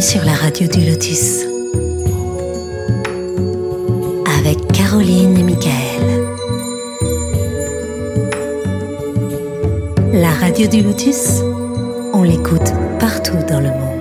Sur 0.00 0.24
la 0.24 0.32
radio 0.32 0.68
du 0.68 0.88
Lotus. 0.88 1.44
Avec 4.38 4.58
Caroline 4.72 5.36
et 5.36 5.42
Michael. 5.42 6.24
La 10.12 10.30
radio 10.34 10.68
du 10.68 10.82
Lotus, 10.82 11.40
on 12.12 12.22
l'écoute 12.22 12.72
partout 13.00 13.38
dans 13.48 13.60
le 13.60 13.70
monde. 13.70 13.98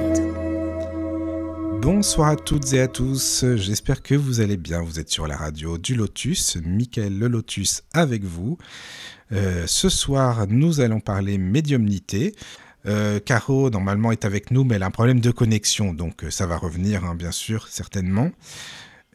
Bonsoir 1.81 2.29
à 2.29 2.35
toutes 2.35 2.73
et 2.73 2.81
à 2.81 2.87
tous, 2.87 3.43
j'espère 3.55 4.03
que 4.03 4.13
vous 4.13 4.39
allez 4.39 4.57
bien. 4.57 4.81
Vous 4.81 4.99
êtes 4.99 5.09
sur 5.09 5.25
la 5.25 5.35
radio 5.35 5.77
du 5.77 5.95
Lotus, 5.95 6.57
Michael 6.63 7.17
le 7.17 7.27
Lotus 7.27 7.81
avec 7.93 8.23
vous. 8.23 8.57
Euh, 9.31 9.65
ce 9.67 9.89
soir, 9.89 10.45
nous 10.47 10.79
allons 10.79 10.99
parler 10.99 11.37
médiumnité. 11.37 12.35
Euh, 12.87 13.19
Caro, 13.19 13.69
normalement, 13.69 14.11
est 14.11 14.25
avec 14.25 14.51
nous, 14.51 14.63
mais 14.63 14.75
elle 14.75 14.83
a 14.83 14.87
un 14.87 14.91
problème 14.91 15.19
de 15.19 15.31
connexion, 15.31 15.93
donc 15.93 16.23
euh, 16.23 16.31
ça 16.31 16.45
va 16.45 16.57
revenir, 16.57 17.03
hein, 17.03 17.15
bien 17.15 17.31
sûr, 17.31 17.67
certainement. 17.67 18.31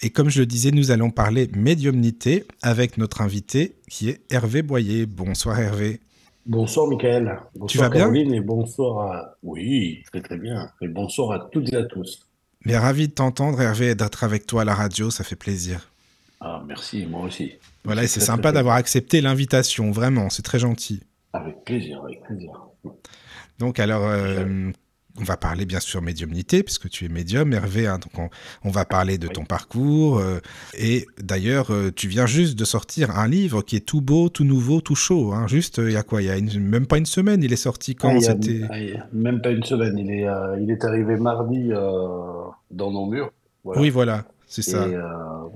Et 0.02 0.10
comme 0.10 0.28
je 0.28 0.40
le 0.40 0.46
disais, 0.46 0.72
nous 0.72 0.90
allons 0.90 1.10
parler 1.10 1.48
médiumnité 1.54 2.44
avec 2.60 2.98
notre 2.98 3.20
invité 3.20 3.76
qui 3.88 4.08
est 4.08 4.20
Hervé 4.30 4.62
Boyer. 4.62 5.06
Bonsoir 5.06 5.58
Hervé. 5.60 6.00
Bonsoir 6.44 6.88
Michael. 6.88 7.38
Bonsoir 7.54 7.68
tu 7.68 7.78
vas 7.78 7.88
Caroline 7.88 8.32
bien 8.32 8.40
et 8.40 8.44
bonsoir 8.44 9.12
à... 9.12 9.36
Oui, 9.44 10.02
très 10.10 10.20
très 10.20 10.36
bien. 10.36 10.68
Et 10.80 10.88
bonsoir 10.88 11.30
à 11.30 11.48
toutes 11.52 11.72
et 11.72 11.76
à 11.76 11.84
tous. 11.84 12.26
Mais 12.64 12.76
ravi 12.76 13.06
de 13.06 13.12
t'entendre 13.12 13.60
Hervé 13.60 13.90
et 13.90 13.94
d'être 13.94 14.24
avec 14.24 14.44
toi 14.44 14.62
à 14.62 14.64
la 14.64 14.74
radio, 14.74 15.08
ça 15.10 15.22
fait 15.22 15.36
plaisir. 15.36 15.92
Ah 16.40 16.62
merci, 16.66 17.06
moi 17.06 17.22
aussi. 17.22 17.52
Voilà, 17.84 18.02
et 18.02 18.08
c'est 18.08 18.18
sympa 18.18 18.50
d'avoir 18.50 18.74
accepté 18.74 19.20
l'invitation, 19.20 19.92
vraiment, 19.92 20.30
c'est 20.30 20.42
très 20.42 20.58
gentil. 20.58 21.00
Avec 21.32 21.64
plaisir, 21.64 22.02
avec 22.02 22.20
plaisir. 22.24 22.50
Donc 23.62 23.78
alors, 23.78 24.02
euh, 24.08 24.72
on 25.20 25.22
va 25.22 25.36
parler 25.36 25.66
bien 25.66 25.78
sûr 25.78 26.02
médiumnité, 26.02 26.64
puisque 26.64 26.90
tu 26.90 27.04
es 27.04 27.08
médium, 27.08 27.52
Hervé. 27.52 27.86
Hein, 27.86 28.00
donc 28.00 28.18
on, 28.18 28.28
on, 28.68 28.72
va 28.72 28.84
parler 28.84 29.18
de 29.18 29.28
ton 29.28 29.44
parcours. 29.44 30.18
Euh, 30.18 30.40
et 30.76 31.06
d'ailleurs, 31.22 31.72
euh, 31.72 31.92
tu 31.94 32.08
viens 32.08 32.26
juste 32.26 32.58
de 32.58 32.64
sortir 32.64 33.16
un 33.16 33.28
livre 33.28 33.62
qui 33.62 33.76
est 33.76 33.86
tout 33.86 34.00
beau, 34.00 34.30
tout 34.30 34.42
nouveau, 34.42 34.80
tout 34.80 34.96
chaud. 34.96 35.32
Hein, 35.32 35.46
juste, 35.46 35.78
il 35.78 35.92
y 35.92 35.96
a 35.96 36.02
quoi? 36.02 36.22
Il 36.22 36.24
y 36.24 36.30
a 36.30 36.36
une, 36.36 36.58
même 36.58 36.88
pas 36.88 36.98
une 36.98 37.06
semaine. 37.06 37.40
Il 37.44 37.52
est 37.52 37.56
sorti 37.56 37.94
quand 37.94 38.16
ah, 38.16 38.20
C'était 38.20 38.62
Même 39.12 39.40
pas 39.40 39.50
une 39.50 39.62
semaine. 39.62 39.96
Il 39.96 40.10
est, 40.10 40.26
il 40.60 40.68
est 40.68 40.84
arrivé 40.84 41.14
mardi 41.14 41.68
dans 41.68 42.90
nos 42.90 43.06
murs. 43.06 43.30
Voilà. 43.62 43.80
Oui, 43.80 43.90
voilà. 43.90 44.24
C'est 44.48 44.62
ça. 44.62 44.88
Et, 44.88 44.96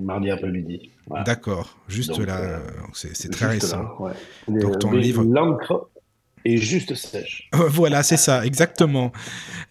mardi 0.00 0.30
après-midi. 0.30 0.92
Voilà. 1.08 1.24
D'accord. 1.24 1.76
Juste 1.88 2.16
donc, 2.16 2.24
là, 2.28 2.60
c'est 2.92 3.32
très 3.32 3.46
récent. 3.46 3.82
Là, 3.82 4.00
ouais. 4.00 4.60
Donc 4.60 4.78
ton 4.78 4.92
livre. 4.92 5.24
L'encre 5.24 5.88
et 6.46 6.56
juste 6.58 6.94
sèche. 6.94 7.48
voilà, 7.70 8.02
c'est 8.02 8.16
ça, 8.16 8.44
exactement. 8.46 9.12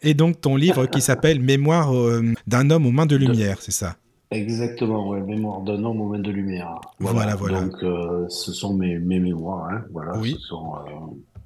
Et 0.04 0.14
donc 0.14 0.42
ton 0.42 0.56
livre 0.58 0.86
qui 0.88 1.02
s'appelle 1.02 1.40
Mémoire 1.40 1.96
euh, 1.96 2.34
d'un 2.48 2.70
homme 2.70 2.86
aux 2.86 2.92
mains 2.92 3.06
de 3.06 3.16
lumière, 3.16 3.58
c'est 3.62 3.72
ça 3.72 3.96
Exactement, 4.32 5.08
ouais, 5.10 5.22
Mémoire 5.22 5.62
d'un 5.62 5.82
homme 5.84 6.02
aux 6.02 6.10
mains 6.10 6.20
de 6.20 6.32
lumière. 6.32 6.82
Voilà, 7.00 7.36
voilà. 7.36 7.62
Donc 7.62 7.82
euh, 7.84 8.26
ce 8.28 8.52
sont 8.52 8.74
mes, 8.76 9.00
mes 9.00 9.20
mémoires, 9.20 9.70
hein, 9.72 9.84
voilà. 9.92 10.18
Oui. 10.18 10.36
Ce 10.40 10.48
sont 10.48 10.74
euh, 10.76 10.90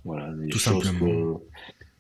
voilà, 0.05 0.31
des 0.33 0.47
Tout 0.49 0.58
choses 0.59 0.89
que, 0.91 1.33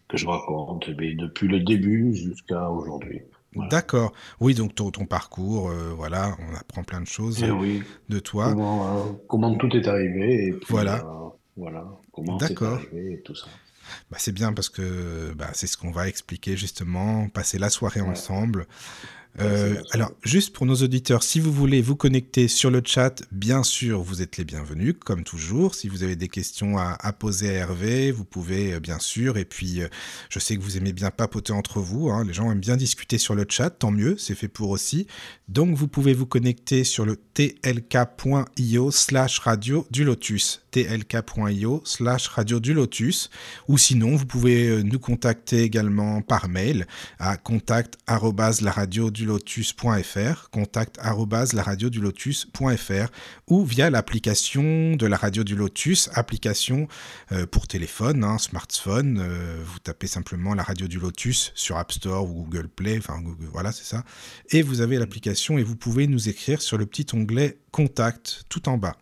que 0.07 0.17
je 0.17 0.25
raconte 0.25 0.89
mais 0.97 1.13
depuis 1.13 1.47
le 1.47 1.59
début 1.59 2.15
jusqu'à 2.15 2.69
aujourd'hui. 2.71 3.21
Voilà. 3.53 3.69
D'accord. 3.69 4.11
Oui, 4.39 4.53
donc 4.55 4.73
ton, 4.73 4.89
ton 4.89 5.05
parcours, 5.05 5.69
euh, 5.69 5.93
voilà, 5.95 6.35
on 6.39 6.55
apprend 6.55 6.83
plein 6.83 7.01
de 7.01 7.07
choses 7.07 7.43
Eh 7.45 7.51
oui. 7.51 7.83
de 8.07 8.19
toi. 8.19 8.49
Comment, 8.49 9.05
comment 9.27 9.55
tout 9.55 9.69
est 9.75 9.87
arrivé 9.87 10.47
et 10.47 10.51
puis, 10.53 10.65
Voilà. 10.69 11.03
voilà. 11.57 11.83
Comment 12.25 12.39
c'est 12.39 12.49
D'accord. 12.49 12.73
arrivé 12.75 13.13
et 13.13 13.21
tout 13.21 13.35
ça. 13.35 13.47
Bah, 14.11 14.17
c'est 14.19 14.31
bien 14.31 14.53
parce 14.53 14.69
que 14.69 15.33
bah, 15.35 15.49
c'est 15.53 15.65
ce 15.67 15.75
qu'on 15.77 15.91
va 15.91 16.07
expliquer 16.07 16.55
justement, 16.55 17.27
passer 17.29 17.57
la 17.57 17.69
soirée 17.69 18.01
Ouais. 18.01 18.09
ensemble. 18.09 18.67
Euh, 19.41 19.81
alors, 19.91 20.11
juste 20.23 20.53
pour 20.53 20.65
nos 20.65 20.75
auditeurs, 20.75 21.23
si 21.23 21.39
vous 21.39 21.53
voulez 21.53 21.81
vous 21.81 21.95
connecter 21.95 22.49
sur 22.49 22.71
le 22.71 22.81
chat, 22.83 23.21
bien 23.31 23.63
sûr, 23.63 24.01
vous 24.01 24.21
êtes 24.21 24.35
les 24.37 24.43
bienvenus, 24.43 24.95
comme 24.99 25.23
toujours. 25.23 25.75
Si 25.75 25.87
vous 25.87 26.03
avez 26.03 26.17
des 26.17 26.27
questions 26.27 26.77
à, 26.77 26.97
à 26.99 27.13
poser 27.13 27.49
à 27.49 27.53
Hervé, 27.53 28.11
vous 28.11 28.25
pouvez, 28.25 28.73
euh, 28.73 28.79
bien 28.81 28.99
sûr. 28.99 29.37
Et 29.37 29.45
puis, 29.45 29.81
euh, 29.81 29.87
je 30.29 30.39
sais 30.39 30.57
que 30.57 30.61
vous 30.61 30.75
aimez 30.77 30.91
bien 30.91 31.09
papoter 31.09 31.53
entre 31.53 31.79
vous. 31.79 32.09
hein. 32.09 32.25
Les 32.25 32.33
gens 32.33 32.51
aiment 32.51 32.59
bien 32.59 32.75
discuter 32.75 33.17
sur 33.17 33.33
le 33.33 33.45
chat, 33.47 33.69
tant 33.69 33.91
mieux, 33.91 34.17
c'est 34.17 34.35
fait 34.35 34.49
pour 34.49 34.71
aussi. 34.71 35.07
Donc, 35.47 35.73
vous 35.75 35.87
pouvez 35.87 36.13
vous 36.13 36.25
connecter 36.25 36.83
sur 36.83 37.05
le 37.05 37.15
tlk.io 37.15 38.91
slash 38.91 39.39
radio 39.39 39.87
du 39.89 40.03
lotus. 40.03 40.61
tlk.io 40.71 41.81
slash 41.85 42.27
radio 42.27 42.59
du 42.59 42.73
lotus. 42.73 43.29
Ou 43.69 43.77
sinon, 43.77 44.15
vous 44.17 44.25
pouvez 44.25 44.83
nous 44.83 44.99
contacter 44.99 45.61
également 45.63 46.21
par 46.21 46.49
mail 46.49 46.87
à 47.19 47.37
contact 47.37 47.97
lotus.fr, 49.29 50.49
contact 50.49 50.99
lotus.fr 52.01 53.07
ou 53.47 53.63
via 53.63 53.89
l'application 53.89 54.95
de 54.95 55.05
la 55.05 55.17
radio 55.17 55.43
du 55.43 55.55
Lotus, 55.55 56.09
application 56.13 56.87
euh, 57.31 57.45
pour 57.45 57.67
téléphone, 57.67 58.23
hein, 58.23 58.37
smartphone. 58.39 59.19
euh, 59.19 59.61
vous 59.63 59.79
tapez 59.79 60.07
simplement 60.07 60.55
la 60.55 60.63
radio 60.63 60.87
du 60.87 60.99
Lotus 60.99 61.51
sur 61.55 61.77
App 61.77 61.91
Store 61.91 62.27
ou 62.27 62.43
Google 62.43 62.67
Play, 62.67 62.97
enfin 62.97 63.21
voilà, 63.51 63.71
c'est 63.71 63.85
ça. 63.85 64.03
Et 64.49 64.63
vous 64.63 64.81
avez 64.81 64.97
l'application 64.97 65.57
et 65.57 65.63
vous 65.63 65.75
pouvez 65.75 66.07
nous 66.07 66.27
écrire 66.27 66.61
sur 66.61 66.77
le 66.77 66.85
petit 66.85 67.05
onglet 67.13 67.59
Contact 67.71 68.43
tout 68.49 68.67
en 68.67 68.77
bas. 68.77 68.97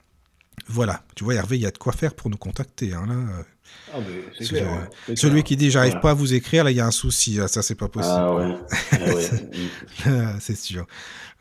Voilà, 0.67 1.05
tu 1.15 1.23
vois 1.23 1.35
Hervé, 1.35 1.57
il 1.57 1.61
y 1.61 1.65
a 1.65 1.71
de 1.71 1.77
quoi 1.77 1.93
faire 1.93 2.13
pour 2.15 2.29
nous 2.29 2.37
contacter. 2.37 2.93
Hein, 2.93 3.05
là. 3.07 3.43
Ah, 3.93 3.97
mais 3.99 4.45
clair. 4.45 4.67
hein, 4.69 5.15
Celui 5.15 5.43
qui 5.43 5.55
dit 5.55 5.71
j'arrive 5.71 5.91
Voilà. 5.93 6.01
pas 6.01 6.11
à 6.11 6.13
vous 6.13 6.33
écrire, 6.33 6.63
là 6.65 6.71
il 6.71 6.77
y 6.77 6.81
a 6.81 6.85
un 6.85 6.91
souci, 6.91 7.35
là, 7.35 7.47
ça 7.47 7.61
c'est 7.61 7.75
pas 7.75 7.87
possible. 7.87 8.15
Ah 8.17 8.33
ouais. 8.35 8.55
Ah 8.91 9.13
ouais. 9.13 10.33
c'est 10.39 10.57
sûr. 10.57 10.85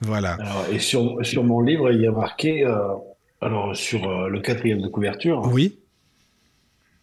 Voilà. 0.01 0.35
Alors, 0.35 0.67
et 0.71 0.79
sur, 0.79 1.17
sur 1.25 1.43
mon 1.43 1.61
livre, 1.61 1.91
il 1.91 2.01
y 2.03 2.07
a 2.07 2.13
marqué, 2.13 2.65
euh, 2.65 2.79
alors 3.41 3.75
sur 3.75 4.09
euh, 4.09 4.29
le 4.29 4.41
quatrième 4.41 4.81
de 4.83 4.89
couverture, 4.89 5.41
Oui, 5.53 5.79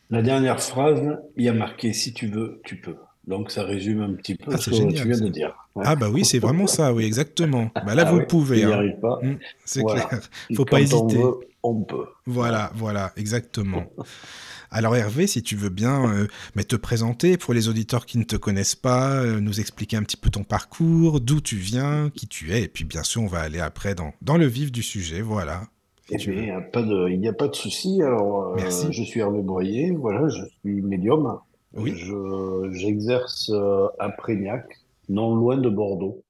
la 0.09 0.21
dernière 0.21 0.61
phrase, 0.61 1.17
il 1.37 1.43
y 1.45 1.49
a 1.49 1.53
marqué 1.53 1.91
si 1.93 2.13
tu 2.13 2.27
veux, 2.27 2.61
tu 2.65 2.79
peux. 2.79 2.95
Donc 3.25 3.51
ça 3.51 3.63
résume 3.63 4.01
un 4.01 4.13
petit 4.13 4.35
peu 4.35 4.51
Ah, 4.53 4.57
ce 4.57 4.69
que 4.69 4.75
génial, 4.75 4.93
tu 5.01 5.07
viens 5.07 5.17
ça. 5.17 5.23
de 5.23 5.29
dire. 5.29 5.55
Ouais. 5.75 5.83
ah 5.87 5.95
bah 5.95 6.09
oui, 6.11 6.25
c'est 6.25 6.39
vraiment 6.39 6.67
ça, 6.67 6.93
oui, 6.93 7.05
exactement. 7.05 7.71
Bah 7.85 7.95
là, 7.95 8.03
Ah 8.05 8.09
vous 8.11 8.17
ouais, 8.17 8.21
le 8.23 8.27
pouvez, 8.27 8.63
hein. 8.63 8.71
arrive 8.71 8.99
pas, 8.99 9.19
Mm, 9.23 9.37
c'est 9.65 9.81
Voilà. 9.81 10.01
clair. 10.03 10.21
Faut 10.55 10.65
pas 10.65 10.81
hésiter. 10.81 10.97
on 11.01 11.07
veut, 11.07 11.33
on 11.63 11.81
peut. 11.83 12.05
Voilà, 12.25 12.71
voilà, 12.75 13.13
exactement. 13.15 13.85
Alors 14.75 14.95
Hervé, 14.95 15.27
si 15.27 15.43
tu 15.43 15.55
veux 15.55 15.69
bien 15.69 16.11
euh, 16.11 16.27
mais 16.55 16.63
te 16.63 16.75
présenter 16.75 17.37
pour 17.37 17.53
les 17.53 17.69
auditeurs 17.69 18.07
qui 18.07 18.17
ne 18.17 18.23
te 18.23 18.35
connaissent 18.35 18.75
pas, 18.75 19.11
euh, 19.21 19.39
nous 19.39 19.59
expliquer 19.59 19.97
un 19.97 20.03
petit 20.03 20.17
peu 20.17 20.31
ton 20.31 20.43
parcours, 20.43 21.21
d'où 21.21 21.41
tu 21.41 21.57
viens, 21.57 22.09
qui 22.09 22.27
tu 22.27 22.51
es, 22.53 22.63
et 22.63 22.67
puis 22.67 22.83
bien 22.83 23.03
sûr 23.03 23.21
on 23.21 23.27
va 23.27 23.39
aller 23.41 23.59
après 23.59 23.93
dans, 23.93 24.13
dans 24.23 24.35
le 24.35 24.47
vif 24.47 24.71
du 24.71 24.81
sujet, 24.81 25.21
voilà. 25.21 25.61
Si 26.07 26.15
Eh 26.15 26.17
tu 26.17 26.31
bien, 26.31 26.39
veux. 26.41 26.43
il 26.47 26.49
n'y 26.49 26.55
a 26.57 26.61
pas 26.61 26.81
de, 26.81 27.09
il 27.09 27.19
n'y 27.19 27.27
a 27.27 27.33
pas 27.33 27.47
de 27.47 27.55
souci. 27.55 28.01
Alors, 28.01 28.47
euh, 28.49 28.55
Merci. 28.57 28.87
je 28.91 29.03
suis 29.03 29.19
Hervé 29.21 29.41
Boyer, 29.43 29.91
voilà, 29.91 30.27
je 30.27 30.41
suis 30.61 30.81
médium. 30.81 31.37
Oui. 31.73 31.93
Je, 31.95 32.69
j'exerce 32.71 33.49
euh, 33.49 33.87
à 33.99 34.09
Prégnac, 34.09 34.65
non 35.09 35.35
loin 35.35 35.57
de 35.57 35.69
Bordeaux. 35.69 36.23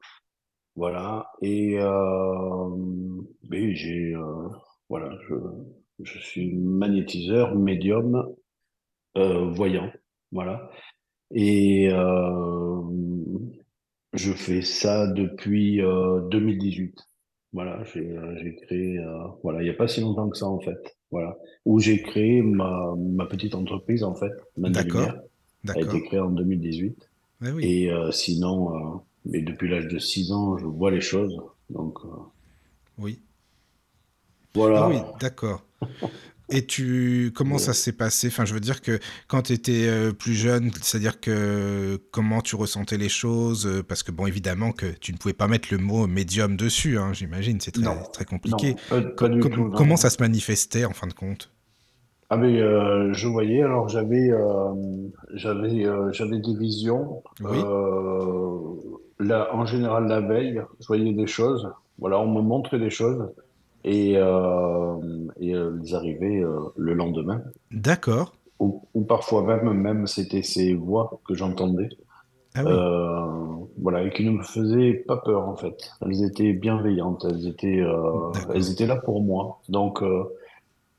Voilà. 0.76 1.32
Et, 1.42 1.78
euh, 1.80 2.70
mais 3.50 3.76
j'ai, 3.76 4.16
euh, 4.16 4.48
voilà, 4.90 5.16
je, 5.28 5.36
je 6.04 6.20
suis 6.20 6.54
magnétiseur, 6.56 7.56
médium, 7.56 8.34
euh, 9.18 9.52
voyant. 9.52 9.92
Voilà. 10.32 10.70
Et 11.32 11.90
euh, 11.92 12.82
je 14.14 14.32
fais 14.32 14.62
ça 14.62 15.08
depuis 15.08 15.82
euh, 15.82 16.22
2018. 16.30 16.98
Voilà, 17.54 17.84
j'ai 17.84 18.18
j'ai 18.42 18.56
créé, 18.56 18.98
euh, 18.98 19.28
voilà, 19.44 19.62
il 19.62 19.66
n'y 19.66 19.70
a 19.70 19.76
pas 19.76 19.88
si 19.88 20.02
longtemps 20.02 20.28
que 20.28 20.38
ça 20.38 20.48
en 20.48 20.60
fait, 20.60 20.98
voilà, 21.12 21.38
où 21.66 21.80
j'ai 21.80 22.02
créé 22.02 22.42
ma, 22.42 22.96
ma 22.98 23.28
petite 23.28 23.54
entreprise 23.54 24.04
en 24.04 24.16
fait, 24.16 24.32
D'accord. 24.58 25.12
A 25.70 25.80
été 25.80 26.04
créée 26.04 26.20
en 26.20 26.30
2018. 26.30 27.10
Ouais, 27.42 27.52
oui. 27.52 27.64
Et 27.66 27.92
euh, 27.92 28.12
sinon, 28.12 28.76
euh, 28.76 28.98
mais 29.26 29.42
depuis 29.42 29.70
l'âge 29.70 29.88
de 29.88 30.00
6 30.00 30.32
ans, 30.32 30.58
je 30.58 30.66
vois 30.66 30.92
les 30.92 31.02
choses, 31.02 31.38
donc 31.70 31.98
euh, 32.06 32.10
oui. 32.98 33.20
voilà. 34.54 34.84
Ah 34.86 34.90
oui, 34.90 34.98
d'accord. 35.20 35.64
Et 36.50 36.66
tu, 36.66 37.32
comment 37.34 37.58
ça 37.58 37.74
s'est 37.74 37.94
passé? 37.94 38.28
Enfin, 38.28 38.44
je 38.46 38.54
veux 38.54 38.60
dire 38.60 38.82
que 38.82 39.00
quand 39.28 39.44
tu 39.44 39.54
étais 39.54 39.90
plus 40.14 40.34
jeune, 40.36 40.72
c'est-à-dire 40.82 41.20
que 41.22 42.00
comment 42.12 42.42
tu 42.42 42.56
ressentais 42.58 42.98
les 42.98 43.10
choses? 43.10 43.66
Euh, 43.66 43.82
Parce 43.82 44.04
que 44.04 44.12
bon, 44.12 44.28
évidemment 44.28 44.74
que 44.74 44.88
tu 44.88 45.14
ne 45.14 45.18
pouvais 45.18 45.34
pas 45.34 45.48
mettre 45.48 45.70
le 45.72 45.78
mot 45.78 46.06
médium 46.06 46.58
dessus, 46.58 46.98
hein, 46.98 47.14
j'imagine, 47.14 47.60
c'est 47.62 47.72
très, 47.72 48.04
très 48.12 48.26
compliqué. 48.26 48.72
Non, 48.72 48.76
pas, 48.90 49.02
pas 49.02 49.30
du 49.30 49.40
Com- 49.40 49.52
tout. 49.54 49.64
non. 49.70 49.72
comment 49.72 49.96
ça 49.98 50.10
se 50.10 50.18
manifestait 50.22 50.84
en 50.86 50.94
fin 50.94 51.08
de 51.08 51.14
compte? 51.14 51.50
Ah 52.34 52.38
mais 52.38 52.60
euh, 52.60 53.14
je 53.14 53.28
voyais, 53.28 53.62
alors 53.62 53.90
j'avais 53.90 54.32
euh, 54.32 54.74
j'avais 55.36 55.86
euh, 55.86 56.12
j'avais 56.14 56.40
des 56.40 56.56
visions. 56.56 57.22
Oui. 57.42 57.60
Là, 59.20 59.50
en 59.54 59.68
général 59.68 60.08
la 60.08 60.20
veille, 60.20 60.60
je 60.80 60.88
voyais 60.88 61.14
des 61.14 61.28
choses. 61.28 61.70
Voilà, 62.00 62.20
on 62.20 62.34
me 62.34 62.42
montrait 62.42 62.80
des 62.80 62.90
choses 62.90 63.30
et 63.84 64.14
et 64.14 65.52
elles 65.52 65.94
arrivaient 65.94 66.44
le 66.76 66.94
lendemain. 66.96 67.40
D'accord. 67.70 68.34
Ou, 68.60 68.82
ou 68.96 69.02
parfois 69.04 69.44
même 69.44 69.72
même 69.72 70.08
c'était 70.08 70.42
ces 70.42 70.74
voix 70.74 71.20
que 71.28 71.36
j'entendais. 71.36 71.90
Ah 72.56 72.64
oui, 72.66 72.74
voilà, 73.78 74.04
et 74.04 74.10
qui 74.10 74.26
ne 74.26 74.32
me 74.32 74.44
faisaient 74.44 75.04
pas 75.08 75.18
peur 75.18 75.48
en 75.48 75.56
fait. 75.56 75.92
Elles 76.02 76.24
étaient 76.24 76.54
bienveillantes, 76.54 77.28
elles 77.30 77.48
étaient, 77.48 77.84
elles 78.56 78.72
étaient 78.72 78.88
là 78.88 78.96
pour 78.96 79.22
moi. 79.22 79.60
Donc 79.70 80.02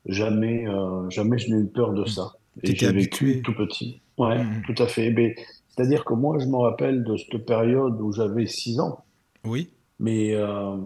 jamais, 0.05 0.67
euh, 0.67 1.09
jamais 1.09 1.37
je 1.37 1.49
n'ai 1.53 1.61
eu 1.61 1.67
peur 1.67 1.93
de 1.93 2.03
Mm. 2.03 2.07
ça. 2.07 2.33
Et 2.63 2.75
j'ai 2.75 2.91
vécu 2.91 3.41
tout 3.43 3.53
petit. 3.53 4.01
Ouais, 4.17 4.43
mm. 4.43 4.61
tout 4.67 4.81
à 4.83 4.87
fait. 4.87 5.09
Mais, 5.11 5.35
c'est-à-dire 5.69 6.05
que 6.05 6.13
moi, 6.13 6.37
je 6.39 6.45
me 6.45 6.55
rappelle 6.57 7.03
de 7.03 7.17
cette 7.17 7.45
période 7.45 7.99
où 8.01 8.11
j'avais 8.13 8.45
6 8.45 8.79
ans, 8.79 9.03
Oui, 9.43 9.69
mais 9.99 10.33
euh, 10.33 10.77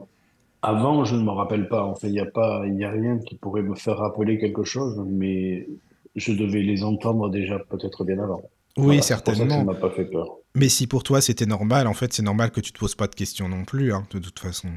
avant, 0.61 1.05
je 1.05 1.15
ne 1.15 1.21
me 1.23 1.29
rappelle 1.31 1.67
pas. 1.69 1.83
En 1.85 1.95
fait, 1.95 2.07
il 2.07 2.13
n'y 2.13 2.19
a 2.19 2.25
pas, 2.25 2.65
y 2.67 2.83
a 2.83 2.89
rien 2.91 3.19
qui 3.19 3.35
pourrait 3.35 3.61
me 3.61 3.75
faire 3.75 3.97
rappeler 3.97 4.39
quelque 4.39 4.63
chose, 4.63 4.99
mais 5.07 5.67
je 6.15 6.33
devais 6.33 6.61
les 6.61 6.83
entendre 6.83 7.29
déjà 7.29 7.59
peut-être 7.59 8.03
bien 8.03 8.19
avant. 8.19 8.41
oui, 8.77 8.85
Voilà, 8.85 9.01
certainement. 9.01 9.63
m'a 9.63 9.75
pas 9.75 9.91
fait 9.91 10.05
peur. 10.05 10.37
Mais 10.55 10.67
si 10.69 10.87
pour 10.87 11.03
toi 11.03 11.21
c'était 11.21 11.45
normal, 11.45 11.85
en 11.87 11.93
fait, 11.93 12.11
c'est 12.11 12.23
normal 12.23 12.49
que 12.51 12.59
tu 12.59 12.71
te 12.73 12.79
poses 12.79 12.95
pas 12.95 13.07
de 13.07 13.13
questions 13.15 13.47
non 13.47 13.63
plus, 13.63 13.93
hein, 13.93 14.05
de 14.11 14.19
toute 14.19 14.39
façon. 14.39 14.69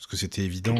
Parce 0.00 0.06
que 0.06 0.16
c'était 0.16 0.40
évident. 0.40 0.74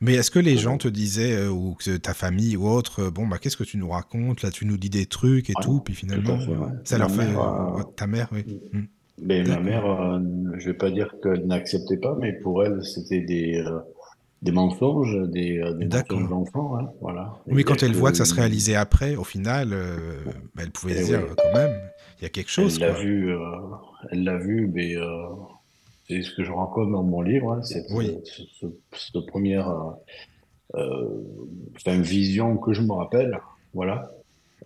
Mais 0.00 0.14
est-ce 0.14 0.30
que 0.30 0.38
les 0.38 0.56
gens 0.56 0.78
te 0.78 0.88
disaient, 0.88 1.36
euh, 1.36 1.50
ou 1.50 1.74
que 1.74 1.98
ta 1.98 2.14
famille 2.14 2.56
ou 2.56 2.66
autre, 2.66 3.00
euh, 3.02 3.10
bon, 3.10 3.26
bah, 3.26 3.36
qu'est-ce 3.38 3.58
que 3.58 3.62
tu 3.64 3.76
nous 3.76 3.90
racontes? 3.90 4.40
Là, 4.40 4.50
tu 4.50 4.64
nous 4.64 4.78
dis 4.78 4.88
des 4.88 5.04
trucs 5.04 5.50
et 5.50 5.54
tout, 5.60 5.80
puis 5.80 5.92
tout 5.92 6.00
finalement, 6.00 6.38
fait. 6.38 6.46
Ouais. 6.50 6.68
ça 6.82 6.96
Ma 6.96 7.04
leur 7.04 7.10
fait. 7.10 7.26
mère, 7.26 7.76
euh, 7.78 7.82
ta 7.94 8.06
mère, 8.06 8.28
oui. 8.32 8.46
Mm. 8.72 8.80
mais 9.20 9.44
ma 9.44 9.60
mère, 9.60 10.18
je 10.56 10.64
vais 10.64 10.76
pas 10.76 10.90
dire 10.90 11.14
qu'elle 11.22 11.46
n'acceptait 11.46 11.98
pas, 11.98 12.16
mais 12.18 12.32
pour 12.32 12.64
elle, 12.64 12.82
c'était 12.82 13.20
des, 13.20 13.62
des 14.40 14.52
mensonges, 14.52 15.14
des, 15.28 15.62
des 15.76 15.84
mensonges 15.84 16.30
d'enfants, 16.30 16.78
hein, 16.78 16.88
voilà. 17.02 17.34
Et 17.48 17.52
Oui, 17.52 17.60
a 17.60 17.64
quand 17.64 17.82
elle 17.82 17.92
voit 17.94 18.12
que 18.12 18.16
ça 18.16 18.24
se 18.24 18.34
réalisait 18.34 18.76
après, 18.76 19.14
au 19.14 19.24
final, 19.24 19.76
bah, 20.54 20.62
elle 20.62 20.70
pouvait 20.70 20.94
eh 20.96 21.02
se 21.02 21.06
dire, 21.08 21.20
oui, 21.22 21.34
quand 21.36 21.58
même, 21.58 21.78
il 22.18 22.22
y 22.22 22.26
a 22.26 22.30
quelque 22.30 22.50
chose, 22.50 22.78
elle 22.80 22.88
l'a 22.88 22.98
vu, 22.98 23.30
elle 24.10 24.24
l'a 24.24 24.38
vu, 24.38 24.70
mais 24.72 24.94
c'est 26.12 26.22
ce 26.22 26.34
que 26.34 26.44
je 26.44 26.52
raconte 26.52 26.90
dans 26.92 27.02
mon 27.02 27.20
livre, 27.22 27.52
hein, 27.52 27.62
cette, 27.62 27.86
Oui, 27.90 28.10
euh, 28.14 28.20
ce, 28.24 28.42
ce- 28.60 28.66
cette 29.12 29.26
première, 29.26 29.68
euh, 29.70 30.76
euh, 30.76 32.00
vision 32.02 32.56
que 32.56 32.72
je 32.72 32.82
me 32.82 32.92
rappelle, 32.92 33.38
voilà. 33.74 34.10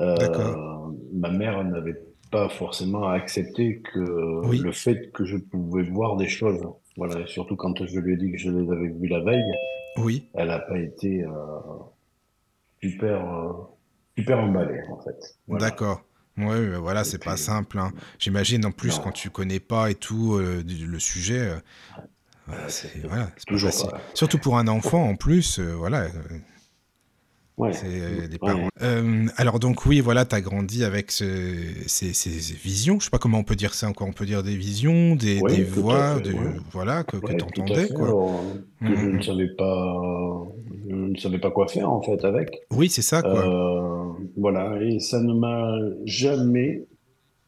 ma 0.00 1.30
mère 1.30 1.62
n'avait 1.64 1.96
pas 2.30 2.48
forcément 2.48 3.04
accepté 3.08 3.80
que 3.80 4.46
Oui, 4.46 4.58
le 4.58 4.72
fait 4.72 5.10
que 5.12 5.24
je 5.24 5.36
pouvais 5.36 5.82
voir 5.84 6.16
des 6.16 6.28
choses, 6.28 6.60
voilà, 6.96 7.20
et 7.20 7.26
surtout 7.26 7.56
quand 7.56 7.84
je 7.84 7.98
lui 8.00 8.14
ai 8.14 8.16
dit 8.16 8.32
que 8.32 8.38
je 8.38 8.50
les 8.50 8.70
avais 8.70 8.88
vues 8.88 9.08
la 9.08 9.20
veille, 9.20 9.44
oui, 9.98 10.28
elle 10.34 10.48
n'a 10.48 10.58
pas 10.58 10.78
été 10.78 11.24
super, 12.82 13.24
super 14.16 14.38
emballée, 14.40 14.80
en 14.90 14.98
fait. 15.00 15.36
Voilà. 15.48 15.70
d'accord. 15.70 16.02
Ouais, 16.38 16.66
bah, 16.68 16.78
voilà, 16.78 17.04
c'est 17.04 17.22
pas 17.22 17.36
simple, 17.36 17.78
hein. 17.78 17.92
J'imagine, 18.18 18.64
en 18.66 18.72
plus, 18.72 18.98
quand 18.98 19.12
tu 19.12 19.30
connais 19.30 19.60
pas 19.60 19.90
et 19.90 19.94
tout, 19.94 20.34
euh, 20.34 20.62
le 20.66 20.98
sujet, 20.98 21.38
euh, 21.38 21.56
euh, 22.50 22.64
c'est 22.68 23.06
voilà, 23.06 23.30
pas 23.48 23.58
facile. 23.58 23.90
pas. 23.90 24.00
Surtout 24.14 24.38
pour 24.38 24.58
un 24.58 24.68
enfant, 24.68 25.02
en 25.08 25.16
plus, 25.16 25.58
euh, 25.58 25.74
voilà, 25.74 26.02
euh, 26.02 26.10
Ouais, 27.58 27.72
C'est 27.72 27.86
euh, 27.88 28.28
des 28.28 28.36
parents. 28.38 28.64
ouais, 28.64 28.68
Euh, 28.82 29.26
alors 29.36 29.58
donc 29.58 29.86
oui, 29.86 30.00
voilà, 30.00 30.26
t'as 30.26 30.42
grandi 30.42 30.84
avec 30.84 31.10
ce- 31.10 31.54
ces, 31.86 32.12
ces 32.12 32.28
visions. 32.54 33.00
Je 33.00 33.04
sais 33.06 33.10
pas 33.10 33.18
comment 33.18 33.38
on 33.38 33.44
peut 33.44 33.56
dire 33.56 33.72
ça 33.72 33.88
encore. 33.88 34.06
On 34.08 34.12
peut 34.12 34.26
dire 34.26 34.42
des 34.42 34.56
visions, 34.56 35.16
des, 35.16 35.40
ouais, 35.40 35.62
voix, 35.62 36.16
fait, 36.16 36.20
de 36.22 36.32
ouais. 36.34 36.40
voilà 36.70 37.02
que, 37.02 37.16
que 37.16 37.32
t'entendais 37.32 37.88
quoi. 37.88 38.04
Alors, 38.08 38.42
Mm, 38.82 38.94
je 38.94 39.06
ne 39.06 39.22
savais 39.22 39.48
pas, 39.56 39.96
je 40.90 40.94
ne 40.94 41.16
savais 41.16 41.38
pas 41.38 41.50
quoi 41.50 41.66
faire, 41.66 41.90
en 41.90 42.02
fait, 42.02 42.22
avec. 42.26 42.60
Oui, 42.70 42.90
c'est 42.90 43.00
ça 43.00 43.22
quoi. 43.22 43.46
Euh, 43.48 44.12
voilà, 44.36 44.78
et 44.82 45.00
ça 45.00 45.18
ne 45.22 45.32
m'a 45.32 45.72
jamais 46.04 46.84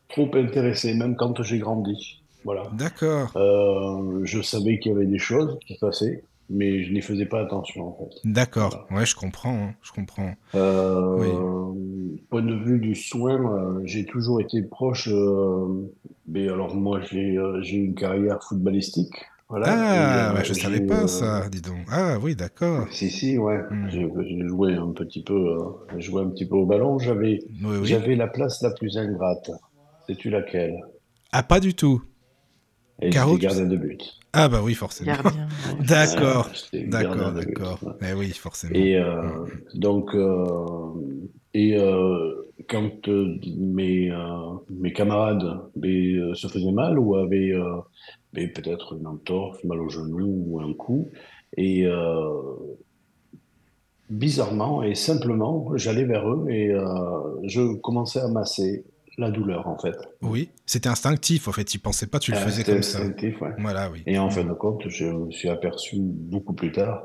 trop 0.08 0.31
intéressé, 0.34 0.94
même 0.94 1.16
quand 1.16 1.43
j'ai 1.43 1.58
grandi. 1.58 2.22
Voilà. 2.44 2.62
D'accord, 2.78 3.31
Euh, 3.37 4.20
je 4.25 4.40
savais 4.40 4.78
qu'il 4.78 4.93
y 4.93 4.94
avait 4.94 5.04
des 5.04 5.19
choses 5.19 5.58
qui 5.66 5.76
passaient, 5.78 6.22
mais 6.50 6.83
je 6.85 6.93
n'y 6.93 7.00
faisais 7.00 7.27
pas 7.27 7.41
attention, 7.43 7.89
en 7.89 7.93
fait. 7.99 8.21
d'accord. 8.25 8.87
Voilà. 8.89 9.00
Ouais, 9.00 9.06
je 9.06 9.15
comprends, 9.17 9.55
hein, 9.69 9.75
je 9.83 9.93
comprends. 9.93 10.33
Oui. 10.55 10.59
Euh, 10.59 12.17
point 12.31 12.43
de 12.43 12.55
vue 12.65 12.79
du 12.79 12.95
soin, 12.95 13.39
euh, 13.41 13.81
j'ai 13.85 14.05
toujours 14.05 14.41
été 14.41 14.62
proche. 14.62 15.09
euh, 15.12 15.67
mais 16.27 16.49
alors 16.49 16.75
moi, 16.75 17.00
j'ai 17.11 17.37
euh, 17.39 17.61
j'ai 17.62 17.77
une 17.77 17.95
carrière 17.95 18.43
footballistique, 18.43 19.12
voilà, 19.50 19.67
Ah, 20.31 20.33
bah, 20.35 20.43
je 20.43 20.53
savais 20.53 20.81
pas 20.83 21.06
ça, 21.09 21.49
dis 21.49 21.62
donc. 21.62 21.79
Ah 21.91 22.19
oui, 22.23 22.35
d'accord. 22.37 22.87
Si, 22.91 23.09
si, 23.09 23.39
ouais. 23.39 23.59
Mm. 23.71 23.89
J'ai 23.91 24.47
joué 24.47 24.75
un 24.75 24.91
petit 24.93 25.23
peu, 25.23 25.56
joué 25.97 26.23
un 26.23 26.29
petit 26.29 26.47
peu 26.47 26.56
au 26.56 26.67
ballon. 26.67 26.99
J'avais, 26.99 27.39
Oui, 27.62 27.77
oui. 27.81 27.87
j'avais 27.87 28.15
la 28.15 28.27
place 28.27 28.61
la 28.61 28.71
plus 28.73 28.99
ingrate. 28.99 29.50
Sais-tu 30.06 30.29
laquelle? 30.29 30.77
Ah, 31.33 31.43
pas 31.43 31.61
du 31.61 31.73
tout. 31.75 32.03
Et 33.00 33.09
Caro, 33.11 33.39
gardien 33.39 33.65
de 33.67 33.77
but. 33.77 34.03
Ah 34.32 34.48
bah 34.48 34.60
oui, 34.62 34.75
forcément. 34.75 35.12
Ouais. 35.22 35.84
D'accord, 35.86 36.50
d'accord, 36.72 37.32
d'accord. 37.32 37.78
ouais. 37.82 38.08
Eh 38.10 38.14
oui, 38.14 38.30
forcément. 38.30 38.75
Et 38.75 38.96
euh, 38.96 39.44
donc, 39.75 40.14
euh, 40.14 40.92
et 41.54 41.76
euh, 41.76 42.34
quand 42.69 43.08
euh, 43.08 43.36
mes, 43.56 44.10
euh, 44.10 44.16
mes 44.70 44.92
camarades 44.92 45.60
euh, 45.84 46.34
se 46.34 46.46
faisaient 46.48 46.72
mal 46.72 46.98
ou 46.98 47.16
avaient 47.16 47.54
peut-être 48.32 48.96
une 48.98 49.06
entorse, 49.06 49.62
mal 49.64 49.80
au 49.80 49.88
genou 49.88 50.44
ou 50.46 50.60
un 50.60 50.72
coup, 50.75 51.08
et 51.56 51.86
euh, 51.86 52.30
bizarrement 54.10 54.82
et 54.82 54.94
simplement, 54.94 55.76
j'allais 55.76 56.04
vers 56.04 56.28
eux 56.28 56.46
et 56.48 56.70
euh, 56.70 56.84
je 57.44 57.75
commençais 57.76 58.20
à 58.20 58.28
masser 58.28 58.84
la 59.19 59.31
douleur 59.31 59.67
en 59.69 59.76
fait. 59.79 59.97
Oui, 60.23 60.50
c'était 60.65 60.88
instinctif 60.88 61.49
en 61.49 61.53
fait. 61.53 61.65
Tu 61.65 61.79
pensais 61.79 62.06
pas, 62.06 62.19
tu 62.19 62.31
le 62.31 62.38
Euh, 62.38 62.41
faisais 62.41 62.65
comme 62.65 62.82
ça. 62.82 62.99
instinctif, 63.00 63.41
ouais. 63.43 63.50
Voilà, 63.59 63.91
oui. 63.91 64.03
Et 64.06 64.19
en 64.19 64.31
fin 64.31 64.44
de 64.44 64.53
compte, 64.53 64.88
je 64.88 65.06
me 65.06 65.31
suis 65.31 65.49
aperçu 65.49 65.97
beaucoup 66.00 66.53
plus 66.55 66.73
tard, 66.73 67.05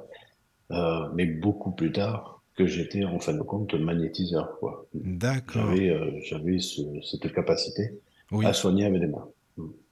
euh, 0.71 1.10
mais 1.15 1.25
beaucoup 1.25 1.71
plus 1.71 1.92
tard, 1.92 2.42
que 2.56 2.68
j'étais 2.68 3.04
en 3.04 3.19
fin 3.19 3.33
de 3.33 3.42
compte 3.42 3.74
magnétiseur, 3.74 4.57
quoi. 4.60 4.86
D'accord. 4.94 5.75
J'avais 5.75 6.60
euh, 6.60 7.01
cette 7.01 7.33
capacité 7.33 8.00
à 8.44 8.54
soigner 8.54 8.86
avec 8.86 9.01
les 9.01 9.07
mains. 9.07 9.27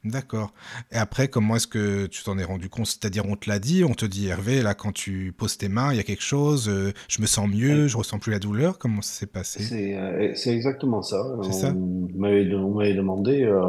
D'accord. 0.03 0.51
Et 0.91 0.95
après, 0.95 1.27
comment 1.27 1.57
est-ce 1.57 1.67
que 1.67 2.07
tu 2.07 2.23
t'en 2.23 2.39
es 2.39 2.43
rendu 2.43 2.69
compte? 2.69 2.87
C'est-à-dire, 2.87 3.25
on 3.27 3.35
te 3.35 3.47
l'a 3.47 3.59
dit, 3.59 3.83
on 3.83 3.93
te 3.93 4.05
dit, 4.05 4.27
Hervé, 4.27 4.63
là, 4.63 4.73
quand 4.73 4.91
tu 4.91 5.31
poses 5.31 5.57
tes 5.57 5.69
mains, 5.69 5.93
il 5.93 5.97
y 5.97 5.99
a 5.99 6.03
quelque 6.03 6.23
chose, 6.23 6.69
euh, 6.69 6.91
je 7.07 7.21
me 7.21 7.27
sens 7.27 7.47
mieux, 7.47 7.87
je 7.87 7.97
ressens 7.97 8.17
plus 8.17 8.31
la 8.31 8.39
douleur. 8.39 8.79
Comment 8.79 9.03
ça 9.03 9.13
s'est 9.13 9.27
passé? 9.27 9.61
C'est 9.61 9.95
euh, 9.95 10.33
exactement 10.47 11.03
ça. 11.03 11.23
C'est 11.43 11.53
ça? 11.53 11.75
On 11.77 12.07
m'avait 12.15 12.45
de- 12.45 12.55
on 12.55 12.73
m'avait 12.73 12.95
demandé 12.95 13.43
euh, 13.43 13.61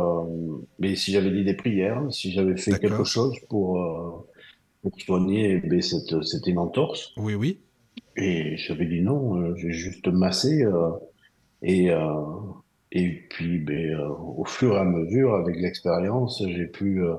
mais 0.78 0.96
si 0.96 1.12
j'avais 1.12 1.30
dit 1.30 1.44
des 1.44 1.54
prières, 1.54 2.02
si 2.10 2.32
j'avais 2.32 2.56
fait 2.56 2.78
quelque 2.78 3.04
chose 3.04 3.36
pour, 3.50 4.26
pour 4.80 5.00
soigner 5.02 5.60
eh 5.62 5.68
ben, 5.68 5.82
cette, 5.82 6.22
cette 6.24 6.48
entorse. 6.56 7.12
Oui, 7.18 7.34
oui. 7.34 7.60
Et 8.16 8.56
j'avais 8.56 8.86
dit 8.86 9.02
non, 9.02 9.54
j'ai 9.56 9.72
juste 9.72 10.08
massé. 10.08 10.64
et, 11.62 11.90
et 12.92 13.26
puis 13.30 13.58
ben, 13.58 13.94
euh, 13.94 14.08
au 14.08 14.44
fur 14.44 14.76
et 14.76 14.78
à 14.78 14.84
mesure, 14.84 15.34
avec 15.34 15.56
l'expérience, 15.56 16.42
j'ai 16.46 16.66
pu 16.66 17.02
euh, 17.02 17.14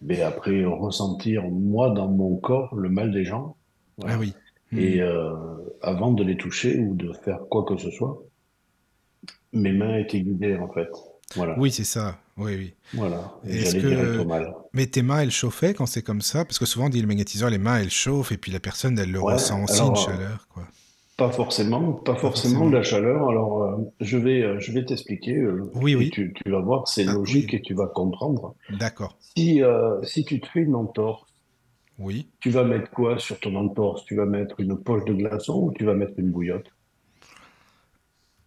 ben, 0.00 0.20
après 0.22 0.64
ressentir 0.64 1.44
moi 1.44 1.90
dans 1.90 2.08
mon 2.08 2.36
corps 2.36 2.74
le 2.74 2.88
mal 2.88 3.12
des 3.12 3.24
gens. 3.24 3.56
Ah 4.04 4.18
oui. 4.18 4.34
Hmm. 4.72 4.78
Et 4.78 5.00
euh, 5.00 5.32
avant 5.82 6.12
de 6.12 6.24
les 6.24 6.36
toucher 6.36 6.80
ou 6.80 6.94
de 6.96 7.12
faire 7.24 7.38
quoi 7.48 7.64
que 7.64 7.76
ce 7.76 7.90
soit, 7.90 8.22
mes 9.52 9.72
mains 9.72 9.98
étaient 9.98 10.20
guidées 10.20 10.56
en 10.56 10.68
fait. 10.72 10.88
Voilà, 11.36 11.58
Oui, 11.58 11.70
c'est 11.70 11.84
ça. 11.84 12.18
Oui, 12.36 12.54
oui. 12.56 12.74
voilà. 12.92 13.32
Est-ce 13.46 13.76
que... 13.76 14.24
mal. 14.24 14.52
Mais 14.72 14.86
tes 14.86 15.02
mains, 15.02 15.20
elles 15.20 15.30
chauffaient 15.30 15.72
quand 15.74 15.86
c'est 15.86 16.02
comme 16.02 16.20
ça? 16.20 16.44
Parce 16.44 16.58
que 16.58 16.66
souvent, 16.66 16.86
on 16.86 16.88
dit 16.88 17.00
le 17.00 17.06
magnétiseur, 17.06 17.48
les 17.50 17.58
mains, 17.58 17.78
elles 17.78 17.90
chauffent, 17.90 18.32
et 18.32 18.36
puis 18.36 18.50
la 18.52 18.60
personne, 18.60 18.98
elle 18.98 19.12
le 19.12 19.20
Ouais, 19.20 19.34
ressent 19.34 19.62
aussi, 19.62 19.78
une 19.78 19.84
alors 19.84 19.96
chaleur, 19.96 20.48
quoi. 20.52 20.64
Pas 21.16 21.30
forcément, 21.30 21.92
pas 21.92 22.16
forcément 22.16 22.66
de 22.68 22.74
la 22.76 22.82
chaleur. 22.82 23.28
Alors 23.28 23.62
euh, 23.62 23.76
je 24.00 24.16
vais, 24.18 24.42
euh, 24.42 24.58
je 24.60 24.72
vais 24.72 24.84
t'expliquer 24.84 25.36
euh, 25.36 25.70
Oui, 25.74 25.92
et 25.92 25.96
oui. 25.96 26.10
tu, 26.10 26.32
tu 26.34 26.50
vas 26.50 26.60
voir, 26.60 26.88
c'est 26.88 27.06
Ah, 27.06 27.12
logique 27.14 27.50
oui. 27.52 27.58
et 27.58 27.62
tu 27.62 27.74
vas 27.74 27.86
comprendre. 27.86 28.54
D'accord. 28.70 29.16
Si, 29.20 29.62
euh, 29.62 30.02
si 30.02 30.24
tu 30.24 30.40
te 30.40 30.46
fais 30.48 30.60
une 30.60 30.74
entorse, 30.74 31.24
Oui. 31.98 32.28
tu 32.40 32.50
vas 32.50 32.64
mettre 32.64 32.90
quoi 32.90 33.18
sur 33.18 33.38
ton 33.40 33.54
entorse? 33.56 34.04
Tu 34.04 34.16
vas 34.16 34.26
mettre 34.26 34.60
une 34.60 34.76
poche 34.76 35.04
de 35.04 35.14
glaçon 35.14 35.54
ou 35.64 35.72
tu 35.72 35.84
vas 35.84 35.94
mettre 35.94 36.14
une 36.18 36.30
bouillotte? 36.30 36.70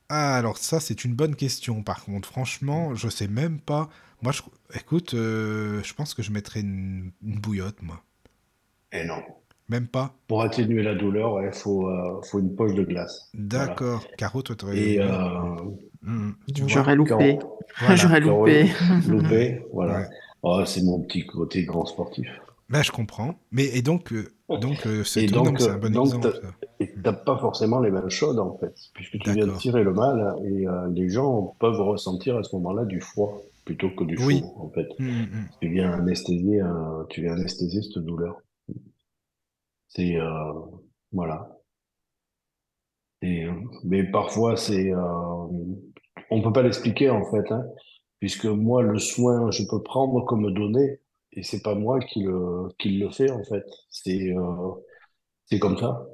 Ah, 0.09 0.35
alors 0.37 0.57
ça, 0.57 0.79
c'est 0.79 1.03
une 1.05 1.13
bonne 1.15 1.35
question, 1.35 1.83
par 1.83 2.03
contre. 2.05 2.27
Franchement, 2.29 2.95
je 2.95 3.09
sais 3.09 3.27
même 3.27 3.59
pas. 3.59 3.89
Moi, 4.21 4.31
je... 4.31 4.41
écoute, 4.77 5.11
je 5.13 5.93
pense 5.93 6.13
que 6.13 6.23
je 6.23 6.31
mettrais 6.31 6.61
une, 6.61 7.11
une 7.23 7.39
bouillotte, 7.39 7.81
moi. 7.81 8.03
Eh 8.91 9.03
non. 9.05 9.21
Même 9.69 9.87
pas. 9.87 10.13
Pour 10.27 10.41
atténuer 10.41 10.81
la 10.81 10.95
douleur, 10.95 11.43
il 11.43 11.51
faut, 11.51 11.89
euh, 11.89 12.21
faut 12.23 12.39
une 12.39 12.55
poche 12.55 12.73
de 12.73 12.83
glace. 12.83 13.29
Voilà. 13.33 13.67
D'accord. 13.67 14.05
Caro, 14.17 14.41
toi. 14.41 14.55
Et 14.73 14.99
euh, 14.99 15.07
tu 16.53 16.61
vois? 16.61 16.69
J'aurais 16.69 16.95
loupé. 16.95 17.39
Voilà. 17.79 17.95
J'aurais 17.95 18.19
loupé. 18.21 18.69
loupé, 19.07 19.65
voilà. 19.73 19.99
Ouais. 19.99 20.05
Oh, 20.43 20.61
c'est 20.65 20.83
mon 20.83 21.01
petit 21.01 21.25
côté 21.25 21.63
grand 21.63 21.85
sportif. 21.85 22.27
Bah, 22.69 22.81
je 22.81 22.91
comprends. 22.91 23.35
Mais, 23.51 23.65
et 23.77 23.81
donc, 23.81 24.13
euh, 24.13 24.29
donc 24.49 24.85
euh, 24.85 25.03
c'est 25.03 25.25
donc, 25.25 25.59
c'est 25.59 25.69
un 25.69 25.75
euh, 25.75 25.77
bon 25.77 25.89
donc 25.89 26.05
exemple, 26.07 26.41
et 26.79 26.93
t'as 27.01 27.13
pas 27.13 27.37
forcément 27.37 27.79
les 27.79 27.91
mains 27.91 28.09
chaudes 28.09 28.39
en 28.39 28.57
fait, 28.57 28.73
puisque 28.93 29.19
tu 29.19 29.31
viens 29.31 29.47
de 29.47 29.57
tirer 29.57 29.83
le 29.83 29.93
mal 29.93 30.35
et 30.45 30.67
euh, 30.67 30.87
les 30.93 31.09
gens 31.09 31.55
peuvent 31.59 31.79
ressentir 31.81 32.37
à 32.37 32.43
ce 32.43 32.55
moment-là 32.57 32.85
du 32.85 33.01
froid. 33.01 33.41
plutôt 33.65 33.89
que 33.89 34.05
du 34.05 34.17
Oui. 34.23 34.39
chaud, 34.39 34.53
en 34.59 34.69
fait. 34.69 34.87
Mm, 34.99 35.05
mm, 35.05 35.21
mm. 35.23 35.49
Tu 35.61 35.67
viens 35.69 35.91
anesthésier, 35.91 36.61
euh, 36.61 37.03
tu 37.09 37.21
viens 37.21 37.33
anesthésier 37.33 37.81
cette 37.81 38.03
douleur. 38.03 38.37
C'est, 39.89 40.15
euh, 40.15 40.53
voilà. 41.11 41.59
Et, 43.21 43.45
mais 43.83 44.03
parfois, 44.11 44.57
c'est, 44.57 44.91
euh, 44.91 45.37
on 46.29 46.41
peut 46.41 46.53
pas 46.53 46.61
l'expliquer, 46.63 47.09
en 47.09 47.23
fait, 47.25 47.51
hein, 47.51 47.65
puisque 48.19 48.45
moi, 48.45 48.81
le 48.83 48.99
soin, 48.99 49.51
je 49.51 49.63
peux 49.69 49.81
prendre 49.83 50.25
comme 50.25 50.53
donné, 50.53 50.99
et 51.33 51.43
c'est 51.43 51.61
pas 51.61 51.75
moi 51.75 51.99
qui 51.99 52.23
le, 52.23 52.69
qui 52.79 52.97
le 52.97 53.09
fais, 53.09 53.31
en 53.31 53.43
fait. 53.43 53.63
C'est, 53.89 54.31
euh, 54.35 54.71
c'est 55.47 55.59
comme 55.59 55.77
ça. 55.77 56.07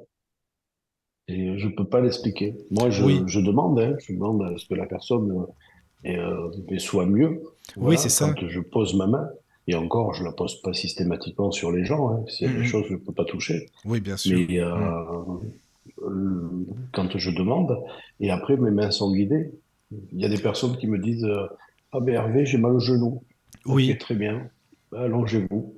Et 1.28 1.58
je 1.58 1.68
peux 1.68 1.88
pas 1.88 2.00
l'expliquer. 2.00 2.54
Moi, 2.70 2.90
je, 2.90 3.04
Oui, 3.04 3.22
je 3.26 3.40
demande, 3.40 3.78
hein, 3.80 3.96
je 4.06 4.12
demande 4.12 4.42
à 4.42 4.58
ce 4.58 4.66
que 4.66 4.74
la 4.74 4.86
personne 4.86 5.30
euh, 5.32 5.46
et, 6.04 6.16
euh, 6.18 6.78
soit 6.78 7.06
mieux. 7.06 7.42
oui, 7.80 7.96
c'est 7.98 8.08
Voilà, 8.08 8.10
ça. 8.10 8.34
quand 8.38 8.48
je 8.48 8.60
pose 8.60 8.94
ma 8.94 9.06
main, 9.06 9.28
et 9.66 9.74
encore, 9.74 10.14
je 10.14 10.24
la 10.24 10.32
pose 10.32 10.60
pas 10.60 10.72
systématiquement 10.72 11.50
sur 11.50 11.72
les 11.72 11.84
gens. 11.84 12.10
Hein, 12.10 12.24
s'il 12.28 12.48
y 12.48 12.50
a 12.50 12.52
des 12.52 12.60
mm. 12.60 12.64
choses 12.64 12.82
que 12.84 12.94
je 12.94 12.98
peux 12.98 13.12
pas 13.12 13.24
toucher. 13.24 13.66
Oui, 13.84 14.00
bien 14.00 14.16
sûr. 14.16 14.36
Mais 14.36 14.60
euh, 14.60 14.74
euh, 16.02 16.66
quand 16.92 17.16
je 17.16 17.30
demande, 17.30 17.78
et 18.20 18.30
après 18.30 18.56
mes 18.56 18.70
mains 18.70 18.90
sont 18.90 19.12
guidées, 19.12 19.52
il 20.12 20.20
y 20.20 20.24
a 20.24 20.28
des 20.28 20.40
personnes 20.40 20.76
qui 20.76 20.86
me 20.86 20.98
disent 20.98 21.24
euh, 21.24 21.46
Ah 21.92 22.00
ben 22.00 22.14
Hervé, 22.14 22.44
j'ai 22.44 22.58
mal 22.58 22.72
au 22.72 22.80
genou. 22.80 23.22
Oui, 23.64 23.96
très 23.98 24.14
bien, 24.14 24.50
allongez-vous. 24.94 25.74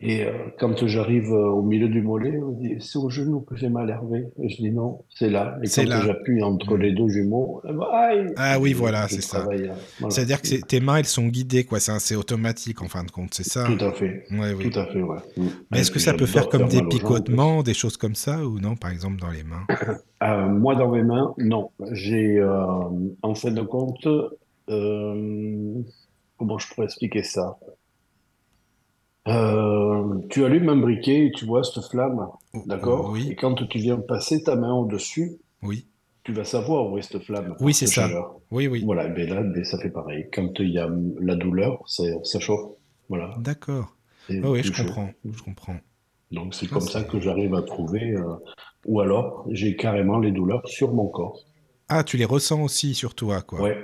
Et 0.00 0.24
euh, 0.24 0.30
quand 0.60 0.86
j'arrive 0.86 1.32
euh, 1.32 1.48
au 1.48 1.62
milieu 1.62 1.88
du 1.88 2.02
mollet, 2.02 2.38
on 2.40 2.52
dit, 2.52 2.76
c'est 2.78 2.98
au 2.98 3.10
genou 3.10 3.40
que 3.40 3.56
j'ai 3.56 3.68
mal 3.68 3.90
Hervé. 3.90 4.28
Et 4.40 4.48
je 4.48 4.56
dis 4.56 4.70
non, 4.70 5.04
c'est 5.08 5.28
là. 5.28 5.58
Et 5.62 5.66
c'est 5.66 5.84
quand 5.84 5.90
là. 5.90 6.00
j'appuie 6.02 6.40
entre 6.40 6.76
les 6.76 6.92
deux 6.92 7.08
jumeaux, 7.08 7.60
eh 7.68 7.72
ben, 7.72 7.86
aïe! 7.92 8.32
Ah 8.36 8.60
oui, 8.60 8.74
voilà, 8.74 9.08
c'est 9.08 9.22
ça. 9.22 9.42
Voilà. 9.42 9.74
C'est-à-dire 10.08 10.40
que 10.40 10.64
tes 10.64 10.78
mains, 10.78 10.98
elles 10.98 11.04
sont 11.04 11.26
guidées, 11.26 11.64
quoi. 11.64 11.80
C'est 11.80 12.14
automatique, 12.14 12.80
en 12.80 12.88
fin 12.88 13.02
de 13.02 13.10
compte, 13.10 13.34
c'est 13.34 13.42
ça? 13.48 13.64
Tout 13.64 13.84
à 13.84 13.92
fait. 13.92 14.24
Ouais, 14.30 14.52
Tout 14.52 14.58
oui. 14.58 14.78
à 14.78 14.86
fait, 14.86 15.02
ouais. 15.02 15.18
Mm. 15.36 15.46
Mais 15.72 15.80
est-ce 15.80 15.90
que 15.90 15.98
ça 15.98 16.14
peut 16.14 16.26
faire 16.26 16.48
comme 16.48 16.70
faire 16.70 16.82
des 16.82 16.88
picotements, 16.88 17.64
des 17.64 17.74
choses 17.74 17.96
comme 17.96 18.14
ça, 18.14 18.46
ou 18.46 18.60
non, 18.60 18.76
par 18.76 18.92
exemple, 18.92 19.16
dans 19.20 19.30
les 19.30 19.44
mains? 19.44 19.66
Euh, 20.20 20.48
moi, 20.48 20.74
dans 20.74 20.90
mes 20.90 21.04
mains, 21.04 21.32
non. 21.38 21.70
J'ai, 21.92 22.38
euh, 22.38 22.66
en 23.22 23.34
fin 23.36 23.52
de 23.52 23.62
compte, 23.62 24.04
euh, 24.68 25.74
comment 26.36 26.58
je 26.58 26.68
pourrais 26.74 26.86
expliquer 26.86 27.22
ça? 27.22 27.56
Euh, 29.26 30.20
tu 30.30 30.44
allumes 30.44 30.68
un 30.70 30.76
briquet 30.76 31.26
et 31.26 31.32
tu 31.32 31.44
vois 31.44 31.62
cette 31.64 31.84
flamme, 31.84 32.26
O- 32.54 32.62
d'accord? 32.66 33.10
Et 33.10 33.12
Oui, 33.12 33.36
quand 33.36 33.54
tu 33.68 33.78
viens 33.78 33.98
passer 33.98 34.42
ta 34.42 34.56
main 34.56 34.72
au-dessus, 34.72 35.32
oui. 35.62 35.86
tu 36.24 36.32
vas 36.32 36.44
savoir 36.44 36.90
où 36.90 36.98
est 36.98 37.02
cette 37.02 37.22
flamme 37.24 37.56
Oui, 37.60 37.74
c'est 37.74 37.86
ça. 37.86 38.06
chaleur. 38.06 38.36
Oui, 38.50 38.68
oui. 38.68 38.82
Voilà, 38.84 39.08
ben 39.08 39.28
là, 39.28 39.42
ben 39.42 39.64
ça 39.64 39.78
fait 39.78 39.90
pareil. 39.90 40.28
Quand 40.32 40.48
il 40.60 40.70
y 40.70 40.78
a 40.78 40.88
la 41.20 41.36
douleur, 41.36 41.82
ça, 41.86 42.04
ça 42.22 42.40
chauffe. 42.40 42.72
Voilà, 43.08 43.34
D'accord. 43.38 43.96
c'est 44.28 44.40
Oui, 44.42 44.62
je 44.62 44.72
chaud. 44.72 44.84
comprends. 44.84 45.10
Je 45.30 45.42
comprends. 45.42 45.80
Donc 46.30 46.54
c'est 46.54 46.66
Ah, 46.66 46.70
comme 46.72 46.86
ça 46.88 47.00
c'est... 47.00 47.06
que 47.06 47.20
j'arrive 47.20 47.54
à 47.54 47.62
trouver. 47.62 48.12
euh, 48.12 48.34
ou 48.86 49.00
alors, 49.00 49.46
j'ai 49.50 49.76
carrément 49.76 50.18
les 50.18 50.32
douleurs 50.32 50.66
sur 50.68 50.94
mon 50.94 51.08
corps. 51.08 51.44
Ah, 51.88 52.04
tu 52.04 52.16
les 52.16 52.24
ressens 52.24 52.62
aussi 52.62 52.94
sur 52.94 53.14
toi, 53.14 53.42
quoi. 53.42 53.60
Ouais, 53.60 53.76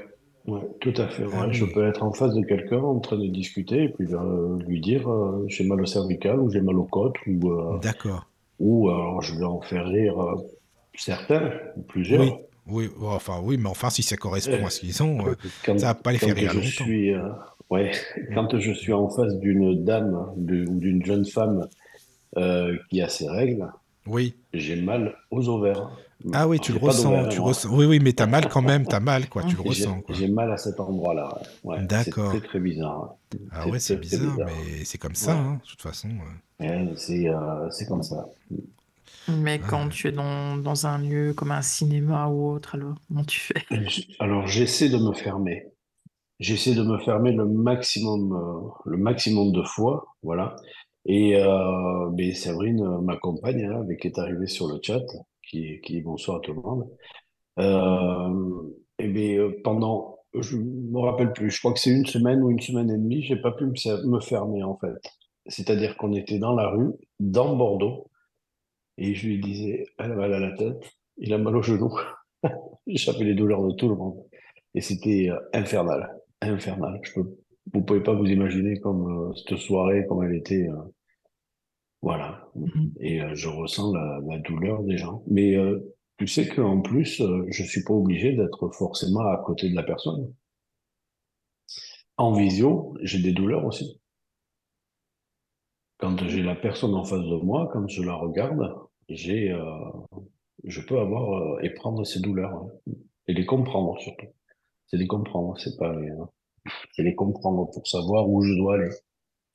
ouais, 0.47 0.61
tout 0.81 0.93
à 0.97 1.09
fait. 1.09 1.25
Ah 1.33 1.47
Ouais. 1.47 1.53
Je 1.53 1.65
oui. 1.65 1.73
peux 1.73 1.87
être 1.87 2.03
en 2.03 2.13
face 2.13 2.35
de 2.35 2.43
quelqu'un 2.43 2.79
en 2.81 2.99
train 3.01 3.17
de 3.19 3.27
discuter 3.27 3.85
et 3.85 3.89
puis 3.91 4.07
euh, 4.15 4.59
lui 4.67 4.81
dire 4.81 5.09
euh, 5.11 5.45
j'ai 5.49 5.65
mal 5.65 5.81
au 5.81 5.87
cervical 5.87 6.39
ou 6.41 6.51
j'ai 6.51 6.61
mal 6.61 6.77
aux 6.77 6.85
côtes 6.85 7.17
ou, 7.27 7.51
euh, 7.53 7.79
D'accord. 7.81 8.27
ou 8.59 8.89
alors 8.89 9.23
je 9.23 9.37
vais 9.39 9.45
en 9.45 9.61
faire 9.61 9.87
rire 9.87 10.19
euh, 10.21 10.35
certains, 10.97 11.47
ou 11.77 11.81
Oui. 11.81 11.85
plusieurs. 11.89 12.39
Oui. 12.67 12.89
Oh, 12.99 13.09
Enfin, 13.09 13.41
oui, 13.43 13.59
mais 13.59 13.69
enfin, 13.69 13.91
si 13.91 14.03
ça 14.03 14.17
correspond 14.17 14.65
à 14.65 14.71
ce 14.71 14.81
qu'ils 14.81 15.03
ont, 15.03 15.19
Quand, 15.67 15.79
ça 15.79 15.89
va 15.89 15.95
pas 15.95 16.13
les 16.13 16.19
faire 16.19 16.35
rire 16.35 16.51
je 16.53 16.57
longtemps. 16.57 16.85
suis, 16.85 17.13
ouais, 17.71 17.91
quand 18.35 18.59
je 18.59 18.73
suis 18.73 18.93
en 18.95 19.09
face 19.11 19.39
d'une 19.39 19.85
dame 19.85 20.33
ou 20.37 20.41
d'une 20.79 21.05
jeune 21.05 21.27
femme 21.27 21.67
qui 22.89 23.03
a 23.03 23.09
ses 23.09 23.29
règles, 23.29 23.69
Oui. 24.07 24.35
j'ai 24.53 24.77
mal 24.81 25.17
aux 25.31 25.49
ovaires. 25.49 25.91
Ah 26.33 26.47
oui, 26.49 26.57
Alors, 26.57 26.65
tu 26.67 26.73
le 26.73 26.79
ressens, 26.79 27.29
tu 27.29 27.41
ressens. 27.41 27.69
Oui, 27.75 27.87
oui, 27.87 27.99
mais 28.01 28.13
t'as 28.13 28.27
mal 28.27 28.49
quand 28.49 28.63
même, 28.63 28.85
t'as 28.87 29.01
mal, 29.01 29.29
quoi. 29.29 29.43
Tu 29.45 29.57
le 29.57 29.63
ressens, 29.63 30.03
j'ai 30.11 30.29
mal 30.29 30.51
à 30.53 30.57
cet 30.57 30.81
endroit-là. 30.81 31.29
Ouais, 31.63 31.77
Ouais, 31.77 31.87
c'est 31.89 32.11
très 32.11 32.13
D'accord. 32.13 32.43
très 32.43 32.61
bizarre. 32.61 33.17
Ah 33.51 33.69
ouais, 33.69 33.79
C'est 33.79 33.97
bizarre, 33.97 34.33
bizarre. 34.37 34.49
mais 34.49 34.85
c'est 34.85 34.99
comme 34.99 35.15
ça, 35.15 35.33
Ouais. 35.33 35.39
hein, 35.39 35.61
de 35.63 35.69
toute 35.69 35.83
façon. 35.83 36.09
euh. 36.09 36.65
Ouais, 36.67 36.93
c'est 36.97 37.29
euh, 37.29 37.69
c'est 37.71 37.87
comme 37.87 38.03
ça. 38.03 38.27
Mais 39.29 39.59
quand 39.59 39.87
Ah, 39.87 39.89
tu 39.91 40.09
es 40.09 40.13
dans, 40.13 40.57
dans 40.57 40.87
un 40.87 40.99
lieu 40.99 41.33
comme 41.35 41.51
un 41.51 41.63
cinéma 41.63 42.29
ou 42.29 42.51
autre, 42.53 42.75
alors 42.77 42.95
comment 43.09 43.25
tu 43.25 43.41
fais? 43.41 43.65
J- 43.71 44.15
Alors 44.19 44.47
j'essaie 44.47 44.89
de 44.89 44.99
me 44.99 45.13
fermer. 45.13 45.67
J'essaie 46.41 46.75
de 46.75 46.83
me 46.83 46.99
fermer 46.99 47.33
le 47.33 47.47
maximum, 47.47 48.33
euh, 48.35 48.69
le 48.87 48.97
maximum 48.99 49.53
de 49.53 49.63
fois, 49.63 50.07
voilà. 50.23 50.57
Et 51.07 51.37
euh, 51.37 52.11
mais 52.13 52.33
Séverine, 52.35 52.83
euh, 52.83 53.01
ma 53.01 53.17
compagne, 53.17 53.65
hein, 53.65 53.81
avec 53.83 54.01
qui 54.01 54.09
est 54.09 54.19
arrivée 54.19 54.47
sur 54.47 54.69
le 54.69 54.79
chat, 54.83 55.03
qui, 55.49 55.81
qui 55.83 55.95
dit 55.95 56.03
bonsoir 56.03 56.39
à 56.39 56.41
tout 56.41 56.55
le 56.55 56.63
monde. 56.63 56.89
Euh, 57.59 58.73
et 58.99 59.09
bien, 59.09 59.39
euh, 59.41 59.61
pendant, 59.65 60.19
je 60.39 60.57
me 60.57 60.99
rappelle 61.01 61.33
plus, 61.33 61.51
je 61.51 61.59
crois 61.61 61.73
que 61.73 61.81
c'est 61.81 61.91
une 61.91 62.07
semaine 62.07 62.43
ou 62.43 62.51
une 62.51 62.61
semaine 62.61 62.91
et 62.91 62.99
demie, 62.99 63.23
j'ai 63.23 63.37
pas 63.37 63.53
pu 63.53 63.65
me, 63.67 64.07
me 64.07 64.21
fermer 64.21 64.63
en 64.63 64.77
fait. 64.79 64.95
C'est-à-dire 65.47 65.97
qu'on 65.97 66.13
était 66.15 66.39
dans 66.39 66.55
la 66.55 66.69
rue, 66.71 66.93
dans 67.21 67.57
Bordeaux, 67.57 68.11
et 68.99 69.15
je 69.15 69.27
lui 69.29 69.41
disais, 69.41 69.87
elle 69.99 70.13
a 70.13 70.15
mal 70.15 70.35
à 70.35 70.41
la 70.41 70.53
tête, 70.57 70.83
il 71.19 71.33
a 71.33 71.39
mal 71.39 71.57
au 71.57 71.63
genou. 71.63 71.93
J'avais 72.87 73.25
les 73.25 73.35
douleurs 73.35 73.63
de 73.67 73.73
tout 73.75 73.89
le 73.89 73.97
monde. 73.97 74.23
Et 74.75 74.81
c'était 74.81 75.31
euh, 75.31 75.39
infernal, 75.53 76.11
infernal. 76.41 77.01
Je 77.03 77.15
peux, 77.15 77.37
vous 77.73 77.83
pouvez 77.83 78.03
pas 78.03 78.15
vous 78.15 78.27
imaginer 78.27 78.79
comme 78.81 79.31
euh, 79.31 79.35
cette 79.35 79.59
soirée, 79.59 80.07
comme 80.09 80.23
elle 80.25 80.37
était. 80.37 80.69
Voilà. 82.05 82.51
Mhm. 82.55 82.93
Et 83.01 83.23
euh, 83.23 83.35
je 83.35 83.49
ressens 83.49 83.93
la, 83.95 84.21
la 84.29 84.39
douleur 84.39 84.83
des 84.85 84.99
gens. 84.99 85.23
Mais 85.27 85.57
euh, 85.57 85.81
tu 86.19 86.27
sais 86.27 86.47
qu'en 86.47 86.83
plus, 86.83 87.23
euh, 87.23 87.47
je 87.49 87.63
suis 87.63 87.83
pas 87.83 87.95
obligé 87.95 88.35
d'être 88.35 88.69
forcément 88.73 89.21
à 89.21 89.39
côté 89.39 89.71
de 89.71 89.75
la 89.75 89.83
personne. 89.83 90.35
En 92.19 92.33
visio, 92.35 92.95
j'ai 93.01 93.23
des 93.23 93.33
douleurs 93.33 93.65
aussi. 93.65 94.01
Quand 95.97 96.29
j'ai 96.29 96.43
la 96.43 96.55
personne 96.55 96.95
en 96.95 97.05
face 97.05 97.25
de 97.25 97.37
moi, 97.43 97.71
quand 97.73 97.89
je 97.89 98.03
la 98.03 98.15
regarde, 98.15 98.75
j'ai, 99.09 99.51
euh, 99.51 99.65
je 100.65 100.83
peux 100.83 100.99
avoir 100.99 101.65
et 101.65 101.71
prendre 101.71 102.05
ces 102.05 102.21
douleurs 102.21 102.53
hein. 102.53 102.69
et 103.29 103.33
les 103.33 103.47
comprendre 103.47 103.99
surtout. 104.01 104.27
C'est 104.89 104.99
les 104.99 105.07
comprendre, 105.07 105.59
c'est 105.59 105.77
pas 105.79 105.99
les, 105.99 106.13
c'est 106.93 107.03
les 107.03 107.15
comprendre 107.15 107.71
pour 107.73 107.89
savoir 107.89 108.29
où 108.29 108.43
je 108.43 108.53
dois 108.55 108.75
aller, 108.75 108.91
ce 108.91 109.01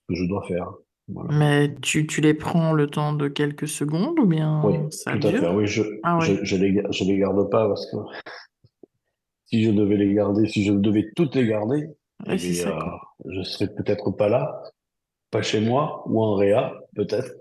que 0.07 0.15
je 0.15 0.25
dois 0.25 0.43
faire. 0.47 0.73
Voilà. 1.13 1.29
Mais 1.37 1.75
tu, 1.81 2.05
tu 2.07 2.21
les 2.21 2.33
prends 2.33 2.73
le 2.73 2.87
temps 2.87 3.13
de 3.13 3.27
quelques 3.27 3.67
secondes 3.67 4.19
ou 4.19 4.23
Oui, 4.23 4.35
bien 4.35 4.61
ça 4.91 5.11
tout 5.17 5.27
à 5.27 5.31
fait. 5.31 5.39
dure? 5.39 5.53
Oui, 5.55 5.65
je, 5.67 5.81
Ah 6.03 6.19
je, 6.21 6.33
ouais. 6.33 6.39
je 6.43 6.55
les, 6.55 6.83
je 6.91 7.03
les 7.03 7.17
garde 7.17 7.49
pas 7.49 7.67
parce 7.67 7.85
que 7.89 7.97
si 9.47 9.63
je 9.63 9.71
devais 9.71 9.97
les 9.97 10.13
garder, 10.13 10.47
si 10.47 10.63
je 10.63 10.73
devais 10.73 11.07
toutes 11.15 11.35
les 11.35 11.47
garder, 11.47 11.87
eh 12.27 12.37
ça, 12.37 12.69
euh, 12.69 12.79
quoi. 12.79 13.01
je 13.25 13.41
serais 13.43 13.67
peut-être 13.73 14.11
pas 14.11 14.29
là, 14.29 14.61
pas 15.31 15.41
chez 15.41 15.61
moi 15.61 16.03
ou 16.07 16.21
en 16.21 16.35
réa, 16.35 16.73
peut-être. 16.95 17.31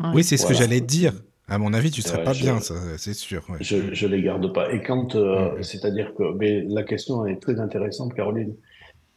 Ouais. 0.00 0.10
Oui, 0.14 0.24
c'est 0.24 0.36
ce 0.36 0.46
que 0.46 0.54
j'allais 0.54 0.80
te 0.80 0.86
dire. 0.86 1.12
À 1.48 1.58
mon 1.58 1.74
avis, 1.74 1.90
tu 1.90 2.00
serais 2.00 2.18
Ouais, 2.18 2.24
pas 2.24 2.32
je, 2.32 2.42
bien, 2.42 2.60
ça, 2.60 2.74
c'est 2.96 3.12
sûr. 3.14 3.44
ouais. 3.50 3.58
je, 3.60 3.92
je 3.92 4.06
les 4.06 4.22
garde 4.22 4.52
pas. 4.54 4.72
Et 4.72 4.80
quand, 4.82 5.14
euh, 5.14 5.60
c'est-à-dire 5.62 6.14
que, 6.14 6.32
mais 6.38 6.62
la 6.62 6.84
question 6.84 7.26
est 7.26 7.40
très 7.40 7.60
intéressante, 7.60 8.14
Caroline. 8.14 8.54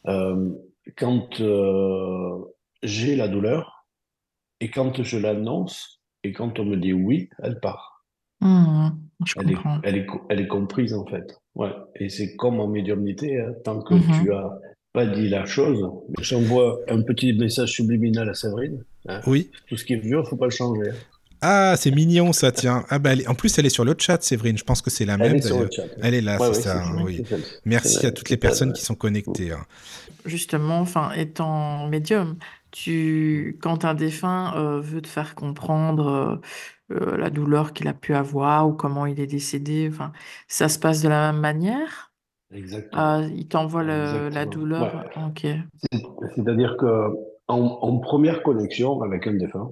Euh, 0.08 0.50
quand 0.96 1.40
euh, 1.40 2.38
j'ai 2.82 3.16
la 3.16 3.28
douleur 3.28 3.86
et 4.60 4.70
quand 4.70 5.02
je 5.02 5.18
l'annonce 5.18 6.00
et 6.24 6.32
quand 6.32 6.58
on 6.58 6.64
me 6.64 6.76
dit 6.76 6.92
oui, 6.92 7.28
elle 7.42 7.60
part. 7.60 8.04
Je 8.40 9.34
Elle 9.36 9.50
est, 9.50 9.56
elle 9.82 9.96
est, 9.96 10.06
co- 10.06 10.22
elle 10.28 10.40
est 10.40 10.46
comprise 10.46 10.94
en 10.94 11.04
fait. 11.06 11.36
Ouais. 11.56 11.72
Et 11.96 12.08
c'est 12.08 12.36
comme 12.36 12.60
en 12.60 12.68
médiumnité, 12.68 13.40
hein, 13.40 13.52
tant 13.64 13.82
que 13.82 13.94
Mhm. 13.94 14.22
tu 14.22 14.32
as 14.32 14.48
pas 14.92 15.06
dit 15.06 15.28
la 15.28 15.44
chose, 15.44 15.84
j'envoie 16.20 16.78
un 16.88 17.02
petit 17.02 17.32
message 17.32 17.72
subliminal 17.72 18.28
à 18.28 18.34
Séverine. 18.34 18.84
hein. 19.08 19.20
Oui. 19.26 19.50
Tout 19.68 19.76
ce 19.76 19.84
qui 19.84 19.94
est 19.94 19.98
vieux, 19.98 20.22
faut 20.22 20.36
pas 20.36 20.46
le 20.46 20.50
changer. 20.52 20.90
hein. 20.90 20.94
Ah, 21.40 21.74
c'est 21.76 21.92
mignon, 21.92 22.32
ça, 22.32 22.50
tiens. 22.50 22.84
Ah, 22.90 22.98
bah, 22.98 23.12
elle 23.12 23.20
est- 23.20 23.28
En 23.28 23.34
plus, 23.36 23.56
elle 23.58 23.66
est 23.66 23.70
sur 23.70 23.84
le 23.84 23.94
chat, 23.96 24.20
Séverine. 24.22 24.58
Je 24.58 24.64
pense 24.64 24.82
que 24.82 24.90
c'est 24.90 25.04
la 25.04 25.14
Elle 25.14 25.20
même, 25.20 25.36
est 25.36 25.42
sur 25.42 25.60
le 25.60 25.68
d'ailleurs. 25.68 25.88
chat. 25.90 25.94
Elle 26.02 26.14
est 26.14 26.20
là, 26.20 26.32
Ouais, 26.40 26.46
c'est 26.48 26.56
ouais, 26.56 26.62
ça, 26.62 26.82
hein, 26.84 27.02
oui. 27.04 27.22
Merci 27.64 28.06
à 28.06 28.10
toutes 28.12 28.30
les 28.30 28.36
personnes 28.36 28.72
qui 28.72 28.82
sont 28.84 28.96
connectées. 28.96 29.52
hein. 29.52 29.64
Justement, 30.24 30.80
enfin, 30.80 31.12
étant 31.12 31.86
médium, 31.88 32.36
tu, 32.70 33.58
quand 33.62 33.84
un 33.84 33.94
défunt 33.94 34.54
euh, 34.56 34.80
veut 34.80 35.02
te 35.02 35.08
faire 35.08 35.34
comprendre 35.34 36.06
euh, 36.06 36.36
euh, 36.94 37.16
la 37.16 37.30
douleur 37.30 37.72
qu'il 37.72 37.88
a 37.88 37.94
pu 37.94 38.14
avoir 38.14 38.68
ou 38.68 38.72
comment 38.72 39.06
il 39.06 39.20
est 39.20 39.26
décédé, 39.26 39.88
enfin, 39.90 40.12
ça 40.46 40.68
se 40.68 40.78
passe 40.78 41.02
de 41.02 41.08
la 41.08 41.32
même 41.32 41.40
manière? 41.40 42.12
Exactement. 42.50 43.20
Euh, 43.20 43.28
il 43.34 43.48
t'envoie 43.48 43.82
la 43.82 44.46
douleur? 44.46 45.04
Ouais. 45.16 45.60
C'est-à-dire 46.34 46.76
que 46.78 47.10
en, 47.48 47.60
en 47.60 47.98
première 47.98 48.42
connexion 48.42 49.02
avec 49.02 49.26
un 49.26 49.34
défunt, 49.34 49.70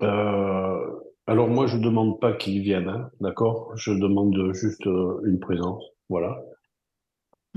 alors 0.00 1.48
moi 1.48 1.66
je 1.66 1.78
demande 1.78 2.20
pas 2.20 2.32
qu'il 2.32 2.60
vienne, 2.62 2.88
hein, 2.88 3.10
d'accord? 3.20 3.72
Je 3.76 3.92
demande 3.92 4.52
juste 4.52 4.84
une 4.86 5.38
présence, 5.40 5.84
voilà. 6.08 6.42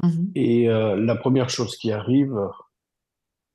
Mhm. 0.04 0.32
Et 0.36 0.68
la 0.68 1.16
première 1.16 1.50
chose 1.50 1.76
qui 1.78 1.92
arrive, 1.92 2.38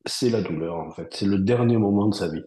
c'est 0.06 0.30
la 0.30 0.42
douleur, 0.42 0.76
en 0.76 0.90
fait. 0.90 1.08
C'est 1.14 1.26
le 1.26 1.38
dernier 1.38 1.76
moment 1.76 2.08
de 2.08 2.14
sa 2.14 2.28
vie. 2.28 2.40
À 2.40 2.44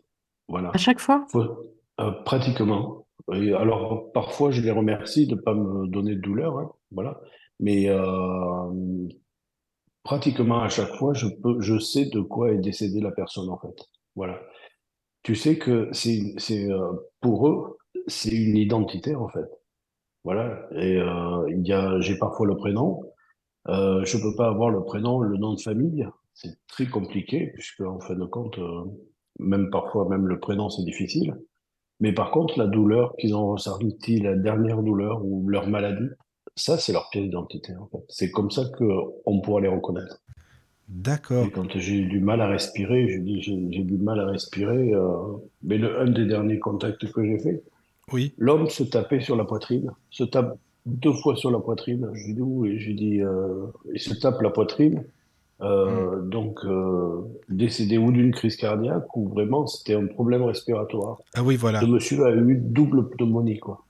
Voilà. 0.49 0.71
chaque 0.75 0.99
fois? 0.99 1.25
Faut- 1.31 1.71
euh, 1.99 2.11
pratiquement. 2.25 3.05
Et 3.33 3.53
alors, 3.53 4.11
parfois, 4.13 4.51
je 4.51 4.61
les 4.61 4.71
remercie 4.71 5.27
de 5.27 5.35
ne 5.35 5.41
pas 5.41 5.53
me 5.53 5.87
donner 5.87 6.15
de 6.15 6.21
douleur, 6.21 6.57
hein, 6.59 6.71
voilà. 6.91 7.21
Mais 7.59 7.87
euh, 7.89 8.69
pratiquement 10.03 10.61
à 10.61 10.69
chaque 10.69 10.93
fois, 10.95 11.13
je 11.13 11.27
peux, 11.27 11.61
je 11.61 11.77
sais 11.79 12.05
de 12.05 12.19
quoi 12.21 12.51
est 12.51 12.57
décédée 12.59 12.99
la 13.01 13.11
personne, 13.11 13.49
en 13.49 13.57
fait. 13.59 13.75
Voilà. 14.15 14.39
Tu 15.23 15.35
sais 15.35 15.57
que 15.57 15.89
c'est, 15.93 16.33
c'est, 16.37 16.69
euh, 16.71 16.91
pour 17.21 17.47
eux, 17.47 17.77
c'est 18.07 18.31
une 18.35 18.57
identité, 18.57 19.15
en 19.15 19.29
fait. 19.29 19.45
Voilà. 20.25 20.67
Et 20.75 20.95
il 21.49 21.67
y 21.67 21.73
a, 21.73 21.99
j'ai 21.99 22.17
parfois 22.17 22.47
le 22.47 22.55
prénom. 22.55 23.03
Je 23.67 24.17
peux 24.21 24.35
pas 24.35 24.47
avoir 24.47 24.69
le 24.69 24.83
prénom, 24.83 25.19
le 25.19 25.37
nom 25.37 25.53
de 25.53 25.61
famille. 25.61 26.07
C'est 26.33 26.57
très 26.67 26.87
compliqué, 26.87 27.51
puisque, 27.53 27.81
en 27.81 27.99
fin 27.99 28.15
de 28.15 28.25
compte, 28.25 28.57
euh, 28.59 28.83
même 29.39 29.69
parfois, 29.69 30.07
même 30.09 30.27
le 30.27 30.39
prénom, 30.39 30.69
c'est 30.69 30.83
difficile. 30.83 31.35
Mais 31.99 32.11
par 32.11 32.31
contre, 32.31 32.57
la 32.57 32.67
douleur 32.67 33.15
qu'ils 33.17 33.35
ont 33.35 33.51
ressentie, 33.51 34.19
la 34.19 34.35
dernière 34.35 34.81
douleur 34.81 35.23
ou 35.23 35.47
leur 35.47 35.67
maladie, 35.67 36.09
ça, 36.55 36.77
c'est 36.77 36.91
leur 36.93 37.09
pièce 37.09 37.23
d'identité, 37.23 37.75
en 37.75 37.87
fait. 37.87 38.03
C'est 38.09 38.31
comme 38.31 38.51
ça 38.51 38.63
que 38.77 38.83
on 39.25 39.41
pourra 39.41 39.61
les 39.61 39.67
reconnaître. 39.67 40.21
D'accord. 40.89 41.47
Quand 41.53 41.69
j'ai 41.77 41.95
eu 41.99 42.05
du 42.07 42.19
mal 42.19 42.41
à 42.41 42.47
respirer, 42.47 43.07
je 43.07 43.19
dis, 43.19 43.41
j'ai 43.41 43.57
j'ai 43.71 43.83
du 43.83 43.97
mal 43.97 44.19
à 44.19 44.25
respirer, 44.27 44.93
euh, 44.93 45.37
mais 45.63 45.77
le, 45.77 45.99
un 46.01 46.09
des 46.11 46.25
derniers 46.25 46.59
contacts 46.59 47.09
que 47.11 47.23
j'ai 47.25 47.39
fait, 47.39 47.63
Oui. 48.11 48.33
l'homme 48.37 48.67
se 48.69 48.83
tapait 48.83 49.21
sur 49.21 49.35
la 49.35 49.45
poitrine, 49.45 49.89
se 50.09 50.23
tape 50.25 50.57
deux 50.85 51.13
fois 51.13 51.35
sur 51.35 51.51
la 51.51 51.59
poitrine. 51.59 52.09
Je 52.13 52.27
lui 52.27 52.33
dis 52.33 52.41
où? 52.41 52.65
Et 52.65 52.77
je 52.79 52.91
dis, 52.91 53.21
euh, 53.21 53.67
il 53.93 53.99
se 53.99 54.13
tape 54.13 54.41
la 54.41 54.49
poitrine. 54.49 55.05
Euh, 55.63 56.21
donc, 56.21 56.59
euh, 56.65 57.21
décédé 57.49 57.97
ou 57.97 58.11
d'une 58.11 58.31
crise 58.33 58.55
cardiaque 58.57 59.15
ou 59.15 59.29
vraiment 59.29 59.65
c'était 59.67 59.95
un 59.95 60.07
problème 60.07 60.43
respiratoire. 60.43 61.17
Ah 61.33 61.43
oui, 61.43 61.55
Ce 61.55 61.59
voilà. 61.61 61.81
monsieur 61.85 62.25
a 62.25 62.31
eu 62.31 62.55
double 62.61 63.09
pneumonie, 63.11 63.59
quoi. 63.59 63.85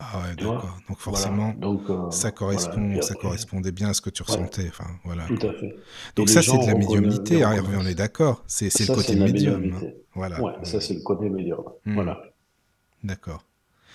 Ah 0.00 0.20
ouais, 0.20 0.36
d'accord. 0.36 0.62
Donc 0.88 0.98
Voilà. 0.98 0.98
forcément, 0.98 1.54
Donc, 1.58 1.80
euh, 1.90 2.08
ça 2.10 2.30
correspond, 2.30 3.02
ça 3.02 3.14
correspondait 3.16 3.72
bien 3.72 3.88
à 3.88 3.94
ce 3.94 4.00
que 4.00 4.10
tu 4.10 4.22
ouais, 4.22 4.28
ressentais. 4.28 4.68
Enfin, 4.68 4.84
voilà, 5.04 5.24
tout 5.26 5.44
à 5.44 5.52
fait. 5.54 5.74
Donc 6.14 6.28
ça, 6.28 6.40
c'est 6.40 6.56
de 6.56 6.66
la 6.66 6.74
médiumnité, 6.76 7.42
hein, 7.42 7.52
on 7.76 7.84
est 7.84 7.96
d'accord. 7.96 8.44
C'est, 8.46 8.66
le 8.78 8.94
côté 8.94 9.16
médium. 9.16 9.72
hein. 9.74 9.86
Voilà. 10.14 10.40
Ouais, 10.40 10.52
ça, 10.62 10.80
c'est 10.80 10.94
le 10.94 11.00
côté 11.00 11.28
médium. 11.28 11.62
Hmm. 11.84 11.94
Voilà. 11.94 12.20
D'accord. 13.02 13.42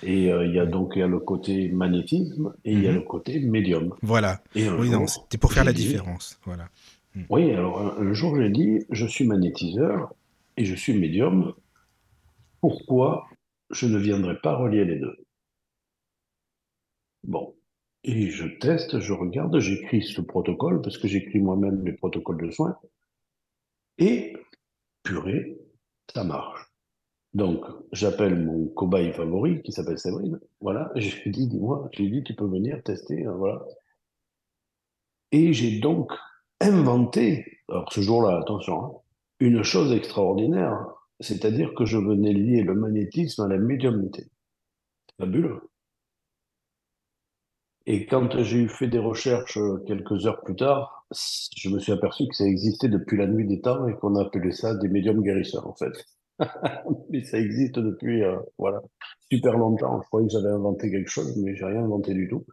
Et 0.05 0.29
euh, 0.33 0.45
il 0.45 0.53
y 0.53 0.59
a 0.59 0.65
donc 0.65 0.97
y 0.97 1.01
a 1.01 1.07
le 1.07 1.19
côté 1.19 1.69
magnétisme 1.69 2.53
et 2.65 2.73
il 2.73 2.83
y 2.83 2.87
a 2.87 2.91
Mhm. 2.91 2.97
le 2.97 3.01
côté 3.03 3.39
médium. 3.39 3.93
Voilà. 4.01 4.41
Et 4.55 4.67
Oui, 4.69 4.89
non, 4.89 5.07
c'était 5.07 5.37
pour 5.37 5.53
faire 5.53 5.63
la 5.63 5.71
différence. 5.71 6.37
Voilà. 6.45 6.67
Hmm. 7.15 7.23
oui, 7.29 7.51
alors 7.51 7.79
un, 7.99 8.13
jour 8.13 8.35
j'ai 8.37 8.49
dit, 8.49 8.85
je 8.89 9.05
suis 9.05 9.25
magnétiseur 9.25 10.13
et 10.57 10.65
je 10.65 10.75
suis 10.75 10.97
médium. 10.97 11.53
Pourquoi 12.61 13.27
je 13.71 13.87
ne 13.87 13.97
viendrais 13.97 14.39
pas 14.39 14.55
relier 14.55 14.85
les 14.85 14.99
deux? 14.99 15.15
Bon. 17.23 17.55
Et 18.05 18.29
je 18.31 18.45
teste, 18.59 18.99
je 18.99 19.13
regarde, 19.13 19.57
j'écris 19.59 20.01
ce 20.03 20.21
protocole 20.21 20.81
parce 20.81 20.97
que 20.97 21.07
j'écris 21.07 21.39
moi-même 21.39 21.85
les 21.85 21.93
protocoles 21.93 22.45
de 22.45 22.51
soins 22.51 22.77
et 23.97 24.35
purée, 25.03 25.57
ça 26.13 26.23
marche. 26.23 26.69
Donc, 27.33 27.65
j'appelle 27.91 28.43
mon 28.43 28.67
cobaye 28.67 29.11
favori 29.13 29.61
qui 29.63 29.71
s'appelle 29.71 29.97
Séverine. 29.97 30.39
Voilà, 30.61 30.91
je 30.95 31.15
lui 31.23 31.31
dis, 31.31 31.47
dis-moi, 31.47 31.89
je 31.93 32.03
lui 32.03 32.11
dis, 32.11 32.23
tu 32.23 32.35
peux 32.35 32.45
venir 32.45 32.81
tester, 32.83 33.25
hein, 33.25 33.33
voilà. 33.37 33.65
Et 35.31 35.51
j'ai 35.53 35.79
donc 35.79 36.11
inventé, 36.63 37.45
alors 37.69 37.91
ce 37.91 38.01
jour-là, 38.01 38.39
attention, 38.39 38.83
hein, 38.83 38.91
une 39.39 39.63
chose 39.63 39.91
extraordinaire, 39.91 40.85
c'est-à-dire 41.19 41.73
que 41.75 41.85
je 41.85 41.97
venais 41.97 42.33
lier 42.33 42.63
le 42.63 42.75
magnétisme 42.75 43.43
à 43.43 43.47
la 43.47 43.57
médiumnité. 43.57 44.25
Fabuleux. 45.19 45.69
Et 47.85 48.05
quand 48.05 48.41
j'ai 48.43 48.67
fait 48.67 48.87
des 48.87 48.99
recherches 48.99 49.57
euh, 49.57 49.83
quelques 49.85 50.25
heures 50.25 50.41
plus 50.41 50.55
tard, 50.55 51.05
je 51.55 51.69
me 51.69 51.79
suis 51.79 51.91
aperçu 51.91 52.27
que 52.27 52.35
ça 52.35 52.45
existait 52.45 52.87
depuis 52.87 53.17
la 53.17 53.27
nuit 53.27 53.45
des 53.45 53.59
temps 53.59 53.87
et 53.87 53.93
qu'on 53.95 54.15
appelait 54.15 54.53
ça 54.53 54.73
des 54.75 54.87
médiums 54.87 55.21
guérisseurs, 55.21 55.67
en 55.67 55.75
fait. 55.75 55.91
Mais 57.09 57.23
ça 57.23 57.37
existe 57.37 57.79
depuis, 57.79 58.23
euh, 58.23 58.37
voilà, 58.57 58.81
super 59.29 59.57
longtemps. 59.57 60.01
Je 60.01 60.07
croyais 60.07 60.27
que 60.27 60.33
j'avais 60.33 60.53
inventé 60.53 60.89
quelque 60.89 61.09
chose, 61.09 61.35
mais 61.37 61.55
j'ai 61.55 61.65
rien 61.65 61.83
inventé 61.83 62.13
du 62.13 62.27
tout. 62.27 62.45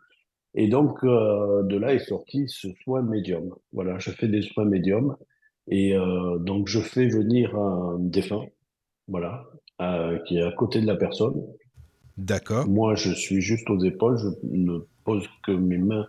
Et 0.55 0.69
donc, 0.69 1.05
euh, 1.05 1.63
de 1.63 1.77
là 1.77 1.95
est 1.95 2.01
sorti 2.01 2.45
ce 2.49 2.69
soin 2.83 3.03
médium. 3.03 3.55
Voilà, 3.73 3.99
je 3.99 4.11
fais 4.11 4.29
des 4.29 4.43
soins 4.43 4.65
médiums. 4.65 5.17
Et 5.69 5.97
euh, 5.97 6.39
donc, 6.39 6.67
je 6.67 6.81
fais 6.81 7.07
venir 7.07 7.55
un 7.57 7.97
défunt, 8.01 8.47
voilà, 9.07 9.45
euh, 9.81 10.19
qui 10.27 10.39
est 10.39 10.43
à 10.43 10.53
côté 10.53 10.81
de 10.81 10.87
la 10.87 10.97
personne. 10.97 11.41
D'accord. 12.17 12.67
Moi, 12.67 12.97
je 12.97 13.13
suis 13.13 13.41
juste 13.41 13.71
aux 13.71 13.79
épaules. 13.81 14.19
Je 14.19 14.29
ne 14.43 14.81
pose 15.05 15.27
que 15.45 15.53
mes 15.53 15.79
mains 15.79 16.07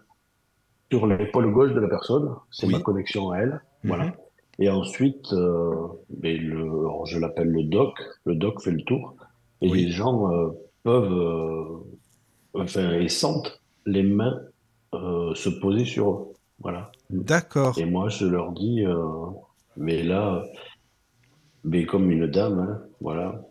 sur 0.91 1.06
l'épaule 1.06 1.51
gauche 1.54 1.73
de 1.73 1.80
la 1.80 1.88
personne. 1.88 2.34
C'est 2.49 2.67
ma 2.67 2.80
connexion 2.80 3.30
à 3.32 3.39
elle. 3.39 3.62
Mhm. 3.84 3.89
Voilà. 3.89 4.15
Et 4.60 4.69
ensuite, 4.69 5.32
le, 5.32 6.62
alors 6.62 7.06
je 7.06 7.19
l'appelle 7.19 7.47
le 7.47 7.63
doc. 7.63 7.93
Le 8.25 8.36
doc 8.36 8.62
fait 8.62 8.71
le 8.71 8.82
tour. 8.82 9.15
Et 9.62 9.69
Oui. 9.69 9.86
les 9.86 9.91
gens 9.91 10.30
peuvent, 10.84 11.84
enfin, 12.54 12.97
ils 12.97 13.10
sentent 13.10 13.61
les 13.86 14.04
mains 14.04 14.41
euh, 14.94 15.34
se 15.36 15.50
poser 15.50 15.86
sur 15.86 16.12
eux. 16.12 16.34
Voilà. 16.60 16.91
D'accord. 17.10 17.78
Et 17.78 17.86
moi, 17.86 18.10
je 18.10 18.26
leur 18.26 18.52
dis, 18.52 18.86
euh, 18.86 19.06
mais 19.78 20.04
là, 20.04 20.44
mais 21.63 21.86
comme 21.86 22.12
une 22.12 22.28
dame, 22.28 22.60
hein, 22.60 22.82
voilà. 23.00 23.41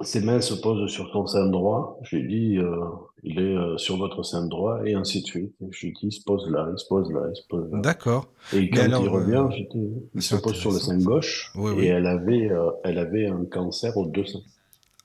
Ses 0.00 0.20
mains 0.20 0.40
se 0.40 0.54
posent 0.54 0.88
sur 0.88 1.10
ton 1.10 1.26
sein 1.26 1.46
droit. 1.46 1.98
Je 2.02 2.16
lui 2.16 2.28
dis, 2.28 2.58
euh, 2.58 2.76
il 3.24 3.40
est 3.40 3.78
sur 3.78 3.96
votre 3.96 4.22
sein 4.22 4.46
droit, 4.46 4.80
et 4.84 4.94
ainsi 4.94 5.22
de 5.22 5.26
suite. 5.26 5.54
Je 5.70 5.86
lui 5.86 5.92
dis, 5.94 6.06
il 6.06 6.12
se 6.12 6.22
pose 6.22 6.48
là, 6.48 6.68
il 6.70 6.78
se 6.78 6.86
pose 6.86 7.10
là, 7.10 7.22
il 7.28 7.36
se 7.36 7.46
pose 7.48 7.68
là. 7.72 7.80
D'accord. 7.80 8.28
Et 8.52 8.70
quand 8.70 8.76
il 8.76 8.94
alors, 8.94 9.10
revient, 9.10 9.46
je 9.50 9.76
dis, 9.76 9.92
il 10.14 10.22
se 10.22 10.36
pose 10.36 10.54
sur 10.54 10.70
le 10.70 10.78
sein 10.78 10.98
gauche, 10.98 11.50
Oui, 11.56 11.72
et 11.80 11.86
elle 11.86 12.06
avait, 12.06 12.48
elle 12.84 12.98
avait 12.98 13.26
un 13.26 13.44
cancer 13.46 13.96
aux 13.96 14.06
deux 14.06 14.24
seins. 14.24 14.42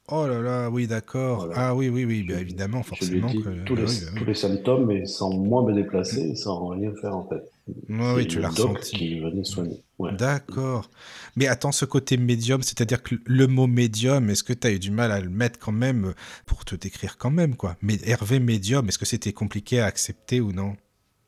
Oh 0.09 0.27
là 0.27 0.41
là, 0.41 0.69
oui, 0.69 0.85
d'accord. 0.85 1.45
Voilà. 1.45 1.53
Ah 1.69 1.75
oui, 1.75 1.87
oui, 1.87 2.03
oui, 2.03 2.23
bien 2.23 2.37
évidemment, 2.39 2.83
je 2.83 3.05
lui 3.09 3.17
ai 3.17 3.21
forcément 3.21 3.29
dit 3.29 3.41
que. 3.41 3.63
tous 3.63 3.75
les, 3.75 3.83
oui, 3.83 3.99
bah 4.01 4.11
tous 4.15 4.19
oui. 4.21 4.27
les 4.27 4.33
symptômes, 4.33 4.91
et 4.91 5.05
sans 5.05 5.33
moi 5.33 5.63
me 5.63 5.73
déplacer, 5.73 6.21
et 6.31 6.35
sans 6.35 6.67
rien 6.67 6.91
faire 7.01 7.15
en 7.15 7.27
fait. 7.29 7.41
Oui, 7.87 8.27
tu 8.27 8.39
l'as 8.41 8.49
ressenti. 8.49 8.97
qui 8.97 9.19
venait 9.19 9.45
soigner. 9.45 9.81
Ouais. 9.97 10.11
D'accord. 10.17 10.91
Mais 11.37 11.47
attends, 11.47 11.71
ce 11.71 11.85
côté 11.85 12.17
médium, 12.17 12.61
c'est-à-dire 12.61 13.01
que 13.01 13.15
le 13.25 13.47
mot 13.47 13.67
médium, 13.67 14.29
est-ce 14.29 14.43
que 14.43 14.51
tu 14.51 14.67
as 14.67 14.71
eu 14.71 14.79
du 14.79 14.91
mal 14.91 15.13
à 15.13 15.21
le 15.21 15.29
mettre 15.29 15.57
quand 15.59 15.71
même 15.71 16.13
pour 16.45 16.65
te 16.65 16.75
décrire 16.75 17.17
quand 17.17 17.31
même, 17.31 17.55
quoi? 17.55 17.77
Mais 17.81 17.97
Hervé 18.03 18.39
médium, 18.41 18.89
est-ce 18.89 18.97
que 18.99 19.05
c'était 19.05 19.31
compliqué 19.31 19.79
à 19.79 19.85
accepter 19.85 20.41
ou 20.41 20.51
non? 20.51 20.75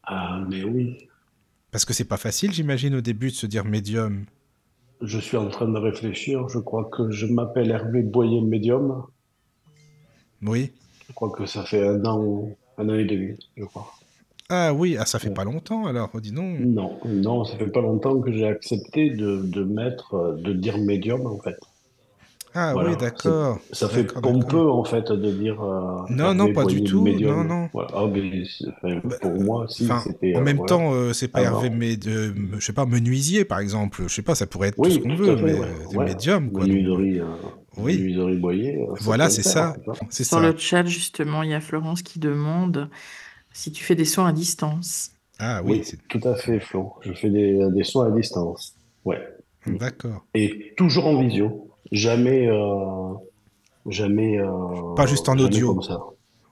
Ah, 0.03 0.43
mais 0.49 0.63
oui, 0.65 0.97
Parce 1.71 1.85
que 1.85 1.93
c'est 1.93 2.03
pas 2.05 2.17
facile, 2.17 2.51
j'imagine, 2.51 2.95
au 2.95 3.01
début 3.01 3.27
de 3.29 3.35
se 3.35 3.45
dire 3.47 3.63
médium. 3.63 4.25
Je 5.01 5.19
suis 5.19 5.37
en 5.37 5.49
train 5.49 5.67
de 5.67 5.77
réfléchir. 5.77 6.47
Je 6.49 6.59
crois 6.59 6.85
que 6.85 7.11
je 7.11 7.25
m'appelle 7.25 7.71
Hervé 7.71 8.01
Boyer 8.03 8.41
Médium. 8.41 9.05
Oui. 10.41 10.71
Je 11.07 11.13
crois 11.13 11.29
que 11.31 11.45
ça 11.45 11.63
fait 11.63 11.85
un 11.87 12.03
an, 12.05 12.49
un 12.77 12.89
an 12.89 12.95
et 12.95 13.05
demi, 13.05 13.37
je 13.57 13.63
crois. 13.65 13.91
Ah 14.49 14.73
oui, 14.73 14.95
ah, 14.99 15.05
ça 15.05 15.17
fait 15.19 15.29
Ouais. 15.29 15.33
pas 15.33 15.43
longtemps 15.43 15.85
alors, 15.87 16.09
oh, 16.13 16.19
dis 16.19 16.31
donc. 16.31 16.59
Non, 16.59 16.99
non, 17.05 17.43
ça 17.45 17.57
fait 17.57 17.67
pas 17.71 17.81
longtemps 17.81 18.19
que 18.21 18.31
j'ai 18.31 18.45
accepté 18.45 19.09
de, 19.09 19.41
de 19.43 19.63
mettre, 19.63 20.37
de 20.39 20.53
dire 20.53 20.77
médium 20.77 21.25
en 21.25 21.39
fait. 21.39 21.57
Ah 22.57 22.77
oui, 22.79 22.95
Voilà, 22.95 22.97
c'est, 23.17 23.35
d'accord. 23.35 23.59
ça 23.71 23.89
fait 23.89 24.05
pompeux 24.21 24.69
en 24.71 24.83
fait 24.85 25.11
de 25.11 25.31
dire 25.31 25.61
euh, 25.61 26.05
Non, 26.09 26.33
non, 26.33 26.47
Hervé 26.47 26.53
pas 26.53 26.65
du 26.65 26.83
tout. 26.83 26.99
Non, 26.99 27.03
Médium. 27.03 27.43
non. 27.43 27.69
Voilà. 27.73 27.89
Ah, 27.93 28.07
mais 28.07 28.43
enfin, 28.69 29.01
Bah, 29.03 29.17
pour 29.19 29.41
moi, 29.41 29.67
si, 29.67 29.99
c'était 29.99 30.35
en 30.35 30.41
euh, 30.41 30.43
même 30.43 30.57
voilà. 30.57 30.65
temps, 30.65 30.93
euh, 30.93 31.13
c'est 31.13 31.27
pas 31.27 31.41
Hervé, 31.41 31.67
Avant. 31.67 31.75
mais 31.75 31.97
de, 31.97 32.33
je 32.57 32.65
sais 32.65 32.73
pas, 32.73 32.85
menuisier 32.85 33.45
par 33.45 33.59
exemple. 33.59 34.03
Je 34.07 34.13
sais 34.13 34.21
pas, 34.21 34.35
ça 34.35 34.47
pourrait 34.47 34.69
être 34.69 34.79
tout 34.81 34.89
ce 34.89 34.99
Oui, 34.99 35.01
qu'on 35.01 35.15
veut, 35.15 35.35
fait, 35.37 35.43
mais 35.43 35.53
ouais. 35.53 35.67
euh, 35.67 35.85
Ouais. 35.93 36.05
médium, 36.05 36.51
quoi. 36.51 36.65
Menuiserie, 36.65 37.19
euh, 37.19 37.25
oui, 37.77 37.97
menuiserie 37.97 38.37
Boyer, 38.37 38.87
voilà, 39.01 39.29
c'est 39.29 39.43
ça. 39.43 39.75
C'est 40.09 40.23
ça. 40.23 40.39
le 40.39 40.55
chat, 40.57 40.85
justement, 40.85 41.43
il 41.43 41.49
y 41.49 41.53
a 41.53 41.61
Florence 41.61 42.01
qui 42.03 42.19
demande 42.19 42.89
si 43.53 43.71
tu 43.71 43.83
fais 43.83 43.95
des 43.95 44.05
soins 44.05 44.27
à 44.29 44.33
distance. 44.33 45.11
Ah 45.39 45.61
oui, 45.63 45.79
Oui, 45.79 45.81
c'est 45.83 45.99
tout 46.07 46.21
à 46.27 46.35
fait, 46.35 46.59
Flo. 46.59 46.93
Je 47.01 47.13
fais 47.13 47.29
des, 47.29 47.59
des 47.71 47.83
soins 47.83 48.07
à 48.07 48.11
distance. 48.11 48.75
Ouais. 49.03 49.21
d'accord. 49.65 50.25
Et 50.33 50.73
toujours 50.77 51.07
en 51.07 51.21
visio. 51.21 51.74
Jamais, 51.91 52.47
euh, 52.47 53.13
jamais, 53.89 54.39
euh, 54.39 54.95
Pas 54.95 55.05
juste 55.05 55.29
en 55.29 55.33
jamais 55.33 55.45
audio. 55.45 55.73
comme 55.73 55.81
ça. 55.81 55.99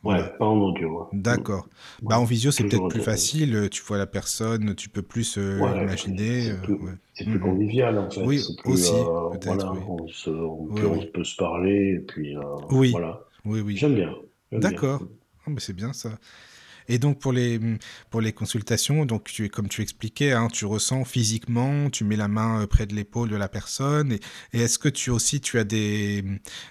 Voilà. 0.03 0.23
Ouais, 0.25 0.37
pas 0.37 0.45
en 0.45 0.59
audio. 0.59 1.01
ouais. 1.01 1.07
D'accord. 1.13 1.69
Bah 2.01 2.19
en 2.19 2.23
visio, 2.25 2.51
c'est 2.51 2.63
peut-être 2.63 2.87
plus 2.87 2.99
facile. 3.01 3.69
Tu 3.71 3.81
vois 3.83 3.97
la 3.97 4.07
personne, 4.07 4.75
tu 4.75 4.89
peux 4.89 5.01
plus 5.01 5.37
euh, 5.37 5.59
Ouais, 5.59 5.71
imaginer. 5.83 6.41
c'est 6.41 6.51
euh, 6.51 6.57
plus, 6.61 6.77
c'est 7.13 7.25
plus 7.25 7.39
Mhm. 7.39 7.43
convivial 7.43 7.97
en 7.99 8.09
fait. 8.09 8.25
Oui, 8.25 8.39
plus, 8.57 8.71
aussi, 8.71 8.95
euh, 8.95 9.29
peut-être, 9.31 9.45
voilà, 9.45 9.71
oui. 9.73 9.79
on 9.87 10.07
se, 10.07 10.29
on 10.29 10.65
Oui, 10.69 10.81
peut, 10.81 10.87
on 10.87 10.99
oui. 10.99 11.11
peut 11.13 11.23
se 11.23 11.35
parler 11.35 11.95
et 11.95 11.99
puis 11.99 12.35
Oui, 12.71 12.91
voilà. 12.91 13.21
oui, 13.45 13.61
oui. 13.61 13.75
J'aime 13.77 13.95
bien, 13.95 14.13
j'aime 14.51 14.59
bien. 14.61 14.69
D'accord. 14.71 15.01
Ah, 15.45 15.49
mais 15.49 15.59
c'est 15.59 15.73
bien 15.73 15.93
ça. 15.93 16.17
Et 16.89 16.99
donc 16.99 17.19
pour 17.19 17.33
les, 17.33 17.59
pour 18.09 18.21
les 18.21 18.33
consultations, 18.33 19.05
donc 19.05 19.25
tu, 19.25 19.49
comme 19.49 19.67
tu 19.69 19.81
expliquais, 19.81 20.31
hein, 20.31 20.47
tu 20.51 20.65
ressens 20.65 21.05
physiquement, 21.05 21.89
tu 21.89 22.03
mets 22.03 22.15
la 22.15 22.27
main 22.27 22.61
euh, 22.63 22.67
près 22.67 22.85
de 22.85 22.93
l'épaule 22.95 23.29
de 23.29 23.35
la 23.35 23.47
personne. 23.49 24.13
Et, 24.53 24.59
est-ce 24.59 24.79
que 24.79 24.89
tu 24.89 25.09
aussi 25.09 25.41
tu 25.41 25.59
as 25.59 25.63
des, 25.63 26.23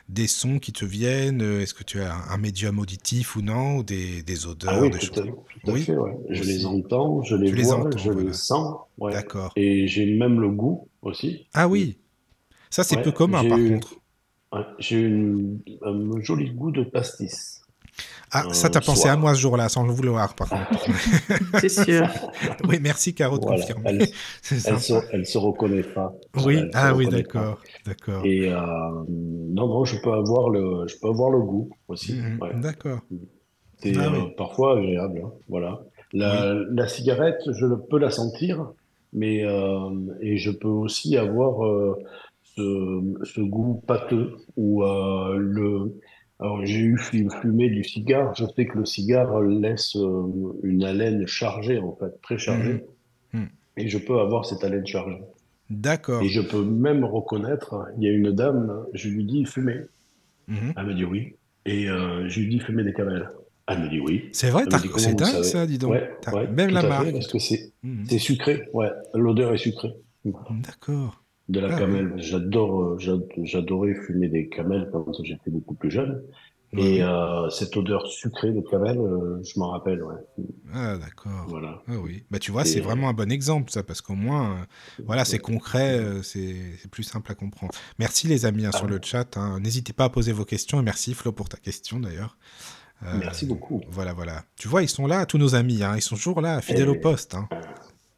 des 0.09 0.27
sons 0.27 0.59
qui 0.59 0.73
te 0.73 0.85
viennent? 0.85 1.43
Est-ce 1.43 1.75
que 1.75 1.85
tu 1.85 2.01
as 2.01 2.15
un 2.31 2.39
médium 2.39 2.79
auditif 2.79 3.37
ou 3.37 3.43
non? 3.43 3.79
Ou 3.79 3.83
des, 3.83 4.23
des 4.23 4.47
odeurs 4.47 4.73
ah 4.73 4.81
oui, 4.81 4.91
des 4.91 4.99
tout, 4.99 5.07
choses? 5.07 5.19
à, 5.21 5.23
tout 5.23 5.71
à 5.71 5.77
fait. 5.77 5.97
Ouais. 5.97 6.17
Je 6.31 6.45
les 6.45 6.67
entends, 6.67 7.23
je 7.23 7.37
les 7.37 7.51
Tu 7.51 7.57
les 7.57 7.65
vois, 7.65 7.77
entends, 7.77 7.97
je 7.99 8.11
voilà. 8.11 8.23
les 8.29 8.33
sens. 8.33 8.77
Ouais. 8.99 9.13
D'accord. 9.13 9.53
Et 9.57 9.87
j'ai 9.89 10.07
même 10.17 10.41
le 10.41 10.49
goût 10.51 10.89
aussi. 11.03 11.47
Ah 11.55 11.69
oui, 11.69 11.99
ça 12.71 12.85
c'est 12.85 12.97
Ouais, 12.97 13.03
peu 13.03 13.13
commun 13.13 13.45
par 13.45 13.59
eu- 13.59 13.69
contre. 13.69 13.97
J'ai 14.79 15.07
un 15.07 16.21
joli 16.21 16.51
goût 16.51 16.71
de 16.71 16.83
pastis. 16.85 17.62
Ah, 18.31 18.47
euh, 18.47 18.53
ça 18.53 18.71
t'as 18.71 18.81
pensé 18.81 19.03
soir. 19.03 19.11
à 19.11 19.17
moi 19.17 19.35
ce 19.35 19.41
jour-là, 19.41 19.69
sans 19.69 19.85
le 19.85 19.93
vouloir 19.93 20.35
par 20.35 20.49
contre. 20.51 20.71
C'est 21.61 21.69
sûr. 21.69 22.09
oui, 22.65 22.79
merci 22.81 23.15
Caro 23.15 23.39
de 23.39 23.45
Voilà, 23.45 23.45
confirmer. 23.45 23.85
elle, 23.85 24.03
elle, 24.65 24.79
se, 24.81 24.93
elle 25.13 25.27
se 25.27 25.39
reconnaîtra. 25.39 26.15
Oui, 26.37 26.57
Elle 26.59 26.71
ah 26.75 26.95
oui, 26.95 27.09
d'accord, 27.09 27.63
d'accord. 27.85 28.25
Et 28.25 28.49
euh, 28.53 28.57
non, 29.09 29.67
non, 29.69 29.85
je 29.85 30.01
peux 30.03 30.13
avoir 30.13 30.49
le, 30.51 30.87
je 30.89 30.97
peux 31.01 31.09
avoir 31.09 31.31
le 31.31 31.41
goût 31.41 31.71
aussi. 31.89 32.13
Mhm, 32.13 32.39
ouais. 32.41 32.55
D'accord. 32.61 33.01
C'est 33.83 33.97
Ah 33.99 34.09
euh, 34.09 34.11
oui. 34.13 34.35
parfois 34.37 34.79
agréable. 34.79 35.23
hein, 35.25 35.33
Voilà. 35.49 35.81
La, 36.13 36.55
la 36.55 36.89
cigarette, 36.89 37.41
je 37.47 37.67
peux 37.91 37.99
la 37.99 38.11
sentir, 38.11 38.73
mais 39.13 39.45
euh, 39.45 39.91
et 40.21 40.37
je 40.37 40.51
peux 40.51 40.69
aussi 40.69 41.17
avoir 41.17 41.65
euh, 41.67 41.97
ce, 42.43 43.15
ce 43.25 43.41
goût 43.41 43.83
pâteux 43.87 44.37
ou 44.57 44.85
euh, 44.85 45.37
le. 45.37 46.01
Alors 46.43 46.65
j'ai 46.67 46.81
eu 46.81 46.99
fu- 46.99 47.29
fumé 47.41 47.71
du 47.71 47.85
cigare. 47.85 48.35
Je 48.35 48.45
sais 48.57 48.67
que 48.67 48.77
le 48.79 48.85
cigare 48.85 49.41
laisse 49.43 49.95
euh, 49.97 50.25
une 50.65 50.83
haleine 50.85 51.27
chargée 51.27 51.79
en 51.79 51.95
fait, 51.97 52.21
très 52.23 52.37
chargée, 52.39 52.85
Mhm. 53.33 53.41
Mhm. 53.43 53.49
et 53.77 53.89
je 53.89 53.99
peux 53.99 54.19
avoir 54.19 54.45
cette 54.45 54.63
haleine 54.65 54.87
chargée. 54.87 55.21
D'accord. 55.71 56.21
Et 56.23 56.29
je 56.29 56.41
peux 56.43 56.63
même 56.65 57.05
reconnaître. 57.05 57.87
Il 57.97 58.03
y 58.05 58.09
a 58.09 58.13
une 58.13 58.33
dame, 58.33 58.85
je 58.93 59.09
lui 59.09 59.25
dis 59.25 59.45
fumez. 59.47 59.83
Mhm. 60.49 60.75
Elle 60.77 60.87
me 60.87 60.95
dit 60.95 61.05
oui. 61.05 61.35
Et 61.65 61.89
euh, 61.89 62.29
je 62.29 62.41
lui 62.41 62.49
dis 62.49 62.59
fumer 62.59 62.83
des 62.85 62.93
camels. 62.93 63.29
Elle 63.69 63.79
me 63.85 63.89
dit 63.89 64.01
oui. 64.01 64.29
C'est 64.33 64.51
vrai, 64.51 64.65
c'est 64.99 65.15
dingue 65.15 65.43
ça, 65.45 65.65
dis 65.67 65.79
donc. 65.79 65.93
Ouais, 65.93 66.11
ouais, 66.33 66.49
même 66.49 66.71
la 66.71 66.81
fait, 66.83 66.89
marque. 66.89 67.13
parce 67.13 67.29
que 67.29 67.39
c'est 67.39 67.73
c'est 68.09 68.19
sucré, 68.19 68.69
ouais. 68.75 68.91
L'odeur 69.15 69.55
est 69.55 69.59
sucrée. 69.59 69.93
D'accord. 70.25 71.22
De 71.53 71.61
la 71.61 71.75
Ah, 71.75 71.79
camel. 71.79 72.15
J'adore, 72.17 72.81
euh, 72.83 72.97
j'ad- 72.99 73.29
j'adorais 73.43 73.95
fumer 74.07 74.29
des 74.29 74.49
camels 74.49 74.89
quand 74.93 75.05
j'étais 75.23 75.51
beaucoup 75.51 75.75
plus 75.75 75.91
jeune. 75.91 76.23
Et 76.75 77.03
euh, 77.03 77.51
cette 77.51 77.77
odeur 77.77 78.07
sucrée 78.07 78.51
de 78.53 78.63
camel, 78.63 78.97
euh, 78.99 79.43
je 79.45 79.61
m'en 79.61 79.69
rappelle, 79.73 80.03
ouais. 80.03 80.15
Ah, 80.73 80.97
d'accord. 80.97 81.45
Voilà. 81.47 81.83
Ah 81.87 81.97
oui. 82.03 82.25
Bah, 82.31 82.39
tu 82.39 82.51
vois, 82.51 82.65
c'est 82.65 82.81
vraiment 82.81 83.11
un 83.11 83.13
bon 83.13 83.31
exemple, 83.31 83.71
ça, 83.71 83.83
parce 83.83 84.01
qu'au 84.01 84.15
moins, 84.15 84.53
euh, 84.53 85.03
voilà, 85.05 85.27
c'est 85.27 85.39
concret, 85.39 86.01
c'est 86.23 86.57
plus 86.91 87.03
simple 87.03 87.31
à 87.31 87.35
comprendre. 87.35 87.75
Merci 87.99 88.27
les 88.27 88.47
amis 88.47 88.65
hein, 88.65 88.73
sur 88.73 88.87
Ah. 88.87 88.91
le 88.91 89.01
chat. 89.03 89.37
hein. 89.37 89.61
N'hésitez 89.61 89.93
pas 89.93 90.05
à 90.05 90.09
poser 90.09 90.33
vos 90.33 90.47
questions 90.47 90.81
et 90.81 90.83
merci 90.83 91.13
Flo 91.13 91.31
pour 91.33 91.51
ta 91.51 91.59
question 91.59 92.01
d'ailleurs. 92.01 92.39
Merci 93.19 93.45
beaucoup. 93.45 93.83
Voilà, 93.91 94.15
voilà. 94.15 94.45
Tu 94.57 94.69
vois, 94.69 94.83
ils 94.83 94.89
sont 94.89 95.07
là, 95.07 95.27
tous 95.27 95.37
nos 95.37 95.55
amis. 95.55 95.83
hein. 95.83 95.93
Ils 95.97 96.03
sont 96.03 96.15
toujours 96.15 96.41
là, 96.41 96.63
fidèles 96.63 96.89
Eh, 96.89 96.97
au 96.97 97.01
poste. 97.01 97.35
hein. 97.35 97.49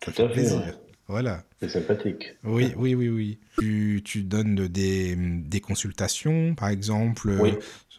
Tout 0.00 0.10
Ça 0.10 0.12
fait 0.12 0.22
à 0.22 0.28
fait, 0.28 0.34
plaisir. 0.34 0.58
ouais. 0.58 0.74
Voilà. 1.08 1.44
C'est 1.60 1.68
sympathique. 1.68 2.34
Oui, 2.44 2.72
oui, 2.76 2.94
oui, 2.94 3.08
oui. 3.08 3.38
Tu, 3.58 4.00
tu 4.04 4.22
donnes 4.22 4.54
des, 4.68 5.14
des 5.16 5.60
consultations, 5.60 6.54
par 6.54 6.68
exemple. 6.68 7.28
euh, 7.28 7.38
Oui. 7.40 7.52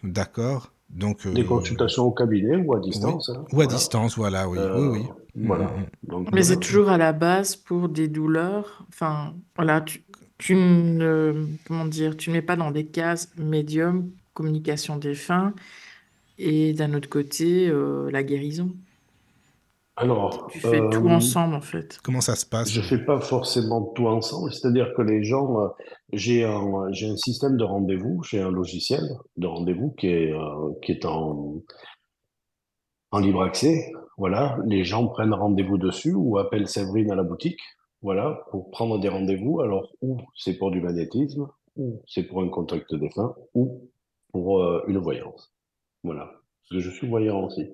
D'accord. 0.03 0.71
Donc, 0.89 1.27
Des 1.27 1.41
euh, 1.41 1.45
consultations 1.45 2.03
au 2.03 2.11
cabinet 2.11 2.55
ou 2.57 2.73
à 2.73 2.79
distance. 2.79 3.29
hein, 3.29 3.43
Ou 3.51 3.61
à 3.61 3.65
voilà. 3.65 3.73
distance, 3.73 4.17
voilà, 4.17 4.47
oui. 4.49 4.57
Euh, 4.59 4.79
oui, 4.91 4.99
oui. 4.99 5.43
Voilà. 5.45 5.65
Mm, 5.65 5.79
mm, 5.81 6.09
Donc, 6.09 6.33
Mais 6.33 6.43
c'est 6.43 6.53
euh, 6.57 6.59
toujours 6.59 6.89
à 6.89 6.97
la 6.97 7.11
base 7.13 7.55
pour 7.55 7.89
des 7.89 8.07
douleurs. 8.07 8.85
Enfin, 8.89 9.33
voilà, 9.55 9.81
tu, 9.81 10.03
tu 10.37 10.55
ne, 10.55 11.45
comment 11.67 11.85
dire, 11.85 12.15
tu 12.17 12.29
ne 12.29 12.35
mets 12.35 12.41
pas 12.41 12.55
dans 12.55 12.71
des 12.71 12.85
cases 12.85 13.31
médium, 13.37 14.09
communication 14.33 14.97
des 14.97 15.15
fins, 15.15 15.53
et 16.37 16.73
d'un 16.73 16.93
autre 16.93 17.09
côté, 17.09 17.67
euh, 17.69 18.09
la 18.11 18.23
guérison. 18.23 18.75
Alors, 19.97 20.47
Tu 20.51 20.59
fais 20.59 20.81
tout 20.89 21.07
euh, 21.07 21.09
ensemble, 21.09 21.55
en 21.55 21.61
fait. 21.61 21.99
Comment 22.03 22.19
ça 22.19 22.35
se 22.35 22.45
passe? 22.45 22.69
Je 22.69 22.81
fais 22.81 22.97
pas 22.97 23.21
forcément 23.21 23.81
tout 23.95 24.07
ensemble, 24.07 24.51
c'est-à-dire 24.51 24.93
que 24.93 25.01
les 25.01 25.23
gens, 25.23 25.61
euh, 25.61 25.67
j'ai 26.11 26.43
un, 26.43 26.91
j'ai 26.91 27.07
un 27.07 27.15
système 27.15 27.55
de 27.55 27.63
rendez-vous, 27.63 28.21
j'ai 28.23 28.41
un 28.41 28.51
logiciel 28.51 29.03
de 29.37 29.47
rendez-vous 29.47 29.91
qui 29.91 30.07
est, 30.07 30.33
euh, 30.33 30.73
qui 30.81 30.91
est 30.91 31.05
en, 31.05 31.61
en 33.11 33.19
libre 33.19 33.43
accès. 33.43 33.89
Voilà, 34.17 34.57
les 34.65 34.83
gens 34.83 35.07
prennent 35.07 35.33
rendez-vous 35.33 35.77
dessus 35.77 36.13
ou 36.13 36.37
appellent 36.37 36.67
Séverine 36.67 37.11
à 37.11 37.15
la 37.15 37.23
boutique, 37.23 37.59
voilà, 38.01 38.43
pour 38.51 38.71
prendre 38.71 38.99
des 38.99 39.09
rendez-vous. 39.09 39.61
Alors, 39.61 39.93
ou 40.01 40.17
c'est 40.35 40.57
pour 40.57 40.71
du 40.71 40.81
magnétisme, 40.81 41.47
ou 41.77 42.01
c'est 42.05 42.23
pour 42.23 42.41
un 42.41 42.49
contact 42.49 42.93
défunt, 42.95 43.33
ou 43.53 43.89
pour 44.33 44.61
euh, 44.61 44.83
une 44.87 44.97
voyance. 44.97 45.53
Voilà, 46.03 46.25
parce 46.25 46.69
que 46.71 46.79
je 46.79 46.89
suis 46.89 47.07
voyant 47.07 47.45
aussi. 47.45 47.69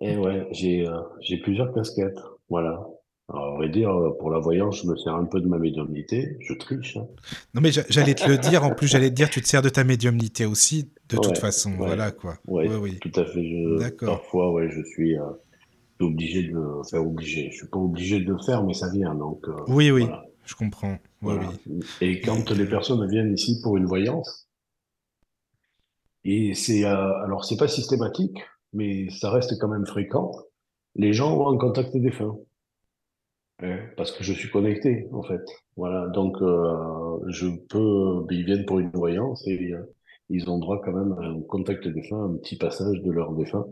Et 0.00 0.16
ouais, 0.16 0.46
j'ai 0.52 0.86
euh, 0.88 1.00
j'ai 1.20 1.38
plusieurs 1.38 1.72
casquettes. 1.74 2.18
Voilà. 2.48 2.86
Alors, 3.30 3.54
on 3.54 3.58
va 3.58 3.68
dire, 3.68 3.90
euh, 3.90 4.16
pour 4.18 4.30
la 4.30 4.38
voyance, 4.38 4.80
je 4.82 4.86
me 4.88 4.96
sers 4.96 5.14
un 5.14 5.24
peu 5.26 5.40
de 5.40 5.46
ma 5.48 5.58
médiumnité. 5.58 6.38
Je 6.40 6.54
triche. 6.54 6.96
hein. 6.96 7.06
Non, 7.52 7.60
mais 7.60 7.70
j'a- 7.72 7.84
j'allais 7.90 8.14
te 8.14 8.26
le 8.26 8.38
dire, 8.38 8.64
en 8.64 8.70
plus, 8.74 8.86
j'allais 8.86 9.10
te 9.10 9.14
dire, 9.14 9.28
tu 9.28 9.42
te 9.42 9.48
sers 9.48 9.60
de 9.60 9.68
ta 9.68 9.84
médiumnité 9.84 10.46
aussi, 10.46 10.90
de 11.10 11.16
toute 11.18 11.36
façon, 11.36 11.72
ouais. 11.72 11.76
voilà, 11.88 12.10
quoi. 12.10 12.38
Ouais, 12.46 12.68
Oui, 12.68 12.76
oui. 12.80 12.98
tout 13.00 13.20
à 13.20 13.26
fait. 13.26 13.44
Je, 13.44 13.78
D'accord. 13.78 14.20
parfois, 14.20 14.52
ouais, 14.52 14.70
je 14.70 14.82
suis 14.82 15.18
euh, 15.18 15.24
obligé 16.00 16.44
de 16.44 16.58
faire 16.90 17.06
obligé. 17.06 17.50
Je 17.50 17.56
suis 17.58 17.66
pas 17.68 17.78
obligé 17.78 18.18
de 18.20 18.32
le 18.32 18.38
faire, 18.38 18.64
mais 18.64 18.72
ça 18.72 18.88
vient. 18.90 19.14
Donc, 19.14 19.46
euh, 19.48 19.52
Oui, 19.66 19.90
oui, 19.90 20.02
voilà. 20.04 20.24
je 20.46 20.54
comprends. 20.54 20.92
Oui, 20.92 20.98
Voilà. 21.34 21.50
oui. 21.66 21.80
Et 22.00 22.20
quand 22.22 22.50
les 22.50 22.66
personnes 22.66 23.06
viennent 23.10 23.34
ici 23.34 23.60
pour 23.62 23.76
une 23.76 23.84
voyance, 23.84 24.48
et 26.24 26.54
c'est 26.54 26.84
euh, 26.84 27.24
alors 27.24 27.44
c'est 27.44 27.56
pas 27.56 27.68
systématique, 27.68 28.38
mais 28.72 29.08
ça 29.10 29.30
reste 29.30 29.58
quand 29.58 29.68
même 29.68 29.86
fréquent. 29.86 30.32
Les 30.94 31.12
gens 31.12 31.36
ont 31.38 31.48
un 31.48 31.58
contact 31.58 31.96
défunt, 31.96 32.36
hein, 33.62 33.78
parce 33.96 34.12
que 34.12 34.24
je 34.24 34.32
suis 34.32 34.50
connecté 34.50 35.08
en 35.12 35.22
fait. 35.22 35.42
Voilà, 35.76 36.08
donc 36.08 36.40
euh, 36.42 37.18
je 37.28 37.46
peux, 37.68 38.24
ils 38.30 38.44
viennent 38.44 38.64
pour 38.66 38.78
une 38.80 38.90
voyance 38.90 39.46
et 39.46 39.72
euh, 39.72 39.82
ils 40.28 40.48
ont 40.50 40.58
droit 40.58 40.80
quand 40.84 40.92
même 40.92 41.12
à 41.18 41.26
un 41.26 41.40
contact 41.42 41.86
défunt, 41.88 42.24
un 42.24 42.36
petit 42.36 42.56
passage 42.56 43.00
de 43.02 43.10
leur 43.10 43.32
défunt, 43.34 43.66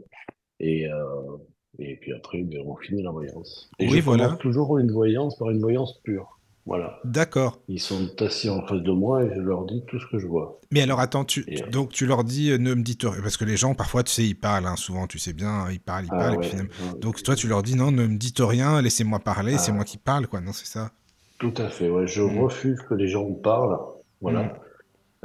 et 0.61 0.87
euh, 0.89 1.37
et 1.79 1.97
puis 1.97 2.13
après 2.15 2.43
ben, 2.43 2.63
on 2.65 2.77
finit 2.77 3.03
la 3.03 3.11
voyance. 3.11 3.71
Et 3.79 3.89
Oui, 3.89 3.99
je 3.99 4.03
voilà. 4.03 4.37
toujours 4.41 4.79
une 4.79 4.91
voyance 4.93 5.37
par 5.37 5.51
une 5.51 5.61
voyance 5.61 6.01
pure. 6.03 6.36
Voilà. 6.67 6.99
D'accord. 7.05 7.61
Ils 7.69 7.79
sont 7.81 8.11
assis 8.21 8.51
en 8.51 8.61
face 8.67 8.83
de 8.83 8.91
moi 8.91 9.23
et 9.23 9.31
je 9.35 9.41
leur 9.41 9.65
dis 9.67 9.85
tout 9.87 10.01
ce 10.01 10.07
que 10.11 10.19
je 10.19 10.27
vois. 10.27 10.59
Mais 10.73 10.83
alors, 10.83 10.99
attends, 10.99 11.25
tu, 11.25 11.45
euh, 11.49 11.71
donc 11.71 11.93
tu 11.93 12.07
leur 12.07 12.25
dis, 12.25 12.51
euh, 12.51 12.59
ne 12.59 12.75
me 12.75 12.83
dites 12.83 13.05
rien, 13.05 13.23
parce 13.23 13.37
que 13.37 13.45
les 13.45 13.57
gens, 13.57 13.75
parfois, 13.77 14.03
tu 14.03 14.11
sais, 14.13 14.25
ils 14.25 14.35
parlent, 14.35 14.67
hein, 14.67 14.75
souvent, 14.77 15.07
tu 15.07 15.19
sais 15.21 15.33
bien, 15.33 15.71
ils 15.71 15.79
parlent, 15.79 16.07
ils 16.07 16.11
Ah 16.13 16.19
parlent, 16.19 16.41
puis 16.41 16.51
ouais. 16.57 16.67
Donc, 17.01 17.23
toi, 17.23 17.37
tu 17.37 17.47
leur 17.47 17.63
dis, 17.63 17.77
non, 17.77 17.93
ne 17.93 18.07
me 18.07 18.17
dites 18.17 18.41
rien, 18.41 18.83
laissez-moi 18.83 19.21
parler, 19.21 19.59
c'est 19.59 19.71
Ah. 19.71 19.75
moi 19.75 19.85
qui 19.85 19.97
parle, 19.97 20.27
quoi, 20.27 20.41
non, 20.41 20.53
c'est 20.53 20.67
ça? 20.67 20.91
Tout 21.39 21.55
à 21.59 21.69
fait, 21.69 21.89
ouais. 21.89 22.07
Je 22.09 22.23
Mm. 22.23 22.39
refuse 22.41 22.81
que 22.89 22.95
les 22.95 23.07
gens 23.09 23.31
parlent. 23.33 23.79
Voilà. 24.21 24.43
Mm. 24.43 24.53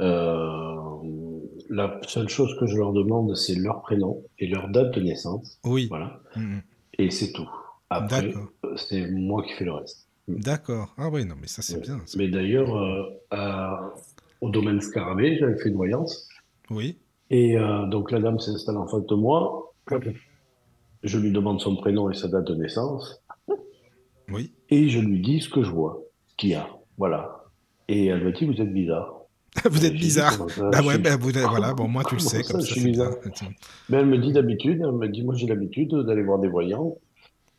Euh, 0.00 1.40
la 1.70 1.98
seule 2.06 2.28
chose 2.28 2.54
que 2.60 2.66
je 2.66 2.76
leur 2.76 2.92
demande, 2.92 3.34
c'est 3.36 3.54
leur 3.54 3.82
prénom 3.82 4.22
et 4.38 4.46
leur 4.46 4.68
date 4.68 4.94
de 4.94 5.00
naissance. 5.00 5.58
Oui. 5.64 5.86
Voilà. 5.88 6.20
Mm, 6.36 6.58
Et 6.98 7.10
c'est 7.10 7.32
tout. 7.32 7.48
Après, 7.90 8.32
c'est 8.76 9.06
moi 9.10 9.42
qui 9.42 9.52
fais 9.54 9.64
le 9.64 9.72
reste. 9.72 10.06
D'accord. 10.28 10.94
Ah 10.98 11.08
oui, 11.10 11.24
non, 11.24 11.34
mais 11.40 11.46
ça, 11.48 11.62
c'est 11.62 11.74
Ouais. 11.76 11.80
bien. 11.80 12.00
ça. 12.06 12.16
Mais 12.18 12.28
d'ailleurs, 12.28 12.76
euh, 12.76 13.76
au 14.40 14.50
domaine 14.50 14.80
Scarabée, 14.80 15.36
j'avais 15.38 15.58
fait 15.58 15.68
une 15.68 15.76
voyance. 15.76 16.28
Oui. 16.70 16.98
Et 17.30 17.58
euh, 17.58 17.86
donc 17.86 18.10
la 18.10 18.20
dame 18.20 18.38
s'installe 18.38 18.76
en 18.76 18.86
face 18.86 19.06
de 19.06 19.14
moi. 19.14 19.72
Je 21.02 21.18
lui 21.18 21.32
demande 21.32 21.60
son 21.60 21.76
prénom 21.76 22.10
et 22.10 22.14
sa 22.14 22.28
date 22.28 22.46
de 22.46 22.54
naissance. 22.54 23.20
Oui. 24.30 24.54
Et 24.70 24.88
je 24.88 25.00
lui 25.00 25.20
dis 25.20 25.40
ce 25.40 25.48
que 25.48 25.62
je 25.62 25.70
vois, 25.70 26.00
ce 26.28 26.36
qu'il 26.36 26.50
y 26.50 26.54
a. 26.54 26.68
Voilà. 26.96 27.44
Et 27.88 28.06
elle 28.06 28.24
me 28.24 28.32
dit, 28.32 28.46
vous 28.46 28.60
êtes 28.60 28.72
bizarre. 28.72 29.18
vous 29.70 29.84
êtes 29.84 29.92
dit, 29.92 29.98
bizarre. 29.98 30.38
Ah 30.72 30.82
ouais, 30.82 30.94
suis- 30.94 31.02
ben, 31.02 31.18
vous, 31.18 31.30
voilà, 31.32 31.74
bon, 31.74 31.88
moi, 31.88 32.04
tu 32.04 32.14
le 32.14 32.20
sais, 32.20 32.42
ça, 32.42 32.52
comme 32.52 32.62
je 32.62 32.72
suis 32.72 32.84
bizarre 32.84 33.16
bien. 33.20 33.48
Mais 33.88 33.96
elle 33.98 34.06
me 34.06 34.18
dit 34.18 34.32
d'habitude, 34.32 34.80
elle 34.82 34.92
me 34.92 35.08
dit, 35.08 35.22
moi 35.24 35.34
j'ai 35.34 35.46
l'habitude 35.48 35.92
d'aller 36.06 36.22
voir 36.22 36.38
des 36.38 36.48
voyants. 36.48 36.96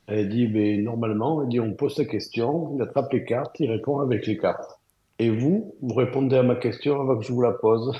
Elle 0.07 0.29
dit, 0.29 0.47
mais 0.47 0.77
normalement, 0.77 1.41
elle 1.43 1.49
dit, 1.49 1.59
on 1.59 1.73
pose 1.73 1.95
sa 1.95 2.05
question, 2.05 2.75
il 2.75 2.81
attrape 2.81 3.11
les 3.13 3.23
cartes, 3.25 3.55
il 3.59 3.69
répond 3.71 3.99
avec 3.99 4.27
les 4.27 4.37
cartes. 4.37 4.79
Et 5.19 5.29
vous, 5.29 5.75
vous 5.81 5.93
répondez 5.95 6.35
à 6.37 6.43
ma 6.43 6.55
question 6.55 6.99
avant 7.01 7.17
que 7.17 7.23
je 7.25 7.31
vous 7.31 7.41
la 7.41 7.51
pose. 7.51 7.93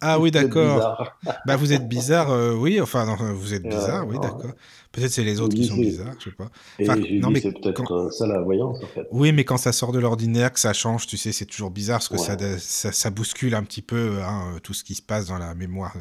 Ah 0.00 0.18
oui, 0.18 0.30
d'accord. 0.30 1.12
Bah, 1.46 1.56
vous 1.56 1.72
êtes 1.72 1.88
bizarre, 1.88 2.30
euh, 2.30 2.54
oui, 2.54 2.80
enfin, 2.80 3.06
non, 3.06 3.16
vous 3.34 3.54
êtes 3.54 3.62
Ouais, 3.62 3.68
bizarre, 3.70 4.06
oui, 4.06 4.18
d'accord. 4.18 4.52
Peut-être 4.92 5.10
c'est 5.10 5.24
les 5.24 5.40
autres 5.40 5.54
qui 5.54 5.64
sont 5.64 5.76
bizarres, 5.76 6.14
je 6.18 6.30
sais 6.30 6.36
pas. 6.36 6.50
Enfin, 6.80 6.96
non, 6.96 7.30
mais 7.30 7.40
c'est 7.40 7.52
peut-être 7.52 7.84
quand- 7.84 7.94
euh, 8.06 8.10
ça 8.10 8.26
la 8.26 8.40
voyance, 8.40 8.82
en 8.82 8.86
fait. 8.88 9.06
Oui, 9.12 9.32
mais 9.32 9.44
quand 9.44 9.56
ça 9.56 9.72
sort 9.72 9.92
de 9.92 9.98
l'ordinaire, 9.98 10.52
que 10.52 10.60
ça 10.60 10.72
change, 10.72 11.06
tu 11.06 11.16
sais, 11.16 11.32
c'est 11.32 11.46
toujours 11.46 11.70
bizarre 11.70 11.98
parce 12.00 12.08
que 12.08 12.58
ça, 12.58 12.92
ça 12.92 13.10
bouscule 13.10 13.54
un 13.54 13.62
petit 13.62 13.82
peu 13.82 14.18
hein, 14.22 14.56
tout 14.62 14.74
ce 14.74 14.84
qui 14.84 14.94
se 14.94 15.02
passe 15.02 15.26
dans 15.26 15.38
la 15.38 15.54
mémoire. 15.54 15.94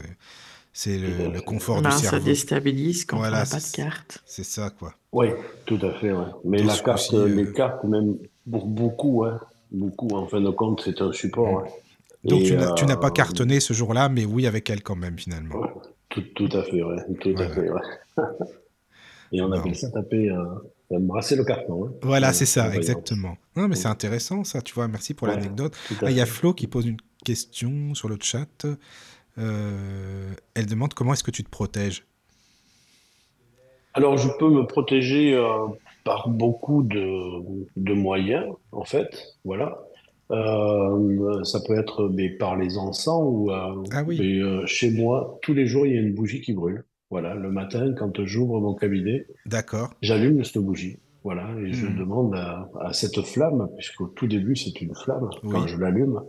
C'est 0.73 0.97
le, 0.97 1.39
confort 1.41 1.77
du 1.77 1.83
Ben, 1.83 1.91
ça 1.91 2.01
cerveau. 2.01 2.25
déstabilise 2.25 3.05
quand 3.05 3.17
on 3.17 3.19
Voilà, 3.19 3.39
n'a 3.39 3.45
pas 3.45 3.59
de 3.59 3.71
carte. 3.71 4.23
c'est 4.25 4.43
ça, 4.43 4.69
quoi. 4.71 4.95
Oui, 5.11 5.27
tout 5.65 5.79
à 5.81 5.93
fait, 5.99 6.11
ouais. 6.11 6.25
Mais 6.43 6.63
la 6.63 6.75
carte, 6.77 6.97
coup-ci, 7.09 7.15
les 7.15 7.43
euh, 7.45 7.51
cartes, 7.53 7.83
même 7.83 8.17
pour 8.49 8.65
beaucoup, 8.67 9.23
hein, 9.23 9.39
beaucoup, 9.71 10.09
en 10.15 10.27
fin 10.27 10.41
de 10.41 10.49
compte, 10.49 10.81
c'est 10.83 10.99
un 11.01 11.11
support. 11.13 11.59
hein. 11.59 11.65
donc 12.23 12.41
Et 12.41 12.45
tu 12.45 12.55
n'as 12.55 12.71
tu 12.73 12.85
n'as 12.85 12.97
pas 12.97 13.07
euh, 13.07 13.11
cartonné 13.11 13.59
ce 13.59 13.73
jour-là, 13.73 14.09
mais 14.09 14.25
oui 14.25 14.47
avec 14.47 14.69
elle 14.69 14.81
quand 14.81 14.95
même, 14.95 15.17
finalement. 15.17 15.59
ouais, 15.59 15.69
tout, 16.09 16.21
tout 16.35 16.49
à 16.53 16.63
fait, 16.63 16.81
ouais, 16.83 16.97
tout 17.21 17.29
à 17.29 17.33
Voilà. 17.33 17.53
fait, 17.55 17.69
ouais. 17.69 17.81
Et 19.31 19.41
on 19.41 19.49
Bon. 19.49 19.53
appelle 19.53 19.75
ça 19.75 19.89
taper, 19.89 20.29
euh, 20.29 20.99
brasser 20.99 21.35
le 21.35 21.43
carton, 21.43 21.85
hein, 21.87 21.91
Voilà, 22.03 22.33
c'est 22.33 22.45
ça, 22.45 22.75
exactement. 22.75 23.37
Non, 23.55 23.67
mais 23.67 23.75
c'est 23.75 23.87
Mm. 23.87 23.91
intéressant, 23.91 24.43
ça, 24.43 24.61
tu 24.61 24.73
vois. 24.75 24.87
Merci 24.87 25.13
pour 25.15 25.27
Ouais, 25.27 25.35
l'anecdote. 25.35 25.75
Ah, 26.03 26.11
il 26.11 26.15
y 26.17 26.21
a. 26.21 26.25
Flo 26.27 26.53
qui 26.53 26.67
pose 26.67 26.85
une 26.85 26.97
question 27.25 27.93
sur 27.95 28.09
le 28.09 28.17
chat. 28.21 28.65
Euh, 29.37 30.31
elle 30.53 30.65
demande 30.67 30.93
comment 30.93 31.13
est-ce 31.13 31.23
que 31.23 31.31
tu 31.31 31.43
te 31.43 31.49
protèges. 31.49 32.05
Alors, 33.93 34.17
je 34.17 34.29
peux 34.39 34.49
me 34.49 34.65
protéger 34.65 35.33
euh, 35.35 35.67
par 36.03 36.29
beaucoup 36.29 36.83
de, 36.83 37.41
de 37.77 37.93
moyens, 37.93 38.45
en 38.71 38.83
fait. 38.83 39.23
Voilà. 39.45 39.77
Euh, 40.31 41.43
ça 41.43 41.59
peut 41.67 41.77
être 41.77 42.09
mais, 42.09 42.29
par 42.29 42.55
les 42.55 42.77
encens 42.77 43.23
ou 43.23 43.51
Ah 43.51 44.03
oui, 44.05 44.17
mais, 44.19 44.67
chez 44.67 44.89
moi, 44.91 45.37
tous 45.43 45.53
les 45.53 45.67
jours, 45.67 45.85
il 45.85 45.93
y 45.93 45.97
a 45.97 46.01
une 46.01 46.13
bougie 46.15 46.41
qui 46.41 46.53
brûle. 46.53 46.85
Voilà. 47.11 47.35
Le 47.35 47.51
matin, 47.51 47.93
quand 47.97 48.23
j'ouvre 48.25 48.59
mon 48.59 48.73
cabinet, 48.73 49.27
d'accord. 49.45 49.93
j'allume 50.01 50.43
cette 50.43 50.57
bougie. 50.63 50.97
Voilà. 51.23 51.47
Et 51.63 51.71
je 51.71 51.85
Mhm. 51.85 51.97
demande 51.99 52.35
à, 52.35 52.69
à 52.81 52.93
cette 52.93 53.21
flamme, 53.21 53.69
puisqu'au 53.77 54.07
tout 54.07 54.27
début, 54.27 54.55
c'est 54.55 54.81
une 54.81 54.95
flamme, 54.95 55.29
quand 55.51 55.67
je 55.67 55.77
l'allume, 55.77 56.19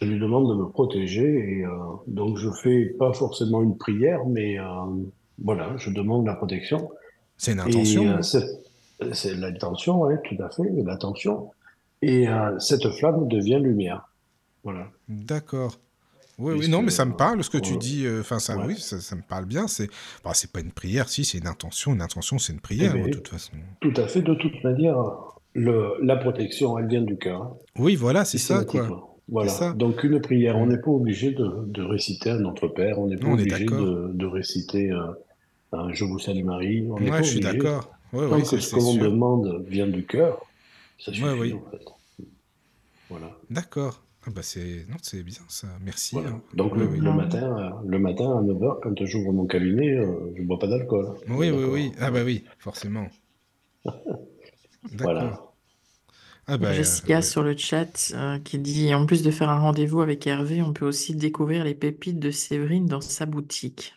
je 0.00 0.06
lui 0.06 0.18
demande 0.20 0.48
de 0.50 0.54
me 0.54 0.68
protéger. 0.68 1.24
Et 1.58 1.64
euh, 1.64 1.70
donc, 2.06 2.36
je 2.38 2.48
fais 2.62 2.86
pas 2.98 3.12
forcément 3.12 3.62
une 3.62 3.76
prière, 3.76 4.20
mais 4.26 4.58
euh, 4.58 4.64
voilà, 5.42 5.76
je 5.76 5.90
demande 5.90 6.26
la 6.26 6.34
protection. 6.34 6.90
c'est 7.36 7.52
une 7.52 7.60
intention. 7.60 8.06
euh, 8.06 8.18
hein. 8.18 9.10
c'est 9.12 9.34
l'intention, 9.34 10.02
oui, 10.02 10.14
tout 10.24 10.42
à 10.42 10.50
fait, 10.50 10.62
l'attention. 10.84 11.50
Et 12.02 12.28
euh, 12.28 12.58
cette 12.58 12.88
flamme 12.92 13.26
devient 13.28 13.58
lumière. 13.60 14.08
Voilà. 14.64 14.88
D'accord. 15.08 15.78
Oui, 16.38 16.54
oui, 16.58 16.68
non, 16.68 16.82
mais 16.82 16.90
ça 16.90 17.06
me 17.06 17.14
parle, 17.16 17.42
ce 17.42 17.48
que 17.48 17.56
tu 17.56 17.78
dis. 17.78 18.04
Enfin, 18.20 18.38
ça, 18.38 18.58
ouais. 18.58 18.64
oui, 18.66 18.78
ça, 18.78 19.00
ça 19.00 19.16
me 19.16 19.22
parle 19.22 19.46
bien. 19.46 19.66
C'est, 19.68 19.88
bah, 20.22 20.32
c'est 20.34 20.52
pas 20.52 20.60
une 20.60 20.72
prière, 20.72 21.08
si, 21.08 21.24
c'est 21.24 21.38
une 21.38 21.46
intention. 21.46 21.94
Une 21.94 22.02
intention, 22.02 22.36
c'est 22.38 22.52
une 22.52 22.58
Eh 22.58 22.62
prière, 22.62 22.92
de 22.92 22.98
bien, 22.98 23.10
toute 23.10 23.28
façon. 23.28 23.52
tout 23.80 23.94
à 23.96 24.06
fait. 24.06 24.20
De 24.20 24.34
toute 24.34 24.62
manière, 24.62 24.96
le, 25.54 25.94
la 26.02 26.16
protection, 26.16 26.78
elle 26.78 26.88
vient 26.88 27.00
du 27.00 27.16
cœur, 27.16 27.40
hein, 27.42 27.56
Oui, 27.78 27.96
voilà, 27.96 28.26
c'est 28.26 28.36
ça, 28.36 28.66
quoi. 28.66 29.15
Voilà. 29.28 29.50
ça. 29.50 29.72
Donc, 29.72 30.04
une 30.04 30.20
prière, 30.20 30.56
on 30.56 30.66
n'est 30.66 30.78
pas 30.78 30.90
obligé 30.90 31.32
de, 31.32 31.64
de 31.66 31.82
réciter 31.82 32.30
un 32.30 32.38
Notre 32.38 32.68
Père, 32.68 32.98
on 32.98 33.08
n'est 33.08 33.16
pas 33.16 33.26
on 33.26 33.32
obligé 33.32 33.64
de, 33.64 34.10
de 34.12 34.26
réciter 34.26 34.90
euh, 34.92 35.12
un 35.72 35.92
Je 35.92 36.04
vous 36.04 36.18
salue 36.18 36.44
Marie, 36.44 36.86
on 36.90 36.94
Ouais, 36.94 37.10
pas 37.10 37.22
je 37.22 37.30
suis 37.30 37.40
d'accord. 37.40 37.90
Oui, 38.12 38.28
Tant 38.28 38.36
oui, 38.36 38.42
que 38.42 38.48
ce 38.48 38.58
c'est 38.60 38.76
que 38.76 38.80
l'on 38.80 38.92
sûr. 38.92 39.02
demande 39.10 39.64
vient 39.68 39.88
du 39.88 40.04
cœur, 40.06 40.46
ça 40.98 41.10
Ouais, 41.10 41.16
suffit, 41.16 41.40
oui. 41.40 41.52
en 41.54 41.70
fait. 41.70 41.84
Voilà. 43.10 43.30
D'accord. 43.50 44.02
Ah 44.28 44.30
bah 44.34 44.42
c'est 44.42 44.84
non, 44.88 44.96
c'est 45.02 45.22
bien 45.22 45.42
ça. 45.48 45.68
Merci. 45.84 46.14
Voilà. 46.16 46.30
hein. 46.30 46.42
Donc 46.54 46.76
le, 46.76 46.86
oui. 46.86 46.98
le 46.98 47.04
Non. 47.04 47.14
matin, 47.14 47.58
euh, 47.58 47.70
le 47.86 47.98
matin 47.98 48.38
à 48.38 48.42
9h, 48.42 48.80
quand 48.82 49.04
j'ouvre 49.04 49.32
mon 49.32 49.46
cabinet, 49.46 49.92
euh, 49.96 50.32
je 50.34 50.42
ne 50.42 50.46
bois 50.46 50.58
pas 50.58 50.66
d'alcool. 50.66 51.14
Oui, 51.28 51.50
oui, 51.50 51.64
oui. 51.64 51.92
Ah 52.00 52.10
bah 52.10 52.22
oui, 52.24 52.44
forcément. 52.58 53.06
Voilà. 54.92 55.40
Ah 56.48 56.58
bah 56.58 56.72
Jessica 56.72 57.20
euh, 57.20 57.22
sur 57.22 57.42
le 57.42 57.56
chat 57.56 58.12
euh, 58.14 58.38
qui 58.40 58.58
dit, 58.58 58.94
en 58.94 59.06
plus 59.06 59.22
de 59.22 59.30
faire 59.30 59.48
un 59.50 59.58
rendez-vous 59.60 60.00
avec 60.02 60.26
Hervé, 60.26 60.62
on 60.62 60.72
peut 60.72 60.86
aussi 60.86 61.14
découvrir 61.16 61.64
les 61.64 61.74
pépites 61.74 62.18
de 62.20 62.30
Séverine 62.30 62.86
dans 62.86 63.00
sa 63.00 63.26
boutique. 63.26 63.94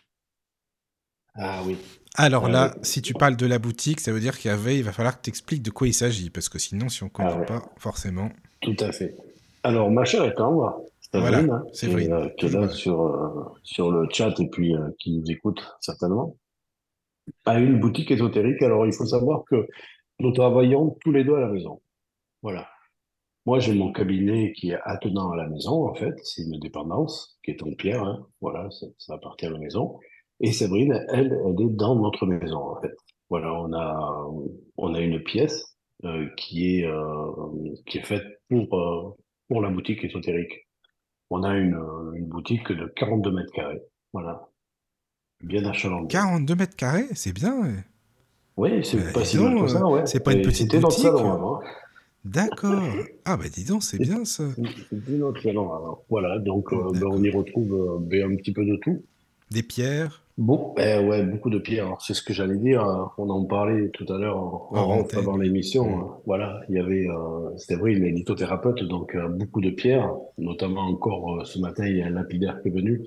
Ah 1.34 1.62
oui. 1.64 1.76
alors 2.14 2.46
Ah 2.46 2.48
là, 2.48 2.74
oui. 2.74 2.80
si 2.82 3.02
tu 3.02 3.14
parles 3.14 3.36
de 3.36 3.46
la 3.46 3.58
boutique, 3.58 4.00
ça 4.00 4.12
veut 4.12 4.20
dire 4.20 4.38
qu'Hervé, 4.38 4.78
il 4.78 4.84
va 4.84 4.92
falloir 4.92 5.16
que 5.16 5.22
tu 5.24 5.30
expliques 5.30 5.62
de 5.62 5.70
quoi 5.70 5.88
il 5.88 5.94
s'agit, 5.94 6.30
parce 6.30 6.48
que 6.48 6.58
sinon, 6.58 6.88
si 6.88 7.02
on 7.02 7.08
Ah 7.18 7.32
connaît 7.32 7.34
ouais. 7.34 7.46
pas, 7.46 7.72
forcément. 7.78 8.30
Tout 8.60 8.76
à 8.80 8.92
fait. 8.92 9.16
Alors, 9.62 9.90
ma 9.90 10.04
chère 10.04 10.34
tendre, 10.34 10.82
Voilà, 11.14 11.42
Séverine, 11.42 11.50
hein, 11.50 11.64
qui 11.78 11.92
est, 11.92 12.08
Séverine, 12.08 12.12
euh, 12.12 12.28
qui 12.38 12.46
est 12.46 12.50
là 12.50 12.68
sur, 12.68 13.02
euh, 13.02 13.44
sur 13.62 13.90
le 13.90 14.08
chat 14.10 14.38
et 14.40 14.48
puis 14.48 14.74
euh, 14.76 14.90
qui 14.98 15.12
nous 15.18 15.30
écoute 15.30 15.60
certainement, 15.80 16.36
a 17.44 17.58
une 17.60 17.78
boutique 17.80 18.10
ésotérique. 18.10 18.62
Alors, 18.62 18.86
il 18.86 18.92
faut 18.94 19.06
savoir 19.06 19.44
que 19.44 19.66
nous 20.20 20.32
travaillons 20.32 20.96
tous 21.02 21.12
les 21.12 21.24
deux 21.24 21.34
à 21.34 21.40
la 21.40 21.48
maison. 21.48 21.80
Voilà. 22.42 22.68
Moi, 23.46 23.58
j'ai 23.58 23.74
mon 23.74 23.92
cabinet 23.92 24.52
qui 24.52 24.70
est 24.70 24.78
attenant 24.84 25.32
à 25.32 25.36
la 25.36 25.48
maison, 25.48 25.88
en 25.88 25.94
fait. 25.94 26.14
C'est 26.22 26.42
une 26.42 26.58
dépendance 26.60 27.38
qui 27.44 27.52
est 27.52 27.62
en 27.62 27.72
pierre, 27.72 28.02
hein. 28.02 28.26
Voilà, 28.40 28.70
ça, 28.70 28.86
ça 28.98 29.14
appartient 29.14 29.46
à 29.46 29.50
la 29.50 29.58
maison. 29.58 29.98
Et 30.40 30.52
Séverine, 30.52 31.04
elle, 31.08 31.38
elle 31.46 31.60
est 31.60 31.70
dans 31.70 31.96
notre 31.96 32.26
maison, 32.26 32.58
en 32.58 32.80
fait. 32.80 32.92
Voilà, 33.30 33.52
on 33.54 33.72
a, 33.72 34.26
on 34.76 34.94
a 34.94 35.00
une 35.00 35.22
pièce 35.22 35.76
euh, 36.04 36.28
qui 36.36 36.78
est, 36.80 36.86
euh, 36.86 37.30
qui 37.86 37.98
est 37.98 38.02
faite 38.06 38.24
pour, 38.48 38.74
euh, 38.78 39.16
pour 39.48 39.62
la 39.62 39.70
boutique 39.70 40.04
ésotérique. 40.04 40.66
On 41.30 41.42
a 41.44 41.54
une, 41.56 41.78
une 42.16 42.26
boutique 42.26 42.72
de 42.72 42.86
42 42.86 43.30
mètres 43.30 43.52
carrés. 43.52 43.80
Voilà. 44.12 44.48
Bien 45.42 45.64
achalandée. 45.64 46.08
42 46.08 46.54
mètres 46.56 46.76
carrés, 46.76 47.06
c'est 47.14 47.32
bien. 47.32 47.62
ouais. 47.62 47.84
Oui, 48.56 48.84
c'est 48.84 48.98
Bah, 48.98 49.12
pas 49.14 49.24
si 49.24 49.36
que 49.38 49.66
ça, 49.68 49.86
ouais. 49.86 50.06
c'est 50.06 50.22
pas 50.22 50.32
une 50.32 50.40
Et 50.40 50.42
petite 50.42 50.74
boutique. 50.80 51.02
salon 51.04 51.32
avant. 51.32 51.60
D'accord. 52.24 52.82
Ah 53.24 53.36
bah 53.36 53.44
dis 53.52 53.64
donc, 53.64 53.82
c'est 53.82 53.96
C'est- 53.96 54.02
bien 54.02 54.24
ça. 54.24 54.44
C'était 54.90 55.12
notre 55.12 55.42
salon 55.42 55.72
avant. 55.72 56.02
Voilà, 56.10 56.38
donc 56.38 56.72
euh, 56.72 56.90
ben, 56.92 57.06
on 57.06 57.22
y 57.22 57.30
retrouve 57.30 57.72
euh, 57.74 57.98
ben, 58.00 58.32
un 58.32 58.36
petit 58.36 58.52
peu 58.52 58.64
de 58.64 58.76
tout. 58.76 59.02
Des 59.50 59.62
pierres 59.62 60.22
Bon, 60.38 60.74
eh 60.78 60.98
ouais, 61.06 61.22
beaucoup 61.24 61.50
de 61.50 61.58
pierres. 61.58 61.86
Alors, 61.86 62.02
C'est 62.02 62.14
ce 62.14 62.22
que 62.22 62.32
j'allais 62.32 62.56
dire. 62.56 62.82
euh, 62.86 63.04
On 63.18 63.28
en 63.30 63.44
parlait 63.44 63.88
tout 63.90 64.10
à 64.12 64.16
l'heure 64.18 64.36
en, 64.38 64.68
en 64.72 64.90
antenne. 65.00 65.18
avant 65.18 65.36
l'émission. 65.36 65.84
Hein. 66.00 66.16
Voilà, 66.24 66.60
il 66.68 66.76
y 66.76 66.78
avait, 66.78 67.06
euh, 67.08 67.56
c'était 67.58 67.74
vrai, 67.76 67.92
il 67.92 68.04
est 68.04 68.10
lithothérapeute, 68.10 68.82
donc 68.84 69.14
euh, 69.14 69.28
beaucoup 69.28 69.60
de 69.60 69.70
pierres, 69.70 70.10
notamment 70.38 70.82
encore 70.82 71.46
ce 71.46 71.58
matin, 71.58 71.86
il 71.86 71.96
y 71.98 72.02
a 72.02 72.06
un 72.06 72.10
lapidaire 72.10 72.60
qui 72.62 72.68
est 72.68 72.70
venu. 72.70 73.02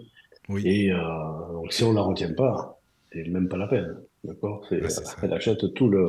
Oui, 0.50 0.62
Et 0.68 0.90
donc, 0.92 1.72
si 1.72 1.84
on 1.86 1.94
la 1.94 2.02
retient 2.02 2.34
pas, 2.34 2.80
c'est 3.12 3.24
même 3.30 3.48
pas 3.48 3.58
la 3.58 3.68
peine. 3.68 3.96
D'accord? 4.26 4.66
C'est, 4.70 4.82
Ouais, 4.82 4.90
c'est 4.90 5.04
elle 5.24 5.34
achète 5.34 5.74
tout 5.74 5.88
le. 5.90 6.08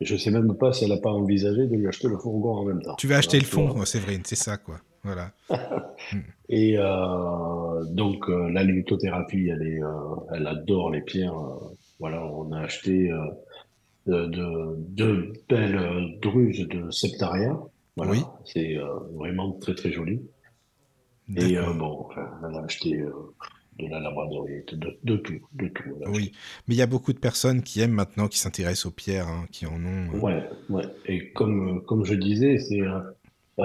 Je 0.00 0.16
sais 0.16 0.30
même 0.30 0.54
pas 0.56 0.72
si 0.72 0.84
elle 0.84 0.90
n'a 0.90 0.96
pas 1.00 1.12
envisagé 1.12 1.66
de 1.66 1.76
lui 1.76 1.86
acheter 1.86 2.08
le 2.08 2.18
fourgon 2.18 2.56
en 2.56 2.64
même 2.64 2.82
temps. 2.82 2.96
Tu 2.96 3.06
vas 3.06 3.18
acheter 3.18 3.38
le 3.38 3.44
Voilà, 3.44 3.68
tu 3.68 3.74
fond, 3.74 3.80
euh, 3.80 3.84
Séverine, 3.84 4.22
c'est 4.24 4.36
ça 4.36 4.56
quoi. 4.56 4.80
Voilà. 5.04 5.32
Et 6.48 6.76
euh, 6.78 7.84
donc 7.90 8.28
euh, 8.28 8.50
la 8.50 8.62
lithothérapie, 8.64 9.48
elle 9.48 9.62
est, 9.62 9.82
euh, 9.82 9.90
elle 10.34 10.46
adore 10.46 10.90
les 10.90 11.00
pierres. 11.00 11.34
voilà, 11.98 12.24
on 12.24 12.52
a 12.52 12.60
acheté 12.60 13.10
euh, 13.10 13.18
de, 14.06 14.26
de, 14.26 14.76
de 14.78 15.32
belles 15.48 16.18
druses 16.20 16.66
de 16.68 16.90
septaria. 16.90 17.58
Voilà, 17.96 18.12
Oui, 18.12 18.22
c'est 18.44 18.76
vraiment 19.14 19.52
très 19.52 19.74
très 19.74 19.92
joli. 19.92 20.20
Et 21.36 21.56
bon, 21.78 22.08
elle 22.48 22.56
a 22.56 22.62
acheté 22.64 23.04
de 23.82 23.90
la 23.90 24.00
labradorite, 24.00 24.74
de, 24.74 24.98
de 25.04 25.16
tout, 25.16 25.40
de 25.54 25.68
tout. 25.68 25.90
Oui, 26.06 26.32
mais 26.66 26.74
il 26.74 26.78
y 26.78 26.82
a 26.82 26.86
beaucoup 26.86 27.12
de 27.12 27.18
personnes 27.18 27.62
qui 27.62 27.80
aiment 27.80 27.92
maintenant, 27.92 28.28
qui 28.28 28.38
s'intéressent 28.38 28.86
aux 28.86 28.90
pierres, 28.90 29.28
hein, 29.28 29.46
qui 29.50 29.66
en 29.66 29.74
ont. 29.84 30.14
euh, 30.14 30.18
Ouais, 30.20 30.42
ouais. 30.70 30.84
Et 31.06 31.32
comme, 31.32 31.82
comme 31.84 32.04
je 32.04 32.14
disais, 32.14 32.58
c'est, 32.58 32.80
euh, 32.80 33.00
euh, 33.58 33.64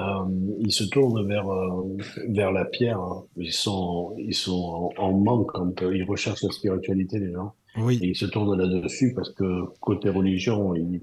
ils 0.59 0.71
se 0.71 0.83
tournent 0.85 1.27
vers, 1.27 1.49
euh, 1.49 1.97
vers 2.29 2.51
la 2.51 2.65
pierre. 2.65 2.99
hein. 2.99 3.23
Ils 3.37 3.53
sont, 3.53 4.15
ils 4.17 4.33
sont 4.35 4.91
en, 4.97 5.03
en 5.03 5.13
manque 5.17 5.51
quand 5.53 5.73
ils 5.81 6.03
recherchent 6.03 6.43
la 6.43 6.51
spiritualité, 6.51 7.19
les 7.19 7.31
gens. 7.31 7.53
Et 7.77 7.81
Oui, 7.81 7.99
ils 8.01 8.15
se 8.15 8.25
tournent 8.25 8.57
là-dessus 8.57 9.13
parce 9.15 9.29
que 9.31 9.65
côté 9.79 10.09
religion, 10.09 10.73
ils- 10.75 11.01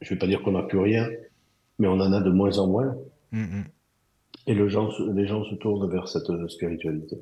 je 0.00 0.10
vais 0.14 0.18
pas 0.18 0.26
dire 0.28 0.42
qu'on 0.42 0.52
n'a 0.52 0.62
plus 0.62 0.78
rien, 0.78 1.08
mais 1.78 1.88
on 1.88 1.94
en 2.00 2.12
a 2.12 2.20
de 2.20 2.30
moins 2.30 2.56
en 2.58 2.68
moins. 2.68 2.94
Mm, 3.32 3.42
mm. 3.42 3.64
Et 4.46 4.54
le 4.54 4.68
gens, 4.68 4.90
se- 4.90 5.10
les 5.12 5.26
gens 5.26 5.42
se 5.44 5.54
tournent 5.56 5.90
vers 5.90 6.06
cette 6.08 6.30
spiritualité. 6.48 7.16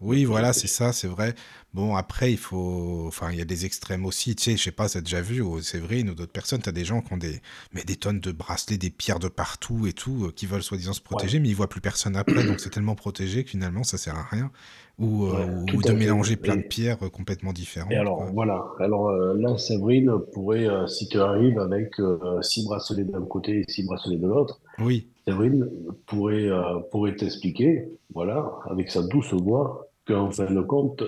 Oui, 0.00 0.24
voilà, 0.24 0.54
c'est 0.54 0.66
ça, 0.66 0.92
c'est 0.94 1.06
vrai. 1.08 1.34
Bon, 1.74 1.94
après, 1.94 2.32
il 2.32 2.38
faut. 2.38 3.04
Enfin, 3.06 3.30
il 3.32 3.38
y 3.38 3.42
a 3.42 3.44
des 3.44 3.66
extrêmes 3.66 4.06
aussi. 4.06 4.34
Tu 4.34 4.44
sais, 4.44 4.56
je 4.56 4.62
sais 4.62 4.72
pas, 4.72 4.88
t'as 4.88 5.02
déjà 5.02 5.20
vu, 5.20 5.42
ou 5.42 5.60
Séverine 5.60 6.08
ou 6.08 6.14
d'autres 6.14 6.32
personnes, 6.32 6.62
t'as 6.62 6.72
des 6.72 6.86
gens 6.86 7.02
qui 7.02 7.12
ont 7.12 7.18
des, 7.18 7.42
mais 7.72 7.84
des 7.84 7.96
tonnes 7.96 8.18
de 8.18 8.32
bracelets, 8.32 8.78
des 8.78 8.88
pierres 8.90 9.18
de 9.18 9.28
partout 9.28 9.86
et 9.86 9.92
tout, 9.92 10.24
euh, 10.26 10.32
qui 10.32 10.46
veulent 10.46 10.62
soi-disant 10.62 10.94
se 10.94 11.02
protéger, 11.02 11.38
mais 11.38 11.48
ils 11.50 11.54
voient 11.56 11.68
plus 11.68 11.82
personne 11.82 12.16
après, 12.16 12.44
donc 12.44 12.60
c'est 12.60 12.70
tellement 12.70 12.94
protégé 12.94 13.44
que 13.44 13.50
finalement, 13.50 13.84
ça 13.84 13.98
sert 13.98 14.16
à 14.16 14.22
rien. 14.24 14.50
Ou, 14.98 15.26
euh, 15.26 15.32
Ouais, 15.36 15.44
ou- 15.44 15.82
de 15.82 15.92
mélanger 15.92 16.36
plein 16.36 16.56
de 16.56 16.62
pierres 16.62 17.02
euh, 17.02 17.10
complètement 17.10 17.52
différentes. 17.52 17.92
Et 17.92 17.96
alors, 17.96 18.16
quoi. 18.16 18.32
voilà. 18.32 18.64
Alors 18.78 19.10
là, 19.10 19.58
Séverine 19.58 20.12
pourrait, 20.32 20.66
si 20.86 21.08
tu 21.08 21.18
arrives 21.18 21.58
avec 21.58 21.94
six 22.42 22.64
bracelets 22.64 23.04
d'un 23.04 23.24
côté 23.26 23.60
et 23.66 23.70
six 23.70 23.84
bracelets 23.84 24.16
de 24.18 24.26
l'autre, 24.28 24.60
Oui, 24.78 25.08
Séverine 25.26 25.68
pourrait, 26.06 26.48
pourrait 26.92 27.16
t'expliquer, 27.16 27.88
voilà, 28.14 28.52
avec 28.70 28.90
sa 28.90 29.02
douce 29.02 29.34
voix, 29.34 29.89
qu'en 30.10 30.30
fin 30.30 30.50
de 30.52 30.60
compte, 30.60 31.02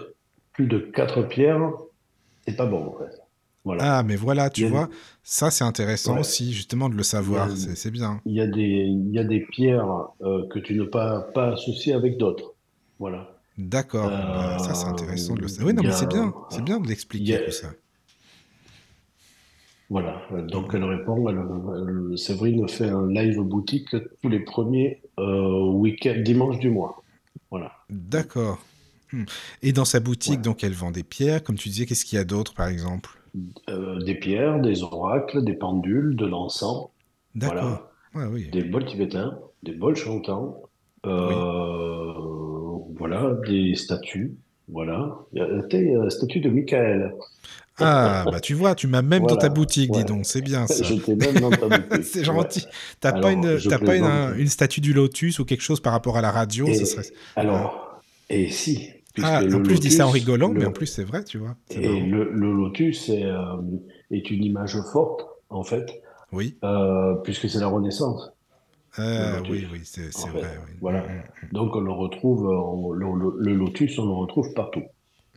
plus 0.52 0.66
de 0.66 0.78
quatre 0.78 1.22
pierres, 1.22 1.70
c'est 2.46 2.56
pas 2.56 2.66
bon, 2.66 2.86
en 2.88 2.98
fait. 2.98 3.18
Voilà. 3.64 3.98
Ah, 3.98 4.02
mais 4.02 4.16
voilà, 4.16 4.46
Il 4.48 4.52
tu 4.52 4.66
vois, 4.66 4.88
ça 5.22 5.50
c'est 5.52 5.62
intéressant 5.64 6.14
Ouais. 6.14 6.20
aussi, 6.20 6.52
justement, 6.52 6.88
de 6.88 6.94
le 6.96 7.04
savoir, 7.04 7.48
a- 7.50 7.56
c'est 7.56 7.90
bien. 7.92 8.20
Il 8.26 8.34
y 8.34 8.40
a 8.40 8.46
des, 8.48 8.60
il 8.62 9.10
y 9.12 9.18
a 9.20 9.24
des 9.24 9.40
pierres 9.40 10.08
euh, 10.22 10.48
que 10.48 10.58
tu 10.58 10.74
ne 10.74 10.82
peux 10.84 10.90
pas, 10.90 11.20
pas 11.32 11.52
associer 11.52 11.92
avec 11.92 12.18
d'autres. 12.18 12.54
Voilà. 12.98 13.38
D'accord. 13.58 14.08
Bah, 14.08 14.58
ça, 14.58 14.74
c'est 14.74 14.86
intéressant 14.88 15.34
de 15.34 15.40
le 15.40 15.44
Euh, 15.44 15.48
savoir. 15.48 15.68
Oui, 15.68 15.74
non, 15.74 15.82
y 15.82 15.86
mais 15.86 15.92
c'est 15.92 16.08
bien. 16.08 16.32
C'est 16.50 16.64
bien 16.64 16.80
de 16.80 16.88
l'expliquer 16.88 17.36
a- 17.36 17.44
tout 17.44 17.52
ça. 17.52 17.68
voilà. 19.88 20.22
Donc 20.48 20.70
elle 20.74 20.84
répond, 20.84 21.28
elle, 21.28 21.38
elle- 22.12 22.18
Séverine 22.18 22.66
fait 22.68 22.88
un 22.88 23.08
live 23.12 23.40
boutique 23.42 23.94
tous 24.22 24.28
les 24.28 24.40
premiers 24.40 25.02
euh, 25.18 25.64
week-ends, 25.70 26.20
dimanche 26.24 26.58
du 26.58 26.70
mois. 26.70 27.02
Voilà. 27.50 27.72
D'accord. 27.90 28.58
Hmm. 29.12 29.24
Et 29.62 29.72
dans 29.72 29.84
sa 29.84 30.00
boutique, 30.00 30.36
Ouais. 30.36 30.42
donc, 30.42 30.64
elle 30.64 30.72
vend 30.72 30.90
des 30.90 31.02
pierres. 31.02 31.42
Comme 31.42 31.56
tu 31.56 31.68
disais, 31.68 31.86
qu'est-ce 31.86 32.04
qu'il 32.04 32.16
y 32.16 32.20
a 32.20 32.24
d'autre, 32.24 32.54
par 32.54 32.68
exemple? 32.68 33.10
Euh, 33.68 33.98
des 34.04 34.14
pierres, 34.14 34.60
des 34.60 34.82
oracles, 34.82 35.42
des 35.44 35.54
pendules, 35.54 36.16
de 36.16 36.26
l'encens, 36.26 36.88
D'accord. 37.34 37.90
voilà, 38.12 38.28
Ouais, 38.30 38.32
oui. 38.32 38.50
des 38.50 38.62
bols 38.62 38.84
tibétains, 38.86 39.38
des 39.62 39.72
bols 39.72 39.96
chantants, 39.96 40.62
Oui. 41.04 41.10
euh, 41.12 42.12
voilà, 42.98 43.34
des 43.48 43.74
statues, 43.74 44.34
voilà. 44.68 45.16
Il 45.32 45.38
y 45.38 45.42
a 45.42 45.62
des 45.62 45.94
euh, 45.94 46.10
statues 46.10 46.40
de 46.40 46.50
Michael. 46.50 47.12
Ah, 47.78 48.24
bah 48.30 48.40
tu 48.40 48.52
vois, 48.52 48.74
tu 48.74 48.86
m'as 48.86 49.00
même 49.00 49.22
dans 49.22 49.28
ta 49.36 49.48
Voilà, 49.48 49.54
boutique, 49.54 49.90
dis 49.92 50.04
donc, 50.04 50.26
c'est 50.26 50.42
bien 50.42 50.66
ça. 50.66 50.84
J'étais 50.84 51.16
même 51.16 51.40
dans 51.40 51.50
ta 51.50 51.68
boutique. 51.78 52.04
C'est 52.04 52.22
gentil. 52.22 52.66
T'as 53.00 53.12
pas 53.12 53.32
une, 53.32 53.58
pas 53.86 53.96
une, 54.36 54.46
statue 54.48 54.82
du 54.82 54.92
lotus 54.92 55.38
ou 55.38 55.44
quelque 55.46 55.62
chose 55.62 55.80
par 55.80 55.92
rapport 55.94 56.18
à 56.18 56.20
la 56.20 56.30
radio, 56.30 56.72
ça 56.74 56.84
serait. 56.84 57.06
alors, 57.34 58.02
et 58.28 58.50
si, 58.50 58.90
Ah, 59.22 59.42
le 59.42 59.56
en 59.56 59.62
plus 59.62 59.76
je 59.76 59.80
dis 59.80 59.90
ça 59.90 60.04
en 60.04 60.08
lotus, 60.08 60.20
rigolant, 60.22 60.48
mais 60.48 60.64
en 60.64 60.72
plus 60.72 60.86
c'est 60.86 61.04
vrai, 61.04 61.24
tu 61.24 61.38
vois. 61.38 61.56
Et 61.70 62.00
le, 62.00 62.30
le 62.30 62.52
lotus 62.52 63.08
est, 63.08 63.24
euh, 63.24 63.56
est 64.10 64.30
une 64.30 64.44
image 64.44 64.80
forte, 64.92 65.26
en 65.50 65.62
fait, 65.64 66.02
Oui. 66.32 66.56
euh, 66.64 67.14
puisque 67.16 67.48
c'est 67.48 67.60
la 67.60 67.68
Renaissance. 67.68 68.30
Euh, 68.98 69.38
lotus, 69.38 69.50
oui, 69.50 69.66
oui, 69.72 69.80
c'est 69.84 70.10
vrai. 70.28 70.58
Oui. 70.66 70.72
Voilà. 70.80 71.02
Mm, 71.02 71.06
mm, 71.06 71.48
Donc 71.52 71.76
on 71.76 71.80
le 71.80 71.92
retrouve, 71.92 72.46
on- 72.46 72.92
le, 72.92 73.54
lotus, 73.54 73.98
on 73.98 74.06
le 74.06 74.12
retrouve 74.12 74.52
partout. 74.54 74.82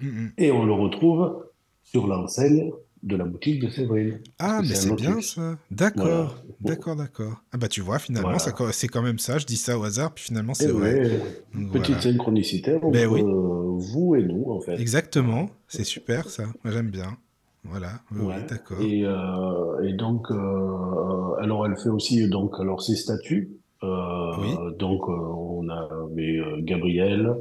mm, 0.02 0.08
mm. 0.08 0.32
Et 0.38 0.52
on 0.52 0.66
le 0.66 0.74
retrouve 0.74 1.46
sur 1.84 2.08
l'enseigne 2.08 2.72
de 3.06 3.16
la 3.16 3.24
boutique 3.26 3.62
de 3.62 3.70
Séverine. 3.70 4.20
Ah, 4.40 4.60
mais 4.62 4.74
c'est 4.76 4.94
bien 4.96 5.22
ça. 5.22 5.58
D'accord, 5.72 6.04
Voilà. 6.06 6.30
d'accord, 6.62 6.96
d'accord. 6.96 7.42
Ah 7.54 7.58
bah 7.58 7.68
tu 7.68 7.82
vois, 7.82 8.00
finalement, 8.00 8.30
Voilà. 8.38 8.72
c'est 8.74 8.88
quand 8.88 9.02
même 9.04 9.20
ça. 9.20 9.38
Je 9.38 9.46
dis 9.46 9.58
ça 9.58 9.78
au 9.80 9.84
hasard, 9.84 10.12
puis 10.14 10.26
finalement 10.26 10.54
c'est 10.56 10.72
vrai. 10.72 10.96
ouais, 10.96 11.20
Donc, 11.54 11.72
petite 11.72 11.96
voilà. 11.96 12.02
synchronicité 12.02 12.76
entre 12.76 12.92
Ben 12.92 13.08
oui. 13.08 13.22
euh, 13.22 13.78
vous 13.78 14.16
et 14.16 14.24
nous, 14.24 14.46
en 14.52 14.60
fait. 14.60 14.76
Exactement, 14.80 15.50
c'est 15.68 15.84
super 15.84 16.30
ça. 16.30 16.44
Moi 16.64 16.74
j'aime 16.74 16.90
bien. 16.90 17.18
Voilà, 17.64 17.94
oui, 18.12 18.26
Ouais. 18.26 18.46
d'accord. 18.48 18.80
Et, 18.82 19.04
euh, 19.06 19.84
et 19.88 19.94
donc, 19.94 20.30
euh, 20.32 21.34
alors 21.42 21.66
elle 21.66 21.76
fait 21.78 21.90
aussi 21.90 22.28
donc 22.30 22.60
alors 22.60 22.82
ses 22.84 22.96
statuts. 22.96 23.52
Oui. 23.84 24.50
Donc 24.80 25.08
on 25.08 25.70
a 25.70 25.88
mais, 26.16 26.38
Gabriel, 26.64 27.36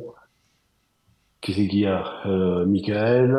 qu'il 1.44 1.74
y 1.76 1.86
a 1.86 2.04
euh, 2.26 2.64
Michael, 2.66 3.36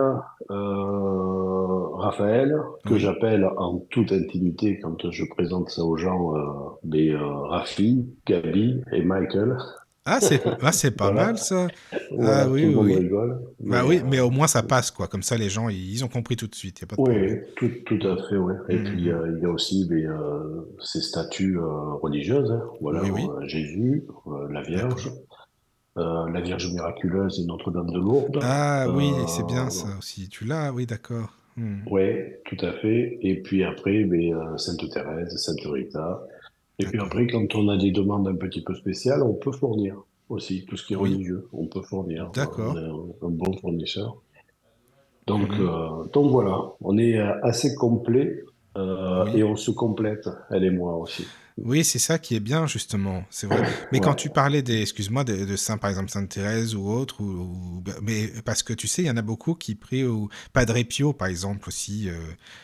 euh, 0.52 1.88
Raphaël, 1.98 2.56
que 2.86 2.94
Oui. 2.94 3.00
j'appelle 3.00 3.46
en 3.58 3.80
toute 3.90 4.12
intimité 4.12 4.80
quand 4.80 5.10
je 5.12 5.26
présente 5.26 5.70
ça 5.70 5.84
aux 5.84 5.98
gens, 5.98 6.36
euh, 6.38 6.42
des 6.84 7.10
euh, 7.12 7.26
Rafi, 7.26 8.06
Gabi 8.28 8.82
et 8.94 9.04
Michael. 9.04 9.58
Ah, 10.06 10.20
c'est 10.22 10.40
ah, 10.62 10.72
pas 10.98 11.06
Voilà. 11.12 11.26
mal 11.28 11.38
ça. 11.40 11.68
Voilà, 12.12 12.44
Ah 12.44 12.50
oui, 12.50 12.66
oui. 12.76 12.96
rigole. 12.96 13.42
Bah 13.60 13.84
oui, 13.86 14.02
euh, 14.04 14.08
mais 14.08 14.20
au 14.20 14.30
moins 14.30 14.48
ça 14.48 14.62
passe 14.62 14.92
quoi. 14.92 15.08
Comme 15.08 15.24
ça 15.24 15.36
les 15.38 15.50
gens 15.50 15.70
ils, 15.70 16.04
ont 16.06 16.08
compris 16.08 16.36
tout 16.36 16.48
de 16.48 16.54
suite, 16.56 16.80
y 16.82 16.84
a 16.84 16.88
pas 16.88 16.96
de 16.98 17.02
Oui, 17.02 17.40
tout, 17.58 17.72
tout 17.86 18.08
à 18.08 18.16
fait, 18.30 18.38
oui. 18.38 18.54
Et 18.70 18.76
Mhm. 18.76 18.84
puis, 18.84 19.10
euh, 19.10 19.34
il 19.36 19.42
y 19.42 19.46
a 19.46 19.50
aussi 19.50 19.88
des, 19.88 20.06
euh, 20.06 20.62
ces 20.82 21.02
statues 21.02 21.58
euh, 21.58 21.94
religieuses, 21.96 22.52
hein. 22.52 22.62
Voilà, 22.80 23.02
Oui, 23.04 23.10
oui. 23.12 23.48
Jésus, 23.48 24.04
la 24.52 24.62
Vierge, 24.62 25.12
euh, 25.98 26.30
la 26.30 26.42
Vierge 26.42 26.72
miraculeuse 26.74 27.40
et 27.40 27.46
Notre-Dame 27.46 27.90
de 27.92 28.00
Lourdes. 28.00 28.40
Ah 28.42 28.88
oui, 28.90 29.12
c'est 29.28 29.46
bien 29.48 29.68
Euh, 29.68 29.70
ça 29.70 29.88
aussi. 29.98 30.28
Tu 30.30 30.46
l'as, 30.46 30.72
oui, 30.74 30.86
d'accord. 30.86 31.30
Hmm. 31.58 31.82
Oui, 31.90 32.04
tout 32.46 32.58
à 32.66 32.74
fait. 32.74 33.18
Et 33.22 33.42
puis 33.42 33.64
après, 33.64 34.04
mais, 34.04 34.34
euh, 34.34 34.58
Sainte 34.58 34.90
Thérèse, 34.92 35.36
Sainte 35.38 35.62
Rita. 35.66 36.22
Et 36.80 36.86
puis 36.86 37.00
après, 37.00 37.28
quand 37.28 37.56
on 37.56 37.70
a 37.70 37.78
des 37.78 37.92
demandes 37.92 38.28
un 38.28 38.36
petit 38.36 38.62
peu 38.62 38.76
spéciales, 38.76 39.24
on 39.24 39.34
peut 39.34 39.54
fournir 39.54 39.96
aussi 40.28 40.66
tout 40.66 40.76
ce 40.76 40.86
qui 40.86 40.94
est 40.94 40.98
Oui. 40.98 41.14
religieux. 41.14 41.48
On 41.54 41.68
peut 41.68 41.82
fournir. 41.84 42.30
D'accord. 42.34 42.76
Un, 42.78 43.26
un 43.28 43.30
bon 43.30 43.54
fournisseur. 43.62 44.22
Donc, 45.28 45.50
Mhm. 45.58 45.68
euh, 45.68 46.04
donc 46.14 46.30
voilà, 46.32 46.60
on 46.82 46.98
est 46.98 47.18
euh, 47.18 47.32
assez 47.44 47.74
complet 47.76 48.44
euh, 48.78 49.26
Oui. 49.26 49.40
et 49.40 49.44
on 49.44 49.56
se 49.56 49.72
complète, 49.72 50.28
elle 50.52 50.64
et 50.64 50.72
moi 50.72 50.96
aussi. 50.98 51.26
Oui, 51.58 51.86
c'est 51.86 52.00
ça 52.00 52.20
qui 52.20 52.36
est 52.36 52.42
bien, 52.42 52.68
justement. 52.68 53.24
C'est 53.30 53.48
vrai. 53.48 53.64
Mais 53.94 54.02
quand 54.02 54.14
tu 54.14 54.30
parlais 54.30 54.62
des, 54.62 54.82
excuse-moi, 54.82 55.24
de, 55.24 55.46
de 55.46 55.56
saints, 55.56 55.78
par 55.78 55.90
exemple 55.90 56.10
Sainte 56.10 56.28
Thérèse 56.28 56.76
ou 56.76 56.90
autre, 56.90 57.22
ou, 57.22 57.24
ou- 57.26 57.84
mais 58.04 58.28
parce 58.44 58.62
que 58.62 58.74
tu 58.74 58.88
sais, 58.88 59.04
il 59.04 59.06
y 59.06 59.10
en 59.10 59.16
a 59.16 59.22
beaucoup 59.22 59.54
qui 59.56 59.74
prient 59.76 60.04
au 60.04 60.28
Padre 60.52 60.76
Pio, 60.84 61.14
par 61.14 61.30
exemple, 61.30 61.70
aussi. 61.70 62.10
Euh, 62.10 62.14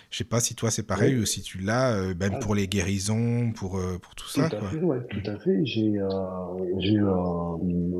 je 0.09 0.17
sais 0.17 0.23
pas 0.25 0.41
si 0.41 0.55
toi 0.55 0.71
c'est 0.71 0.83
pareil 0.83 1.15
Oui. 1.15 1.21
ou 1.21 1.25
si 1.25 1.41
tu 1.41 1.59
l'as, 1.59 1.93
euh, 1.93 2.13
même 2.19 2.33
Ah. 2.35 2.39
pour 2.39 2.53
les 2.53 2.67
guérisons, 2.67 3.53
pour, 3.55 3.77
euh, 3.77 3.97
pour 3.97 4.13
tout 4.13 4.25
Tout 4.25 4.41
ça, 4.41 4.47
à 4.47 4.49
quoi. 4.49 4.67
fait, 4.67 4.81
ouais, 4.81 4.99
tout 5.09 5.23
à 5.31 5.39
fait. 5.39 5.61
J'ai, 5.65 5.93
j'ai, 6.79 6.97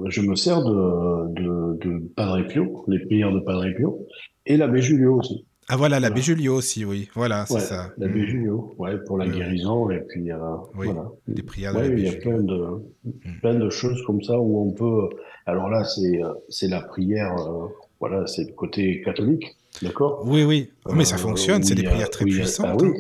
je 0.10 0.22
me 0.22 0.36
sers 0.36 0.62
de, 0.62 1.34
de, 1.42 1.78
de 1.90 2.00
Padre 2.18 2.42
Pio, 2.48 2.84
les 2.90 3.00
prières 3.00 3.32
de 3.32 3.40
Padre 3.40 3.66
Pio, 3.78 4.08
et 4.46 4.58
l'abbé 4.58 4.82
Julio 4.82 5.20
aussi. 5.20 5.46
Ah 5.74 5.78
voilà, 5.78 6.02
l'abbé 6.02 6.20
Voilà. 6.20 6.24
Julio 6.26 6.56
aussi, 6.56 6.84
oui. 6.84 7.08
Voilà, 7.16 7.46
c'est 7.46 7.54
Ouais, 7.54 7.60
ça. 7.62 7.94
l'abbé 7.98 8.24
Hmm. 8.24 8.26
Julio, 8.26 8.76
ouais, 8.78 8.98
pour 9.06 9.18
la 9.18 9.26
oui. 9.26 9.32
guérison, 9.32 9.90
et 9.90 10.02
puis 10.02 10.30
euh, 10.30 10.38
Oui, 10.78 10.88
voilà. 10.88 11.10
des 11.30 11.44
prières 11.44 11.74
de 11.74 11.80
l'abbé 11.80 11.96
il 11.98 12.06
y 12.06 12.10
a 12.10 12.20
plein 12.20 12.40
de, 12.42 12.60
plein 13.42 13.56
de 13.56 13.70
choses 13.70 14.04
comme 14.06 14.22
ça 14.22 14.38
où 14.38 14.68
on 14.68 14.72
peut. 14.74 15.08
Alors 15.46 15.70
là, 15.70 15.86
c'est, 15.86 16.22
euh, 16.22 16.68
la 16.68 16.82
prière, 16.82 17.34
euh, 17.38 17.68
voilà, 18.02 18.28
c'est 18.28 18.44
le 18.50 18.54
côté 18.54 19.02
catholique, 19.02 19.46
d'accord? 19.82 20.24
Oui, 20.26 20.44
oui. 20.44 20.70
Mais 20.94 21.06
ça 21.06 21.16
Euh, 21.16 21.20
fonctionne, 21.20 21.64
c'est 21.64 21.76
des 21.76 21.84
prières 21.84 22.10
très 22.10 22.26
puissantes. 22.26 22.66
Ah 22.70 22.76
oui, 22.78 22.92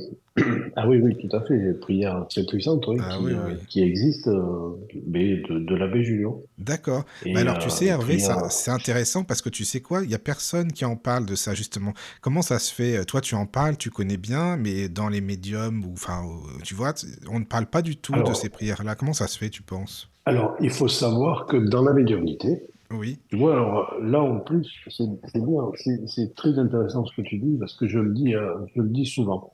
ah 0.75 0.87
oui, 0.87 0.99
oui, 1.01 1.17
tout 1.17 1.35
à 1.35 1.41
fait, 1.45 1.57
des 1.57 1.73
prières 1.73 2.25
très 2.29 2.45
puissantes, 2.45 2.85
oui, 2.87 2.97
Ah 2.99 3.17
qui, 3.17 3.23
oui, 3.23 3.33
euh, 3.33 3.43
oui. 3.45 3.53
qui 3.67 3.81
existent, 3.81 4.31
euh, 4.31 4.77
mais 5.07 5.37
de, 5.37 5.59
de 5.59 5.75
l'abbé 5.75 6.03
Julio. 6.03 6.45
D'accord. 6.57 7.05
Mais 7.25 7.39
alors, 7.41 7.57
tu 7.57 7.67
euh, 7.67 7.71
sais, 7.71 7.85
Hervé, 7.87 8.17
c'est 8.49 8.71
intéressant 8.71 9.23
parce 9.23 9.41
que 9.41 9.49
tu 9.49 9.65
sais 9.65 9.81
quoi, 9.81 10.03
il 10.03 10.09
y 10.11 10.15
a 10.15 10.19
personne 10.19 10.71
qui 10.71 10.85
en 10.85 10.95
parle 10.95 11.25
de 11.25 11.35
ça, 11.35 11.53
justement. 11.53 11.93
Comment 12.21 12.41
ça 12.41 12.59
se 12.59 12.73
fait? 12.73 13.03
Toi, 13.05 13.21
tu 13.21 13.35
en 13.35 13.45
parles, 13.45 13.77
tu 13.77 13.89
connais 13.89 14.17
bien, 14.17 14.57
mais 14.57 14.89
dans 14.89 15.09
les 15.09 15.21
médiums, 15.21 15.83
ou 15.85 15.93
enfin, 15.93 16.23
tu 16.63 16.75
vois, 16.75 16.93
on 17.29 17.39
ne 17.39 17.45
parle 17.45 17.65
pas 17.67 17.81
du 17.81 17.97
tout 17.97 18.21
de 18.23 18.33
ces 18.33 18.49
prières-là. 18.49 18.95
Comment 18.95 19.13
ça 19.13 19.27
se 19.27 19.37
fait, 19.37 19.49
tu 19.49 19.63
penses? 19.63 20.09
Alors, 20.25 20.55
il 20.59 20.69
faut 20.69 20.87
savoir 20.87 21.45
que 21.47 21.57
dans 21.57 21.81
la 21.83 21.93
médiumnité, 21.93 22.63
Oui, 22.91 23.19
tu 23.29 23.37
vois, 23.37 23.53
alors 23.53 23.95
là 24.01 24.21
en 24.21 24.39
plus, 24.39 24.67
c'est 24.89 25.07
bien, 25.35 25.71
c'est 25.75 26.07
c'est 26.07 26.35
très 26.35 26.59
intéressant 26.59 27.05
ce 27.05 27.15
que 27.15 27.21
tu 27.21 27.37
dis 27.39 27.57
parce 27.57 27.73
que 27.75 27.87
je 27.87 27.99
le 27.99 28.13
dis, 28.13 28.35
euh, 28.35 28.53
je 28.75 28.81
le 28.81 28.89
dis 28.89 29.05
souvent. 29.05 29.53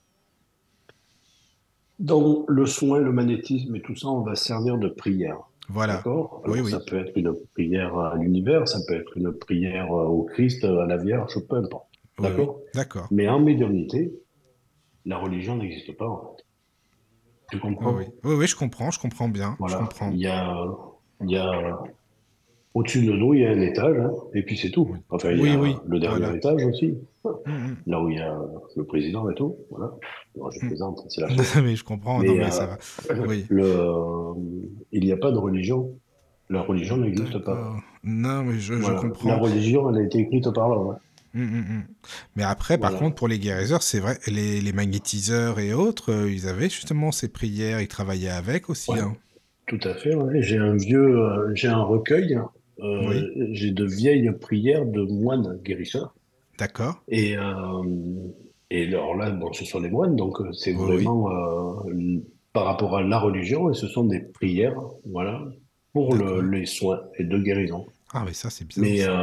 Dans 2.00 2.46
le 2.48 2.66
soin, 2.66 3.00
le 3.00 3.12
magnétisme 3.12 3.76
et 3.76 3.82
tout 3.82 3.96
ça, 3.96 4.08
on 4.10 4.22
va 4.22 4.36
servir 4.36 4.78
de 4.78 4.88
prière. 4.90 5.38
voilà. 5.70 5.96
D'accord? 5.98 6.42
Oui, 6.46 6.54
Alors, 6.54 6.66
oui. 6.66 6.72
ça 6.72 6.80
peut 6.80 7.00
être 7.00 7.12
une 7.18 7.34
prière 7.54 7.98
à 7.98 8.16
l'univers, 8.16 8.68
ça 8.68 8.80
peut 8.88 8.96
être 8.96 9.18
une 9.18 9.32
prière 9.34 9.90
au 9.92 10.24
Christ, 10.24 10.64
à 10.64 10.86
la 10.86 10.98
Vierge, 10.98 11.34
peu 11.50 11.56
importe. 11.56 11.88
Oui, 12.20 12.26
oui. 12.26 12.30
D'accord? 12.30 12.60
D'accord. 12.76 13.08
Mais 13.12 13.28
en 13.28 13.40
médiumnité, 13.40 14.12
la 15.06 15.18
religion 15.18 15.56
n'existe 15.56 15.96
pas, 15.98 16.08
en 16.08 16.36
fait. 16.38 16.44
Tu 17.52 17.60
comprends? 17.60 17.96
oui. 17.96 18.04
Oui, 18.24 18.36
oui, 18.36 18.48
je 18.48 18.56
comprends, 18.56 18.92
je 18.92 19.00
comprends 19.00 19.30
bien. 19.30 19.54
Je 19.54 19.58
Voilà. 19.60 19.78
comprends. 19.78 20.12
Il 20.12 20.20
y 20.20 20.28
a, 20.28 20.66
il 21.22 21.32
y 21.32 21.38
a, 21.38 21.80
au-dessus 22.78 23.06
de 23.06 23.12
nous, 23.12 23.34
il 23.34 23.42
y 23.42 23.46
a 23.46 23.50
un 23.52 23.62
étage, 23.62 23.98
hein, 23.98 24.12
et 24.34 24.42
puis 24.44 24.58
c'est 24.58 24.70
tout. 24.72 24.88
Oui. 24.92 24.98
Enfin, 25.10 25.32
il 25.32 25.40
y 25.40 25.42
Oui, 25.42 25.50
a 25.52 25.60
oui, 25.60 25.76
le 25.88 26.00
dernier 26.00 26.20
voilà. 26.20 26.36
étage 26.36 26.64
aussi, 26.66 26.94
Mm, 27.26 27.52
mm. 27.52 27.76
là 27.88 28.02
où 28.02 28.10
il 28.10 28.16
y 28.16 28.20
a 28.22 28.38
le 28.78 28.84
président 28.86 29.30
et 29.30 29.36
tout. 29.36 29.56
Voilà. 29.70 29.92
Non, 30.38 30.50
je 30.52 30.60
plaisante, 30.66 31.04
c'est 31.10 31.20
la 31.22 31.28
mais 31.62 31.76
je 31.76 31.84
comprends, 31.84 32.20
Mais, 32.20 32.28
non, 32.28 32.36
mais 32.36 32.46
euh, 32.46 32.50
ça 32.52 32.66
va. 32.68 32.78
Oui. 33.28 33.46
Le, 33.50 33.76
il 34.94 35.04
n'y 35.04 35.12
a 35.12 35.18
pas 35.18 35.32
de 35.32 35.38
religion. 35.38 35.92
La 36.50 36.62
religion 36.62 36.96
n'existe 36.98 37.38
pas. 37.40 37.76
Non, 38.04 38.44
mais 38.44 38.54
je, 38.60 38.74
je 38.74 38.80
Voilà. 38.80 38.96
La 38.96 39.02
comprends. 39.02 39.40
religion, 39.40 39.90
elle 39.90 39.98
a 40.02 40.06
été 40.06 40.20
écrite 40.20 40.50
par 40.54 40.70
l'homme. 40.70 40.96
hein. 41.36 41.84
Mais 42.36 42.44
après, 42.44 42.78
par 42.78 42.92
Voilà. 42.92 43.06
contre, 43.06 43.16
pour 43.18 43.28
les 43.28 43.40
guérisseurs, 43.40 43.84
c'est 43.84 44.00
vrai, 44.00 44.18
les, 44.28 44.62
les 44.62 44.72
magnétiseurs 44.74 45.60
et 45.60 45.74
autres, 45.74 46.12
euh, 46.14 46.32
ils 46.32 46.48
avaient 46.48 46.70
justement 46.70 47.12
ces 47.12 47.28
prières, 47.28 47.82
ils 47.82 47.88
travaillaient 47.90 48.30
avec 48.30 48.70
aussi. 48.70 48.92
Ouais. 48.92 49.02
hein. 49.02 49.16
Tout 49.68 49.80
à 49.84 49.94
fait, 49.96 50.16
ouais. 50.16 50.42
J'ai 50.42 50.58
un 50.58 50.76
vieux, 50.78 51.20
euh, 51.20 51.52
j'ai 51.54 51.68
un 51.68 51.84
recueil, 51.84 52.36
euh, 52.36 52.42
Oui. 52.80 53.50
j'ai 53.52 53.72
de 53.72 53.86
vieilles 53.86 54.32
prières 54.40 54.86
de 54.86 55.02
moines 55.02 55.60
guérisseurs. 55.64 56.14
D'accord. 56.58 57.02
Et, 57.08 57.38
euh, 57.38 57.44
et 58.70 58.88
alors 58.88 59.16
là, 59.16 59.32
bon, 59.32 59.54
ce 59.54 59.66
sont 59.66 59.80
les 59.80 59.90
moines, 59.90 60.16
donc 60.16 60.42
euh, 60.42 60.52
c'est 60.54 60.76
Oui, 60.76 60.86
vraiment 60.86 61.30
euh, 61.32 62.20
par 62.54 62.66
rapport 62.66 62.98
à 62.98 63.04
la 63.04 63.20
religion, 63.20 63.70
et 63.70 63.74
ce 63.74 63.88
sont 63.88 64.06
des 64.06 64.22
prières, 64.22 64.80
voilà, 65.06 65.44
pour 65.94 66.16
le, 66.16 66.42
les 66.42 66.66
soins 66.66 67.02
et 67.18 67.24
de 67.24 67.38
guérison. 67.38 67.86
Ah, 68.14 68.24
mais 68.26 68.34
ça, 68.34 68.50
c'est 68.50 68.66
bien. 68.68 68.82
Mais 68.82 69.04
euh, 69.04 69.14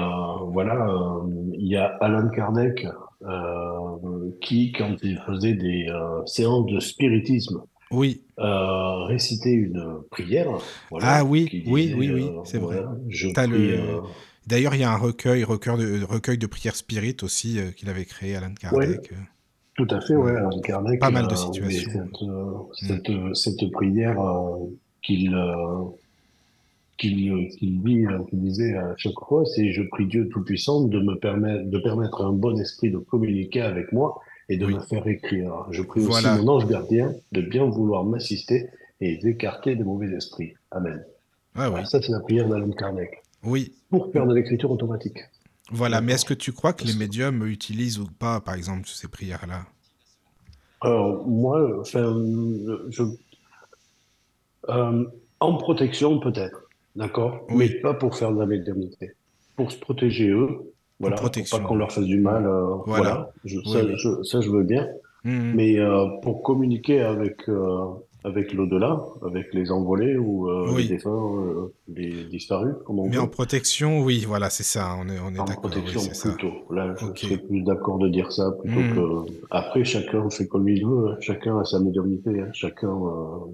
voilà, 0.53 0.87
euh, 0.89 1.23
il 1.55 1.67
y 1.69 1.77
a 1.77 1.87
Alan 2.01 2.29
Kardec 2.29 2.87
euh, 3.23 4.31
qui, 4.41 4.73
quand 4.73 4.97
il 5.03 5.19
faisait 5.27 5.55
des 5.55 5.87
euh, 5.89 6.25
séances 6.27 6.67
de 6.67 6.79
spiritisme, 6.81 7.63
Oui. 7.95 8.23
euh, 8.39 9.05
récitait 9.05 9.53
une 9.53 10.01
prière, 10.11 10.49
voilà, 10.91 11.07
Ah 11.19 11.25
oui, 11.25 11.49
oui, 11.67 11.95
oui, 11.97 12.11
oui, 12.13 12.29
euh, 12.29 12.41
c'est 12.45 12.59
vrai. 12.59 12.77
voilà, 12.77 13.47
le- 13.47 13.79
euh, 13.79 14.01
D'ailleurs, 14.47 14.75
il 14.75 14.81
y 14.81 14.85
a 14.85 14.93
un 14.93 14.99
recueil, 14.99 15.43
recueil 15.45 15.79
de, 15.79 16.05
recueil 16.05 16.37
de 16.37 16.47
prières 16.47 16.77
spirites 16.77 17.23
aussi 17.23 17.59
qu'il 17.77 17.89
avait 17.89 18.05
créé, 18.05 18.37
Alan 18.37 18.53
Kardec. 18.53 19.11
Oui, 19.11 19.17
tout 19.77 19.87
à 19.91 20.01
fait, 20.01 20.17
ouais, 20.17 20.37
Alan 20.37 20.61
Kardec. 20.61 21.01
Pas 21.01 21.11
mal 21.11 21.29
de 21.29 21.35
situations. 21.35 21.91
Cette, 22.75 22.89
cette, 22.89 23.35
cette, 23.35 23.71
prière 23.73 24.19
qu'il 25.03 25.35
qu'il 26.99 27.49
qu 27.59 27.67
dit, 27.67 28.05
qu'il 28.31 28.41
disait 28.41 28.77
à 28.77 28.95
chaque 28.97 29.19
fois, 29.27 29.45
c'est 29.47 29.73
je 29.73 29.83
prie 29.83 30.07
Dieu 30.07 30.29
Tout-Puissant 30.29 30.85
de 30.85 31.01
me 31.01 31.17
permettre, 31.17 31.69
de 31.69 31.79
permettre 31.79 32.23
à 32.23 32.27
un 32.27 32.33
bon 32.33 32.59
esprit 32.61 32.91
de 32.91 32.99
communiquer 32.99 33.63
avec 33.63 33.93
moi 33.93 34.21
et 34.49 34.57
de 34.57 34.67
oui. 34.67 34.75
me 34.75 34.81
faire 34.81 35.07
écrire. 35.07 35.67
Je 35.71 35.83
prie 35.83 36.01
voilà. 36.01 36.35
aussi 36.35 36.43
mon 36.43 36.53
ange 36.55 36.67
gardien 36.67 37.15
de 37.33 37.41
bien 37.41 37.65
vouloir 37.65 38.05
m'assister 38.05 38.69
et 39.01 39.17
d'écarter 39.19 39.77
des 39.77 39.85
mauvais 39.85 40.09
esprits. 40.15 40.55
Amen. 40.71 41.05
Ah. 41.55 41.85
Ça, 41.85 42.03
c'est 42.03 42.13
la 42.13 42.21
prière 42.21 42.49
d'Alan 42.49 42.71
Kardec. 42.71 43.23
Oui. 43.43 43.75
Pour 43.91 44.11
faire 44.13 44.27
de 44.27 44.35
l'écriture 44.35 44.71
automatique. 44.71 45.19
Voilà, 45.71 46.01
mais 46.01 46.13
est-ce 46.13 46.25
que 46.25 46.35
tu 46.35 46.53
crois 46.53 46.73
que 46.73 46.85
les 46.85 46.95
médiums 46.95 47.47
utilisent 47.47 47.99
ou 47.99 48.07
pas, 48.07 48.41
par 48.41 48.55
exemple, 48.55 48.87
ces 48.87 49.09
prières-là? 49.09 49.67
Alors, 50.81 51.27
moi, 51.27 51.81
enfin, 51.81 52.15
je... 52.91 53.03
Euh, 54.69 55.05
en 55.41 55.57
protection, 55.57 56.21
peut-être. 56.21 56.69
D'accord? 56.97 57.47
Oui. 57.51 57.71
Mais 57.73 57.81
pas 57.81 57.95
pour 57.95 58.17
faire 58.17 58.33
de 58.33 58.41
la 58.41 58.47
médiumnité. 58.47 59.13
Pour 59.57 59.73
se 59.73 59.79
protéger 59.79 60.29
eux, 60.29 60.74
voilà, 61.01 61.17
pour 61.17 61.31
pas 61.31 61.59
qu'on 61.61 61.77
leur 61.77 61.93
fasse 61.93 62.05
du 62.05 62.19
mal, 62.21 62.47
euh, 62.47 62.75
voilà. 62.87 62.87
voilà. 62.87 63.33
Je, 63.45 63.59
Oui, 63.59 63.73
ça, 63.73 63.85
oui. 63.85 63.95
je, 63.97 64.23
ça, 64.23 64.41
je 64.41 64.51
veux 64.51 64.63
bien. 64.63 64.87
Mhm. 65.25 65.53
Mais 65.55 65.79
euh, 65.79 66.07
pour 66.23 66.43
communiquer 66.43 67.01
avec, 67.01 67.49
euh, 67.49 67.87
avec 68.25 68.53
l'au-delà, 68.53 69.01
avec 69.27 69.53
les 69.55 69.71
envolés 69.71 70.17
ou 70.19 70.49
euh, 70.51 70.71
Oui. 70.75 70.83
les 70.83 70.89
défunts, 70.97 71.11
euh, 71.11 71.73
les 71.89 72.25
disparus, 72.25 72.75
comme 72.85 72.99
on 73.01 73.09
Mais 73.09 73.19
en 73.19 73.27
protection, 73.29 74.03
oui, 74.03 74.25
voilà, 74.27 74.51
c'est 74.51 74.63
ça, 74.63 74.95
on 74.99 75.09
est, 75.09 75.19
on 75.19 75.35
est 75.35 75.39
En 75.41 75.45
protection, 75.47 76.01
c'est 76.01 76.15
ça. 76.15 76.29
plutôt. 76.31 76.53
Là, 76.73 76.95
je 76.99 77.07
Ok. 77.07 77.19
serais 77.19 77.39
plus 77.39 77.63
d'accord 77.63 77.99
de 77.99 78.09
dire 78.09 78.33
ça 78.33 78.51
plutôt 78.53 78.81
Mhm. 78.81 78.95
que. 78.95 79.33
Après, 79.51 79.83
chacun 79.85 80.29
fait 80.31 80.47
comme 80.47 80.69
il 80.69 80.87
veut, 80.87 81.09
hein. 81.13 81.17
chacun 81.21 81.59
a 81.59 81.65
sa 81.65 81.81
médiumnité, 81.81 82.41
hein. 82.41 82.49
chacun, 82.53 82.89
euh, 82.89 83.53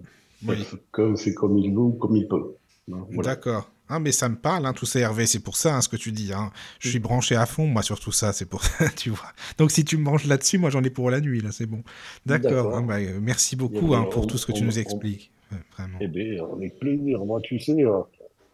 Oui. 0.49 0.57
chacun 0.65 1.15
fait 1.17 1.35
comme 1.35 1.57
il 1.59 1.71
veut 1.73 1.81
ou 1.81 1.93
comme 1.93 2.17
il 2.17 2.27
peut. 2.29 2.55
Hein, 2.93 2.99
Voilà. 3.13 3.35
D'accord. 3.37 3.71
Ah, 3.91 3.99
mais 3.99 4.13
ça 4.13 4.29
me 4.29 4.37
parle, 4.37 4.65
hein, 4.67 4.73
tout 4.73 4.87
ça, 4.87 5.01
Hervé, 5.01 5.27
c'est 5.27 5.41
pour 5.41 5.57
ça, 5.57 5.75
hein, 5.77 5.81
ce 5.81 5.89
que 5.89 5.97
tu 5.97 6.13
dis. 6.13 6.33
Hein. 6.33 6.53
Je 6.79 6.89
suis 6.89 7.01
branché 7.01 7.35
à 7.37 7.45
fond, 7.45 7.67
moi, 7.67 7.83
sur 7.83 7.99
tout 7.99 8.13
ça, 8.13 8.33
c'est 8.33 8.47
pour 8.47 8.63
ça, 8.63 8.85
tu 8.97 9.11
vois. 9.11 9.33
Donc, 9.59 9.71
si 9.73 9.85
tu 9.85 9.97
me 9.97 10.05
branches 10.05 10.27
là-dessus, 10.27 10.59
moi, 10.59 10.71
j'en 10.71 10.83
ai 10.85 10.91
pour 10.91 11.11
la 11.11 11.21
nuit, 11.21 11.41
là, 11.41 11.51
c'est 11.53 11.67
bon. 11.67 11.83
D'accord. 12.25 12.83
Bah, 12.83 12.99
euh, 12.99 13.19
merci 13.21 13.57
Eh 13.57 13.59
beaucoup 13.59 13.89
bien, 13.89 14.01
hein, 14.03 14.05
pour 14.11 14.23
on- 14.23 14.27
tout 14.27 14.39
ce 14.39 14.47
que 14.47 14.53
tu 14.53 14.63
nous 14.63 14.79
on- 14.79 14.81
expliques. 14.81 15.31
Ouais, 15.53 15.59
vraiment. 15.77 15.99
Eh 16.01 16.07
bien, 16.09 16.45
avec 16.53 16.79
plaisir. 16.79 17.25
Moi, 17.25 17.41
tu 17.43 17.59
sais, 17.59 17.85
euh, 17.85 18.01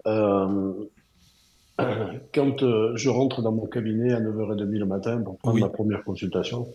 euh, 0.07 0.73
quand 2.35 2.63
euh, 2.63 2.93
je 2.97 3.09
rentre 3.11 3.43
dans 3.43 3.53
mon 3.53 3.67
cabinet 3.67 4.13
à 4.15 4.21
9h30 4.21 4.79
le 4.79 4.87
matin 4.87 5.21
pour 5.23 5.37
prendre 5.39 5.57
Oui. 5.57 5.61
ma 5.61 5.69
première 5.69 6.03
consultation 6.05 6.67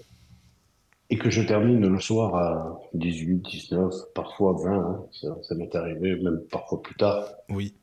et 1.10 1.18
que 1.18 1.30
je 1.30 1.42
termine 1.42 1.86
le 1.88 2.00
soir 2.00 2.36
à 2.36 2.80
18, 2.94 3.40
19, 3.42 3.94
parfois 4.14 4.56
20, 4.64 4.72
hein, 4.80 5.06
ça, 5.12 5.28
ça 5.42 5.56
m'est 5.56 5.74
arrivé, 5.76 6.16
même 6.22 6.40
parfois 6.52 6.82
plus 6.82 6.96
tard, 6.96 7.28
Oui. 7.50 7.76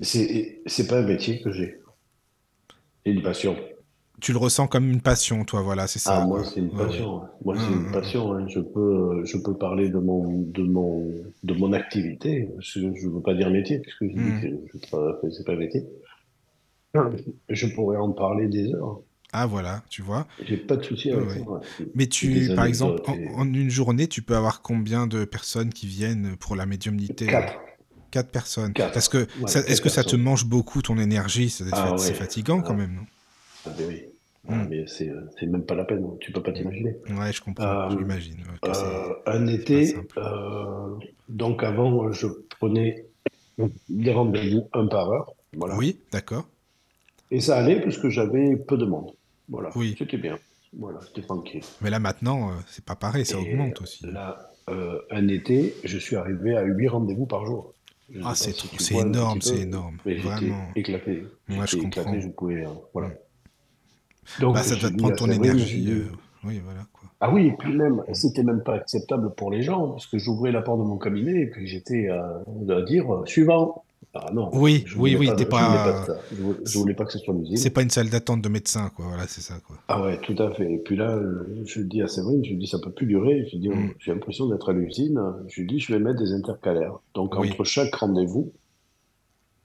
C'est, 0.00 0.60
c'est 0.66 0.88
pas 0.88 0.98
un 0.98 1.06
métier 1.06 1.40
que 1.40 1.52
j'ai. 1.52 1.78
C'est 3.04 3.12
une 3.12 3.22
passion. 3.22 3.56
Tu 4.20 4.30
le 4.32 4.38
ressens 4.38 4.68
comme 4.68 4.88
une 4.90 5.02
passion, 5.02 5.44
toi, 5.44 5.60
voilà, 5.62 5.86
c'est 5.88 5.98
ça. 5.98 6.14
Ah, 6.14 6.20
moi, 6.26 6.42
c'est 6.44 6.58
une 6.60 6.74
ouais. 6.74 6.76
passion. 6.76 7.22
hein. 7.22 7.30
Moi, 7.44 7.56
c'est 7.58 7.72
une 7.72 7.88
hum, 7.88 7.90
passion. 7.90 8.32
hein. 8.32 8.46
Je 8.48 8.58
peux, 8.60 9.24
je 9.24 9.36
peux 9.38 9.56
parler 9.56 9.90
de 9.90 9.98
mon, 9.98 10.42
de 10.42 10.62
mon, 10.62 11.12
de 11.44 11.54
mon 11.54 11.72
activité. 11.72 12.48
Je 12.58 12.80
ne 12.80 13.10
veux 13.14 13.20
pas 13.22 13.34
dire 13.34 13.50
métier, 13.50 13.78
puisque 13.80 14.04
je 14.08 14.16
dis 14.16 14.34
que 14.34 14.48
je 14.72 14.78
c'est 15.30 15.44
pas 15.44 15.52
un 15.52 15.56
métier. 15.58 15.84
Je 17.48 17.66
pourrais 17.74 17.96
en 17.96 18.12
parler 18.12 18.48
des 18.48 18.72
heures. 18.74 19.00
Ah, 19.32 19.46
voilà, 19.46 19.82
tu 19.90 20.02
vois. 20.02 20.26
J'ai 20.40 20.56
pas 20.56 20.76
de 20.76 20.82
souci 20.82 21.12
avec 21.12 21.30
Ouais, 21.30 21.30
ça. 21.30 21.40
ouais. 21.46 21.60
Mais 21.94 22.08
tu, 22.08 22.50
par 22.54 22.64
exemple, 22.66 23.02
en, 23.06 23.20
en 23.26 23.52
une 23.54 23.70
journée, 23.70 24.08
tu 24.08 24.22
peux 24.22 24.36
avoir 24.36 24.62
combien 24.62 25.06
de 25.06 25.24
personnes 25.24 25.72
qui 25.72 25.86
viennent 25.86 26.36
pour 26.36 26.56
la 26.56 26.66
médiumnité? 26.66 27.34
Quatre. 27.34 27.67
Quatre 28.10 28.30
personnes. 28.30 28.72
Quatre. 28.72 28.92
Parce 28.92 29.08
que, 29.08 29.18
Ouais, 29.18 29.44
est-ce 29.70 29.80
que 29.80 29.88
ça 29.88 30.02
te 30.04 30.16
mange 30.16 30.46
beaucoup 30.46 30.80
ton 30.82 30.96
énergie? 30.98 31.50
C'est 31.50 31.64
Ah, 31.72 31.92
ouais. 31.94 32.12
fatigant 32.14 32.60
quand 32.62 32.72
Ah. 32.74 32.76
même, 32.76 32.94
non? 32.94 33.02
Ah, 33.66 33.70
ben 33.76 33.86
oui. 33.88 34.02
Hum. 34.50 34.66
mais 34.70 34.86
c'est, 34.86 35.10
même 35.46 35.62
pas 35.64 35.74
la 35.74 35.84
peine. 35.84 36.06
Tu 36.20 36.32
peux 36.32 36.42
pas 36.42 36.52
t'imaginer. 36.52 36.96
Ouais, 37.10 37.30
je 37.34 37.42
comprends, 37.42 37.64
Euh, 37.64 37.90
j'imagine. 37.90 38.36
ouais, 38.38 38.70
Euh, 38.70 39.12
un 39.26 39.46
été, 39.46 39.94
euh, 40.16 40.94
donc 41.28 41.62
avant, 41.62 42.10
je 42.12 42.26
prenais 42.58 43.04
des 43.90 44.12
rendez-vous 44.12 44.68
un 44.72 44.86
par 44.86 45.10
heure. 45.10 45.34
Voilà. 45.54 45.76
Oui, 45.76 45.98
d'accord. 46.12 46.46
Et 47.30 47.40
ça 47.40 47.58
allait 47.58 47.80
parce 47.82 47.98
que 47.98 48.08
j'avais 48.08 48.56
peu 48.56 48.78
de 48.78 48.86
monde. 48.86 49.10
Voilà. 49.50 49.68
Oui. 49.76 49.96
C'était 49.98 50.16
bien. 50.16 50.38
Voilà, 50.78 51.00
c'était 51.06 51.26
tranquille. 51.26 51.62
Mais 51.82 51.90
là 51.90 51.98
maintenant, 51.98 52.48
euh, 52.50 52.52
c'est 52.68 52.84
pas 52.84 52.96
pareil, 52.96 53.26
ça 53.26 53.36
Et 53.38 53.52
augmente 53.52 53.82
aussi. 53.82 54.06
Là, 54.06 54.50
un 55.10 55.28
été, 55.28 55.74
je 55.84 55.98
suis 55.98 56.16
arrivé 56.16 56.56
à 56.56 56.62
8 56.62 56.88
rendez-vous 56.88 57.26
par 57.26 57.44
jour. 57.44 57.74
Je 58.10 58.20
Ah, 58.24 58.34
c'est 58.34 58.54
si 58.54 58.96
énorme, 58.96 59.40
c'est 59.42 59.58
énorme, 59.60 59.98
vraiment. 60.04 60.68
éclaté. 60.74 61.24
Moi, 61.48 61.66
je 61.66 61.76
comprends. 61.76 62.00
éclaté, 62.02 62.20
je 62.22 62.28
pouvais. 62.28 62.64
euh, 62.64 62.70
voilà. 62.94 63.10
Donc, 64.40 64.54
Bah, 64.54 64.62
ça 64.62 64.76
doit 64.76 64.90
te 64.90 64.96
prendre 64.96 65.16
ton 65.16 65.30
énergie. 65.30 65.90
euh, 65.90 66.06
Oui, 66.44 66.60
voilà 66.64 66.86
quoi. 66.92 67.08
Ah 67.20 67.32
oui, 67.32 67.48
et 67.48 67.52
puis 67.58 67.76
même, 67.76 68.02
c'était 68.12 68.42
même 68.44 68.62
pas 68.62 68.74
acceptable 68.76 69.34
pour 69.34 69.50
les 69.50 69.62
gens, 69.62 69.88
parce 69.90 70.06
que 70.06 70.18
j'ouvrais 70.18 70.52
la 70.52 70.62
porte 70.62 70.78
de 70.78 70.84
mon 70.84 70.96
cabinet 70.98 71.40
et 71.42 71.46
puis 71.50 71.66
j'étais 71.66 72.08
à, 72.08 72.42
à 72.70 72.82
dire 72.82 73.12
euh, 73.12 73.26
suivant. 73.26 73.84
Oui, 74.52 74.82
je 74.86 74.96
oui, 74.98 75.16
oui, 75.18 75.26
pas, 75.26 75.44
pas- 75.44 75.44
je 76.30 76.36
voulais 76.36 76.54
pas. 76.54 76.62
Je 76.66 76.78
voulais, 76.78 76.94
pas 76.94 77.04
que 77.04 77.12
ce 77.12 77.18
soit 77.18 77.34
l'usine. 77.34 77.56
C'est 77.56 77.70
pas 77.70 77.82
une 77.82 77.90
salle 77.90 78.08
d'attente 78.10 78.42
de 78.42 78.48
médecin, 78.48 78.90
quoi. 78.94 79.06
Voilà, 79.08 79.26
c'est 79.26 79.40
ça, 79.40 79.54
quoi. 79.66 79.76
Ah 79.88 80.02
ouais, 80.02 80.18
tout 80.20 80.34
à 80.38 80.52
fait. 80.54 80.72
Et 80.72 80.78
puis 80.78 80.96
là, 80.96 81.14
euh, 81.16 81.62
je 81.64 81.80
dis 81.80 82.02
à 82.02 82.08
Séverine, 82.08 82.44
je 82.44 82.50
lui 82.50 82.56
dis 82.58 82.66
ça 82.66 82.78
peut 82.78 82.92
plus 82.92 83.06
durer. 83.06 83.46
Je 83.52 83.56
dis, 83.58 83.68
Mm. 83.68 83.92
j'ai 83.98 84.12
l'impression 84.12 84.46
d'être 84.48 84.68
à 84.68 84.72
l'usine. 84.72 85.20
Je 85.48 85.60
lui 85.60 85.66
dis, 85.68 85.78
je 85.80 85.92
vais 85.92 85.98
mettre 85.98 86.18
des 86.18 86.32
intercalaires. 86.32 86.98
Donc 87.14 87.34
Oui. 87.38 87.50
entre 87.50 87.64
chaque 87.64 87.94
rendez-vous, 87.94 88.52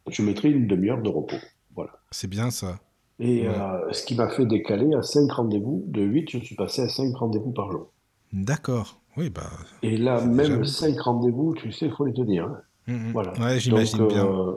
je 0.10 0.22
mettrai 0.22 0.50
une 0.52 0.68
demi-heure 0.68 1.02
de 1.02 1.10
repos. 1.10 1.38
Voilà. 1.76 1.92
C'est 2.12 2.30
bien 2.30 2.52
ça. 2.52 2.80
Et 3.20 3.48
Ouais. 3.48 3.56
euh, 3.56 3.92
ce 3.92 4.04
qui 4.06 4.16
m'a 4.16 4.30
fait 4.30 4.46
décaler 4.46 4.94
à 4.96 5.02
cinq 5.02 5.32
rendez-vous. 5.32 5.84
De 5.88 6.02
8, 6.02 6.30
je 6.32 6.40
suis 6.40 6.56
passé 6.56 6.82
à 6.82 6.90
cinq 6.90 7.16
rendez-vous 7.16 7.52
par 7.52 7.72
jour. 7.72 7.92
D'accord. 8.34 9.00
Oui, 9.16 9.30
bah. 9.30 9.50
Et 9.84 9.96
là, 9.98 10.20
même 10.26 10.60
déjà- 10.60 10.66
cinq 10.66 11.00
rendez-vous, 11.00 11.54
tu 11.54 11.72
sais, 11.72 11.86
il 11.86 11.92
faut 11.92 12.06
les 12.06 12.14
tenir. 12.14 12.46
hein. 12.46 12.58
Mm, 12.88 12.94
mm. 12.94 13.12
Voilà. 13.14 13.34
Ouais, 13.40 13.60
j'imagine 13.60 14.00
Donc, 14.00 14.10
bien. 14.10 14.26
euh, 14.26 14.54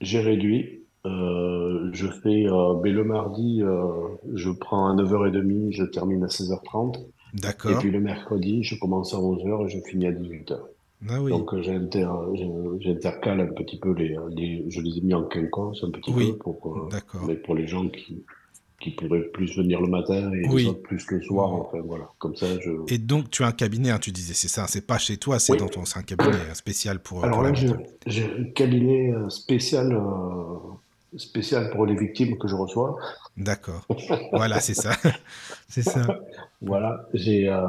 j'ai 0.00 0.20
réduit. 0.20 0.74
Euh, 1.06 1.90
je 1.92 2.06
fais, 2.08 2.46
euh, 2.46 2.74
ben, 2.82 2.92
le 2.92 3.04
mardi, 3.04 3.62
euh, 3.62 3.86
je 4.34 4.50
prends 4.50 4.88
à 4.90 4.94
9h30, 4.94 5.70
je 5.72 5.84
termine 5.84 6.24
à 6.24 6.28
16h30. 6.28 6.96
Et 6.98 7.40
D'accord. 7.40 7.78
puis 7.78 7.90
le 7.90 8.00
mercredi, 8.00 8.62
je 8.64 8.78
commence 8.78 9.14
à 9.14 9.18
11h 9.18 9.66
et 9.66 9.68
je 9.70 9.78
finis 9.88 10.06
à 10.06 10.12
18h. 10.12 10.58
Ah 11.08 11.22
oui. 11.22 11.30
Donc 11.30 11.54
j'intercale 11.60 13.40
un 13.40 13.46
petit 13.46 13.78
peu 13.78 13.92
les, 13.92 14.16
les, 14.30 14.64
je 14.68 14.80
les 14.80 14.98
ai 14.98 15.00
mis 15.00 15.14
en 15.14 15.22
quinconce 15.24 15.84
un 15.84 15.90
petit 15.90 16.12
Oui. 16.12 16.32
peu 16.32 16.38
pour, 16.38 16.76
euh, 16.76 16.88
D'accord. 16.90 17.22
mais 17.26 17.36
pour 17.36 17.54
les 17.54 17.66
gens 17.68 17.88
qui, 17.88 18.24
qui 18.80 18.90
pourraient 18.92 19.22
plus 19.22 19.56
venir 19.56 19.80
le 19.80 19.88
matin 19.88 20.32
et 20.32 20.46
Oui. 20.48 20.72
plus 20.84 21.04
le 21.10 21.20
soir, 21.22 21.52
enfin 21.52 21.78
voilà. 21.84 22.08
Comme 22.18 22.36
ça, 22.36 22.46
je. 22.60 22.70
Et 22.92 22.98
donc, 22.98 23.30
tu 23.30 23.42
as 23.42 23.48
un 23.48 23.52
cabinet, 23.52 23.90
hein, 23.90 23.98
tu 23.98 24.12
disais, 24.12 24.34
c'est 24.34 24.48
ça. 24.48 24.66
C'est 24.68 24.86
pas 24.86 24.98
chez 24.98 25.16
toi, 25.16 25.38
c'est 25.38 25.52
Oui. 25.54 25.58
dans 25.58 25.68
ton. 25.68 25.82
Un 25.96 26.02
cabinet 26.02 26.36
euh, 26.36 26.54
spécial 26.54 27.00
pour. 27.00 27.24
Alors 27.24 27.38
pour 27.38 27.44
là, 27.48 27.52
j'ai, 28.06 28.24
un 28.24 28.44
cabinet 28.54 29.12
euh, 29.12 29.28
spécial, 29.30 29.92
euh, 29.92 31.16
spécial 31.16 31.70
pour 31.70 31.86
les 31.86 31.96
victimes 31.96 32.38
que 32.38 32.46
je 32.46 32.54
reçois. 32.54 32.96
D'accord. 33.36 33.86
voilà, 34.32 34.60
c'est 34.60 34.74
ça. 34.74 34.92
c'est 35.68 35.82
ça. 35.82 36.06
Voilà, 36.60 37.06
j'ai, 37.14 37.48
euh, 37.48 37.60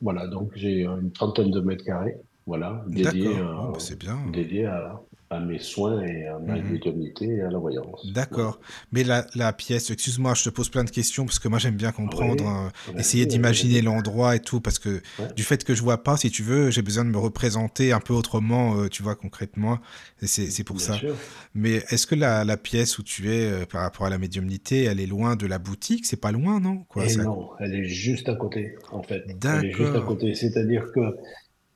voilà, 0.00 0.26
donc 0.28 0.52
j'ai 0.54 0.86
euh, 0.86 1.00
une 1.00 1.10
trentaine 1.12 1.50
de 1.50 1.60
mètres 1.60 1.84
carrés, 1.84 2.16
voilà, 2.46 2.84
dédiés, 2.86 3.34
D'accord. 3.34 3.60
Oh, 3.64 3.68
euh, 3.68 3.72
bah, 3.72 3.78
c'est 3.80 3.98
bien. 3.98 4.18
dédiés 4.32 4.66
à, 4.66 5.00
à 5.30 5.38
mes 5.40 5.58
soins 5.60 6.02
et 6.02 6.26
à 6.26 6.38
ma 6.38 6.56
Mhm. 6.56 6.72
médiumnité 6.72 7.26
et 7.26 7.42
à 7.42 7.50
la 7.50 7.58
voyance. 7.58 8.04
D'accord. 8.12 8.58
Mais 8.92 9.04
la, 9.04 9.26
la 9.34 9.52
pièce, 9.52 9.90
excuse-moi, 9.90 10.34
je 10.34 10.44
te 10.44 10.48
pose 10.50 10.68
plein 10.70 10.84
de 10.84 10.90
questions 10.90 11.24
parce 11.26 11.38
que 11.38 11.48
moi 11.48 11.58
j'aime 11.58 11.76
bien 11.76 11.92
comprendre, 11.92 12.46
hein, 12.46 12.72
essayer 12.96 13.26
d'imaginer 13.26 13.82
l'endroit 13.82 14.34
et 14.36 14.40
tout, 14.40 14.60
parce 14.60 14.78
que 14.78 15.00
du 15.36 15.44
fait 15.44 15.62
que 15.64 15.74
je 15.74 15.82
vois 15.82 16.02
pas, 16.02 16.16
si 16.16 16.30
tu 16.30 16.42
veux, 16.42 16.70
j'ai 16.70 16.82
besoin 16.82 17.04
de 17.04 17.10
me 17.10 17.18
représenter 17.18 17.92
un 17.92 18.00
peu 18.00 18.12
autrement, 18.14 18.76
euh, 18.76 18.88
tu 18.88 19.02
vois, 19.02 19.14
concrètement. 19.14 19.78
Et 20.22 20.26
c'est 20.26 20.64
pour 20.64 20.76
Bien 20.76 20.86
ça. 20.86 20.98
sûr. 20.98 21.16
Mais 21.54 21.84
est-ce 21.90 22.06
que 22.06 22.14
la, 22.14 22.44
la 22.44 22.56
pièce 22.56 22.98
où 22.98 23.02
tu 23.02 23.30
es 23.32 23.50
euh, 23.50 23.66
par 23.66 23.82
rapport 23.82 24.06
à 24.06 24.10
la 24.10 24.18
médiumnité, 24.18 24.84
elle 24.84 24.98
est 25.00 25.06
loin 25.06 25.36
de 25.36 25.46
la 25.46 25.58
boutique? 25.58 26.06
C'est 26.06 26.20
pas 26.20 26.32
loin, 26.32 26.58
non? 26.60 26.84
Quoi, 26.88 27.08
ça- 27.08 27.22
non, 27.24 27.50
elle 27.60 27.74
est 27.74 27.84
juste 27.84 28.28
à 28.28 28.34
côté, 28.34 28.74
en 28.92 29.02
fait. 29.02 29.24
Elle 29.50 29.64
est 29.64 29.72
juste 29.72 29.94
à 29.94 29.98
D'accord. 29.98 30.06
côté. 30.08 30.34
C'est-à-dire 30.34 30.90
que, 30.94 31.00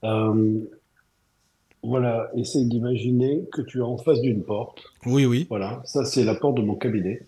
euh, 0.04 0.60
voilà, 1.84 2.30
essaye 2.36 2.66
d'imaginer 2.68 3.44
que 3.52 3.62
tu 3.62 3.78
es 3.78 3.82
en 3.82 3.96
face 3.98 4.20
d'une 4.20 4.42
porte. 4.44 4.82
Oui, 5.06 5.26
oui, 5.26 5.46
Voilà, 5.48 5.82
ça 5.84 6.04
c'est 6.04 6.24
la 6.24 6.34
porte 6.34 6.56
de 6.56 6.62
mon 6.62 6.74
cabinet. 6.76 7.20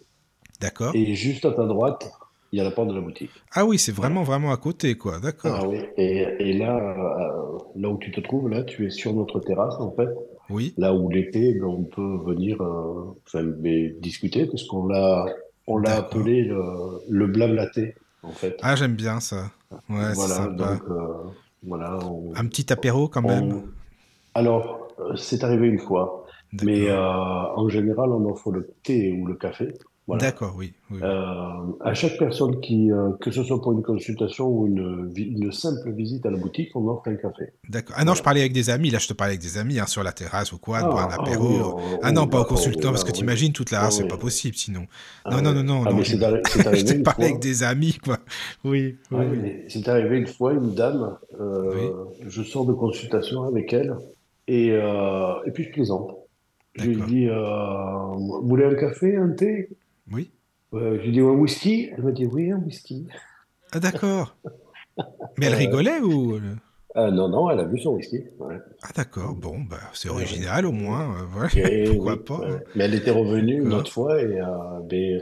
d'accord. 0.61 0.93
Et 0.95 1.15
juste 1.15 1.45
à 1.45 1.53
ta 1.53 1.67
droite, 1.67 2.11
il 2.53 2.59
y 2.59 2.61
a 2.61 2.65
la 2.65 2.71
porte 2.71 2.89
de 2.89 2.95
la 2.95 3.01
boutique. 3.01 3.31
Ah 3.55 3.65
oui, 3.67 3.79
c'est 3.79 3.93
vraiment, 3.93 4.23
vraiment 4.23 4.53
à 4.53 4.57
côté, 4.57 4.97
quoi. 4.97 5.19
D'accord. 5.21 5.59
Ah 5.63 5.69
oui, 5.69 5.79
et, 5.97 6.27
et 6.41 6.53
là, 6.55 6.77
euh, 6.77 7.59
là 7.77 7.89
où 7.91 7.99
tu 7.99 8.11
te 8.13 8.21
trouves, 8.21 8.49
là, 8.49 8.63
tu 8.63 8.87
es 8.87 8.91
sur 8.91 9.13
notre 9.15 9.41
terrasse, 9.41 9.75
en 9.79 9.93
fait. 9.93 10.09
Oui, 10.49 10.75
Là 10.79 10.95
où 10.95 11.09
l'été, 11.11 11.55
ben, 11.55 11.67
on 11.67 11.83
peut 11.83 12.19
venir 12.25 12.61
euh, 12.63 13.15
enfin, 13.27 13.43
mais 13.61 13.91
discuter, 14.01 14.47
parce 14.47 14.63
qu'on 14.65 14.87
l'a 14.87 15.27
on 15.67 15.79
l'a 15.79 15.97
appelé 15.97 16.45
le, 16.45 16.63
le 17.09 17.27
blablaté, 17.27 17.97
en 18.23 18.31
fait. 18.31 18.57
Ah, 18.63 18.77
j'aime 18.77 18.95
bien 18.95 19.19
ça. 19.19 19.51
Ouais, 19.73 19.79
c'est 20.11 20.15
Voilà, 20.15 20.35
sympa. 20.35 20.75
donc 20.75 20.83
euh, 20.89 21.31
voilà. 21.65 21.99
on- 22.07 22.33
Un 22.37 22.47
petit 22.47 22.73
apéro 22.73 23.09
quand 23.09 23.23
même. 23.23 23.61
Alors, 24.37 24.89
euh, 25.01 25.17
c'est 25.17 25.43
arrivé 25.45 25.67
une 25.67 25.79
fois, 25.79 26.27
mais 26.63 26.91
euh, 26.91 27.01
en 27.01 27.71
général, 27.71 28.11
on 28.13 28.31
offre 28.31 28.53
le 28.53 28.69
thé 28.83 29.11
ou 29.13 29.25
le 29.25 29.35
café. 29.35 29.73
Voilà. 30.07 30.21
D'accord, 30.27 30.55
oui. 30.57 30.73
Euh, 30.93 31.27
à 31.81 31.95
chaque 31.95 32.17
personne 32.19 32.61
qui, 32.61 32.93
euh, 32.93 33.11
que 33.21 33.33
ce 33.33 33.43
soit 33.43 33.61
pour 33.61 33.73
une 33.73 33.83
consultation 33.83 34.47
ou 34.47 34.67
une, 34.69 35.51
simple 35.51 35.91
visite 35.91 36.25
à 36.27 36.31
la 36.31 36.37
boutique, 36.37 36.69
on 36.77 36.87
offre 36.87 37.09
un 37.09 37.17
café. 37.17 37.47
D'accord. 37.69 37.97
Ah 37.99 38.05
non, 38.05 38.15
je 38.15 38.23
parlais 38.23 38.41
avec 38.41 38.53
des 38.53 38.69
amis. 38.69 38.91
Là, 38.91 38.99
je 38.99 39.09
te 39.09 39.15
parlais 39.15 39.33
avec 39.33 39.41
des 39.41 39.59
amis 39.59 39.81
hein, 39.81 39.87
sur 39.87 40.05
la 40.05 40.13
terrasse 40.13 40.53
ou 40.53 40.59
quoi, 40.59 40.83
de 40.83 40.89
boire 40.89 41.09
un 41.09 41.13
Ah, 41.13 41.17
ah 41.19 41.23
apéro. 41.23 41.49
oui, 41.49 41.61
oh, 41.65 41.81
Ah 42.03 42.13
non, 42.13 42.29
pas 42.29 42.43
au 42.43 42.45
consultant, 42.45 42.91
parce 42.91 43.03
que 43.05 43.09
là, 43.09 43.15
oui. 43.15 43.19
t'imagines 43.21 43.53
toute 43.53 43.71
la 43.73 43.87
Ah 43.87 43.91
c'est 43.91 44.07
pas 44.07 44.19
possible 44.19 44.55
sinon. 44.55 44.87
Ah 45.25 45.31
Non, 45.31 45.43
non, 45.43 45.55
non, 45.55 45.65
non, 45.65 45.83
Ah, 45.87 45.93
non. 45.93 46.03
Je, 46.03 46.13
je 46.17 46.17
parlé 46.19 47.03
fois. 47.03 47.25
avec 47.25 47.39
des 47.41 47.63
amis, 47.65 47.95
quoi. 48.05 48.19
Oui, 48.65 48.99
c'est 49.69 49.89
arrivé 49.89 50.19
une 50.19 50.29
fois, 50.29 50.53
une 50.53 50.75
dame, 50.75 51.17
Oui. 51.41 51.91
je 52.29 52.43
sors 52.43 52.67
de 52.67 52.75
consultation 52.75 53.43
avec 53.43 53.73
elle 53.73 53.97
et, 54.47 54.71
euh, 54.73 55.43
et 55.47 55.51
puis 55.53 55.65
je 55.65 55.71
plaisante. 55.71 56.17
Je 56.75 56.91
lui 56.91 57.03
dis, 57.03 57.29
euh, 57.29 58.07
vous 58.15 58.47
voulez 58.49 58.65
un 58.65 58.75
café, 58.75 59.17
un 59.17 59.31
thé? 59.31 59.71
Oui. 60.13 60.33
Je 60.73 61.01
lui 61.03 61.13
dis 61.13 61.21
un 61.21 61.25
whisky? 61.33 61.91
Elle 61.97 62.05
me 62.05 62.13
dit 62.13 62.27
oui, 62.27 62.51
un 62.53 62.59
whisky. 62.59 63.07
Ah 63.73 63.81
d'accord. 63.81 64.37
Mais 65.39 65.47
elle 65.47 65.55
Euh, 65.55 65.57
rigolait 65.57 66.01
ou... 66.01 66.37
euh, 66.97 67.11
non, 67.11 67.29
non, 67.29 67.51
elle 67.51 67.61
a 67.61 67.65
bu 67.65 67.79
son 67.79 67.95
whisky. 67.95 68.25
Ouais. 68.39 68.57
Ah 68.83 68.89
d'accord, 68.95 69.35
bon, 69.35 69.61
bah, 69.61 69.79
c'est 69.93 70.09
Ouais, 70.09 70.25
original 70.25 70.67
au 70.67 70.71
ouais. 70.71 70.73
moins. 70.73 71.15
euh, 71.23 71.27
voilà. 71.31 71.51
Et 71.55 71.85
Pourquoi 71.85 72.15
oui, 72.15 72.19
pas 72.25 72.39
ouais. 72.39 72.51
hein. 72.51 72.63
Mais 72.75 72.85
elle 72.85 72.95
était 72.95 73.11
revenue 73.11 73.63
une 73.63 73.73
autre 73.75 73.93
fois 73.93 74.21
et 74.21 74.41
euh, 74.41 74.81
ben, 74.85 75.21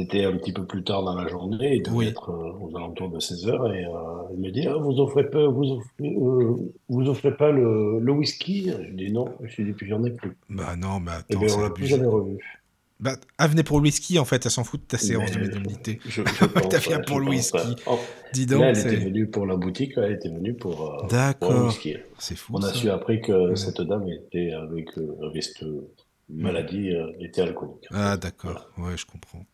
c'était 0.00 0.24
un 0.24 0.36
petit 0.36 0.52
peu 0.52 0.64
plus 0.66 0.82
tard 0.84 1.02
dans 1.04 1.14
la 1.14 1.28
journée, 1.28 1.76
il 1.76 1.82
devait 1.82 1.96
Oui. 1.96 2.06
être 2.08 2.30
euh, 2.30 2.52
aux 2.60 2.76
alentours 2.76 3.10
de 3.10 3.20
16 3.20 3.48
heures 3.48 3.72
et 3.72 3.84
euh, 3.84 3.90
elle 4.32 4.38
me 4.38 4.50
dit 4.50 4.66
ah, 4.66 4.76
vous 4.76 4.98
offrez 5.00 5.28
pas 5.30 5.46
vous 5.46 5.64
offrez, 5.72 6.16
euh, 6.16 6.56
vous 6.88 7.08
offrez 7.08 7.36
pas 7.36 7.50
le, 7.50 7.98
le 8.00 8.12
whisky? 8.12 8.70
Je 8.70 8.92
dis 8.94 9.12
non, 9.12 9.26
je 9.42 9.56
lui 9.56 9.64
dis 9.66 9.72
puis 9.72 9.88
j'en 9.88 10.02
ai 10.04 10.10
plus. 10.10 10.36
Bah 10.48 10.76
non, 10.76 11.00
mais 11.00 11.12
Et 11.28 11.34
attends, 11.34 11.40
bien 11.40 11.54
on 11.56 11.60
l'a 11.62 11.70
plus 11.70 11.86
jamais 11.86 12.06
revu. 12.06 12.38
Bah, 13.00 13.12
elle 13.38 13.48
venait 13.48 13.62
pour 13.62 13.78
le 13.78 13.84
whisky 13.84 14.18
en 14.18 14.26
fait, 14.26 14.44
elle 14.44 14.50
s'en 14.50 14.62
fout 14.64 14.80
de 14.80 14.86
ta 14.86 14.98
séance 14.98 15.30
de 15.32 15.38
Mais 15.38 15.46
médiumnité. 15.46 16.00
je, 16.04 16.22
je 16.24 16.44
T'as 16.44 16.78
bien 16.80 16.98
ouais, 16.98 17.04
pour 17.06 17.18
le 17.20 17.28
whisky. 17.28 17.58
Oh, 17.86 17.98
Dis 18.34 18.44
là 18.46 18.56
donc, 18.56 18.64
elle 18.64 18.78
était 18.78 18.96
venue 18.96 19.26
pour 19.26 19.46
la 19.46 19.56
boutique, 19.56 19.96
là, 19.96 20.02
elle 20.06 20.12
était 20.12 20.28
venue 20.28 20.54
pour, 20.54 21.02
un 21.02 21.06
D'accord. 21.08 21.66
whisky. 21.66 21.96
C'est 22.18 22.36
fou 22.36 22.52
On 22.56 22.62
a 22.62 22.72
su 22.74 22.90
après 22.90 23.20
que 23.20 23.32
Ouais. 23.50 23.56
cette 23.56 23.80
dame 23.80 24.06
était 24.08 24.52
avec, 24.52 24.88
avec 25.22 25.42
cette 25.42 25.64
maladie, 26.28 26.92
était 27.20 27.40
alcoolique. 27.40 27.86
Ah 27.90 28.16
d'accord, 28.18 28.70
Voilà. 28.76 28.90
ouais, 28.92 28.96
je 28.98 29.06
comprends. 29.06 29.44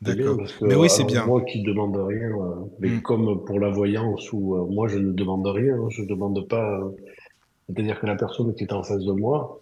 Bien 0.00 0.14
D'accord. 0.16 0.46
Mais 0.62 0.74
oui, 0.74 0.88
c'est 0.90 1.04
bien. 1.04 1.24
moi 1.26 1.42
qui 1.42 1.62
demande 1.62 1.96
rien, 1.96 2.30
euh, 2.30 2.54
mais 2.80 2.88
Mm. 2.88 3.02
comme 3.02 3.44
pour 3.44 3.58
la 3.60 3.70
voyance 3.70 4.32
où 4.32 4.56
euh, 4.56 4.66
moi 4.66 4.88
je 4.88 4.98
ne 4.98 5.12
demande 5.12 5.46
rien, 5.46 5.76
hein, 5.76 5.88
je 5.90 6.02
demande 6.04 6.46
pas. 6.48 6.80
euh, 6.80 6.90
C'est-à-dire 7.68 8.00
que 8.00 8.06
la 8.06 8.16
personne 8.16 8.54
qui 8.54 8.64
est 8.64 8.72
en 8.72 8.82
face 8.82 9.04
de 9.04 9.12
moi, 9.12 9.60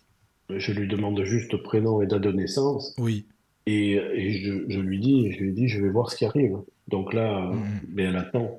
je 0.49 0.73
lui 0.73 0.89
demande 0.89 1.23
juste 1.25 1.57
prénom 1.63 2.03
et 2.03 2.07
date 2.07 2.23
de 2.23 2.33
naissance 2.33 2.95
Oui. 2.99 3.27
et, 3.67 3.93
et 3.93 4.33
je, 4.33 4.65
je 4.69 4.81
lui 4.81 4.99
dis, 4.99 5.31
je 5.33 5.41
lui 5.45 5.53
dis, 5.53 5.69
je 5.69 5.81
vais 5.81 5.91
voir 5.91 6.11
ce 6.11 6.17
qui 6.17 6.25
arrive. 6.25 6.57
Donc 6.89 7.13
là, 7.15 7.51
Mm, 7.51 7.55
mm. 7.57 7.81
mais 7.95 8.03
elle 8.05 8.17
attend. 8.17 8.51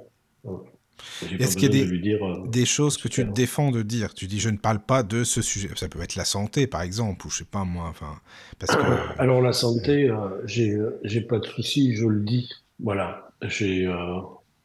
Est-ce 1.39 1.55
qu'il 1.57 1.73
y 1.75 1.79
a 1.81 1.85
des, 1.85 1.91
de 1.91 1.97
dire. 1.97 2.23
euh, 2.25 2.47
des 2.47 2.65
choses 2.65 2.97
que 2.97 3.07
tu 3.07 3.23
te 3.25 3.31
défends 3.31 3.71
de 3.71 3.81
dire? 3.81 4.13
Tu 4.13 4.27
dis 4.27 4.39
je 4.39 4.49
ne 4.49 4.57
parle 4.57 4.79
pas 4.79 5.03
de 5.03 5.23
ce 5.23 5.41
sujet. 5.41 5.69
Ça 5.75 5.87
peut 5.89 6.01
être 6.01 6.15
la 6.15 6.25
santé 6.25 6.67
par 6.67 6.81
exemple, 6.81 7.25
ou 7.27 7.29
je 7.29 7.37
sais 7.39 7.45
pas 7.45 7.63
moi, 7.63 7.85
enfin, 7.89 8.19
parce 8.59 8.75
que... 8.75 8.81
Alors 9.19 9.41
la 9.41 9.53
santé, 9.53 10.09
euh, 10.09 10.15
j'ai 10.45 10.77
j'ai 11.03 11.21
pas 11.21 11.39
de 11.39 11.45
souci, 11.45 11.95
je 11.95 12.05
le 12.05 12.21
dis. 12.21 12.49
Voilà, 12.79 13.31
j'ai 13.43 13.85
euh, 13.87 14.19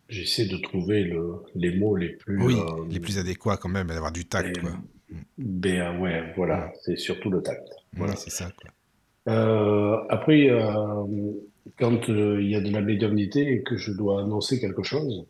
j'essaie 0.08 0.46
de 0.46 0.56
trouver 0.56 1.04
le, 1.04 1.34
les 1.54 1.76
mots 1.76 1.96
les 1.96 2.10
plus. 2.10 2.40
Oui, 2.42 2.54
euh, 2.58 2.84
les 2.90 3.00
plus 3.00 3.18
adéquats 3.18 3.56
quand 3.56 3.68
même, 3.68 3.88
d'avoir 3.88 4.12
du 4.12 4.24
tact, 4.26 4.56
et- 4.56 4.60
quoi. 4.60 4.70
ben 5.38 5.80
euh, 5.80 5.98
ouais, 5.98 6.32
voilà, 6.36 6.72
c'est 6.82 6.96
surtout 6.98 7.30
le 7.30 7.42
tact. 7.42 7.68
Voilà. 7.96 8.12
Oui, 8.14 8.18
c'est 8.22 8.30
ça, 8.30 8.50
quoi. 8.60 8.70
Euh, 9.28 9.96
après, 10.08 10.48
euh, 10.50 11.04
quand 11.78 12.08
euh, 12.10 12.40
il 12.42 12.48
y 12.50 12.54
a 12.54 12.60
de 12.60 12.70
la 12.70 12.80
médiumnité 12.80 13.52
et 13.52 13.62
que 13.62 13.76
je 13.76 13.92
dois 13.92 14.22
annoncer 14.22 14.60
quelque 14.60 14.82
chose, 14.82 15.26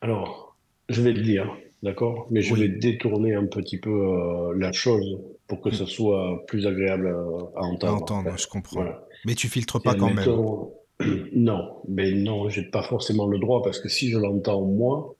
alors 0.00 0.56
je 0.88 1.02
vais 1.02 1.12
le 1.12 1.22
dire, 1.22 1.52
d'accord, 1.82 2.28
mais 2.30 2.42
je 2.42 2.54
Oui. 2.54 2.60
vais 2.60 2.68
détourner 2.68 3.34
un 3.34 3.46
petit 3.46 3.78
peu 3.78 3.90
euh, 3.90 4.54
la 4.56 4.70
chose 4.72 5.18
pour 5.48 5.60
que 5.60 5.70
Mm. 5.70 5.72
ce 5.72 5.86
soit 5.86 6.44
plus 6.46 6.66
agréable 6.66 7.08
à, 7.08 7.60
à 7.60 7.62
À 7.64 7.66
entendre. 7.66 7.92
en 7.92 7.96
entendre, 7.96 8.30
fait. 8.32 8.42
je 8.42 8.48
comprends. 8.48 8.76
Voilà. 8.82 9.04
Mais 9.24 9.34
tu 9.34 9.48
filtres 9.48 9.78
Si, 9.78 9.82
pas 9.84 9.94
quand 9.94 10.12
même. 10.14 10.28
non, 11.34 11.82
mais 11.88 12.12
non, 12.12 12.48
j'ai 12.48 12.62
pas 12.62 12.82
forcément 12.82 13.26
le 13.26 13.38
droit 13.38 13.62
parce 13.62 13.80
que 13.80 13.88
si 13.88 14.10
je 14.10 14.18
l'entends 14.18 14.62
moi, 14.62 15.14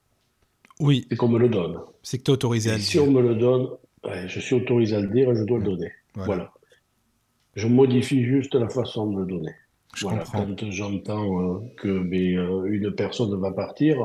Oui, 0.81 1.07
c'est 1.11 1.17
qu'on 1.17 1.29
me 1.29 1.39
le 1.39 1.49
donne. 1.49 1.79
c'est 2.03 2.19
que 2.19 2.23
tu 2.25 2.31
es 2.31 2.35
autorisé 2.35 2.71
à 2.71 2.75
le 2.77 2.81
si 2.81 2.99
on 2.99 3.05
dire. 3.09 3.13
me 3.15 3.23
le 3.29 3.35
donne, 3.35 3.67
ouais, 4.05 4.29
je 4.29 4.39
suis 4.41 4.55
autorisé 4.55 4.95
à 4.97 5.01
le 5.01 5.09
dire 5.09 5.31
et 5.33 5.37
je 5.37 5.43
dois 5.45 5.59
le 5.59 5.65
donner. 5.65 5.91
Voilà, 6.15 6.27
Voilà. 6.35 6.53
Je 7.57 7.67
modifie 7.67 8.23
juste 8.25 8.55
la 8.55 8.69
façon 8.69 9.11
de 9.11 9.21
le 9.21 9.27
donner. 9.27 9.53
je 9.95 10.03
Voilà. 10.07 10.19
comprends. 10.23 10.47
Quand 10.59 10.71
j'entends 10.71 11.57
euh, 11.57 11.59
que 11.79 11.99
ben, 11.99 12.39
euh, 12.39 12.65
une 12.67 12.95
personne 12.95 13.35
va 13.41 13.51
partir 13.53 13.97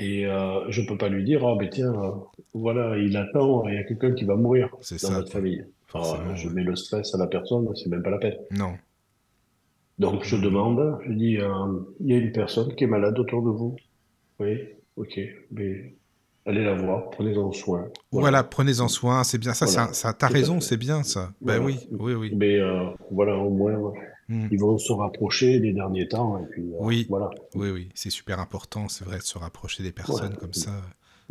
et 0.00 0.26
euh, 0.26 0.70
je 0.70 0.80
peux 0.80 0.96
pas 0.96 1.10
lui 1.10 1.24
dire, 1.24 1.46
ah 1.46 1.54
ben 1.58 1.68
tiens, 1.68 1.92
euh, 1.92 2.10
voilà, 2.54 2.96
il 2.96 3.14
attend, 3.18 3.68
il 3.68 3.74
y 3.74 3.78
a 3.78 3.84
quelqu'un 3.84 4.12
qui 4.12 4.24
va 4.24 4.34
mourir 4.34 4.70
dans 4.70 4.82
ça, 4.82 5.14
votre 5.14 5.30
famille. 5.30 5.62
Forcément, 5.88 6.34
je 6.34 6.48
mets 6.48 6.62
le 6.62 6.74
stress 6.74 7.14
à 7.14 7.18
la 7.18 7.26
personne, 7.26 7.68
c'est 7.76 7.90
même 7.90 8.02
pas 8.02 8.10
la 8.10 8.18
peine. 8.18 8.36
Non. 8.52 8.72
Donc 9.98 10.24
je 10.24 10.36
demande, 10.36 10.98
je 11.06 11.12
dis, 11.12 11.36
euh, 11.36 11.48
il 12.00 12.06
y 12.06 12.14
a 12.14 12.16
une 12.16 12.32
personne 12.32 12.74
qui 12.74 12.84
est 12.84 12.86
malade 12.86 13.18
autour 13.18 13.42
de 13.42 13.50
vous. 13.50 13.76
Oui, 14.38 14.58
ok, 14.96 15.20
mais 15.50 15.94
allez 16.46 16.64
la 16.64 16.74
voir, 16.74 17.10
prenez-en 17.10 17.52
soin. 17.52 17.88
Voilà, 18.10 18.42
prenez-en 18.42 18.88
soin, 18.88 19.22
c'est 19.22 19.36
bien 19.36 19.52
ça, 19.52 19.66
Voilà. 19.66 19.88
ça, 19.88 19.92
ça 19.92 20.12
t'as 20.14 20.28
raison, 20.28 20.60
c'est 20.60 20.78
bien 20.78 21.02
ça. 21.02 21.32
Ben 21.42 21.62
oui, 21.62 21.76
oui, 21.90 22.14
oui. 22.14 22.32
Mais 22.34 22.58
voilà, 23.10 23.36
au 23.36 23.50
moins, 23.50 23.92
Mm. 24.30 24.46
ils 24.52 24.58
vont 24.60 24.78
se 24.78 24.92
rapprocher 24.92 25.58
les 25.58 25.72
derniers 25.72 26.06
temps. 26.08 26.38
Et 26.38 26.46
puis, 26.46 26.62
euh, 26.62 26.76
Oui. 26.80 27.06
voilà. 27.10 27.28
Oui, 27.56 27.70
oui, 27.70 27.88
c'est 27.94 28.10
super 28.10 28.38
important, 28.40 28.88
c'est 28.88 29.04
vrai, 29.04 29.18
de 29.18 29.22
se 29.22 29.36
rapprocher 29.38 29.82
des 29.82 29.92
personnes 29.92 30.30
Ouais. 30.32 30.38
comme 30.38 30.54
ça. 30.54 30.70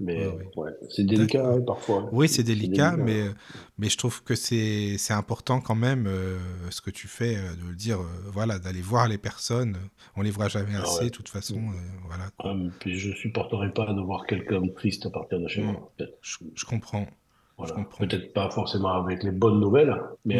Mais 0.01 0.27
Ouais, 0.27 0.33
ouais. 0.33 0.49
ouais, 0.55 0.71
c'est 0.89 1.05
délicat 1.05 1.45
hein, 1.45 1.59
parfois. 1.61 2.07
Oui, 2.13 2.29
c'est 2.29 2.43
délicat, 2.43 2.91
délicat. 2.91 3.03
mais, 3.03 3.25
mais 3.77 3.89
je 3.89 3.97
trouve 3.97 4.23
que 4.23 4.33
c'est 4.33 4.95
c'est 4.97 5.11
important 5.13 5.59
quand 5.59 5.75
même 5.75 6.07
euh, 6.07 6.37
ce 6.69 6.79
que 6.81 6.89
tu 6.89 7.07
fais, 7.09 7.35
euh, 7.35 7.53
de 7.61 7.69
le 7.69 7.75
dire, 7.75 7.99
euh, 7.99 8.05
voilà, 8.31 8.59
d'aller 8.59 8.79
voir 8.81 9.09
les 9.09 9.17
personnes. 9.17 9.75
On 10.15 10.21
les 10.21 10.31
voit 10.31 10.47
jamais 10.47 10.71
Ah 10.77 10.83
assez, 10.83 10.99
ouais. 10.99 11.09
de 11.09 11.15
toute 11.15 11.27
façon, 11.27 11.57
euh, 11.57 12.07
voilà. 12.07 12.25
Ah, 12.39 12.53
puis 12.79 12.97
je 12.97 13.11
supporterai 13.13 13.73
pas 13.73 13.91
de 13.93 13.99
voir 14.01 14.25
quelqu'un 14.25 14.61
triste 14.73 15.05
à 15.05 15.09
partir 15.09 15.37
de 15.41 15.47
chez 15.49 15.63
Mm. 15.63 15.71
moi. 15.73 15.91
Je, 16.21 16.37
je 16.55 16.65
comprends. 16.65 17.05
Voilà. 17.57 17.73
comprends. 17.73 17.97
Peut-être 18.05 18.31
pas 18.33 18.49
forcément 18.51 18.93
avec 19.03 19.21
les 19.23 19.31
bonnes 19.31 19.59
nouvelles, 19.59 19.93
mais. 20.25 20.39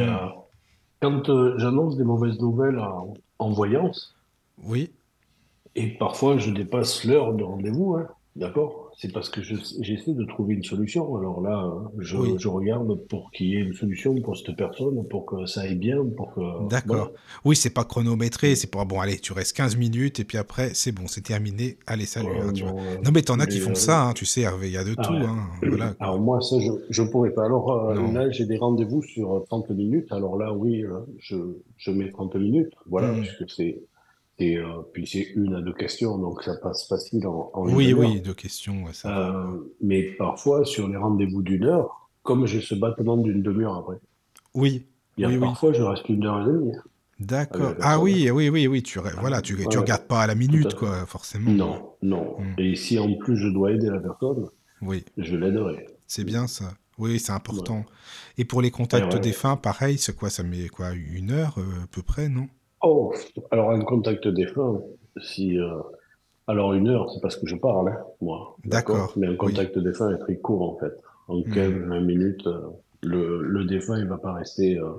Quand 1.01 1.29
euh, 1.29 1.57
j'annonce 1.57 1.97
des 1.97 2.05
mauvaises 2.05 2.39
nouvelles 2.39 2.79
en, 2.79 3.13
en 3.39 3.51
voyance, 3.51 4.15
Oui, 4.57 4.93
et 5.73 5.97
parfois 5.97 6.37
je 6.37 6.51
dépasse 6.51 7.03
l'heure 7.05 7.33
de 7.33 7.43
rendez-vous, 7.43 7.95
hein, 7.95 8.07
d'accord? 8.35 8.88
C'est 9.01 9.13
parce 9.13 9.29
que 9.29 9.41
je- 9.41 9.55
j'essaie 9.79 10.13
de 10.13 10.25
trouver 10.25 10.55
une 10.55 10.63
solution. 10.63 11.15
Alors 11.15 11.39
là, 11.39 11.63
euh, 11.65 11.87
je, 11.99 12.17
Oui. 12.17 12.35
je 12.37 12.49
regarde 12.49 12.93
pour 13.07 13.31
qu'il 13.31 13.47
y 13.47 13.55
ait 13.55 13.61
une 13.61 13.73
solution 13.73 14.13
pour 14.21 14.35
cette 14.35 14.57
personne, 14.57 15.07
pour 15.07 15.25
que 15.25 15.45
ça 15.45 15.61
aille 15.61 15.75
bien, 15.75 16.03
pour 16.17 16.33
que... 16.33 16.67
d'accord. 16.67 16.95
voilà. 16.97 17.11
Oui, 17.45 17.55
c'est 17.55 17.69
pas 17.69 17.85
chronométré, 17.85 18.55
c'est 18.55 18.69
pas 18.69 18.83
bon, 18.83 18.99
allez, 18.99 19.17
tu 19.17 19.31
restes 19.31 19.55
15 19.55 19.77
minutes 19.77 20.19
et 20.19 20.25
puis 20.25 20.37
après, 20.37 20.71
c'est 20.73 20.91
bon, 20.91 21.07
c'est 21.07 21.21
terminé, 21.21 21.77
allez, 21.87 22.05
salut. 22.05 22.27
Euh, 22.27 22.49
hein, 22.49 22.51
tu 22.53 22.63
vois. 22.63 22.73
non, 22.73 22.79
euh, 23.07 23.11
mais 23.13 23.21
t'en 23.21 23.39
as 23.39 23.47
qui 23.47 23.59
font 23.59 23.71
euh, 23.71 23.75
ça, 23.75 24.03
hein, 24.03 24.13
tu 24.13 24.25
sais, 24.25 24.41
Hervé, 24.41 24.67
il 24.67 24.73
y 24.73 24.77
a 24.77 24.83
de 24.83 24.95
Ah 24.97 25.01
tout. 25.07 25.13
ouais. 25.13 25.19
Hein, 25.23 25.47
voilà. 25.65 25.95
Alors 26.01 26.19
moi, 26.19 26.41
ça, 26.41 26.57
je 26.59 26.69
je 26.89 27.03
pourrais 27.03 27.31
pas. 27.31 27.45
Alors 27.45 27.71
euh, 27.71 28.11
là, 28.11 28.29
j'ai 28.31 28.45
des 28.45 28.57
rendez-vous 28.57 29.01
sur 29.03 29.33
euh, 29.33 29.45
30 29.47 29.69
minutes. 29.69 30.11
Alors 30.11 30.37
là, 30.37 30.51
oui, 30.53 30.83
euh, 30.83 30.99
je, 31.19 31.37
je 31.77 31.91
mets 31.91 32.09
30 32.09 32.35
minutes. 32.35 32.73
Voilà, 32.87 33.13
Mm. 33.13 33.21
puisque 33.21 33.49
c'est... 33.49 33.81
Et 34.39 34.57
euh, 34.57 34.81
puis 34.93 35.05
c'est 35.05 35.27
une 35.35 35.53
à 35.55 35.61
deux 35.61 35.73
questions, 35.73 36.17
donc 36.17 36.43
ça 36.43 36.53
passe 36.61 36.87
facile 36.87 37.27
en, 37.27 37.51
en 37.53 37.67
Oui, 37.73 37.89
une 37.91 37.99
heure. 38.01 38.09
oui, 38.09 38.21
deux 38.21 38.33
questions, 38.33 38.83
ouais, 38.85 38.93
ça. 38.93 39.29
Euh, 39.31 39.57
mais 39.81 40.03
parfois, 40.17 40.63
sur 40.65 40.87
les 40.87 40.95
rendez-vous 40.97 41.41
d'une 41.41 41.65
heure, 41.65 42.09
comme 42.23 42.45
j'ai 42.45 42.61
ce 42.61 42.75
battement 42.75 43.17
d'une 43.17 43.41
demi-heure 43.41 43.75
après, 43.75 43.97
Oui, 44.53 44.85
parfois, 45.39 45.73
je 45.73 45.81
reste 45.81 46.07
une 46.09 46.25
heure 46.25 46.41
et 46.41 46.45
demie. 46.51 46.71
D'accord. 47.19 47.73
Ah 47.79 47.97
personne. 47.97 48.03
oui, 48.03 48.31
oui, 48.31 48.47
oui, 48.49 48.67
oui, 48.67 48.81
tu, 48.81 48.97
re- 48.99 49.19
voilà, 49.19 49.41
tu, 49.41 49.55
regardes 49.55 50.07
pas 50.07 50.21
à 50.21 50.27
la 50.27 50.35
minute, 50.35 50.73
quoi, 50.75 51.05
forcément. 51.05 51.51
Non, 51.51 51.91
non. 52.01 52.37
Mm. 52.39 52.59
Et 52.59 52.75
si 52.75 52.97
en 52.97 53.13
plus 53.17 53.35
je 53.35 53.49
dois 53.49 53.73
aider 53.73 53.87
la 53.89 53.99
personne, 53.99 54.47
Oui, 54.81 55.03
je 55.17 55.35
l'aiderai. 55.35 55.85
c'est 56.07 56.23
bien 56.23 56.47
ça. 56.47 56.73
Oui, 56.97 57.19
c'est 57.19 57.31
important. 57.33 57.85
Et 58.37 58.45
pour 58.45 58.61
les 58.61 58.71
contacts 58.71 59.07
Ouais, 59.07 59.13
ouais. 59.15 59.19
défunts, 59.19 59.55
pareil, 59.57 59.97
c'est 59.97 60.15
quoi 60.15 60.29
Ça 60.29 60.43
met 60.43 60.67
quoi 60.69 60.91
Une 60.93 61.31
heure 61.31 61.55
euh, 61.57 61.83
à 61.83 61.87
peu 61.91 62.01
près, 62.03 62.29
non? 62.29 62.47
Oh, 62.81 63.13
alors 63.51 63.71
un 63.71 63.81
contact 63.81 64.27
défunt, 64.27 64.81
si, 65.21 65.57
euh, 65.59 65.79
alors 66.47 66.73
une 66.73 66.89
heure, 66.89 67.11
c'est 67.11 67.21
parce 67.21 67.37
que 67.37 67.47
je 67.47 67.55
parle, 67.55 67.89
hein, 67.89 68.03
moi, 68.21 68.57
d'accord? 68.63 69.11
Mais 69.15 69.27
un 69.27 69.35
oui. 69.41 69.53
contact 69.53 69.77
défunt 69.79 70.11
est 70.13 70.19
très 70.19 70.37
court 70.37 70.63
en 70.75 70.77
fait. 70.79 70.93
En 71.27 71.41
Hmm. 71.45 71.51
15-20 71.51 72.01
minutes, 72.01 72.47
euh, 72.47 72.61
le, 73.03 73.41
le 73.43 73.65
défunt, 73.65 73.99
il 73.99 74.07
va 74.07 74.17
pas 74.17 74.33
rester, 74.33 74.77
euh, 74.79 74.93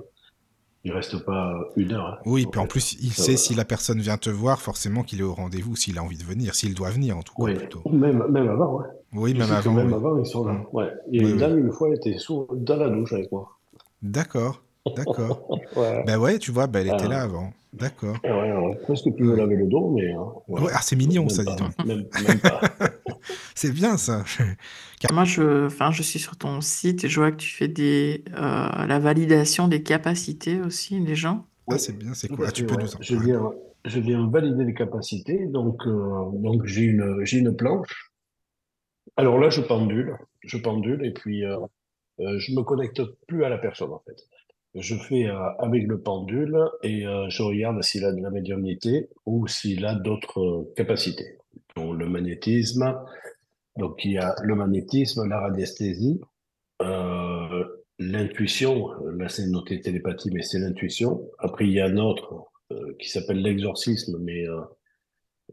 il 0.85 0.93
reste 0.93 1.25
pas 1.25 1.53
une 1.77 1.93
heure, 1.93 2.07
hein, 2.07 2.19
Oui, 2.25 2.47
puis 2.47 2.59
en 2.59 2.65
fait. 2.65 2.67
plus, 2.67 2.93
il 2.99 3.13
Ça 3.15 3.23
sait 3.25 3.37
si 3.37 3.53
la 3.53 3.63
personne 3.63 3.99
vient 4.01 4.17
te 4.17 4.29
voir, 4.31 4.59
forcément 4.59 5.03
qu'il 5.03 5.19
est 5.19 5.23
au 5.23 5.35
rendez-vous, 5.35 5.75
s'il 5.75 5.97
a 5.99 6.03
envie 6.03 6.17
de 6.17 6.23
venir, 6.23 6.55
s'il 6.55 6.73
doit 6.73 6.89
venir 6.89 7.15
en 7.17 7.21
tout 7.23 7.35
cas 7.35 7.47
Oui, 7.47 7.53
plutôt. 7.53 7.85
même, 7.91 8.25
même 8.31 8.47
avant, 8.49 8.77
ouais. 8.79 8.87
Oui, 9.13 9.33
Je 9.33 9.39
même 9.39 9.51
avant, 9.51 9.73
même 9.73 9.93
oui. 9.93 9.93
avant, 9.93 10.17
ils 10.17 10.25
sont 10.25 10.45
Hmm. 10.45 10.45
là. 10.45 10.65
Ouais. 10.71 10.89
Y 11.09 11.19
a 11.19 11.23
Oui, 11.23 11.31
une 11.31 11.37
oui. 11.37 11.37
dame, 11.37 11.57
une 11.57 11.71
fois, 11.73 11.89
elle 11.89 11.95
était 11.95 12.17
sous, 12.17 12.47
dans 12.51 12.77
la 12.77 12.89
douche 12.89 13.11
avec 13.13 13.29
moi. 13.31 13.59
D'accord, 14.03 14.61
d'accord. 14.95 15.47
Ouais. 15.75 16.03
Ben 16.05 16.17
ouais, 16.17 16.39
tu 16.39 16.51
vois, 16.51 16.67
ben 16.67 16.81
elle 16.81 16.87
était 16.87 17.07
là 17.07 17.21
Ah, 17.21 17.23
avant. 17.23 17.53
D'accord. 17.73 18.17
ouais, 18.25 18.51
ouais. 18.51 18.75
Presque 18.83 19.09
plus 19.15 19.23
me 19.25 19.35
laver 19.35 19.55
le 19.55 19.67
dos, 19.67 19.91
mais 19.91 20.11
hein, 20.11 20.25
Ouais, 20.49 20.71
ah, 20.73 20.79
c'est 20.81 20.95
mignon 20.97 21.21
Même 21.23 21.29
ça, 21.29 21.43
dis 21.43 21.55
pas. 21.55 21.55
donc. 21.55 21.85
Même, 21.85 22.05
même 22.23 22.39
pas. 22.39 22.61
C'est 23.55 23.71
bien 23.71 23.97
ça. 23.97 24.23
Car- 24.99 25.13
Moi, 25.13 25.23
je, 25.23 25.65
enfin, 25.67 25.91
je 25.91 26.03
suis 26.03 26.19
sur 26.19 26.35
ton 26.37 26.61
site 26.61 27.03
et 27.03 27.09
je 27.09 27.19
vois 27.19 27.31
que 27.31 27.37
tu 27.37 27.49
fais 27.49 27.67
des, 27.67 28.23
euh, 28.33 28.85
la 28.85 28.99
validation 28.99 29.67
des 29.67 29.83
capacités 29.83 30.61
aussi 30.61 30.99
des 30.99 31.15
gens. 31.15 31.45
Ah, 31.69 31.77
c'est 31.77 31.97
bien, 31.97 32.13
c'est 32.13 32.27
quoi? 32.27 32.47
Ah, 32.47 32.51
tu 32.51 32.65
peux 32.65 32.75
ouais. 32.75 32.83
nous 32.83 32.95
en 32.95 33.01
Je 33.01 33.15
viens, 33.15 33.51
je 33.85 33.99
viens 33.99 34.29
valider 34.29 34.65
les 34.65 34.73
capacités, 34.73 35.45
donc, 35.47 35.77
euh, 35.87 36.31
donc 36.33 36.65
j'ai 36.65 36.83
une, 36.83 37.23
j'ai 37.23 37.37
une 37.39 37.55
planche. 37.55 38.11
Alors 39.17 39.39
là, 39.39 39.49
je 39.49 39.61
pendule, 39.61 40.17
je 40.43 40.57
pendule, 40.57 41.05
et 41.05 41.13
puis 41.13 41.45
euh, 41.45 41.57
euh, 42.19 42.39
je 42.39 42.53
me 42.53 42.63
connecte 42.63 43.01
plus 43.27 43.43
à 43.45 43.49
la 43.49 43.57
personne, 43.57 43.91
en 43.91 44.01
fait. 44.07 44.17
Je 44.75 44.95
fais 44.95 45.27
euh, 45.27 45.37
avec 45.59 45.85
le 45.85 46.01
pendule 46.01 46.57
et 46.81 47.05
euh, 47.05 47.29
je 47.29 47.43
regarde 47.43 47.81
s'il 47.81 48.05
a 48.05 48.13
de 48.13 48.21
la 48.21 48.29
médiumnité 48.29 49.09
ou 49.25 49.45
s'il 49.47 49.85
a 49.85 49.95
d'autres 49.95 50.39
euh, 50.39 50.73
capacités. 50.77 51.37
Donc, 51.75 51.97
le 51.97 52.07
magnétisme, 52.07 52.97
donc 53.77 54.05
il 54.05 54.13
y 54.13 54.17
a 54.17 54.33
le 54.41 54.55
magnétisme, 54.55 55.27
la 55.27 55.39
radiesthésie, 55.39 56.21
l'intuition, 57.99 58.89
là 59.17 59.29
c'est 59.29 59.45
noté 59.45 59.79
télépathie, 59.79 60.31
mais 60.31 60.41
c'est 60.41 60.59
l'intuition. 60.59 61.29
Après, 61.37 61.65
il 61.65 61.73
y 61.73 61.79
a 61.79 61.85
un 61.85 61.97
autre 61.97 62.47
qui 62.99 63.09
s'appelle 63.09 63.41
l'exorcisme, 63.41 64.17
mais 64.19 64.45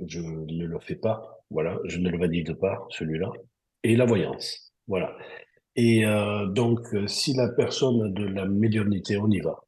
je 0.07 0.21
ne 0.21 0.65
le 0.65 0.79
fais 0.81 0.95
pas. 0.95 1.45
Voilà, 1.51 1.79
je 1.85 1.99
ne 1.99 2.09
le 2.09 2.19
valide 2.19 2.55
pas, 2.55 2.87
celui-là. 2.91 3.31
Et 3.85 3.97
la 3.97 4.07
voyance. 4.07 4.73
Voilà. 4.87 5.15
Et 5.81 6.05
euh, 6.05 6.47
donc, 6.47 6.93
euh, 6.93 7.07
si 7.07 7.35
la 7.35 7.47
personne 7.51 8.03
a 8.03 8.09
de 8.09 8.25
la 8.25 8.47
médiumnité, 8.47 9.17
on 9.17 9.31
y 9.31 9.39
va. 9.39 9.61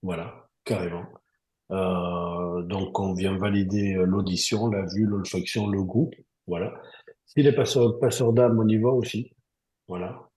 Voilà, 0.00 0.48
carrément. 0.64 1.06
Euh, 1.72 2.62
donc, 2.62 3.00
on 3.00 3.14
vient 3.14 3.36
valider 3.36 3.94
l'audition, 3.94 4.68
la 4.68 4.86
vue, 4.94 5.06
l'olfaction, 5.06 5.66
le 5.66 5.82
goût. 5.82 6.08
Voilà. 6.46 6.72
S'il 7.26 7.48
est 7.48 7.52
passeur, 7.52 7.98
passeur 7.98 8.32
d'âme, 8.32 8.60
on 8.60 8.68
y 8.68 8.76
va 8.76 8.90
aussi. 8.90 9.32
Voilà. 9.88 10.30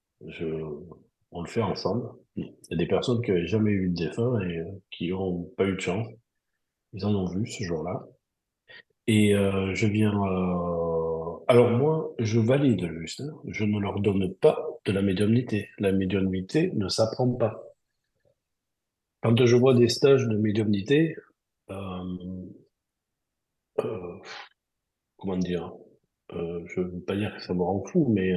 On 1.31 1.43
le 1.43 1.47
fait 1.47 1.61
ensemble. 1.61 2.09
Il 2.35 2.51
y 2.71 2.73
a 2.73 2.77
des 2.77 2.87
personnes 2.87 3.21
qui 3.21 3.29
n'avaient 3.29 3.45
jamais 3.45 3.73
vu 3.73 3.89
de 3.89 3.95
défunt 3.95 4.41
et 4.49 4.63
qui 4.89 5.11
n'ont 5.11 5.43
pas 5.57 5.67
eu 5.67 5.75
de 5.75 5.79
chance. 5.79 6.07
Ils 6.93 7.05
en 7.05 7.13
ont 7.13 7.27
vu 7.27 7.45
ce 7.45 7.63
jour-là. 7.63 8.03
Et 9.05 9.33
je 9.33 9.85
viens. 9.85 10.11
Alors 11.49 11.71
moi, 11.71 12.13
je 12.19 12.39
valide 12.39 12.89
juste. 13.01 13.19
hein. 13.19 13.33
Je 13.47 13.65
ne 13.65 13.79
leur 13.79 13.99
donne 13.99 14.33
pas 14.35 14.65
de 14.85 14.93
la 14.93 15.01
médiumnité. 15.01 15.67
La 15.77 15.91
médiumnité 15.91 16.71
ne 16.73 16.87
s'apprend 16.87 17.29
pas. 17.33 17.61
Quand 19.21 19.45
je 19.45 19.55
vois 19.55 19.75
des 19.75 19.89
stages 19.89 20.27
de 20.27 20.35
médiumnité, 20.37 21.15
euh, 21.69 22.45
euh, 23.79 24.19
comment 25.17 25.37
dire, 25.37 25.73
euh, 26.33 26.63
je 26.67 26.81
ne 26.81 26.85
veux 26.87 27.01
pas 27.01 27.15
dire 27.15 27.35
que 27.35 27.41
ça 27.43 27.53
me 27.53 27.63
rend 27.63 27.83
fou, 27.85 28.07
mais 28.13 28.33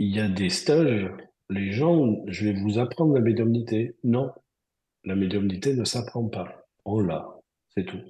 il 0.00 0.08
y 0.12 0.18
a 0.18 0.26
des 0.28 0.50
stages, 0.50 1.08
les 1.50 1.70
gens, 1.70 2.24
je 2.26 2.46
vais 2.46 2.52
vous 2.60 2.80
apprendre 2.80 3.14
la 3.14 3.20
médiumnité. 3.20 3.94
Non, 4.02 4.32
la 5.04 5.16
médiumnité 5.16 5.74
ne 5.74 5.84
s'apprend 5.84 6.28
pas. 6.28 6.66
On 6.84 7.00
l'a, 7.00 7.28
c'est 7.70 7.84
tout. 7.86 8.00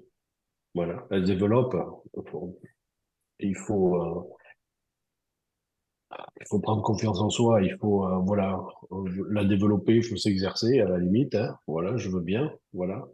Voilà, 0.75 1.07
elle 1.11 1.27
se 1.27 1.33
développe. 1.33 1.77
Il 3.41 3.57
faut, 3.57 3.97
euh, 4.03 4.23
il 6.41 6.47
faut 6.49 6.61
prendre 6.61 6.83
confiance 6.83 7.21
en 7.21 7.31
soi. 7.31 7.63
Il 7.63 7.77
faut, 7.79 8.07
euh, 8.07 8.19
voilà, 8.19 8.61
la 9.31 9.45
développer. 9.45 9.97
Il 9.97 10.05
faut 10.05 10.17
s'exercer 10.17 10.81
à 10.81 10.89
la 10.89 10.99
limite. 10.99 11.35
hein. 11.35 11.59
Voilà, 11.67 11.97
je 11.97 12.11
veux 12.11 12.21
bien. 12.21 12.53
Voilà. 12.73 13.05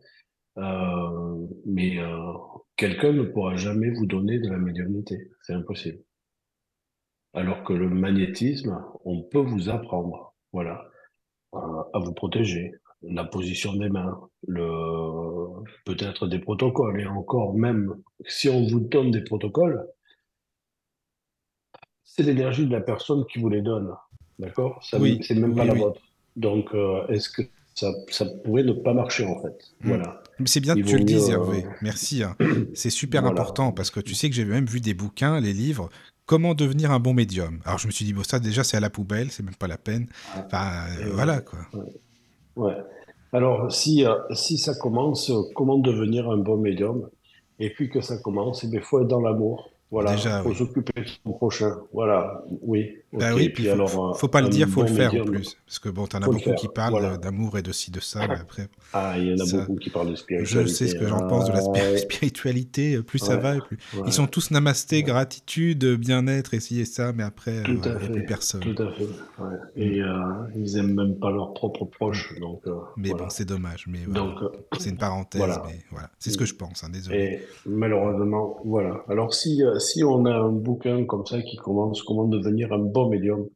Euh, 0.59 1.47
mais 1.67 1.99
euh, 1.99 2.33
quelqu'un 2.77 3.13
ne 3.13 3.25
pourra 3.25 3.57
jamais 3.57 3.91
vous 3.91 4.07
donner 4.07 4.39
de 4.39 4.49
la 4.49 4.59
médiumnité. 4.59 5.31
C'est 5.43 5.55
impossible. 5.55 6.03
Alors 7.35 7.65
que 7.65 7.73
le 7.73 7.89
magnétisme, 7.89 8.85
on 9.05 9.23
peut 9.23 9.41
vous 9.41 9.69
apprendre. 9.69 10.35
Voilà. 10.53 10.89
à 11.53 11.99
vous 11.99 12.13
protéger, 12.13 12.73
la 13.09 13.25
position 13.25 13.75
des 13.75 13.89
mains, 13.89 14.19
le, 14.47 15.63
peut-être 15.85 16.27
des 16.27 16.39
protocoles. 16.39 17.01
Et 17.01 17.07
encore, 17.07 17.55
même 17.55 17.95
si 18.27 18.49
on 18.49 18.67
vous 18.67 18.81
donne 18.81 19.11
des 19.11 19.23
protocoles, 19.23 19.87
c'est 22.05 22.23
l'énergie 22.23 22.67
de 22.67 22.73
la 22.73 22.81
personne 22.81 23.25
qui 23.27 23.39
vous 23.41 23.49
les 23.49 23.63
donne. 23.63 23.93
D'accord? 24.39 24.85
Oui, 24.99 25.21
c'est 25.23 25.35
même 25.35 25.55
pas 25.55 25.63
oui, 25.63 25.69
la 25.69 25.75
oui. 25.75 25.81
vôtre. 25.81 26.01
Donc, 26.37 26.75
euh, 26.75 27.07
est-ce 27.09 27.29
que 27.29 27.43
ça, 27.75 27.93
ça 28.09 28.25
pourrait 28.45 28.65
ne 28.65 28.73
pas 28.73 28.95
marcher, 28.95 29.25
en 29.27 29.41
fait? 29.41 29.57
Hmm. 29.81 29.89
Voilà. 29.89 30.23
C'est 30.47 30.61
bien 30.61 30.75
que 30.75 30.81
tu 30.81 30.99
le 30.99 31.05
dises, 31.05 31.31
euh, 31.31 31.35
Hervé. 31.35 31.65
Merci. 31.83 32.23
hein. 32.23 32.37
C'est 32.75 32.91
super 32.91 33.23
voilà. 33.23 33.35
important 33.41 33.73
parce 33.73 33.91
que 33.91 34.01
tu 34.01 34.15
sais 34.15 34.29
que 34.29 34.35
j'ai 34.35 34.45
même 34.45 34.67
vu 34.67 34.81
des 34.81 34.95
bouquins, 34.95 35.41
les 35.41 35.53
livres, 35.53 35.89
Comment 36.27 36.55
devenir 36.55 36.91
un 36.91 37.01
bon 37.01 37.13
médium. 37.13 37.61
Alors 37.67 37.79
je 37.79 37.87
me 37.87 37.93
suis 37.93 38.07
dit, 38.07 38.15
bon, 38.15 38.23
ça 38.25 38.41
déjà 38.41 38.65
c'est 38.65 38.79
à 38.79 38.81
la 38.81 38.89
poubelle, 38.89 39.31
c'est 39.31 39.43
même 39.43 39.55
pas 39.55 39.67
la 39.67 39.77
peine. 39.77 40.07
Enfin, 40.35 40.87
euh, 41.01 41.11
voilà 41.13 41.43
quoi. 41.43 41.59
ouais. 41.75 41.93
Ouais. 42.57 42.77
Alors, 43.33 43.73
si, 43.73 44.07
euh, 44.07 44.15
si 44.33 44.59
ça 44.59 44.75
commence, 44.75 45.31
euh, 45.31 45.43
comment 45.55 45.79
devenir 45.79 46.31
un 46.31 46.39
bon 46.39 46.57
médium? 46.57 47.09
Et 47.59 47.71
puis 47.71 47.89
que 47.89 48.01
ça 48.01 48.17
commence, 48.19 48.63
il 48.63 48.81
faut 48.81 49.01
être 49.01 49.09
dans 49.09 49.21
l'amour. 49.21 49.71
Voilà, 49.91 50.13
Déjà, 50.13 50.43
faut 50.43 50.51
oui. 50.51 50.55
s'occuper 50.57 51.03
de 51.03 51.07
son 51.07 51.33
prochain. 51.33 51.77
Voilà, 51.93 52.43
oui, 52.63 52.97
Bah 53.19 53.31
ok. 53.33 53.37
oui, 53.37 53.45
puis 53.49 53.53
Puis 53.55 53.65
faut, 53.67 53.73
alors, 53.73 54.19
faut 54.19 54.29
pas 54.29 54.41
un, 54.41 54.43
le 54.43 54.49
dire, 54.49 54.69
faut 54.69 54.83
le 54.83 54.89
faire 54.89 55.15
en 55.15 55.25
plus. 55.25 55.57
Parce 55.67 55.79
que 55.79 55.89
bon, 55.89 56.07
t'en 56.07 56.19
as 56.23 56.27
beaucoup 56.27 56.53
qui 56.55 56.69
parlent 56.69 56.93
Voilà. 56.93 57.17
d'amour 57.17 57.57
et 57.59 57.63
de 57.63 57.73
ci, 57.73 57.91
de 57.91 58.01
ça, 58.01 58.27
mais 58.29 58.35
après, 58.35 58.69
Ah, 58.93 59.15
il 59.19 59.29
y 59.29 59.33
en 59.33 59.39
a 59.43 59.47
ça, 59.47 59.59
beaucoup 59.59 59.77
qui 59.77 59.91
parlent 59.91 60.11
de 60.11 60.15
je 60.17 60.21
sais 60.21 60.87
ce 60.87 60.87
spiritualité. 60.89 60.99
que 60.99 61.07
j'en 61.07 61.27
pense 61.29 61.47
de 61.47 61.53
la 61.53 61.61
Ah, 61.75 61.97
spiritualité. 61.97 63.03
Plus 63.03 63.19
ça 63.19 63.37
va, 63.37 63.57
et 63.57 63.61
plus. 63.61 63.79
Ils 64.07 64.13
sont 64.13 64.27
tous 64.27 64.51
namasté, 64.51 64.97
ouais. 64.97 65.03
gratitude, 65.03 65.85
bien-être, 65.97 66.55
et 66.55 66.61
ci 66.61 66.81
et 66.81 66.85
ça, 66.85 67.13
mais 67.13 67.23
après, 67.23 67.63
Tout 67.63 67.73
il 67.73 67.81
n'y 67.81 67.89
a 67.89 67.95
plus 67.97 68.25
personne. 68.27 68.61
tout 68.61 68.83
à 68.83 68.91
fait. 68.93 69.05
Mm, 69.39 69.45
Et 69.77 70.01
euh, 70.03 70.09
ils 70.57 70.77
aiment 70.79 70.95
même 70.95 71.17
pas 71.19 71.31
leurs 71.31 71.55
propres 71.55 71.85
proches, 71.85 72.35
donc 72.41 72.63
euh, 72.67 72.73
Mais 72.97 73.11
bon, 73.11 73.29
c'est 73.29 73.45
dommage. 73.45 73.87
Mais 73.89 74.01
voilà, 74.07 74.21
Donc 74.21 74.43
euh, 74.43 74.49
c'est 74.79 74.91
une 74.91 74.97
parenthèse, 74.97 75.39
voilà. 75.41 75.63
mais 75.67 75.79
voilà, 75.91 76.11
c'est 76.19 76.31
ce 76.31 76.39
que 76.39 76.45
je 76.47 76.55
pense. 76.55 76.83
hein, 76.85 76.89
désolé. 76.93 77.19
Et 77.19 77.41
malheureusement, 77.67 78.59
voilà. 78.65 79.03
Alors 79.09 79.35
si 79.35 79.63
euh, 79.63 79.79
si 79.79 80.03
on 80.05 80.25
a 80.27 80.33
un 80.35 80.51
bouquin 80.51 81.05
comme 81.05 81.27
ça 81.27 81.41
qui 81.43 81.57
commence 81.57 82.03
comment 82.03 82.25
devenir 82.25 82.73
un 82.73 82.79
bon 82.79 83.04
médium, 83.09 83.49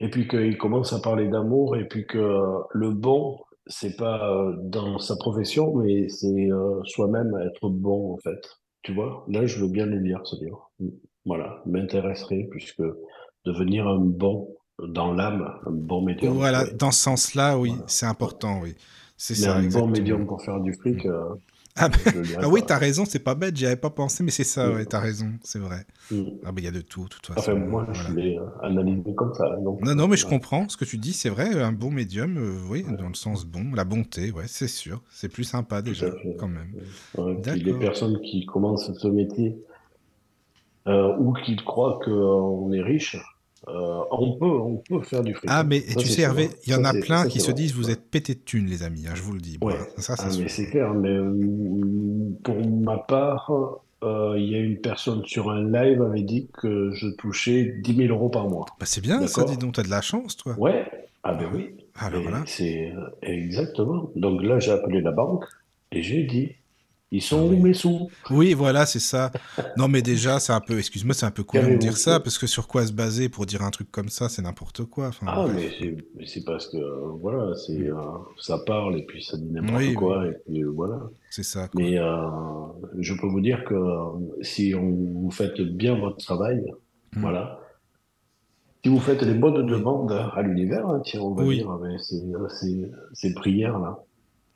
et 0.00 0.08
puis 0.10 0.26
qu'il 0.28 0.58
commence 0.58 0.92
à 0.92 1.00
parler 1.00 1.28
d'amour, 1.28 1.76
et 1.76 1.86
puis 1.86 2.06
que 2.06 2.40
le 2.72 2.90
bon, 2.90 3.38
c'est 3.66 3.96
pas 3.96 4.28
euh, 4.30 4.56
dans 4.62 4.98
sa 4.98 5.16
profession, 5.16 5.74
mais 5.76 6.08
c'est 6.08 6.50
euh, 6.50 6.82
soi-même 6.84 7.32
être 7.46 7.68
bon 7.68 8.14
en 8.14 8.18
fait. 8.18 8.40
Tu 8.82 8.92
vois? 8.92 9.24
Là, 9.28 9.46
je 9.46 9.60
veux 9.60 9.68
bien 9.68 9.86
le 9.86 9.98
lire, 9.98 10.20
ce 10.24 10.36
livre. 10.42 10.72
Voilà, 11.24 11.62
m'intéresserait 11.66 12.48
puisque 12.50 12.82
devenir 13.44 13.86
un 13.86 14.00
bon 14.00 14.56
dans 14.88 15.12
l'âme, 15.12 15.48
un 15.66 15.70
bon 15.70 16.02
médium, 16.02 16.34
Voilà, 16.34 16.64
dans 16.72 16.90
ce 16.90 17.02
sens-là, 17.02 17.56
oui, 17.58 17.70
Voilà. 17.70 17.84
c'est 17.86 18.06
important, 18.06 18.60
oui. 18.60 18.74
C'est 19.16 19.36
ça, 19.36 19.56
un 19.56 19.68
bon 19.68 19.86
médium 19.86 20.26
pour 20.26 20.42
faire 20.42 20.58
du 20.60 20.72
fric, 20.74 21.06
euh, 21.06 21.28
Ah, 21.74 21.88
ah 22.42 22.48
oui, 22.50 22.62
t'as 22.66 22.76
raison, 22.76 23.04
c'est 23.06 23.18
pas 23.20 23.34
bête, 23.34 23.56
j'y 23.56 23.64
avais 23.64 23.76
pas 23.76 23.88
pensé, 23.88 24.22
mais 24.22 24.30
c'est 24.30 24.44
ça, 24.44 24.70
ouais, 24.70 24.82
Mm. 24.82 24.86
t'as 24.86 25.00
raison, 25.00 25.32
c'est 25.42 25.58
vrai. 25.58 25.86
Mm. 26.10 26.22
Ah 26.44 26.52
ben, 26.52 26.60
il 26.60 26.64
y 26.64 26.68
a 26.68 26.70
de 26.70 26.82
tout, 26.82 27.04
de 27.04 27.08
toute 27.08 27.30
Enfin, 27.30 27.40
façon, 27.40 27.56
moi, 27.58 27.86
je 27.92 28.12
l'ai 28.12 28.38
euh, 28.38 28.44
analysé 28.60 29.14
comme 29.14 29.32
ça. 29.34 29.56
Donc, 29.56 29.80
Non, 29.80 29.94
non, 29.94 30.06
mais 30.06 30.18
je 30.18 30.24
ouais. 30.26 30.30
comprends 30.30 30.68
ce 30.68 30.76
que 30.76 30.84
tu 30.84 30.98
dis, 30.98 31.14
c'est 31.14 31.30
vrai, 31.30 31.60
un 31.62 31.72
bon 31.72 31.90
médium, 31.90 32.36
euh, 32.36 32.58
oui, 32.68 32.84
Ouais. 32.86 32.96
dans 32.98 33.08
le 33.08 33.14
sens 33.14 33.46
bon, 33.46 33.72
la 33.74 33.84
bonté, 33.84 34.32
ouais, 34.32 34.44
c'est 34.48 34.68
sûr, 34.68 35.02
c'est 35.10 35.30
plus 35.30 35.44
sympa 35.44 35.80
déjà, 35.80 36.06
quand 36.38 36.48
même. 36.48 36.74
Ouais. 37.16 37.40
Les 37.56 37.72
personnes 37.74 38.20
qui 38.20 38.44
commencent 38.44 38.92
ce 38.92 39.08
métier 39.08 39.56
euh, 40.88 41.16
ou 41.18 41.32
qui 41.32 41.56
croient 41.56 42.00
qu'on 42.04 42.72
est 42.72 42.82
riche, 42.82 43.16
euh, 43.68 44.00
on 44.10 44.32
peut, 44.38 44.44
on 44.46 44.76
peut 44.76 45.02
faire 45.02 45.22
du 45.22 45.34
fric. 45.34 45.48
Ah, 45.52 45.62
mais 45.64 45.80
Ça, 45.80 46.00
tu 46.00 46.08
sais. 46.08 46.22
Hervé, 46.22 46.46
hein. 46.46 46.56
il 46.66 46.72
y 46.72 46.76
en 46.76 46.84
a 46.84 46.92
plein 46.92 47.26
qui 47.28 47.40
se 47.40 47.52
disent, 47.52 47.74
vous 47.74 47.90
êtes 47.90 48.02
pété 48.10 48.34
de 48.34 48.40
thunes, 48.40 48.66
les 48.66 48.82
amis, 48.82 49.04
hein, 49.08 49.12
je 49.14 49.22
vous 49.22 49.32
le 49.32 49.40
dis, 49.40 49.58
Ouais. 49.62 49.74
ça, 49.98 50.16
c'est 50.16 50.24
Ah, 50.26 50.36
mais 50.42 50.48
c'est 50.48 50.66
clair. 50.66 50.92
Mais 50.94 51.10
euh, 51.10 51.32
pour 52.42 52.56
ma 52.66 52.98
part, 52.98 53.52
euh, 54.02 54.34
il 54.36 54.50
y 54.50 54.54
a 54.56 54.58
une 54.58 54.78
personne 54.78 55.24
sur 55.26 55.50
un 55.50 55.62
live 55.70 56.02
avait 56.02 56.22
dit 56.22 56.48
que 56.52 56.90
je 56.92 57.08
touchais 57.16 57.76
10 57.82 57.96
000 57.96 58.08
euros 58.14 58.28
par 58.30 58.48
mois. 58.48 58.66
Bah, 58.80 58.86
c'est 58.86 59.00
bien 59.00 59.26
ça, 59.28 59.44
dis 59.44 59.56
donc, 59.56 59.74
t'as 59.74 59.82
de 59.84 59.90
la 59.90 60.00
chance, 60.00 60.36
toi. 60.36 60.54
Ouais. 60.58 60.84
Ah 61.22 61.34
ben 61.34 61.46
Ah, 61.48 61.54
oui. 61.56 61.70
Alors 61.96 62.22
Et 62.22 62.30
là, 62.32 62.42
c'est 62.46 62.92
exactement. 63.22 64.10
Donc 64.16 64.42
là, 64.42 64.58
j'ai 64.58 64.72
appelé 64.72 65.00
la 65.00 65.12
banque 65.12 65.44
et 65.92 66.02
j'ai 66.02 66.24
dit, 66.24 66.50
ils 67.12 67.22
sont 67.22 67.46
où 67.46 67.56
mes 67.62 67.74
sous? 67.74 68.10
Oui, 68.30 68.54
voilà, 68.54 68.86
c'est 68.86 68.98
ça. 68.98 69.30
Non, 69.76 69.86
mais 69.86 70.02
déjà, 70.02 70.40
c'est 70.40 70.52
un 70.52 70.60
peu, 70.60 70.78
excuse-moi, 70.78 71.14
c'est 71.14 71.26
un 71.26 71.30
peu 71.30 71.44
couillon 71.44 71.68
de 71.70 71.76
dire 71.76 71.96
ça, 71.96 72.18
parce 72.18 72.38
que 72.38 72.46
sur 72.48 72.66
quoi 72.66 72.84
se 72.86 72.92
baser 72.92 73.28
pour 73.28 73.46
dire 73.46 73.62
un 73.62 73.70
truc 73.70 73.90
comme 73.92 74.08
ça, 74.08 74.28
c'est 74.28 74.42
n'importe 74.42 74.84
quoi. 74.86 75.08
Enfin, 75.08 75.26
Ah, 75.28 75.44
mais 75.46 75.52
bref. 75.52 75.72
c'est 75.78 75.96
mais 76.16 76.26
c'est 76.26 76.44
parce 76.44 76.66
que, 76.68 76.78
euh, 76.78 77.08
voilà, 77.20 77.54
c'est, 77.54 77.88
euh, 77.88 77.94
ça 78.40 78.58
parle 78.66 78.98
et 78.98 79.04
puis 79.04 79.22
ça 79.22 79.36
dit 79.36 79.48
n'importe 79.50 79.76
Oui, 79.78 79.88
oui, 79.88 79.94
quoi 79.94 80.26
et 80.26 80.32
puis 80.46 80.64
euh, 80.64 80.70
voilà. 80.74 81.00
c'est 81.30 81.44
ça, 81.44 81.68
quoi. 81.68 81.80
Mais 81.80 81.96
je 82.98 83.14
peux 83.14 83.26
vous 83.28 83.40
dire 83.40 83.62
que 83.64 83.74
si 84.40 84.74
on, 84.74 84.80
vous 85.22 85.30
faites 85.30 85.60
bien 85.60 85.94
votre 85.98 86.16
travail, 86.16 86.64
Mm. 87.14 87.20
voilà, 87.20 87.60
si 88.82 88.88
vous 88.88 88.98
faites 89.00 89.20
les 89.22 89.34
bonnes 89.34 89.66
demandes 89.66 90.10
à 90.12 90.40
l'univers, 90.40 90.88
hein, 90.88 91.02
tiens, 91.04 91.20
on 91.20 91.34
va 91.34 91.44
dire, 91.44 91.68
c'est, 92.00 92.22
c'est, 92.58 92.90
ces 93.12 93.34
prières 93.34 93.78
là. 93.78 93.98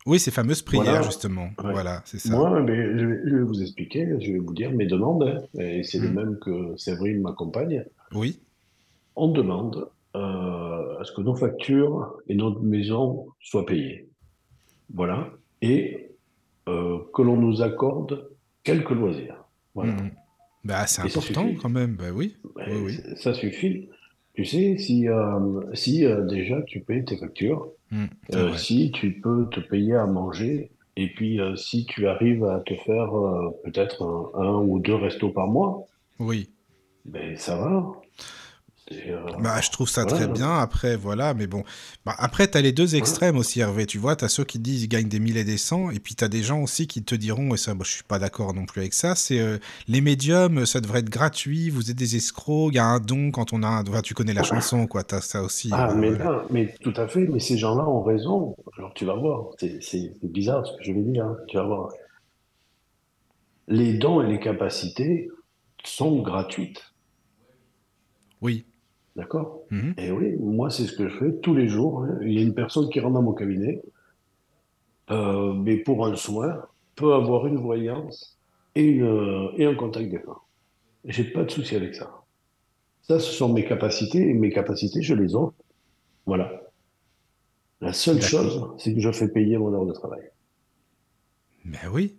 Oui, 0.07 0.18
ces 0.20 0.30
fameuses 0.30 0.62
prières, 0.62 0.84
Voilà. 0.84 1.02
justement. 1.02 1.48
Ouais. 1.62 1.72
Voilà, 1.72 2.02
c'est 2.04 2.18
ça. 2.18 2.30
Moi, 2.36 2.61
mais 2.62 2.76
je 2.98 3.04
vais, 3.04 3.20
je 3.26 3.34
vais 3.36 3.42
vous 3.42 3.61
expliquer, 3.61 4.07
je 4.20 4.32
vais 4.32 4.38
vous 4.38 4.54
dire 4.54 4.70
mes 4.72 4.86
demandes, 4.86 5.24
hein, 5.24 5.61
et 5.61 5.82
c'est 5.82 5.98
les 5.98 6.09
Mm. 6.09 6.14
mêmes 6.14 6.38
que 6.40 6.76
Séverine, 6.76 7.20
ma 7.22 7.32
compagne. 7.32 7.84
Oui, 8.14 8.40
On 9.16 9.28
demande 9.32 9.88
euh, 10.14 10.98
à 11.00 11.04
ce 11.04 11.12
que 11.12 11.22
nos 11.22 11.34
factures 11.34 12.18
et 12.28 12.34
notre 12.34 12.61
maison 12.61 13.26
soient 13.40 13.66
payées. 13.66 14.09
Voilà. 14.94 15.30
Et 15.62 16.11
euh, 16.68 16.98
que 17.14 17.22
l'on 17.22 17.36
nous 17.36 17.62
accorde 17.62 18.30
quelques 18.62 18.90
loisirs. 18.90 19.44
Voilà. 19.74 19.92
Mm. 19.94 20.11
Bah, 20.64 20.86
c'est 20.86 21.02
important 21.02 21.46
quand 21.61 21.68
même. 21.68 21.96
Bah 21.96 22.11
oui, 22.14 22.36
Ben, 22.57 22.64
oui, 22.84 22.98
oui. 23.07 23.16
ça 23.16 23.32
suffit. 23.34 23.88
Tu 24.37 24.45
sais, 24.45 24.76
si, 24.78 25.09
euh, 25.09 25.61
si 25.74 26.05
euh, 26.05 26.24
déjà 26.26 26.61
tu 26.62 26.80
payes 26.80 27.05
tes 27.05 27.16
factures, 27.16 27.68
Mm, 27.91 28.07
c'est 28.28 28.37
euh, 28.37 28.49
vrai. 28.49 28.59
si 28.59 28.91
tu 28.91 29.20
peux 29.20 29.49
te 29.51 29.61
payer 29.61 29.95
à 29.95 30.07
manger, 30.07 30.72
et 30.97 31.09
puis 31.14 31.41
euh, 31.41 31.55
si 31.57 31.87
tu 31.87 32.09
arrives 32.09 32.45
à 32.45 32.61
te 32.61 32.74
faire 32.74 33.16
euh, 33.16 33.51
peut-être 33.64 34.03
un, 34.03 34.41
un 34.43 34.55
ou 34.61 34.78
deux 34.80 34.97
restos 34.97 35.30
par 35.30 35.47
mois, 35.47 35.84
Oui. 36.18 36.51
ben 37.05 37.37
ça 37.37 37.57
va. 37.57 37.93
Euh, 38.93 39.20
Bah, 39.41 39.61
je 39.61 39.70
trouve 39.70 39.89
ça 39.89 40.05
très 40.05 40.18
voilà. 40.26 40.32
bien. 40.32 40.59
Après, 40.59 40.97
voilà, 40.97 41.34
mais 41.34 41.47
bon. 41.49 41.64
Bah, 42.05 42.14
après, 42.18 42.47
t'as 42.47 42.61
les 42.61 42.70
deux 42.72 42.95
extrêmes 42.95 43.37
aussi, 43.37 43.59
Hervé. 43.61 43.84
Tu 43.87 43.99
vois, 43.99 44.14
t'as 44.14 44.28
ceux 44.28 44.45
qui 44.45 44.59
disent 44.61 44.84
ils 44.84 44.89
gagnent 44.89 45.09
des 45.09 45.18
milliers 45.18 45.41
et 45.41 45.45
des 45.45 45.59
cents, 45.59 45.91
et 45.91 45.99
puis 45.99 46.14
t'as 46.14 46.28
des 46.28 46.43
gens 46.43 46.62
aussi 46.62 46.87
qui 46.87 47.03
te 47.03 47.14
diront, 47.16 47.53
et 47.55 47.57
ça, 47.57 47.74
moi, 47.74 47.84
je 47.84 47.91
suis 47.91 48.05
pas 48.05 48.18
d'accord 48.20 48.55
non 48.55 48.64
plus 48.64 48.80
avec 48.82 48.95
ça, 48.95 49.14
c'est 49.16 49.41
euh, 49.41 49.59
les 49.89 50.01
médiums, 50.01 50.66
ça 50.66 50.80
devrait 50.80 51.01
être 51.01 51.11
gratuit, 51.11 51.68
vous 51.68 51.91
êtes 51.91 51.97
des 51.97 52.14
escrocs, 52.16 52.72
il 52.72 52.76
y 52.76 52.78
a 52.78 52.84
un 52.87 53.01
don 53.01 53.32
quand 53.32 53.53
on 53.53 53.62
a 53.64 53.66
un. 53.68 53.82
Enfin, 53.87 54.03
tu 54.03 54.14
connais 54.14 54.34
la 54.34 54.45
chanson, 54.45 54.87
quoi, 54.87 55.03
t'as 55.03 55.20
ça 55.20 55.43
aussi. 55.43 55.70
Ah, 55.72 55.91
euh, 55.91 55.95
mais 55.97 56.11
là, 56.11 56.45
mais 56.51 56.72
tout 56.80 56.95
à 56.97 57.09
fait, 57.09 57.26
mais 57.26 57.41
ces 57.41 57.59
gens-là 57.59 57.84
ont 57.89 58.03
raison. 58.03 58.57
Alors 58.78 58.95
tu 58.95 59.05
vas 59.05 59.14
voir, 59.16 59.47
c'est 59.59 60.12
bizarre 60.22 60.64
ce 60.64 60.76
que 60.76 60.84
je 60.84 60.93
vais 60.93 61.03
dire, 61.03 61.24
hein. 61.24 61.37
Tu 61.49 61.57
vas 61.57 61.64
voir. 61.64 61.89
Les 63.68 63.95
dons 63.95 64.22
et 64.22 64.28
les 64.28 64.39
capacités 64.39 65.28
sont 65.84 66.22
gratuites, 66.22 66.93
Oui. 68.41 68.64
D'accord? 69.16 69.62
Mhm. 69.70 69.94
Et 69.98 70.10
oui, 70.12 70.36
moi 70.38 70.70
c'est 70.70 70.84
ce 70.84 70.92
que 70.96 71.08
je 71.08 71.16
fais 71.18 71.32
tous 71.42 71.54
les 71.54 71.68
jours. 71.68 72.04
hein. 72.04 72.18
Il 72.22 72.32
y 72.32 72.38
a 72.38 72.42
une 72.42 72.54
personne 72.54 72.88
qui 72.90 73.00
rentre 73.00 73.14
dans 73.14 73.22
mon 73.22 73.32
cabinet, 73.34 73.82
euh, 75.10 75.52
mais 75.54 75.76
pour 75.78 76.06
un 76.06 76.16
soin, 76.16 76.62
peut 76.94 77.12
avoir 77.14 77.46
une 77.46 77.56
voyance 77.58 78.38
et, 78.74 78.84
une, 78.84 79.50
et 79.56 79.64
un 79.66 79.74
contact 79.74 80.10
défunt. 80.10 80.38
J'ai 81.04 81.24
pas 81.24 81.44
de 81.44 81.50
souci 81.50 81.76
avec 81.76 81.94
ça. 81.94 82.10
Ça, 83.02 83.20
ce 83.20 83.30
sont 83.32 83.52
mes 83.52 83.64
capacités, 83.64 84.28
et 84.28 84.34
mes 84.34 84.50
capacités, 84.50 85.00
je 85.02 85.14
les 85.14 85.34
offre. 85.36 85.54
Voilà. 86.26 86.62
La 87.80 87.92
seule 87.92 88.20
chose, 88.20 88.68
c'est 88.78 88.92
que 88.94 89.00
je 89.00 89.12
fais 89.12 89.28
payer 89.28 89.58
mon 89.58 89.72
heure 89.72 89.86
de 89.86 89.92
travail. 89.92 90.22
Mais 91.64 91.86
oui. 91.92 92.16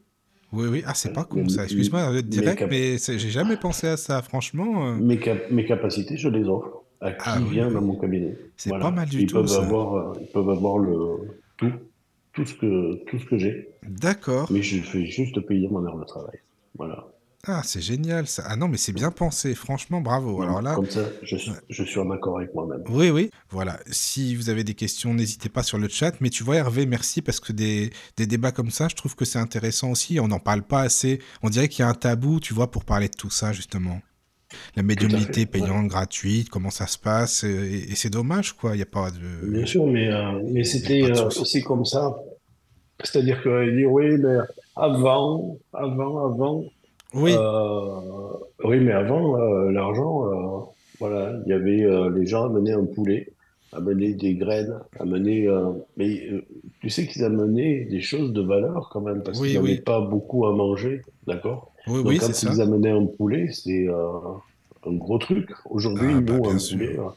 Oui, 0.53 0.67
oui. 0.69 0.83
Ah, 0.85 0.93
c'est 0.93 1.11
pas 1.11 1.25
con 1.25 1.49
ça. 1.49 1.63
Excuse-moi 1.65 2.13
euh, 2.13 2.21
direct, 2.21 2.63
mais 2.69 2.97
j'ai 2.97 3.29
jamais 3.29 3.57
pensé 3.57 3.87
à 3.87 3.97
ça. 3.97 4.21
Franchement, 4.21 4.87
euh, 4.87 4.95
mes, 4.95 5.19
cap- 5.19 5.51
mes 5.51 5.65
capacités, 5.65 6.15
je 6.15 6.29
les 6.29 6.45
offre 6.47 6.83
à 7.01 7.11
qui 7.11 7.17
ah 7.25 7.37
oui, 7.41 7.49
vient 7.51 7.69
dans 7.71 7.81
mon 7.81 7.95
cabinet. 7.95 8.35
C'est 8.55 8.69
pas 8.71 8.91
mal 8.91 9.07
du 9.07 9.21
Ils 9.21 9.27
tout 9.27 9.35
peuvent 9.35 9.47
ça. 9.47 9.63
avoir, 9.63 9.95
euh, 9.95 10.19
ils 10.21 10.27
peuvent 10.27 10.49
avoir 10.49 10.77
le 10.79 11.39
tout, 11.57 11.71
tout 12.33 12.45
ce 12.45 12.53
que, 12.55 13.03
tout 13.05 13.19
ce 13.19 13.25
que 13.25 13.37
j'ai, 13.37 13.69
D'accord. 13.83 14.47
mais 14.51 14.61
je 14.61 14.81
fais 14.81 15.05
juste 15.05 15.39
payer 15.41 15.67
mon 15.69 15.85
heure 15.85 15.97
de 15.97 16.05
travail. 16.05 16.39
Voilà. 16.77 17.05
Ah, 17.49 17.61
c'est 17.63 17.81
génial 17.81 18.27
ça. 18.27 18.43
Ah 18.47 18.55
non, 18.57 18.67
mais 18.67 18.75
c'est 18.77 18.91
bien 18.91 19.09
pensé. 19.11 19.55
Franchement, 19.55 20.01
bravo. 20.01 20.41
Alors 20.41 20.61
là, 20.61 20.75
Comme 20.75 20.89
ça, 20.89 21.03
je, 21.21 21.37
suis- 21.37 21.51
je 21.69 21.83
suis 21.83 21.99
en 21.99 22.09
accord 22.11 22.39
avec 22.39 22.53
moi-même. 22.53 22.83
Oui, 22.89 23.09
oui. 23.09 23.29
Voilà. 23.51 23.79
Si 23.89 24.35
vous 24.35 24.49
avez 24.49 24.65
des 24.65 24.73
questions, 24.73 25.13
n'hésitez 25.13 25.47
pas 25.47 25.63
sur 25.63 25.77
le 25.77 25.87
chat. 25.87 26.19
Mais 26.19 26.29
tu 26.29 26.43
vois, 26.43 26.55
Hervé, 26.57 26.85
merci 26.85 27.21
parce 27.21 27.39
que 27.39 27.53
des, 27.53 27.91
des 28.17 28.25
débats 28.25 28.51
comme 28.51 28.71
ça, 28.71 28.87
je 28.89 28.95
trouve 28.95 29.15
que 29.15 29.23
c'est 29.23 29.39
intéressant 29.39 29.91
aussi. 29.91 30.19
On 30.19 30.27
n'en 30.27 30.39
parle 30.39 30.63
pas 30.63 30.81
assez. 30.81 31.19
On 31.41 31.49
dirait 31.49 31.69
qu'il 31.69 31.83
y 31.83 31.85
a 31.85 31.89
un 31.89 31.93
tabou, 31.93 32.39
tu 32.41 32.53
vois, 32.53 32.69
pour 32.69 32.83
parler 32.83 33.07
de 33.07 33.15
tout 33.15 33.29
ça, 33.29 33.53
justement. 33.53 34.01
La 34.75 34.83
médiumnité. 34.83 35.41
Ouais. 35.41 35.45
payante, 35.45 35.87
gratuite, 35.87 36.49
comment 36.49 36.69
ça 36.69 36.87
se 36.87 36.97
passe. 36.97 37.43
Et, 37.43 37.91
et 37.91 37.95
c'est 37.95 38.09
dommage, 38.09 38.53
quoi. 38.53 38.73
Il 38.73 38.77
n'y 38.77 38.83
a 38.83 38.85
pas 38.85 39.11
de. 39.11 39.47
Bien 39.49 39.65
sûr, 39.65 39.85
mais, 39.87 40.07
euh, 40.11 40.41
mais 40.51 40.63
c'était 40.63 41.03
euh, 41.03 41.27
aussi 41.27 41.61
comme 41.63 41.85
ça. 41.85 42.15
C'est-à-dire 43.03 43.41
qu'il 43.43 43.75
dit, 43.75 43.85
oui, 43.85 44.17
mais 44.17 44.37
avant, 44.75 45.57
avant, 45.73 46.25
avant, 46.25 46.63
Oui, 47.13 47.33
Euh, 47.35 47.99
oui, 48.63 48.79
mais 48.79 48.91
avant, 48.93 49.37
euh, 49.39 49.71
l'argent, 49.71 50.73
voilà, 50.99 51.33
il 51.45 51.49
y 51.49 51.53
avait 51.53 52.09
les 52.17 52.25
gens 52.25 52.45
amenaient 52.45 52.71
un 52.73 52.85
poulet, 52.85 53.29
amenaient 53.71 54.13
des 54.13 54.33
graines, 54.33 54.79
amenaient. 54.99 55.47
mais 55.95 56.27
tu 56.81 56.89
sais 56.89 57.05
qu'ils 57.05 57.23
amenaient 57.23 57.85
des 57.85 58.01
choses 58.01 58.33
de 58.33 58.41
valeur 58.41 58.89
quand 58.91 59.01
même, 59.01 59.21
parce 59.21 59.37
qu'ils 59.37 59.49
oui, 59.49 59.53
n'avaient 59.55 59.77
oui. 59.77 59.81
pas 59.81 60.01
beaucoup 60.01 60.47
à 60.47 60.53
manger, 60.55 61.01
d'accord? 61.27 61.71
Oui, 61.87 61.99
Donc 62.03 62.05
oui, 62.09 62.19
quand 62.19 62.27
c'est 62.27 62.33
ça. 62.33 62.51
ils 62.51 62.61
amenaient 62.61 62.91
un 62.91 63.05
poulet, 63.05 63.47
c'est 63.51 63.87
euh, 63.87 64.19
un 64.85 64.93
gros 64.93 65.17
truc. 65.17 65.49
Aujourd'hui, 65.69 66.15
Ah, 66.15 66.21
bah, 66.21 66.33
nous, 66.33 66.43
bien 66.43 66.51
un 66.55 66.57
sûr. 66.59 66.77
poulet, 66.77 66.99
euh, 66.99 67.09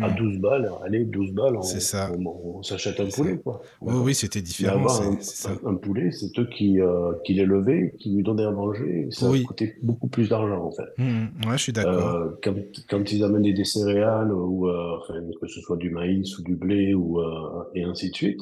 à 0.00 0.10
Hmm. 0.10 0.14
12 0.16 0.38
balles, 0.38 0.70
allez, 0.84 1.04
12 1.04 1.32
balles, 1.32 1.56
on, 1.56 1.62
ça. 1.62 2.12
on- 2.12 2.58
on 2.58 2.62
s'achète 2.62 3.00
un 3.00 3.06
poulet, 3.06 3.38
quoi. 3.38 3.62
Oui, 3.80 3.86
D'accord? 3.86 4.04
oui, 4.04 4.14
c'était 4.14 4.42
différent, 4.42 4.88
un, 4.88 5.18
ça. 5.20 5.50
un- 5.64 5.74
poulet, 5.76 6.10
c'est 6.12 6.38
eux 6.38 6.48
qui, 6.54 6.80
euh, 6.80 7.12
qui 7.24 7.34
l'élevaient, 7.34 7.94
qui 7.98 8.14
lui 8.14 8.22
donnaient 8.22 8.44
à 8.44 8.50
manger, 8.50 9.08
ça 9.10 9.30
Oui. 9.30 9.44
coûtait 9.46 9.74
beaucoup 9.82 10.08
plus 10.08 10.28
d'argent, 10.28 10.64
en 10.66 10.70
fait. 10.72 10.84
Hmm, 10.98 11.26
Ouais, 11.46 11.56
je 11.58 11.62
suis 11.62 11.72
d'accord. 11.72 12.16
Euh, 12.16 12.30
quand, 12.42 12.54
quand 12.88 13.12
ils 13.12 13.22
amenaient 13.24 13.52
des 13.52 13.64
céréales, 13.64 14.32
ou 14.32 14.68
euh, 14.68 14.98
enfin, 14.98 15.14
que 15.40 15.46
ce 15.48 15.60
soit 15.60 15.76
du 15.76 15.90
maïs 15.90 16.38
ou 16.38 16.42
du 16.42 16.56
blé, 16.56 16.94
ou, 16.94 17.20
euh, 17.20 17.64
et 17.74 17.84
ainsi 17.84 18.10
de 18.10 18.16
suite, 18.16 18.40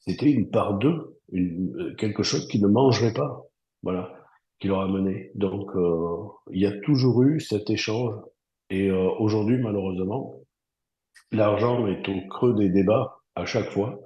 c'était 0.00 0.30
une 0.30 0.50
part 0.50 0.78
d'eux, 0.78 1.18
une- 1.32 1.94
quelque 1.98 2.22
chose 2.22 2.48
qu'ils 2.48 2.62
ne 2.62 2.68
mangeraient 2.68 3.12
pas, 3.14 3.44
voilà, 3.82 4.12
qui 4.60 4.68
leur 4.68 4.80
amenait. 4.82 5.32
Donc, 5.34 5.70
euh, 5.74 6.28
il 6.52 6.60
y 6.60 6.66
a 6.66 6.72
toujours 6.82 7.22
eu 7.22 7.40
cet 7.40 7.70
échange. 7.70 8.14
Et 8.70 8.88
euh, 8.90 9.08
aujourd'hui, 9.18 9.58
malheureusement, 9.58 10.36
l'argent 11.32 11.86
est 11.86 12.08
au 12.08 12.20
creux 12.28 12.54
des 12.54 12.68
débats 12.68 13.16
à 13.34 13.44
chaque 13.46 13.70
fois. 13.70 14.00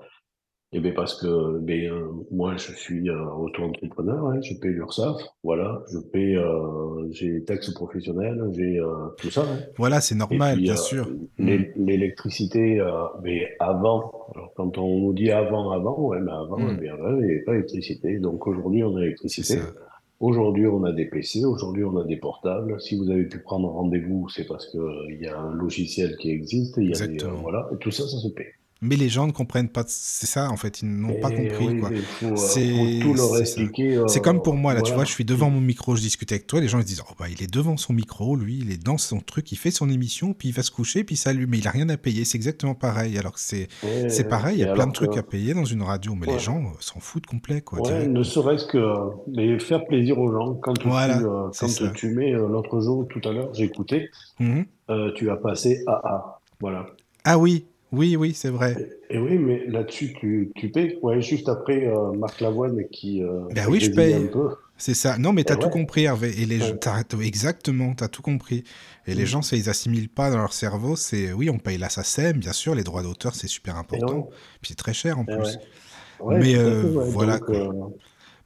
Eh 0.77 0.81
bien 0.81 0.93
parce 0.93 1.21
que 1.21 1.61
ben, 1.61 1.89
euh, 1.89 2.09
moi, 2.33 2.57
je 2.57 2.73
suis 2.73 3.09
auto-entrepreneur, 3.09 4.27
hein, 4.27 4.41
je 4.43 4.55
paye 4.61 4.73
l'URSSAF, 4.73 5.15
voilà, 5.45 5.81
je 5.93 5.99
paye, 6.13 6.35
euh, 6.37 7.07
j'ai 7.13 7.29
les 7.31 7.45
taxes 7.45 7.73
professionnelles, 7.75 8.43
j'ai 8.57 8.81
euh, 8.81 9.07
tout 9.19 9.31
ça. 9.31 9.43
hein. 9.43 9.59
Voilà, 9.77 10.01
c'est 10.01 10.17
Et 10.17 10.19
normal, 10.19 10.55
puis, 10.57 10.65
bien 10.65 10.73
euh, 10.73 10.77
sûr. 10.77 11.09
L'é- 11.39 11.71
l'électricité, 11.77 12.81
euh, 12.81 12.91
mais 13.23 13.55
avant, 13.61 14.27
alors 14.35 14.53
quand 14.57 14.77
on 14.79 14.99
nous 14.99 15.13
dit 15.13 15.31
avant, 15.31 15.71
avant, 15.71 15.97
ouais, 16.09 16.19
mais 16.21 16.33
avant, 16.33 16.59
Hmm. 16.59 16.77
eh 16.77 16.81
bien, 16.81 16.97
il 16.99 17.15
n'y 17.19 17.25
avait 17.25 17.45
pas 17.45 17.53
d'électricité. 17.53 18.19
Donc 18.19 18.45
aujourd'hui, 18.49 18.83
on 18.83 18.97
a 18.97 19.01
l'électricité. 19.01 19.59
Aujourd'hui, 20.21 20.67
on 20.67 20.85
a 20.85 20.93
des 20.93 21.07
PC, 21.07 21.45
aujourd'hui, 21.45 21.85
on 21.85 21.97
a 21.99 22.05
des 22.05 22.17
portables. 22.17 22.81
Si 22.81 22.97
vous 22.97 23.11
avez 23.11 23.25
pu 23.25 23.41
prendre 23.41 23.69
rendez-vous, 23.69 24.29
c'est 24.29 24.47
parce 24.47 24.71
que 24.71 24.79
euh, 24.79 25.07
il 25.11 25.21
y 25.21 25.27
a 25.27 25.39
un 25.39 25.53
logiciel 25.53 26.17
qui 26.17 26.31
existe, 26.31 26.77
il 26.77 26.91
y 26.91 27.03
a 27.03 27.07
des, 27.07 27.23
euh, 27.25 27.31
voilà, 27.31 27.69
et 27.73 27.77
tout 27.79 27.91
ça, 27.91 28.07
ça 28.07 28.19
se 28.19 28.29
paye. 28.29 28.47
Mais 28.83 28.97
les 28.97 29.09
gens 29.09 29.27
ne 29.27 29.33
comprennent 29.33 29.71
pas. 29.71 29.85
C'est 29.87 30.27
ça, 30.27 30.51
en 30.51 30.57
fait, 30.59 30.83
ils 30.83 30.89
n'ont 30.91 31.15
pas 31.21 31.31
compris, 31.31 31.69
oui, 31.69 31.81
quoi. 31.81 31.91
euh, 32.23 32.37
C'est 32.37 32.73
ça. 33.47 33.61
euh, 34.19 34.21
comme 34.21 34.43
pour 34.43 34.57
moi, 34.57 34.75
là, 34.75 34.83
tu 34.83 34.93
vois, 34.93 35.05
je 35.05 35.11
suis 35.11 35.25
devant 35.25 35.49
mon 35.49 35.61
micro, 35.61 35.97
je 35.97 36.03
discute 36.03 36.31
avec 36.33 36.47
toi, 36.47 36.61
les 36.61 36.69
gens 36.69 36.79
ils 36.79 36.83
se 36.83 36.87
disent, 36.89 37.03
oh 37.09 37.15
bah 37.19 37.27
il 37.31 37.43
est 37.43 37.51
devant 37.51 37.77
son 37.79 37.93
micro, 37.95 38.37
lui, 38.37 38.59
il 38.59 38.71
est 38.71 38.83
dans 38.83 38.99
son 38.99 39.21
truc, 39.21 39.51
il 39.53 39.57
fait 39.57 39.71
son 39.71 39.89
émission, 39.89 40.35
puis 40.35 40.49
il 40.49 40.53
va 40.53 40.63
se 40.63 40.71
coucher, 40.71 41.03
puis 41.05 41.15
il 41.15 41.19
s'allume, 41.19 41.49
mais 41.51 41.59
il 41.59 41.69
a 41.69 41.71
rien 41.71 41.89
à 41.89 41.97
payer, 41.97 42.25
c'est 42.27 42.37
exactement 42.37 42.75
pareil. 42.75 43.17
Alors 43.17 43.33
que 43.33 43.41
c'est 43.41 43.69
pareil, 44.29 44.57
il 44.59 44.61
y 44.61 44.65
a 44.65 44.73
plein 44.73 44.87
de 44.87 44.93
trucs 44.93 45.13
que, 45.13 45.19
à 45.19 45.23
payer 45.23 45.55
dans 45.55 45.65
une 45.65 45.83
radio, 45.83 46.15
mais 46.15 46.27
les 46.27 46.39
gens 46.39 46.59
euh, 46.61 46.69
s'en 46.81 47.01
foutent 47.01 47.27
complet, 47.27 47.63
quoi, 47.63 47.81
ouais, 47.81 48.07
ne 48.07 48.23
serait-ce 48.23 48.67
que 48.67 48.79
mais 49.29 49.59
faire 49.61 49.85
plaisir 49.87 50.19
aux 50.19 50.31
gens. 50.33 50.55
Quand 50.55 50.75
tu, 50.75 50.89
Voilà, 50.89 51.21
euh, 51.21 51.49
quand 51.59 51.69
ça. 51.69 51.89
tu 51.91 52.09
mets 52.15 52.33
l'autre 52.33 52.81
jour, 52.81 53.07
tout 53.09 53.27
à 53.27 53.33
l'heure, 53.33 53.55
j'écoutais, 53.55 54.11
euh, 54.91 55.13
tu 55.15 55.31
as 55.31 55.37
passé 55.37 55.83
AA. 55.87 56.41
Voilà. 56.61 56.87
Ah 57.25 57.39
oui, 57.39 57.65
oui, 57.95 58.17
oui, 58.17 58.35
c'est 58.35 58.51
vrai. 58.51 58.77
Et, 59.11 59.17
et 59.17 59.19
oui, 59.19 59.39
mais 59.39 59.67
là-dessus, 59.67 60.13
tu, 60.21 60.51
tu 60.57 60.71
payes. 60.71 60.99
Ouais, 61.03 61.21
juste 61.21 61.49
après 61.49 61.87
euh, 61.87 62.13
Marc 62.13 62.41
Lavoine 62.41 62.85
qui, 62.91 63.23
euh, 63.23 63.41
Ben 63.55 63.67
oui, 63.69 63.81
je 63.81 63.91
paye. 63.91 64.15
C'est 64.77 64.95
ça. 64.95 65.19
Non, 65.19 65.33
mais 65.33 65.45
t'as 65.45 65.57
tout 65.57 65.71
compris, 65.71 66.05
Hervé. 66.05 66.31
Et 66.41 66.47
les 66.47 66.61
Ouais. 66.61 66.79
exactement, 67.23 67.95
t'as 67.95 68.09
tout 68.09 68.23
compris. 68.23 68.65
Et 69.07 69.15
les 69.15 69.23
Mm. 69.23 69.27
gens, 69.27 69.43
ça, 69.43 69.57
ils 69.57 69.69
assimilent 69.71 70.09
pas 70.09 70.31
dans 70.31 70.39
leur 70.39 70.53
cerveau. 70.53 70.97
C'est, 70.97 71.33
oui, 71.33 71.49
on 71.49 71.59
paye 71.59 71.79
la 71.79 71.89
SACEM, 71.89 72.39
bien 72.39 72.53
sûr, 72.53 72.75
les 72.75 72.83
droits 72.83 73.03
d'auteur, 73.03 73.35
c'est 73.35 73.49
super 73.49 73.77
important. 73.77 74.29
Puis 74.61 74.71
c'est 74.71 74.75
très 74.77 74.95
cher 74.95 75.19
en 75.19 75.25
plus. 75.25 75.59
ouais. 76.21 76.39
Mais, 76.41 76.57
euh, 76.57 76.83
voilà, 77.11 77.39
Donc, 77.39 77.95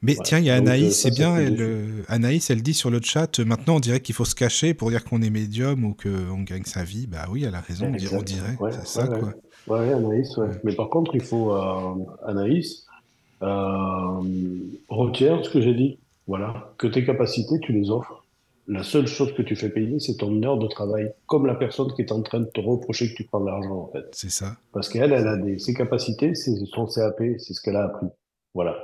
Mais 0.01 0.15
tiens, 0.23 0.39
il 0.39 0.45
y 0.45 0.49
a 0.49 0.55
euh, 0.55 0.59
Anaïs, 0.59 0.95
ça, 0.95 1.09
c'est 1.09 1.15
bien. 1.15 1.35
Elle, 1.35 1.61
euh, 1.61 2.03
Anaïs, 2.07 2.49
elle 2.49 2.61
dit 2.61 2.73
sur 2.73 2.89
le 2.89 3.01
chat, 3.01 3.39
euh, 3.39 3.45
maintenant 3.45 3.75
on 3.75 3.79
dirait 3.79 3.99
qu'il 3.99 4.15
faut 4.15 4.25
se 4.25 4.35
cacher 4.35 4.73
pour 4.73 4.89
dire 4.89 5.03
qu'on 5.03 5.21
est 5.21 5.29
médium 5.29 5.83
ou 5.83 5.93
qu'on 5.93 6.41
gagne 6.43 6.63
sa 6.63 6.83
vie. 6.83 7.07
Bah 7.07 7.25
oui, 7.29 7.43
elle 7.43 7.55
a 7.55 7.61
raison, 7.61 7.87
on 7.87 7.95
dirait, 7.95 8.15
on 8.15 8.21
dirait. 8.21 8.55
Ouais, 8.59 8.71
c'est 8.71 8.87
ça, 8.87 9.09
ouais, 9.09 9.19
quoi. 9.19 9.33
Ouais, 9.67 9.87
ouais, 9.87 9.93
Anaïs, 9.93 10.37
ouais. 10.37 10.49
Mais 10.63 10.73
par 10.73 10.89
contre, 10.89 11.15
il 11.15 11.21
faut, 11.21 11.53
euh, 11.53 11.95
Anaïs, 12.25 12.85
euh, 13.41 14.21
retiens 14.87 15.43
ce 15.43 15.49
que 15.49 15.61
j'ai 15.61 15.73
dit. 15.73 15.99
Voilà. 16.27 16.73
Que 16.77 16.87
tes 16.87 17.05
capacités, 17.05 17.59
tu 17.59 17.73
les 17.73 17.89
offres. 17.89 18.23
La 18.67 18.83
seule 18.83 19.07
chose 19.07 19.33
que 19.33 19.41
tu 19.41 19.55
fais 19.55 19.69
payer, 19.69 19.99
c'est 19.99 20.17
ton 20.17 20.43
heure 20.43 20.59
de 20.59 20.67
travail. 20.67 21.11
Comme 21.25 21.47
la 21.47 21.55
personne 21.55 21.91
qui 21.95 22.03
est 22.03 22.11
en 22.11 22.21
train 22.21 22.41
de 22.41 22.45
te 22.45 22.61
reprocher 22.61 23.09
que 23.09 23.15
tu 23.15 23.23
prends 23.23 23.39
de 23.39 23.47
l'argent, 23.47 23.75
en 23.75 23.91
fait. 23.91 24.05
C'est 24.11 24.29
ça. 24.29 24.55
Parce 24.71 24.89
qu'elle, 24.89 25.11
elle 25.11 25.27
a 25.27 25.37
des, 25.37 25.57
ses 25.57 25.73
capacités, 25.73 26.35
c'est 26.35 26.55
son 26.67 26.85
CAP, 26.85 27.19
c'est 27.39 27.53
ce 27.53 27.61
qu'elle 27.61 27.77
a 27.77 27.85
appris. 27.85 28.07
Voilà. 28.53 28.77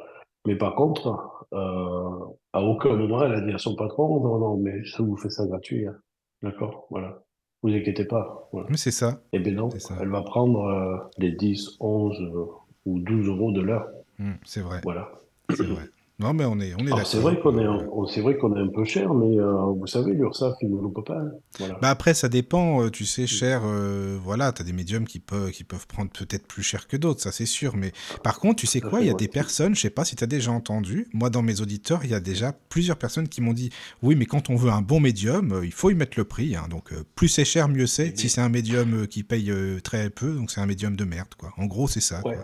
Mais 0.45 0.55
par 0.55 0.75
contre, 0.75 1.45
euh, 1.53 2.19
à 2.53 2.61
aucun 2.61 2.95
moment, 2.95 3.23
elle 3.23 3.33
a 3.33 3.41
dit 3.41 3.51
à 3.53 3.57
son 3.57 3.75
patron, 3.75 4.19
non, 4.23 4.37
non, 4.39 4.57
mais 4.57 4.83
je 4.83 5.01
vous 5.01 5.17
fais 5.17 5.29
ça 5.29 5.45
gratuit. 5.45 5.87
hein. 5.87 5.95
D'accord? 6.43 6.87
Voilà. 6.91 7.23
Vous 7.63 7.69
inquiétez 7.73 8.05
pas. 8.05 8.47
Voilà. 8.51 8.67
Mais 8.69 8.77
c'est 8.77 8.91
ça. 8.91 9.21
Eh 9.33 9.39
bien 9.39 9.53
non, 9.53 9.69
elle 9.99 10.09
va 10.09 10.21
prendre 10.21 10.65
euh, 10.65 10.97
les 11.17 11.31
10, 11.31 11.77
11 11.79 12.21
euh, 12.21 12.45
ou 12.85 12.99
12 12.99 13.27
euros 13.27 13.51
de 13.51 13.61
l'heure. 13.61 13.87
Hmm, 14.19 14.33
c'est 14.43 14.61
vrai. 14.61 14.81
Voilà. 14.83 15.09
C'est 15.49 15.63
vrai. 15.63 15.83
Non, 16.17 16.33
mais 16.33 16.45
on 16.45 16.59
est, 16.61 16.73
on 16.75 16.79
est 16.79 16.85
d'accord. 16.85 17.05
c'est 17.05 17.19
vrai 17.19 17.37
qu'on 17.39 17.57
est, 17.59 17.65
un- 17.65 17.85
on- 17.91 18.05
c'est 18.07 18.21
vrai 18.21 18.37
qu'on 18.37 18.55
est 18.55 18.59
un 18.61 18.69
peu 18.69 18.85
cher, 18.85 19.13
mais 19.13 19.37
euh, 19.37 19.53
vous 19.77 19.85
savez, 19.85 20.13
l'URSSAF, 20.13 20.55
il 20.61 20.69
ne 20.69 20.81
nous 20.81 20.89
pas. 20.91 21.13
hein. 21.17 21.31
Voilà. 21.59 21.77
Bah 21.81 21.89
après, 21.89 22.13
ça 22.13 22.29
dépend, 22.29 22.83
euh, 22.83 22.89
tu 22.89 23.05
sais, 23.05 23.27
cher, 23.27 23.61
euh, 23.65 24.17
voilà, 24.23 24.51
t'as 24.53 24.63
des 24.63 24.71
médiums 24.73 25.05
qui 25.05 25.19
peuvent, 25.19 25.51
qui 25.51 25.63
peuvent 25.65 25.87
prendre 25.87 26.09
peut-être 26.11 26.47
plus 26.47 26.63
cher 26.63 26.87
que 26.87 26.95
d'autres, 26.97 27.21
ça 27.21 27.31
c'est 27.31 27.45
sûr, 27.45 27.75
mais 27.75 27.91
par 28.23 28.39
contre, 28.39 28.55
tu 28.57 28.67
sais 28.67 28.79
quoi, 28.81 29.01
il 29.01 29.07
y 29.07 29.09
a 29.09 29.13
ouais. 29.13 29.17
des 29.19 29.27
personnes, 29.27 29.75
je 29.75 29.81
sais 29.81 29.89
pas 29.89 30.05
si 30.05 30.15
t'as 30.15 30.25
déjà 30.25 30.51
entendu, 30.51 31.07
moi 31.13 31.29
dans 31.29 31.41
mes 31.41 31.61
auditeurs, 31.61 32.01
il 32.05 32.11
y 32.11 32.13
a 32.13 32.19
déjà 32.19 32.53
plusieurs 32.69 32.97
personnes 32.97 33.27
qui 33.27 33.41
m'ont 33.41 33.53
dit, 33.53 33.69
oui, 34.01 34.15
mais 34.15 34.25
quand 34.25 34.49
on 34.49 34.55
veut 34.55 34.71
un 34.71 34.81
bon 34.81 34.99
médium, 34.99 35.61
il 35.63 35.71
faut 35.71 35.89
y 35.89 35.95
mettre 35.95 36.17
le 36.17 36.23
prix, 36.25 36.55
hein, 36.55 36.67
donc 36.69 36.91
plus 37.15 37.27
c'est 37.27 37.45
cher, 37.45 37.67
mieux 37.67 37.87
c'est, 37.87 38.17
si 38.17 38.29
c'est 38.29 38.41
un 38.41 38.49
médium 38.49 39.07
qui 39.07 39.23
paye 39.23 39.51
très 39.83 40.09
peu, 40.09 40.33
donc 40.33 40.51
c'est 40.51 40.61
un 40.61 40.65
médium 40.65 40.95
de 40.95 41.03
merde, 41.05 41.29
quoi. 41.37 41.53
En 41.57 41.65
gros, 41.65 41.87
c'est 41.87 42.01
ça, 42.01 42.21
Ouais, 42.25 42.37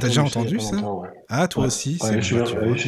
T'as 0.00 0.08
déjà 0.08 0.22
entendu 0.22 0.58
ça? 0.60 0.76
ouais. 0.82 1.08
Ah, 1.28 1.48
toi 1.48 1.66
aussi, 1.66 1.98
c'est 1.98 2.20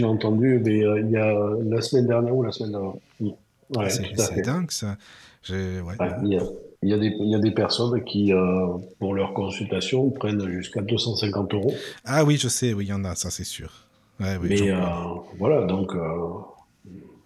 entendu, 0.04 0.60
mais 0.64 0.84
euh, 0.84 1.00
il 1.00 1.10
y 1.10 1.16
a 1.16 1.26
euh, 1.36 1.62
la 1.66 1.80
semaine 1.82 2.06
dernière 2.06 2.34
ou 2.36 2.42
la 2.42 2.52
semaine 2.52 2.72
d'avant. 2.72 3.00
Ouais, 3.20 3.88
c'est 3.90 4.42
dingue, 4.42 4.70
ça. 4.70 4.96
J'ai- 5.42 5.80
ouais, 5.80 5.94
il 6.22 6.28
y 6.32 6.36
a, 6.38 6.42
il 6.82 6.88
y 6.90 6.92
a 6.92 6.98
des, 6.98 7.14
il 7.18 7.30
y 7.30 7.34
a 7.34 7.38
des 7.38 7.50
personnes 7.50 8.02
qui, 8.04 8.32
euh, 8.32 8.66
pour 8.98 9.14
leur 9.14 9.34
consultation, 9.34 10.10
prennent 10.10 10.46
jusqu'à 10.50 10.80
250 10.82 11.52
euros. 11.54 11.74
Ah 12.04 12.24
oui, 12.24 12.36
je 12.36 12.48
sais, 12.48 12.72
oui, 12.74 12.86
il 12.86 12.88
y 12.88 12.92
en 12.92 13.04
a, 13.04 13.14
ça 13.14 13.30
c'est 13.30 13.44
sûr. 13.44 13.70
Ouais, 14.20 14.36
oui, 14.40 14.48
Mais 14.50 14.70
euh, 14.70 14.76
voilà, 15.38 15.66
donc 15.66 15.94
euh, 15.94 16.00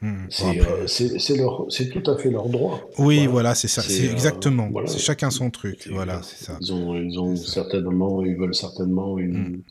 Hmm, 0.01 0.27
c'est 0.31 1.89
tout 1.91 2.09
à 2.09 2.17
fait 2.17 2.31
leur 2.31 2.49
droit. 2.49 2.89
Oui, 2.99 3.17
Voilà. 3.17 3.31
voilà, 3.31 3.55
c'est 3.57 3.67
ça. 3.67 3.83
C'est, 3.83 4.09
euh, 4.09 4.13
exactement. 4.13 4.69
voilà. 4.71 4.87
C'est 4.89 5.01
chacun 5.01 5.31
son 5.31 5.51
truc. 5.51 5.89
Voilà, 5.91 6.23
ça. 6.23 6.57
Ils 6.61 6.73
ont, 6.73 6.95
ils 6.95 7.19
ont 7.19 7.35
certainement, 7.35 8.25
ils 8.25 8.37
veulent 8.37 8.55
certainement 8.55 9.19
une, 9.19 9.63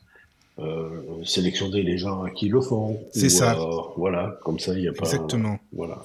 euh, 0.59 1.23
sélectionner 1.23 1.83
les 1.83 1.97
gens 1.97 2.23
à 2.23 2.29
qui 2.31 2.49
le 2.49 2.61
font. 2.61 2.99
C'est 3.11 3.29
ça. 3.29 3.57
euh, 3.59 3.65
voilà, 3.95 4.37
comme 4.43 4.59
ça, 4.59 4.73
il 4.73 4.81
n'y 4.81 4.87
a 4.87 4.91
pas. 4.91 5.05
Exactement. 5.05 5.57
Voilà. 5.73 6.01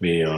Mais, 0.00 0.24
euh, 0.24 0.30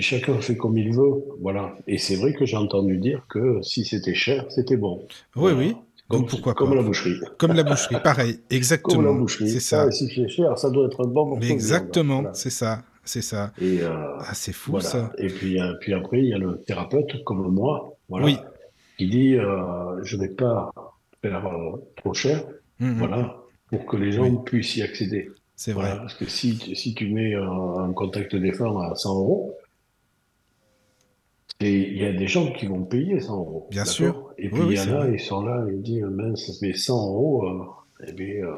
chacun 0.00 0.40
fait 0.40 0.56
comme 0.56 0.78
il 0.78 0.94
veut. 0.94 1.24
Voilà. 1.40 1.74
Et 1.86 1.98
c'est 1.98 2.16
vrai 2.16 2.32
que 2.32 2.46
j'ai 2.46 2.56
entendu 2.56 2.96
dire 2.98 3.26
que 3.28 3.60
si 3.62 3.84
c'était 3.84 4.14
cher, 4.14 4.46
c'était 4.48 4.76
bon. 4.76 5.00
Oui, 5.36 5.52
Voilà. 5.52 5.56
oui. 5.58 5.76
Comme, 6.08 6.20
Donc 6.22 6.30
pourquoi 6.30 6.54
comme 6.54 6.70
pas. 6.70 6.74
la 6.76 6.82
boucherie. 6.82 7.18
Comme 7.38 7.52
la 7.52 7.62
boucherie, 7.62 7.96
pareil. 8.02 8.34
Comme 8.48 8.56
Exactement. 8.56 9.02
la 9.02 9.12
boucherie. 9.12 9.48
C'est 9.50 9.60
Ça, 9.60 9.84
ça. 9.86 9.90
si 9.92 10.08
c'est 10.14 10.28
cher, 10.28 10.58
ça 10.58 10.68
doit 10.70 10.86
être 10.86 11.06
bon 11.06 11.36
Mais 11.38 11.50
exactement, 11.50 12.20
Voilà. 12.20 12.34
c'est 12.34 12.50
ça. 12.50 12.82
C'est 13.04 13.22
ça. 13.22 13.52
Et 13.60 13.80
euh, 13.80 13.88
Ah, 14.20 14.34
c'est 14.34 14.52
fou 14.52 14.72
voilà. 14.72 14.86
ça. 14.86 15.12
Et 15.18 15.26
puis, 15.28 15.60
euh, 15.60 15.72
puis 15.80 15.92
après, 15.94 16.18
il 16.18 16.26
y 16.28 16.34
a 16.34 16.38
le 16.38 16.60
thérapeute 16.66 17.24
comme 17.24 17.48
moi, 17.52 17.96
voilà, 18.08 18.26
Oui. 18.26 18.36
qui 18.98 19.08
dit 19.08 19.34
euh, 19.36 20.02
je 20.04 20.16
ne 20.16 20.22
vais 20.22 20.28
pas 20.28 20.70
euh, 21.24 21.76
trop 21.96 22.14
cher, 22.14 22.44
Mhm. 22.80 22.98
voilà, 22.98 23.36
pour 23.68 23.86
que 23.86 23.96
les 23.96 24.12
gens 24.12 24.36
puissent 24.36 24.76
y 24.76 24.82
accéder. 24.82 25.30
C'est 25.56 25.72
Voilà, 25.72 25.90
vrai. 25.90 25.98
parce 26.00 26.14
que 26.14 26.26
si, 26.26 26.58
tu- 26.58 26.74
si 26.74 26.94
tu 26.94 27.08
mets 27.12 27.34
euh, 27.34 27.78
un 27.78 27.92
contact 27.92 28.34
défunt 28.34 28.74
à 28.80 28.94
100 28.96 29.14
euros, 29.18 29.54
il 31.60 31.96
y 31.96 32.04
a 32.04 32.12
des 32.12 32.26
gens 32.26 32.50
qui 32.52 32.66
vont 32.66 32.82
payer 32.82 33.20
100 33.20 33.36
euros. 33.36 33.68
Bien 33.70 33.84
sûr. 33.84 34.32
Et 34.38 34.48
puis 34.48 34.60
oui, 34.62 34.74
il 34.74 34.88
y 34.88 34.92
en 34.92 35.00
a, 35.00 35.08
ils 35.08 35.20
sont 35.20 35.44
là, 35.44 35.64
ils 35.70 35.80
disent 35.82 36.02
mince, 36.02 36.58
mais 36.60 36.72
100 36.74 37.06
euros, 37.06 37.46
euh, 37.46 37.64
eh 38.08 38.12
bien, 38.12 38.44
euh, 38.46 38.56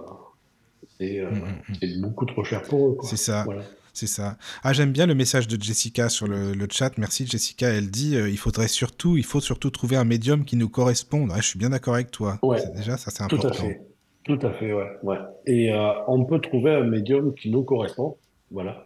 c'est 0.98 1.20
euh, 1.20 1.30
mm. 1.30 1.74
c'est 1.80 2.00
beaucoup 2.00 2.24
trop 2.24 2.44
cher 2.44 2.62
pour 2.62 2.88
eux. 2.88 2.94
quoi. 2.94 3.08
C'est 3.08 3.16
ça. 3.18 3.42
Voilà. 3.44 3.62
C'est 3.95 4.09
ça. 4.09 4.36
Ah, 4.64 4.72
j'aime 4.72 4.90
bien 4.92 5.07
le 5.07 5.14
message 5.14 5.47
de 5.49 5.61
Jessica 5.62 6.09
sur 6.09 6.26
le, 6.26 6.53
le 6.53 6.66
chat. 6.70 6.99
Merci 6.99 7.26
Jessica. 7.26 7.68
Elle 7.68 7.90
dit 7.90 8.16
euh, 8.16 8.28
il 8.28 8.36
faudrait 8.38 8.66
surtout, 8.68 9.16
il 9.16 9.24
faut 9.24 9.40
surtout 9.40 9.70
trouver 9.70 9.97
un 9.97 10.05
médium 10.05 10.45
qui 10.45 10.57
nous 10.57 10.68
corresponde. 10.68 11.30
Ouais, 11.30 11.36
je 11.40 11.47
suis 11.47 11.59
bien 11.61 11.70
d'accord 11.70 11.95
avec 11.95 12.11
toi. 12.11 12.38
Ouais. 12.42 12.61
Déjà, 12.74 12.97
ça 12.97 13.11
c'est 13.12 13.26
Tout 13.28 13.36
important. 13.36 13.49
à 13.64 13.68
fait. 13.68 13.80
Tout 14.24 14.38
à 14.42 14.51
fait, 14.53 14.72
ouais. 14.72 14.88
ouais. 15.05 15.18
Et 15.47 15.72
euh, 15.72 15.92
on 16.09 16.24
peut 16.24 16.40
trouver 16.40 16.74
un 16.74 16.84
médium 16.84 17.34
qui 17.34 17.51
nous 17.51 17.62
correspond. 17.62 18.16
Voilà. 18.51 18.84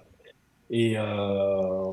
Et 0.71 0.99
euh, 0.99 1.93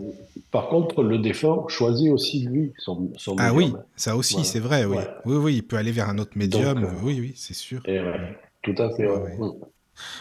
par 0.51 0.68
contre, 0.68 1.01
le 1.01 1.18
défunt 1.20 1.63
choisit 1.70 2.11
aussi 2.11 2.41
lui 2.45 2.74
son, 2.80 3.09
son 3.16 3.38
Ah 3.39 3.53
oui, 3.53 3.66
médium. 3.66 3.84
ça 3.95 4.18
aussi, 4.18 4.34
Voilà. 4.34 4.49
c'est 4.49 4.59
vrai, 4.59 4.84
oui. 4.86 4.97
Ouais. 4.97 5.07
Oui, 5.26 5.36
oui, 5.38 5.55
il 5.55 5.63
peut 5.63 5.78
aller 5.78 5.93
vers 5.93 6.09
un 6.09 6.18
autre 6.18 6.34
médium. 6.36 6.86
oui, 7.01 7.18
oui, 7.22 7.34
c'est 7.38 7.53
sûr. 7.53 7.82
Et 7.86 7.99
ouais, 8.01 8.38
tout 8.61 8.76
à 8.78 8.93
fait. 8.93 9.07
Ouais. 9.07 9.38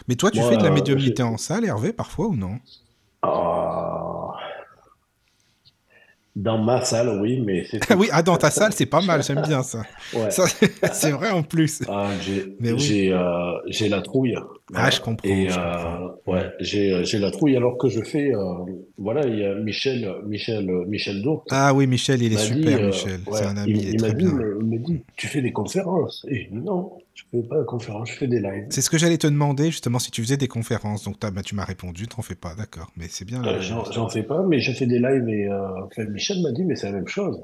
Mais 0.07 0.15
toi, 0.15 0.31
tu 0.31 0.39
Moi, 0.39 0.51
fais 0.51 0.57
de 0.57 0.63
la 0.63 0.71
médiumnité 0.71 1.25
en 1.25 1.37
salle, 1.37 1.65
Hervé, 1.65 1.93
parfois 1.93 2.29
ou 2.29 2.37
non? 2.37 2.61
Ah. 3.27 4.35
Dans 6.37 6.59
ma 6.59 6.85
salle, 6.85 7.21
oui, 7.21 7.41
mais 7.41 7.65
c'est 7.71 7.95
oui, 7.95 8.09
ah, 8.11 8.23
dans 8.23 8.37
ta 8.37 8.51
salle, 8.51 8.73
c'est 8.73 8.87
pas 8.87 9.01
mal, 9.01 9.23
j'aime 9.23 9.43
bien 9.43 9.63
ça. 9.63 9.83
Ouais. 10.13 10.31
Ça, 10.31 10.47
c'est 10.93 11.13
vrai 11.13 11.31
en 11.31 11.43
plus. 11.45 11.83
Ah, 11.89 12.09
j'ai 12.21 12.57
oui. 12.61 13.13
euh, 13.13 13.53
j'ai 13.67 13.89
la 13.89 14.03
trouille. 14.03 14.37
Ah, 14.73 14.89
je 14.91 15.01
comprends, 15.01 15.29
Et 15.29 15.49
je 15.49 15.59
euh, 15.59 15.63
comprends. 15.63 16.33
ouais, 16.33 16.51
j'ai 16.61 17.05
j'ai 17.05 17.19
la 17.19 17.31
trouille 17.31 17.57
alors 17.57 17.77
que 17.77 17.89
je 17.89 18.01
fais 18.01 18.35
euh, 18.35 18.41
voilà, 18.97 19.27
il 19.27 19.39
y 19.39 19.45
a 19.45 19.55
Michel 19.57 20.11
Michel 20.27 20.67
Michel 20.87 21.21
Dourte 21.23 21.49
Ah 21.51 21.75
oui, 21.75 21.87
Michel, 21.87 22.23
il 22.23 22.33
est 22.33 22.39
super, 22.39 22.79
dit, 22.79 22.83
euh, 22.83 22.87
Michel. 22.87 23.21
ouais, 23.27 23.39
c'est 23.39 23.45
un 23.45 23.57
ami, 23.59 23.73
il, 23.73 23.89
il 23.89 23.95
il 23.95 24.01
m'a 24.03 24.77
dit, 24.79 25.03
tu 25.17 25.27
fais 25.27 25.43
des 25.43 25.53
conférences. 25.53 26.25
Et 26.29 26.49
non, 26.51 26.93
je 27.15 27.23
fais 27.31 27.43
pas 27.43 27.59
de 27.59 27.65
conférences, 27.65 28.11
je 28.11 28.17
fais 28.17 28.27
des 28.27 28.41
lives. 28.41 28.67
C'est 28.71 28.81
ce 28.81 28.91
que 28.91 28.99
j'allais 28.99 29.19
te 29.19 29.27
demander, 29.27 29.67
justement, 29.67 29.99
si 29.99 30.11
tu 30.11 30.23
faisais 30.23 30.37
des 30.37 30.49
conférences. 30.49 31.05
Donc, 31.05 31.17
bah, 31.21 31.43
tu 31.45 31.55
m'as 31.55 31.65
répondu, 31.65 32.07
t'en 32.09 32.23
fais 32.23 32.35
pas, 32.35 32.55
d'accord. 32.55 32.91
Mais 32.97 33.07
c'est 33.09 33.25
bien. 33.25 33.45
Euh. 33.45 33.61
J'en 33.61 34.09
fais 34.09 34.23
pas, 34.23 34.43
mais 34.43 34.61
je 34.61 34.73
fais 34.73 34.87
des 34.87 34.99
lives 34.99 35.29
et 35.29 35.49
euh, 35.49 36.07
Michel 36.11 36.43
m'a 36.43 36.53
dit, 36.53 36.65
mais 36.65 36.77
c'est 36.77 36.87
la 36.87 36.93
même 36.93 37.09
chose. 37.09 37.39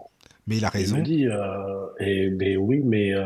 Mais 0.47 0.57
il 0.57 0.65
a 0.65 0.71
Il 0.75 0.79
raison. 0.79 0.97
me 0.99 1.03
dit, 1.03 1.27
euh, 1.27 1.87
et 2.01 2.57
oui, 2.57 2.81
mais 2.85 3.15
euh, 3.15 3.25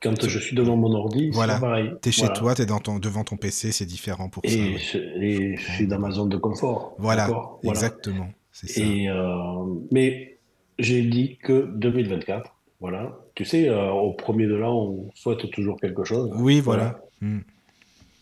quand 0.00 0.26
je 0.26 0.38
suis 0.38 0.54
devant 0.56 0.76
mon 0.76 0.92
ordi, 0.94 1.30
Voilà. 1.30 1.54
c'est 1.54 1.60
pareil. 1.60 1.90
T'es 2.00 2.10
chez 2.12 2.22
Voilà. 2.22 2.34
toi, 2.38 2.54
t'es 2.54 2.66
dans 2.66 2.78
ton, 2.78 2.98
devant 2.98 3.24
ton 3.24 3.36
PC, 3.36 3.72
c'est 3.72 3.84
différent 3.86 4.28
pour 4.28 4.42
ça. 4.46 4.52
Et, 4.52 4.78
je, 4.78 4.98
et 4.98 5.56
je 5.56 5.70
suis 5.72 5.86
dans 5.86 5.98
ma 5.98 6.10
zone 6.10 6.28
de 6.28 6.36
confort. 6.36 6.94
Voilà, 6.98 7.28
exactement. 7.64 8.28
Ça. 8.52 8.66
Et, 8.80 9.08
euh, 9.08 9.64
mais 9.90 10.38
j'ai 10.78 11.02
dit 11.02 11.38
que 11.42 11.66
2024, 11.76 12.54
voilà. 12.80 13.18
Tu 13.34 13.44
sais, 13.44 13.70
au 13.70 14.12
premier 14.12 14.46
de 14.46 14.54
l'an, 14.54 14.74
on 14.76 15.10
souhaite 15.14 15.50
toujours 15.50 15.80
quelque 15.80 16.04
chose. 16.04 16.30
Oui, 16.36 16.60
voilà. 16.60 17.00
Hmm. 17.20 17.40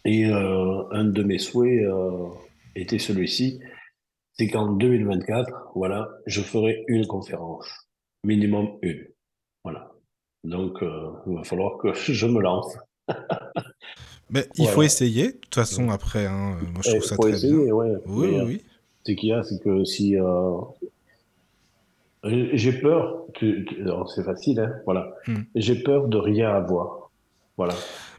Et 0.04 0.24
un 0.24 1.04
de 1.04 1.22
mes 1.22 1.38
souhaits 1.38 1.82
était 2.76 2.98
celui-ci, 2.98 3.60
c'est 4.34 4.48
qu'en 4.48 4.72
2024, 4.72 5.72
voilà, 5.74 6.08
je 6.26 6.40
ferai 6.40 6.84
une 6.88 7.06
conférence, 7.06 7.66
minimum 8.24 8.78
une. 8.82 9.06
Voilà. 9.64 9.90
Donc, 10.44 10.82
euh, 10.82 11.10
il 11.26 11.36
va 11.36 11.44
falloir 11.44 11.78
que 11.78 11.92
je 11.94 12.26
me 12.26 12.40
lance. 12.40 12.76
Mais 14.30 14.46
il 14.56 14.68
faut 14.68 14.82
essayer. 14.82 15.32
De 15.32 15.38
toute 15.38 15.54
façon, 15.54 15.90
après, 15.90 16.26
hein, 16.26 16.56
euh, 16.62 16.66
moi, 16.72 16.82
je 16.84 16.90
trouve 16.90 17.02
ça 17.02 17.16
faut 17.16 17.22
très 17.22 17.32
essayer, 17.32 17.52
bien. 17.52 17.72
ouais. 17.72 17.96
Oui, 18.06 18.28
Mais, 18.28 18.34
oui, 18.34 18.38
euh, 18.38 18.44
oui. 18.46 18.62
Ce 19.06 19.12
qu'il 19.12 19.28
y 19.30 19.32
a, 19.32 19.42
c'est 19.42 19.60
que 19.62 19.84
si 19.84 20.16
euh, 20.16 20.60
j'ai 22.22 22.72
peur, 22.72 23.24
alors, 23.80 24.10
c'est 24.10 24.22
facile, 24.22 24.60
hein, 24.60 24.72
voilà. 24.84 25.14
Hmm. 25.26 25.42
J'ai 25.54 25.82
peur 25.82 26.06
de 26.08 26.18
rien 26.18 26.50
avoir, 26.50 27.10
voilà. 27.56 27.74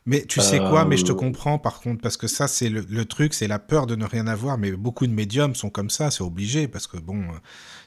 Mais 0.07 0.25
tu 0.25 0.41
sais 0.41 0.57
quoi, 0.57 0.83
mais 0.85 0.97
je 0.97 1.05
te 1.05 1.11
Euh, 1.11 1.15
comprends 1.15 1.59
par 1.59 1.79
contre, 1.79 2.01
parce 2.01 2.17
que 2.17 2.27
ça, 2.27 2.47
c'est 2.47 2.69
le, 2.69 2.83
le 2.89 3.05
truc, 3.05 3.33
c'est 3.35 3.47
la 3.47 3.59
peur 3.59 3.85
de 3.85 3.95
ne 3.95 4.05
rien 4.05 4.25
avoir. 4.25 4.57
Mais 4.57 4.71
beaucoup 4.71 5.05
de 5.05 5.13
médiums 5.13 5.53
sont 5.53 5.69
comme 5.69 5.91
ça, 5.91 6.09
c'est 6.09 6.23
obligé, 6.23 6.67
parce 6.67 6.87
que 6.87 6.97
bon, 6.97 7.21
euh, 7.21 7.37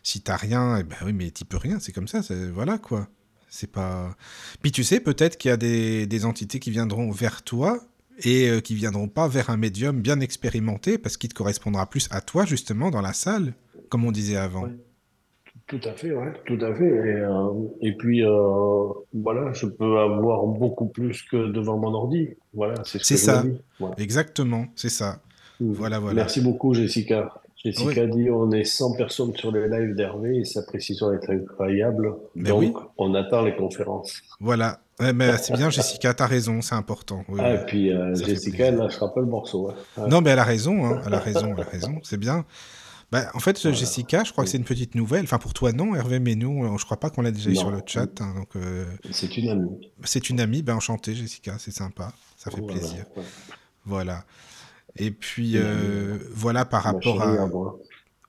si 0.04 0.20
t'as 0.20 0.36
rien, 0.36 0.76
eh 0.78 0.84
ben 0.84 0.96
oui, 1.04 1.12
mais 1.12 1.30
t'y 1.30 1.44
peux 1.44 1.56
rien, 1.56 1.80
c'est 1.80 1.90
comme 1.92 2.06
ça, 2.08 2.20
voilà 2.52 2.78
quoi. 2.78 3.08
C'est 3.50 3.70
pas. 3.70 4.16
Puis 4.62 4.70
tu 4.72 4.84
sais, 4.84 5.00
peut-être 5.00 5.36
qu'il 5.38 5.48
y 5.48 5.52
a 5.52 5.56
des, 5.56 6.06
des 6.06 6.24
entités 6.24 6.58
qui 6.60 6.70
viendront 6.70 7.10
vers 7.10 7.42
toi 7.42 7.80
et 8.20 8.48
euh, 8.48 8.60
qui 8.60 8.74
viendront 8.76 9.08
pas 9.08 9.26
vers 9.28 9.50
un 9.50 9.56
médium 9.56 10.00
bien 10.00 10.20
expérimenté 10.20 10.98
parce 10.98 11.16
qu'il 11.16 11.30
te 11.30 11.34
correspondra 11.34 11.88
plus 11.90 12.08
à 12.12 12.20
toi 12.20 12.44
justement 12.44 12.90
dans 12.90 13.00
la 13.02 13.12
salle, 13.12 13.54
comme 13.88 14.04
on 14.04 14.12
disait 14.12 14.36
avant. 14.36 14.68
Tout 15.66 15.80
à 15.84 15.92
fait, 15.92 16.12
ouais, 16.12 16.32
tout 16.46 16.58
à 16.60 16.74
fait. 16.74 16.84
Et, 16.86 17.20
euh, 17.20 17.48
et 17.80 17.92
puis, 17.96 18.22
euh, 18.24 18.88
voilà, 19.14 19.52
je 19.54 19.66
peux 19.66 19.98
avoir 19.98 20.44
beaucoup 20.46 20.86
plus 20.86 21.22
que 21.22 21.50
devant 21.52 21.78
mon 21.78 21.94
ordi. 21.94 22.28
Voilà, 22.52 22.74
c'est 22.84 23.02
ce 23.02 23.14
que 23.14 23.18
ça, 23.18 23.42
me 23.42 23.50
dis. 23.52 23.58
Voilà. 23.80 23.94
exactement, 23.98 24.66
c'est 24.76 24.90
ça. 24.90 25.20
Mm. 25.60 25.72
Voilà, 25.72 25.98
voilà. 26.00 26.16
Merci 26.16 26.40
beaucoup, 26.42 26.74
Jessica. 26.74 27.32
Jessica 27.64 28.02
Oui. 28.04 28.10
dit 28.10 28.30
on 28.30 28.50
est 28.52 28.64
100 28.64 28.94
personnes 28.96 29.34
sur 29.36 29.50
les 29.50 29.66
lives 29.68 29.94
d'Hervé 29.94 30.36
et 30.40 30.44
sa 30.44 30.62
précision 30.64 31.10
est 31.14 31.30
incroyable. 31.30 32.12
Ben 32.36 32.50
Donc, 32.50 32.60
oui. 32.60 32.72
on 32.98 33.14
attend 33.14 33.40
les 33.42 33.56
conférences. 33.56 34.20
Voilà. 34.40 34.80
Eh 35.00 35.14
ben, 35.14 35.36
c'est 35.38 35.54
bien, 35.56 35.70
Jessica, 35.70 36.12
t'as 36.12 36.26
raison, 36.26 36.60
c'est 36.60 36.74
important. 36.74 37.24
Oui, 37.28 37.40
Ah, 37.42 37.54
et 37.54 37.64
puis, 37.64 37.90
euh, 37.90 38.14
Jessica, 38.14 38.66
elle 38.66 38.76
lâchera 38.76 39.12
pas 39.14 39.20
le 39.20 39.26
morceau. 39.26 39.70
hein. 39.96 40.06
Non, 40.08 40.20
mais 40.20 40.30
elle 40.30 40.38
a 40.38 40.44
raison, 40.44 40.84
hein, 40.84 41.00
elle 41.06 41.14
a 41.14 41.18
raison, 41.18 41.54
elle 41.56 41.62
a 41.64 41.68
raison, 41.68 41.94
c'est 42.02 42.18
bien. 42.20 42.44
Bah, 43.14 43.30
en 43.32 43.38
fait, 43.38 43.56
Voilà. 43.62 43.76
Jessica, 43.76 44.24
je 44.24 44.32
crois 44.32 44.42
que 44.42 44.50
c'est 44.50 44.56
une 44.56 44.64
petite 44.64 44.96
nouvelle. 44.96 45.22
Enfin, 45.22 45.38
pour 45.38 45.54
toi, 45.54 45.70
non, 45.70 45.94
Hervé, 45.94 46.18
mais 46.18 46.34
nous, 46.34 46.64
euh, 46.64 46.76
je 46.78 46.84
crois 46.84 46.98
pas 46.98 47.10
qu'on 47.10 47.22
l'a 47.22 47.30
déjà 47.30 47.48
eu 47.48 47.54
sur 47.54 47.70
le 47.70 47.80
chat. 47.86 48.20
hein, 48.20 48.34
donc, 48.34 48.56
euh, 48.56 48.86
C'est 49.12 49.36
une 49.36 49.50
amie. 49.50 49.92
c'est 50.02 50.30
une 50.30 50.40
amie, 50.40 50.62
ben 50.62 50.74
enchantée, 50.74 51.14
Jessica, 51.14 51.54
c'est 51.60 51.70
sympa, 51.70 52.12
ça 52.36 52.50
fait 52.50 52.60
Voilà, 52.60 52.76
plaisir. 52.76 53.04
ouais. 53.16 53.22
Voilà. 53.86 54.24
Et 54.96 55.12
puis, 55.12 55.52
euh, 55.58 56.18
voilà, 56.32 56.64
par 56.64 56.82
rapport 56.82 57.22
à. 57.22 57.48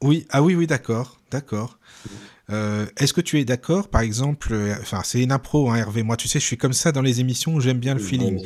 Oui, 0.03 0.27
ah 0.29 0.43
oui, 0.43 0.53
oui, 0.53 0.67
d'accord, 0.67 1.19
d'accord. 1.31 1.79
Euh, 2.51 2.85
Est-ce 2.97 3.13
que 3.13 3.21
tu 3.21 3.39
es 3.39 3.45
d'accord, 3.45 3.87
par 3.87 4.01
exemple, 4.01 4.49
euh, 4.53 4.75
enfin, 4.79 5.01
c'est 5.03 5.21
une 5.21 5.31
impro, 5.31 5.69
hein, 5.69 5.75
Hervé. 5.75 6.03
Moi, 6.03 6.15
tu 6.15 6.27
sais, 6.27 6.39
je 6.39 6.45
suis 6.45 6.57
comme 6.57 6.73
ça 6.73 6.91
dans 6.91 7.01
les 7.01 7.19
émissions 7.19 7.55
où 7.55 7.59
j'aime 7.61 7.79
bien 7.79 7.93
le 7.93 7.99
feeling. 7.99 8.39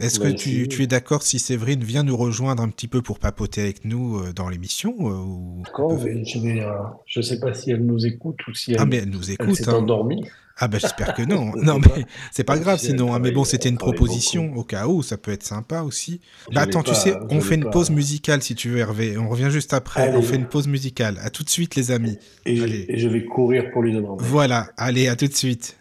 Est-ce 0.00 0.18
que 0.18 0.28
tu, 0.28 0.82
es 0.82 0.86
d'accord 0.86 1.22
si 1.22 1.38
Séverine 1.38 1.84
vient 1.84 2.02
nous 2.02 2.16
rejoindre 2.16 2.62
un 2.62 2.68
petit 2.68 2.88
peu 2.88 3.00
pour 3.00 3.18
papoter 3.18 3.60
avec 3.60 3.84
nous 3.84 4.18
euh, 4.18 4.32
dans 4.32 4.48
l'émission 4.48 4.94
euh, 5.00 5.12
ou... 5.14 5.62
D'accord, 5.64 5.98
je 5.98 6.38
vais, 6.38 6.60
euh, 6.62 7.22
sais 7.22 7.38
pas 7.38 7.54
si 7.54 7.70
elle 7.70 7.84
nous 7.84 8.04
écoute 8.06 8.40
ou 8.48 8.54
si 8.54 8.72
elle, 8.72 8.78
Ah, 8.80 8.86
mais 8.86 8.96
elle 8.96 9.10
nous 9.10 9.30
écoute. 9.30 9.54
s'est 9.54 9.68
hein. 9.68 9.74
endormie. 9.74 10.24
Ah, 10.56 10.68
bah 10.68 10.78
j'espère 10.80 11.14
que 11.14 11.22
non. 11.22 11.52
Non, 11.56 11.78
mais 11.80 12.04
c'est 12.30 12.44
pas 12.44 12.58
grave 12.58 12.78
sinon. 12.78 13.12
hein. 13.12 13.18
Mais 13.18 13.32
bon, 13.32 13.42
c'était 13.44 13.68
une 13.68 13.76
proposition 13.78 14.52
au 14.54 14.62
cas 14.62 14.86
où, 14.86 15.02
ça 15.02 15.16
peut 15.16 15.32
être 15.32 15.42
sympa 15.42 15.82
aussi. 15.82 16.20
Bah 16.52 16.60
attends, 16.62 16.82
tu 16.84 16.94
sais, 16.94 17.16
on 17.30 17.40
fait 17.40 17.56
une 17.56 17.64
pas. 17.64 17.70
pause 17.70 17.90
musicale 17.90 18.40
si 18.42 18.54
tu 18.54 18.70
veux, 18.70 18.78
Hervé. 18.78 19.18
On 19.18 19.28
revient 19.28 19.48
juste 19.50 19.72
après. 19.72 20.12
On 20.14 20.22
fait 20.22 20.36
une 20.36 20.46
pause 20.46 20.68
musicale. 20.68 21.18
À 21.24 21.30
tout 21.30 21.42
de 21.42 21.50
suite, 21.50 21.74
les 21.74 21.90
amis. 21.90 22.18
Et, 22.46 22.62
Allez. 22.62 22.86
et 22.88 22.98
je 22.98 23.08
vais 23.08 23.24
courir 23.24 23.70
pour 23.72 23.82
lui 23.82 23.92
demander. 23.92 24.24
Voilà, 24.24 24.68
allez, 24.76 25.08
à 25.08 25.16
tout 25.16 25.26
de 25.26 25.34
suite. 25.34 25.76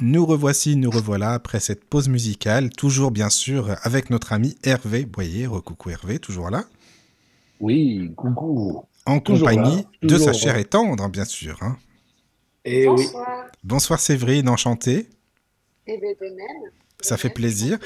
Nous 0.00 0.26
revoici, 0.26 0.76
nous 0.76 0.90
revoilà 0.90 1.32
après 1.34 1.60
cette 1.60 1.84
pause 1.84 2.08
musicale, 2.08 2.70
toujours 2.70 3.10
bien 3.10 3.30
sûr 3.30 3.76
avec 3.82 4.10
notre 4.10 4.32
ami 4.32 4.56
Hervé 4.64 5.04
Boyer. 5.04 5.46
Recoucou 5.46 5.90
Hervé, 5.90 6.18
toujours 6.18 6.50
là? 6.50 6.64
Oui, 7.60 8.12
coucou. 8.16 8.82
En 9.06 9.20
Toujours 9.20 9.48
compagnie 9.48 9.86
là, 10.02 10.08
de 10.08 10.18
sa 10.18 10.32
chère 10.32 10.56
et 10.56 10.64
tendre, 10.64 11.08
bien 11.08 11.24
sûr. 11.24 11.58
hein. 11.62 11.76
Et 12.64 12.88
oui, 12.88 12.96
Bonsoir. 13.04 13.44
Bonsoir 13.62 14.00
Séverine, 14.00 14.48
enchanté. 14.48 15.08
Et 15.86 15.98
bien 15.98 16.10
de 16.20 16.34
même. 16.34 16.70
Ça 17.04 17.16
fait 17.16 17.30
plaisir. 17.30 17.78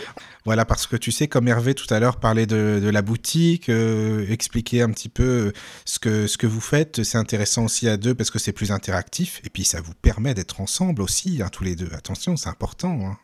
Voilà, 0.44 0.64
parce 0.64 0.86
que 0.86 0.96
tu 0.96 1.12
sais, 1.12 1.28
comme 1.28 1.48
Hervé 1.48 1.74
tout 1.74 1.92
à 1.92 2.00
l'heure 2.00 2.18
parlait 2.18 2.46
de, 2.46 2.88
la 2.88 3.02
boutique, 3.02 3.68
euh, 3.68 4.26
expliquer 4.30 4.82
un 4.82 4.90
petit 4.90 5.08
peu 5.08 5.52
ce 5.84 5.98
que, 5.98 6.26
ce 6.26 6.38
que 6.38 6.46
vous 6.46 6.60
faites, 6.60 7.02
c'est 7.02 7.18
intéressant 7.18 7.64
aussi 7.64 7.88
à 7.88 7.96
deux 7.96 8.14
parce 8.14 8.30
que 8.30 8.38
c'est 8.38 8.52
plus 8.52 8.72
interactif. 8.72 9.40
Et 9.44 9.50
puis 9.50 9.64
ça 9.64 9.80
vous 9.80 9.94
permet 9.94 10.34
d'être 10.34 10.60
ensemble 10.60 11.02
aussi, 11.02 11.42
hein, 11.42 11.48
tous 11.50 11.64
les 11.64 11.76
deux. 11.76 11.90
Attention, 11.92 12.36
c'est 12.36 12.48
important. 12.48 12.98
hein. 13.02 13.18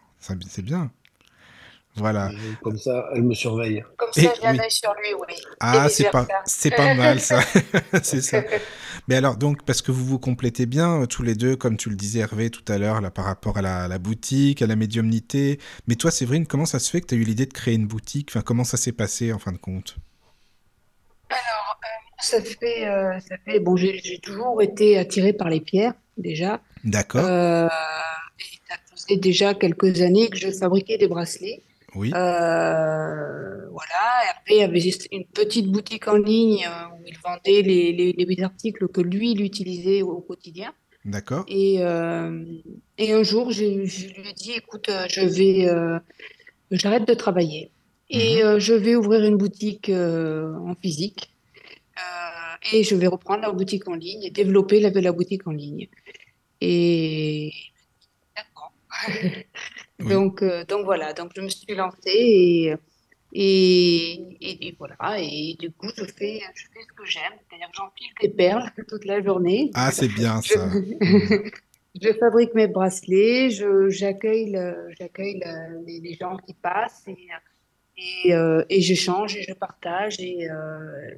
C'est 0.49 0.63
bien. 0.63 0.91
Voilà. 1.97 2.31
comme 2.63 2.77
ça, 2.77 3.07
elle 3.15 3.23
me 3.23 3.35
surveille. 3.35 3.85
Comme 3.97 4.13
ça, 4.13 4.23
j'ai 4.23 4.47
un 4.47 4.59
œil 4.59 4.71
sur 4.71 4.93
lui, 4.95 5.15
oui. 5.15 5.35
Ah, 5.61 5.89
c'est 5.89 6.11
pas, 6.11 6.27
c'est 6.45 6.71
pas 6.71 6.95
mal 6.97 7.21
ça. 7.21 7.41
c'est 8.03 8.21
ça. 8.21 8.43
Mais 9.09 9.17
alors, 9.17 9.37
donc, 9.37 9.65
parce 9.65 9.83
que 9.83 9.93
vous 9.93 10.05
vous 10.05 10.19
complétez 10.19 10.67
bien 10.67 11.03
euh, 11.03 11.07
tous 11.07 11.23
les 11.23 11.35
deux, 11.35 11.57
comme 11.57 11.77
tu 11.77 11.91
le 11.91 11.97
disais 11.97 12.21
Hervé 12.21 12.51
tout 12.51 12.65
à 12.73 12.79
l'heure, 12.79 13.01
là, 13.01 13.11
par 13.11 13.25
rapport 13.27 13.59
à 13.59 13.63
la, 13.63 13.87
la 13.87 13.99
boutique, 13.99 14.63
à 14.63 14.67
la 14.67 14.77
médiumnité. 14.77 15.59
Mais 15.87 15.95
toi, 15.95 16.11
Séverine, 16.11 16.47
comment 16.47 16.67
ça 16.67 16.79
se 16.79 16.91
fait 16.91 17.01
que 17.01 17.07
tu 17.07 17.15
as 17.15 17.19
eu 17.19 17.25
l'idée 17.25 17.47
de 17.47 17.53
créer 17.53 17.75
une 17.75 17.87
boutique? 17.87 18.31
Enfin, 18.31 18.43
comment 18.43 18.65
ça 18.65 18.77
s'est 18.77 18.93
passé 18.93 19.33
en 19.33 19.39
fin 19.39 19.53
de 19.53 19.59
compte? 19.59 19.97
Alors, 21.31 21.79
euh, 21.83 21.87
ça 22.21 22.41
fait, 22.41 22.89
euh, 22.89 23.19
ça 23.21 23.37
fait, 23.45 23.61
bon, 23.61 23.77
j'ai 23.77 23.99
j'ai 24.03 24.19
toujours 24.19 24.63
été 24.63 24.99
attirée 24.99 25.33
par 25.33 25.49
les 25.49 25.61
pierres, 25.61 25.95
déjà. 26.17 26.61
D'accord. 26.85 27.25
Euh, 27.25 27.67
et 27.67 28.59
ça 28.69 28.77
faisait 28.91 29.17
déjà 29.17 29.55
quelques 29.55 30.01
années 30.01 30.29
que 30.29 30.37
je 30.37 30.51
fabriquais 30.51 30.99
des 30.99 31.09
bracelets. 31.09 31.63
Oui. 31.95 32.11
Euh, 32.15 33.67
voilà. 33.71 34.03
Et 34.25 34.29
après, 34.31 34.55
il 34.55 34.59
y 34.59 34.63
avait 34.63 34.81
une 35.13 35.27
petite 35.27 35.67
boutique 35.71 36.09
en 36.09 36.17
ligne 36.17 36.65
euh, 36.67 36.95
où 36.95 37.03
il 37.07 37.17
vendait 37.19 37.63
les, 37.63 37.93
les, 37.93 38.13
les 38.13 38.43
articles 38.43 38.89
que 38.89 39.01
lui, 39.01 39.33
il 39.33 39.43
utilisait 39.43 40.03
au 40.03 40.21
quotidien. 40.21 40.73
D'accord. 41.05 41.45
Et, 41.49 41.77
euh, 41.83 42.45
et 42.99 43.13
un 43.13 43.23
jour, 43.23 43.51
je, 43.51 43.85
je 43.85 44.07
lui 44.09 44.29
ai 44.29 44.33
dit, 44.33 44.53
écoute, 44.53 44.89
euh, 44.89 45.07
je 45.09 45.21
vais, 45.21 45.69
euh, 45.69 45.99
j'arrête 46.71 47.07
de 47.07 47.15
travailler 47.15 47.71
et 48.11 48.43
Mhm. 48.43 48.47
euh, 48.49 48.59
je 48.59 48.75
vais 48.75 48.97
ouvrir 48.97 49.25
une 49.25 49.37
boutique 49.37 49.91
en 49.91 50.75
physique 50.83 51.31
et 52.73 52.83
je 52.83 52.95
vais 52.95 53.07
reprendre 53.07 53.43
la 53.43 53.53
boutique 53.53 53.87
en 53.89 53.95
ligne 53.95 54.23
et 54.25 54.31
développer 54.31 54.81
la, 54.81 54.91
la 54.91 55.13
boutique 55.13 55.47
en 55.47 55.53
ligne. 55.53 55.89
Et 56.61 57.53
d'accord. 58.37 58.73
Oui. 60.01 60.09
Donc, 60.09 60.43
euh, 60.43 60.65
donc 60.65 60.85
voilà, 60.85 61.13
donc 61.13 61.33
je 61.37 61.41
me 61.41 61.49
suis 61.49 61.75
lancée 61.75 62.01
et, 62.11 62.75
et, 63.33 64.13
et, 64.41 64.69
et 64.69 64.77
voilà, 64.79 64.97
et 65.19 65.55
du 65.59 65.71
coup, 65.73 65.89
je 65.97 66.05
fais, 66.05 66.41
je 66.55 66.65
fais 66.73 66.83
ce 66.83 66.93
que 66.95 67.05
j'aime, 67.05 67.33
c'est-à-dire 67.49 67.69
que 67.71 67.77
j'empile 67.77 68.09
des 68.21 68.29
perles 68.29 68.71
toute 68.89 69.05
la 69.05 69.23
journée. 69.23 69.71
Ah, 69.75 69.91
c'est 69.93 70.09
bien 70.09 70.41
ça. 70.43 70.69
Je 72.03 72.13
fabrique 72.15 72.53
mes 72.55 72.67
bracelets, 72.67 73.51
je, 73.51 73.89
j'accueille 73.89 74.51
le- 74.51 74.89
j'accueille 74.99 75.41
le- 75.45 75.85
les, 75.87 76.01
les 76.01 76.15
gens 76.15 76.37
qui 76.39 76.53
passent 76.53 77.05
et, 77.07 77.29
et, 78.27 78.35
euh, 78.35 78.65
et 78.69 78.81
j'échange 78.81 79.37
et 79.37 79.45
je 79.45 79.55
partage 79.55 80.19
et, 80.19 80.51
euh, 80.51 81.11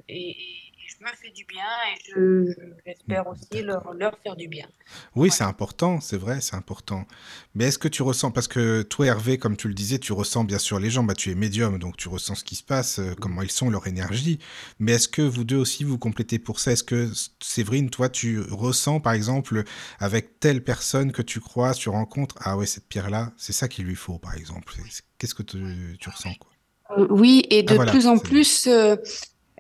me 1.01 1.09
fais 1.17 1.31
du 1.31 1.45
bien 1.45 1.65
et 1.93 1.99
je, 2.11 2.53
j'espère 2.87 3.27
aussi 3.27 3.63
leur, 3.63 3.93
leur 3.95 4.17
faire 4.23 4.37
du 4.37 4.49
bien. 4.49 4.67
Oui, 5.15 5.29
Voilà. 5.29 5.33
c'est 5.33 5.45
important, 5.45 6.01
c'est 6.01 6.17
vrai, 6.17 6.41
c'est 6.41 6.55
important. 6.57 7.07
Mais 7.55 7.65
est-ce 7.67 7.79
que 7.79 7.89
tu 7.89 8.03
ressens, 8.03 8.31
parce 8.31 8.49
que 8.49 8.83
toi, 8.83 9.07
Hervé, 9.07 9.39
comme 9.39 9.57
tu 9.57 9.69
le 9.69 9.75
disais, 9.75 9.99
tu 9.99 10.13
ressens 10.13 10.45
bien 10.45 10.59
sûr 10.59 10.79
les 10.79 10.91
gens, 10.91 11.03
bah, 11.03 11.15
tu 11.15 11.31
es 11.31 11.35
médium, 11.35 11.79
donc 11.79 11.97
tu 11.97 12.09
ressens 12.09 12.37
ce 12.37 12.45
qui 12.45 12.55
se 12.55 12.63
passe, 12.63 12.99
euh, 12.99 13.15
comment 13.21 13.43
ils 13.43 13.51
sont, 13.51 13.69
leur 13.71 13.87
énergie. 13.87 14.39
Mais 14.79 14.93
est-ce 14.93 15.09
que 15.09 15.23
vous 15.23 15.45
deux 15.45 15.57
aussi 15.57 15.85
vous 15.85 15.99
complétez 15.99 16.39
pour 16.39 16.61
ça? 16.61 16.73
Est-ce 16.73 16.85
que, 16.85 17.11
Séverine, 17.41 17.91
toi, 17.91 18.09
tu 18.09 18.41
ressens, 18.41 19.01
par 19.01 19.13
exemple, 19.15 19.65
avec 19.99 20.39
telle 20.41 20.63
personne 20.63 21.13
que 21.13 21.23
tu 21.23 21.41
crois, 21.41 21.75
tu 21.75 21.89
rencontres, 21.89 22.37
ah 22.41 22.57
ouais, 22.57 22.67
cette 22.67 22.87
pierre-là, 22.89 23.33
c'est 23.37 23.53
ça 23.53 23.69
qu'il 23.69 23.85
lui 23.87 23.97
faut, 23.97 24.19
par 24.19 24.35
exemple? 24.35 24.75
C'est- 24.91 25.03
Qu'est-ce 25.19 25.35
que 25.35 25.43
tu, 25.43 25.97
tu 25.99 26.11
ressens, 26.11 26.35
quoi? 26.35 26.51
Euh, 26.99 27.07
oui, 27.11 27.45
et 27.51 27.63
de 27.65 27.73
Ah, 27.73 27.75
voilà, 27.75 27.91
plus 27.91 28.07
en 28.07 28.19
plus, 28.19 28.67
euh, 28.69 28.95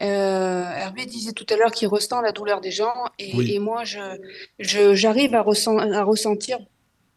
euh, 0.03 0.62
Hervé 0.62 1.07
disait 1.07 1.32
tout 1.32 1.47
à 1.51 1.57
l'heure 1.57 1.72
qu'il 1.72 1.88
ressent 1.88 2.20
la 2.20 2.32
douleur 2.32 2.61
des 2.61 2.70
gens, 2.70 2.94
et, 3.18 3.32
Oui. 3.34 3.53
et 3.55 3.59
moi, 3.59 3.84
je, 3.84 3.99
je, 4.59 4.94
j'arrive 4.94 5.34
à, 5.34 5.42
ressent- 5.42 5.78
à 5.78 6.03
ressentir, 6.03 6.59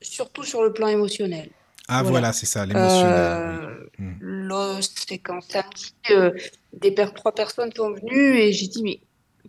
surtout 0.01 0.43
sur 0.43 0.63
le 0.63 0.71
plan 0.73 0.87
émotionnel. 0.87 1.49
Ah 1.87 2.01
Voilà. 2.03 2.09
voilà, 2.11 2.33
c'est 2.33 2.45
ça, 2.45 2.65
l'émotionnel. 2.65 3.17
Euh, 3.17 3.85
oui. 3.99 4.05
Là, 4.21 4.79
c'est 4.81 5.17
quand 5.17 5.41
samedi, 5.41 5.93
euh, 6.11 6.31
des 6.73 6.91
per- 6.91 7.09
trois 7.15 7.33
personnes 7.33 7.71
sont 7.75 7.91
venues, 7.91 8.37
et 8.37 8.51
j'ai 8.53 8.67
dit, 8.67 8.83
mais 8.83 8.99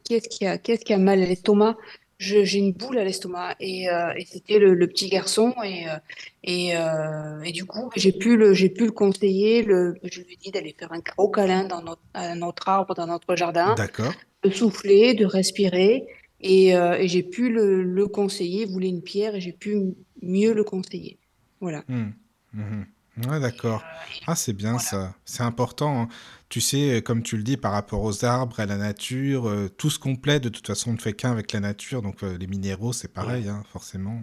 qu'est-ce 0.04 0.28
qui 0.28 0.46
a, 0.46 0.56
qu'est-ce 0.58 0.90
a 0.92 0.98
mal 0.98 1.22
à 1.22 1.26
l'estomac? 1.26 1.76
J'ai 2.22 2.58
une 2.58 2.72
boule 2.74 2.98
à 2.98 3.04
l'estomac, 3.04 3.56
et, 3.60 3.88
euh, 3.88 4.12
et 4.14 4.26
c'était 4.26 4.58
le, 4.58 4.74
le 4.74 4.86
petit 4.86 5.08
garçon, 5.08 5.54
et, 5.64 5.88
euh, 5.88 5.96
et, 6.44 6.76
euh, 6.76 7.40
et 7.42 7.50
du 7.50 7.64
coup, 7.64 7.88
j'ai 7.96 8.12
pu 8.12 8.36
le, 8.36 8.52
j'ai 8.52 8.68
pu 8.68 8.84
le 8.84 8.92
conseiller, 8.92 9.62
le, 9.62 9.94
je 10.04 10.20
lui 10.20 10.34
ai 10.34 10.36
dit 10.36 10.50
d'aller 10.50 10.76
faire 10.78 10.92
un 10.92 10.98
gros 10.98 11.30
câlin 11.30 11.64
dans 11.64 11.80
notre, 11.80 12.02
à 12.12 12.34
notre 12.34 12.68
arbre, 12.68 12.94
dans 12.94 13.06
notre 13.06 13.36
jardin, 13.36 13.74
D'accord. 13.74 14.12
de 14.42 14.50
souffler, 14.50 15.14
de 15.14 15.24
respirer, 15.24 16.06
et, 16.42 16.76
euh, 16.76 16.98
et 16.98 17.08
j'ai 17.08 17.22
pu 17.22 17.48
le, 17.50 17.82
le 17.82 18.06
conseiller, 18.06 18.64
il 18.66 18.70
voulait 18.70 18.88
une 18.90 19.02
pierre, 19.02 19.34
et 19.36 19.40
j'ai 19.40 19.52
pu 19.52 19.78
mieux 20.20 20.52
le 20.52 20.62
conseiller. 20.62 21.18
Voilà. 21.62 21.84
Hmm. 21.88 22.10
Mhm. 22.52 22.86
Ouais, 23.28 23.40
d'accord. 23.40 23.82
Ah, 24.26 24.34
c'est 24.34 24.52
bien 24.52 24.72
Voilà. 24.72 24.84
ça. 24.84 25.14
C'est 25.24 25.42
important. 25.42 26.08
Tu 26.50 26.60
sais, 26.60 26.96
euh, 26.96 27.00
comme 27.00 27.22
tu 27.22 27.36
le 27.36 27.44
dis, 27.44 27.56
par 27.56 27.70
rapport 27.70 28.02
aux 28.02 28.24
arbres, 28.24 28.58
à 28.58 28.66
la 28.66 28.76
nature, 28.76 29.48
euh, 29.48 29.68
tout 29.68 29.88
se 29.88 30.00
complète. 30.00 30.42
De 30.42 30.48
toute 30.48 30.66
façon, 30.66 30.90
on 30.90 30.94
ne 30.94 30.98
fait 30.98 31.12
qu'un 31.12 31.30
avec 31.30 31.52
la 31.52 31.60
nature. 31.60 32.02
Donc, 32.02 32.24
euh, 32.24 32.36
les 32.36 32.48
minéraux, 32.48 32.92
c'est 32.92 33.12
pareil, 33.12 33.48
hein, 33.48 33.62
forcément. 33.72 34.20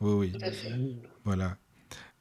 Oui, 0.00 0.12
oui. 0.12 0.32
tout 0.32 0.44
à 0.44 0.50
fait. 0.50 0.72
Voilà. 1.24 1.56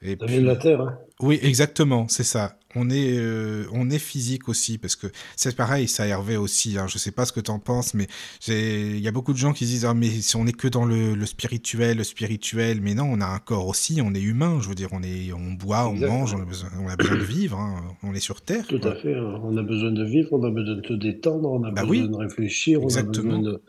Et 0.01 0.15
de 0.15 0.45
la 0.45 0.55
Terre, 0.55 0.81
hein. 0.81 0.97
oui, 1.21 1.39
exactement, 1.41 2.07
c'est 2.07 2.23
ça. 2.23 2.57
On 2.75 2.89
est, 2.89 3.17
euh, 3.17 3.65
on 3.73 3.89
est 3.89 3.99
physique 3.99 4.47
aussi, 4.47 4.77
parce 4.77 4.95
que 4.95 5.07
c'est 5.35 5.55
pareil, 5.55 5.87
ça 5.89 6.07
Hervé 6.07 6.37
aussi. 6.37 6.77
Hein, 6.77 6.85
je 6.87 6.97
sais 6.97 7.11
pas 7.11 7.25
ce 7.25 7.33
que 7.33 7.39
t'en 7.41 7.59
penses, 7.59 7.93
mais 7.95 8.07
il 8.47 8.99
y 8.99 9.07
a 9.07 9.11
beaucoup 9.11 9.33
de 9.33 9.37
gens 9.37 9.51
qui 9.53 9.65
se 9.65 9.71
disent, 9.71 9.85
ah, 9.85 9.93
mais 9.93 10.07
si 10.09 10.35
on 10.37 10.45
est 10.47 10.53
que 10.55 10.67
dans 10.69 10.85
le, 10.85 11.15
le 11.15 11.25
spirituel, 11.25 11.97
le 11.97 12.03
spirituel, 12.05 12.79
mais 12.79 12.93
non, 12.93 13.05
on 13.11 13.19
a 13.19 13.25
un 13.25 13.39
corps 13.39 13.67
aussi, 13.67 13.99
on 14.01 14.13
est 14.13 14.21
humain. 14.21 14.59
Je 14.61 14.69
veux 14.69 14.75
dire, 14.75 14.89
on 14.93 15.01
est, 15.03 15.33
on 15.33 15.51
boit, 15.53 15.89
on 15.89 15.95
mange, 15.95 16.33
on 16.33 16.41
a 16.41 16.45
besoin, 16.45 16.69
on 16.79 16.87
a 16.87 16.95
besoin 16.95 17.17
de 17.17 17.23
vivre. 17.23 17.57
hein, 17.59 17.97
on 18.03 18.13
est 18.13 18.19
sur 18.19 18.41
Terre. 18.41 18.65
Tout 18.67 18.79
quoi. 18.79 18.91
à 18.91 18.95
fait. 18.95 19.15
hein. 19.15 19.41
On 19.43 19.57
a 19.57 19.63
besoin 19.63 19.91
de 19.91 20.05
vivre, 20.05 20.29
on 20.31 20.43
a 20.43 20.51
besoin 20.51 20.75
de 20.75 20.85
se 20.87 20.93
détendre, 20.93 21.51
on 21.51 21.63
a 21.63 21.71
Bah 21.71 21.81
besoin 21.83 21.89
oui, 22.03 22.07
de 22.07 22.15
réfléchir, 22.15 22.79
on 22.83 22.95
a 22.95 23.01
exactement. 23.01 23.39
besoin 23.39 23.53
de... 23.53 23.61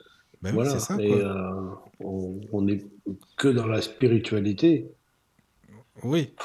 Bah 0.43 0.53
oui, 0.57 0.65
Voilà. 0.65 0.71
c'est 0.71 0.81
ça, 0.81 0.97
Et 1.01 1.13
euh, 1.13 1.35
on, 2.01 2.41
on 2.53 2.69
est 2.69 2.85
que 3.37 3.49
dans 3.49 3.67
la 3.67 3.81
spiritualité. 3.83 4.91
Oui, 6.05 6.35
hein. 6.39 6.45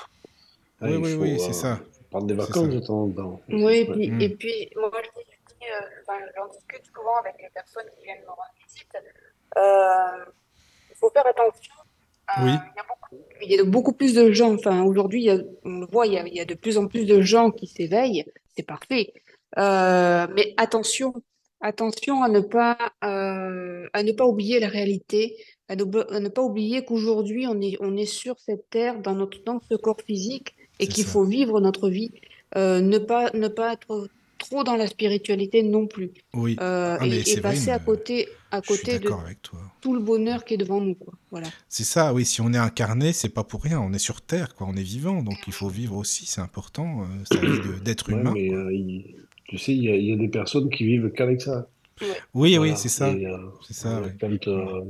oui, 0.82 0.96
oui, 0.98 1.12
faut 1.14 1.22
oui, 1.22 1.40
c'est 1.40 1.50
euh, 1.50 1.54
ça, 1.54 1.80
prendre 2.10 2.28
des 2.28 2.34
vacances 2.34 2.70
de 2.70 2.80
temps 2.80 3.04
en 3.04 3.10
temps. 3.12 3.42
Oui, 3.50 3.78
et 3.78 3.86
puis, 3.92 4.12
Mm. 4.12 4.22
et 4.22 4.30
puis 4.30 4.70
moi, 4.76 4.92
je 5.04 5.10
dis, 5.22 5.28
euh, 5.64 6.16
j'en 6.36 6.48
discute 6.48 6.86
souvent 6.96 7.16
avec 7.20 7.36
les 7.42 7.50
personnes 7.54 7.86
qui 7.98 8.04
viennent 8.06 8.22
me 8.22 8.28
rendre 8.30 8.54
visite. 8.66 8.88
Euh, 9.58 10.32
il 10.90 10.96
faut 10.98 11.10
faire 11.10 11.26
attention. 11.28 11.74
Euh, 12.38 12.44
Oui, 12.44 12.52
il 12.52 12.78
y 12.78 12.80
a 12.80 12.84
beaucoup, 12.88 13.26
il 13.42 13.52
y 13.52 13.54
a 13.60 13.64
de- 13.64 13.70
beaucoup 13.70 13.94
plus 13.94 14.14
de 14.16 14.32
gens. 14.32 14.54
Enfin, 14.56 14.84
aujourd'hui, 14.84 15.22
il 15.24 15.26
y 15.26 15.30
a- 15.32 15.44
on 15.64 15.80
le 15.82 15.86
voit, 15.88 16.08
il 16.08 16.14
y 16.14 16.18
a, 16.18 16.26
il 16.28 16.34
y 16.36 16.40
a 16.40 16.46
de 16.46 16.56
plus 16.56 16.78
en 16.78 16.88
plus 16.88 17.06
de 17.06 17.22
gens 17.22 17.52
qui 17.52 17.68
s'éveillent. 17.68 18.26
C'est 18.58 18.64
parfait. 18.66 19.14
Euh, 19.58 20.28
mais 20.36 20.54
attention, 20.58 21.14
attention 21.62 22.24
à 22.24 22.30
ne 22.30 22.40
pas, 22.42 22.78
euh, 23.04 23.88
à 23.94 24.04
ne 24.04 24.12
pas 24.12 24.26
oublier 24.26 24.60
la 24.60 24.68
réalité, 24.68 25.38
à 25.68 25.76
ne, 25.76 26.30
pas 26.30 26.42
oublier 26.44 26.86
qu'aujourd'hui, 26.86 27.48
on 27.48 27.60
est, 27.62 27.78
on 27.80 27.96
est 27.98 28.06
sur 28.06 28.36
cette 28.40 28.70
terre, 28.70 29.02
dans 29.02 29.16
notre, 29.16 29.44
dans 29.46 29.60
ce 29.70 29.76
corps 29.76 30.00
physique, 30.06 30.56
et 30.80 30.88
qu'il 30.88 31.06
faut 31.06 31.24
vivre 31.24 31.60
notre 31.62 31.90
vie. 31.90 32.12
Euh, 32.58 32.82
ne 32.82 32.98
pas, 32.98 33.32
ne 33.34 33.48
pas 33.48 33.74
être 33.74 34.08
trop 34.38 34.64
dans 34.64 34.76
la 34.76 34.88
spiritualité 34.88 35.64
non 35.64 35.88
plus. 35.88 36.12
Oui. 36.34 36.56
Euh, 36.62 36.98
Ah, 37.00 37.06
mais 37.08 37.22
et, 37.22 37.42
passer 37.42 37.72
à 37.72 37.80
côté, 37.80 38.28
à 38.52 38.62
côté 38.62 39.00
de 39.00 39.04
d'accord 39.06 39.22
avec 39.22 39.42
toi. 39.42 39.60
tout 39.82 39.94
le 39.94 40.00
bonheur 40.02 40.46
qui 40.46 40.54
est 40.54 40.58
devant 40.58 40.82
nous, 40.82 40.94
quoi. 40.96 41.14
Voilà. 41.32 41.48
C'est 41.70 41.84
ça, 41.86 42.14
oui, 42.14 42.26
si 42.26 42.42
on 42.42 42.54
est 42.54 42.58
incarné, 42.58 43.14
c'est 43.14 43.30
pas 43.30 43.44
pour 43.44 43.64
rien, 43.64 43.80
on 43.82 43.92
est 43.94 43.98
sur 44.00 44.22
Terre, 44.22 44.54
quoi, 44.54 44.68
on 44.70 44.76
est 44.76 44.84
vivant, 44.84 45.24
donc 45.24 45.38
il 45.48 45.54
faut 45.54 45.70
vivre 45.70 45.96
aussi, 45.98 46.26
c'est 46.26 46.42
important, 46.42 47.02
euh, 47.02 47.06
sa 47.26 47.42
vie 47.42 47.60
de- 47.60 47.80
d'être 47.84 48.10
Ouais, 48.12 48.20
humain, 48.20 48.34
mais 48.34 48.48
quoi. 48.50 48.58
euh, 48.58 48.74
il- 48.74 49.16
tu 49.46 49.58
sais, 49.58 49.74
il 49.74 49.84
y 49.84 49.90
a, 49.90 49.96
il 49.96 50.06
y 50.06 50.14
a 50.14 50.18
des 50.18 50.28
personnes 50.28 50.70
qui 50.70 50.86
vivent 50.86 51.12
qu'avec 51.12 51.42
ça. 51.42 51.68
Ouais. 52.02 52.08
Oui, 52.34 52.58
oui, 52.58 52.74
c'est 52.76 52.90
ça, 52.90 53.10
Et 53.12 53.26
euh, 53.26 53.38
c'est 53.66 53.74
ça, 53.74 53.98
euh, 54.00 54.08
oui. 54.08 54.38
quand, 54.44 54.48
euh, 54.52 54.82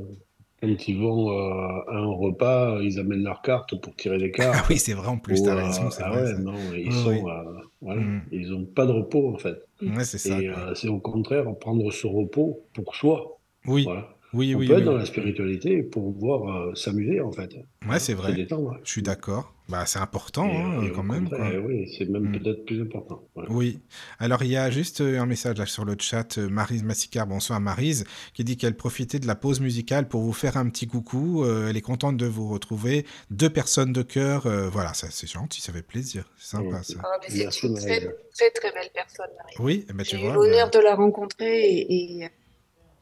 quand 0.68 0.88
ils 0.88 1.00
vont 1.00 1.30
euh, 1.32 1.82
à 1.92 1.96
un 1.98 2.06
repas, 2.08 2.82
ils 2.82 3.00
amènent 3.00 3.24
leur 3.24 3.42
carte 3.42 3.80
pour 3.82 3.96
tirer 3.96 4.18
les 4.18 4.32
Ah 4.52 4.64
cartes. 4.64 4.70
oui, 4.70 4.80
c'est 4.80 4.94
vrai, 4.94 5.08
en 5.08 5.18
plus, 5.20 5.42
t'as 5.44 5.54
euh, 5.54 5.56
raison, 5.56 5.92
ah 6.00 6.12
vrai, 6.12 6.24
ouais, 6.24 6.34
ça. 6.34 6.40
non, 6.40 6.74
ils 6.74 6.92
Oui, 6.92 6.94
sont, 6.94 7.28
oui. 7.28 7.30
euh, 7.30 7.44
voilà, 7.82 8.04
Mm. 8.04 8.20
ils 8.32 8.54
ont 8.54 8.66
pas 8.66 8.86
de 8.86 8.92
repos 8.92 9.34
en 9.34 9.38
fait. 9.38 9.58
Ouais, 9.86 10.06
c'est 10.06 10.18
ça, 10.18 10.44
Et 10.44 10.50
euh, 10.50 10.74
c'est 10.76 10.90
au 10.90 11.00
contraire 11.00 11.46
prendre 11.60 11.92
ce 11.92 12.08
repos 12.08 12.68
pour 12.74 12.96
soi. 12.96 13.40
Oui, 13.66 13.86
Voilà. 13.86 14.15
Oui, 14.36 14.54
On 14.56 14.60
oui, 14.60 14.68
peut 14.68 14.74
être 14.74 14.80
oui. 14.80 14.86
dans 14.86 14.98
la 14.98 15.06
spiritualité 15.06 15.82
pour 15.84 16.14
pouvoir 16.14 16.68
euh, 16.70 16.76
s'amuser 16.76 17.22
en 17.22 17.32
fait. 17.32 17.50
Ouais, 17.90 18.00
c'est 18.00 18.14
vrai, 18.14 18.34
détendre. 18.34 18.78
je 18.84 18.92
suis 18.92 19.02
d'accord. 19.02 19.52
Bah, 19.68 19.84
c'est 19.88 19.98
important, 19.98 20.48
Et, 20.48 20.56
hein, 20.58 20.84
et 20.84 20.92
quand 20.92 21.02
même, 21.02 21.28
quoi. 21.28 21.40
oui, 21.66 21.92
c'est 21.98 22.08
même 22.08 22.30
Mm. 22.30 22.38
peut-être 22.40 22.66
plus 22.66 22.80
important. 22.84 23.24
Voilà. 23.34 23.50
Oui. 23.52 23.80
Alors, 24.20 24.44
il 24.44 24.52
y 24.52 24.58
a 24.58 24.70
juste 24.70 25.02
euh, 25.02 25.20
un 25.20 25.26
message 25.26 25.58
là 25.58 25.66
sur 25.66 25.86
le 25.86 25.96
chat, 25.98 26.38
euh, 26.38 26.48
Marise 26.50 26.84
Massicard, 26.84 27.26
bonsoir 27.26 27.60
Marise, 27.60 28.04
qui 28.36 28.44
dit 28.44 28.58
qu'elle 28.58 28.76
profitait 28.76 29.18
de 29.18 29.26
la 29.26 29.34
pause 29.34 29.62
musicale 29.62 30.08
pour 30.08 30.22
vous 30.22 30.34
faire 30.34 30.58
un 30.58 30.70
petit 30.70 30.86
coucou. 30.86 31.44
euh, 31.44 31.68
elle 31.68 31.78
est 31.78 31.82
contente 31.82 32.16
de 32.16 32.28
vous 32.28 32.48
retrouver. 32.48 33.08
Deux 33.32 33.50
personnes 33.50 33.92
de 33.92 34.04
cœur, 34.04 34.46
euh, 34.46 34.70
voilà, 34.70 34.94
ça 34.94 35.08
c'est 35.10 35.26
gentil, 35.28 35.62
ça 35.62 35.74
fait 35.74 35.82
plaisir. 35.82 36.30
C'est 36.38 36.58
sympa, 36.58 36.84
ça. 36.84 37.00
Ah, 37.04 37.18
c'est 37.28 37.40
Merci 37.40 37.66
une 37.66 37.76
très, 37.76 38.02
très, 38.36 38.52
très 38.52 38.72
belle 38.72 38.90
personne, 38.94 39.32
Marie. 39.36 39.56
Oui, 39.58 39.86
eh 39.90 39.94
ben, 39.94 40.06
J'ai 40.06 40.24
eu 40.24 40.32
l'honneur 40.32 40.70
de 40.70 40.78
la 40.80 40.94
rencontrer 40.94 41.62
et, 41.64 42.22
et, 42.22 42.30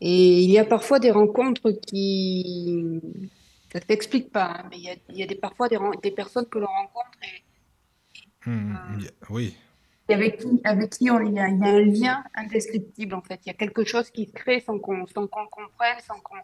et 0.05 0.41
il 0.41 0.51
y 0.51 0.59
a 0.59 0.65
parfois 0.65 0.99
des 0.99 1.11
rencontres 1.11 1.71
qui... 1.71 2.99
Ça 3.71 3.79
ne 3.79 3.85
s'explique 3.85 4.31
pas, 4.31 4.57
hein, 4.59 4.67
mais 4.69 4.77
il 4.77 4.83
y 4.83 4.89
a, 4.89 4.95
il 5.09 5.17
y 5.17 5.23
a 5.23 5.25
des, 5.25 5.35
parfois 5.35 5.67
des, 5.69 6.11
personnes 6.11 6.45
que 6.45 6.59
l'on 6.59 6.67
rencontre 6.67 7.17
et, 7.23 8.49
euh, 8.49 8.73
il 8.97 9.05
y 9.05 9.07
a- 9.07 9.11
oui, 9.29 9.55
et 10.09 10.13
avec 10.13 10.37
qui, 10.37 10.61
avec 10.65 10.89
qui 10.91 11.09
on, 11.09 11.21
il 11.21 11.33
y 11.33 11.39
a, 11.39 11.47
il 11.47 11.59
y 11.59 11.63
a 11.63 11.69
un 11.69 11.81
lien 11.81 12.23
indescriptible 12.35 13.15
en 13.15 13.21
fait. 13.21 13.39
Il 13.45 13.47
y 13.47 13.51
a 13.51 13.53
quelque 13.53 13.85
chose 13.85 14.09
qui 14.09 14.25
se 14.25 14.33
crée 14.33 14.59
sans 14.59 14.77
qu'on 14.77 15.07
sans 15.07 15.27
qu'on 15.27 15.41
le 15.41 15.47
comprenne, 15.47 15.99
sans 16.05 16.19
qu'on... 16.19 16.35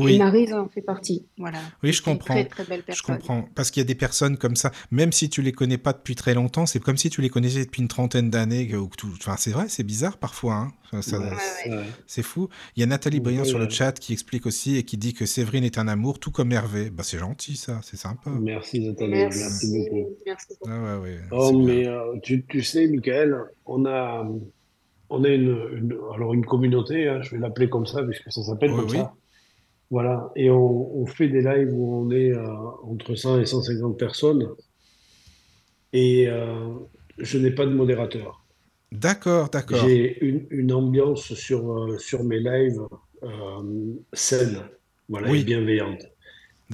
Et 0.00 0.04
oui. 0.04 0.18
Maryse 0.18 0.52
en 0.52 0.68
fait 0.68 0.82
partie, 0.82 1.26
voilà. 1.38 1.58
Oui, 1.82 1.90
Et 1.90 1.92
je 1.92 2.02
c'est 2.02 2.10
une 2.10 2.18
très 2.18 2.44
comprends. 2.44 2.50
très 2.50 2.64
belle 2.64 2.84
Je 2.94 3.02
comprends. 3.02 3.48
Parce 3.54 3.70
qu'il 3.70 3.80
y 3.80 3.84
a 3.84 3.86
des 3.86 3.94
personnes 3.94 4.36
comme 4.36 4.56
ça, 4.56 4.70
même 4.90 5.12
si 5.12 5.28
tu 5.30 5.42
les 5.42 5.52
connais 5.52 5.78
pas 5.78 5.92
depuis 5.92 6.14
très 6.14 6.34
longtemps, 6.34 6.66
c'est 6.66 6.80
comme 6.80 6.96
si 6.96 7.10
tu 7.10 7.20
les 7.20 7.28
connaissais 7.30 7.64
depuis 7.64 7.82
une 7.82 7.88
trentaine 7.88 8.30
d'années. 8.30 8.70
Enfin, 8.74 9.36
c'est 9.38 9.50
vrai, 9.50 9.66
c'est 9.68 9.82
bizarre 9.84 10.16
parfois. 10.18 10.54
hein. 10.54 10.72
Ouais, 10.90 11.00
ouais. 11.18 11.82
c'est 12.06 12.22
fou. 12.22 12.48
Il 12.74 12.80
y 12.80 12.82
a 12.82 12.86
Nathalie 12.86 13.20
Briand 13.20 13.42
Oui, 13.42 13.48
sur 13.48 13.58
le 13.58 13.68
chat 13.68 13.92
qui 13.98 14.14
explique 14.14 14.46
aussi 14.46 14.76
et 14.78 14.84
qui 14.84 14.96
dit 14.96 15.12
que 15.12 15.26
Séverine 15.26 15.64
est 15.64 15.76
un 15.76 15.86
amour, 15.86 16.18
tout 16.18 16.30
comme 16.30 16.50
Hervé. 16.50 16.88
Bah, 16.88 17.02
c'est 17.02 17.18
gentil, 17.18 17.56
ça. 17.56 17.80
C'est 17.82 17.98
sympa. 17.98 18.30
Merci 18.30 18.80
Nathalie, 18.80 19.10
merci 19.12 19.38
Merci, 19.38 19.78
beaucoup. 19.90 20.08
merci. 20.24 20.46
Ah 20.66 20.98
ouais, 20.98 21.02
ouais. 21.02 21.18
Oh, 21.30 21.58
mais 21.62 21.86
euh, 21.86 22.18
tu, 22.22 22.46
tu 22.46 22.62
sais, 22.62 22.86
Michael, 22.86 23.36
on 23.66 23.84
a, 23.84 24.26
on 25.10 25.24
a 25.24 25.28
une, 25.28 25.58
une- 25.76 25.98
alors 26.14 26.32
une 26.32 26.46
communauté, 26.46 27.06
hein, 27.06 27.20
je 27.20 27.32
vais 27.32 27.38
l'appeler 27.38 27.68
comme 27.68 27.84
ça, 27.86 28.02
puisque 28.02 28.32
ça 28.32 28.42
s'appelle 28.42 28.70
Oui, 28.72 28.76
comme 28.80 28.90
oui. 28.90 28.96
ça. 28.96 29.12
Voilà, 29.90 30.30
et 30.36 30.50
on, 30.50 30.98
on 31.00 31.06
fait 31.06 31.28
des 31.28 31.40
lives 31.40 31.72
où 31.72 31.94
on 32.02 32.10
est 32.10 32.30
euh, 32.32 32.46
entre 32.82 33.14
100 33.14 33.40
et 33.40 33.46
150 33.46 33.98
personnes, 33.98 34.48
et 35.94 36.28
euh, 36.28 36.68
je 37.16 37.38
n'ai 37.38 37.50
pas 37.50 37.64
de 37.64 37.72
modérateur. 37.72 38.44
D'accord, 38.92 39.48
d'accord. 39.48 39.78
J'ai 39.86 40.22
une, 40.24 40.46
une 40.50 40.72
ambiance 40.72 41.32
sur, 41.34 41.72
euh, 41.72 41.98
sur 41.98 42.22
mes 42.24 42.38
lives 42.38 42.80
saine, 44.12 44.60
voilà, 45.08 45.30
Oui. 45.30 45.40
et 45.40 45.44
bienveillante. 45.44 46.06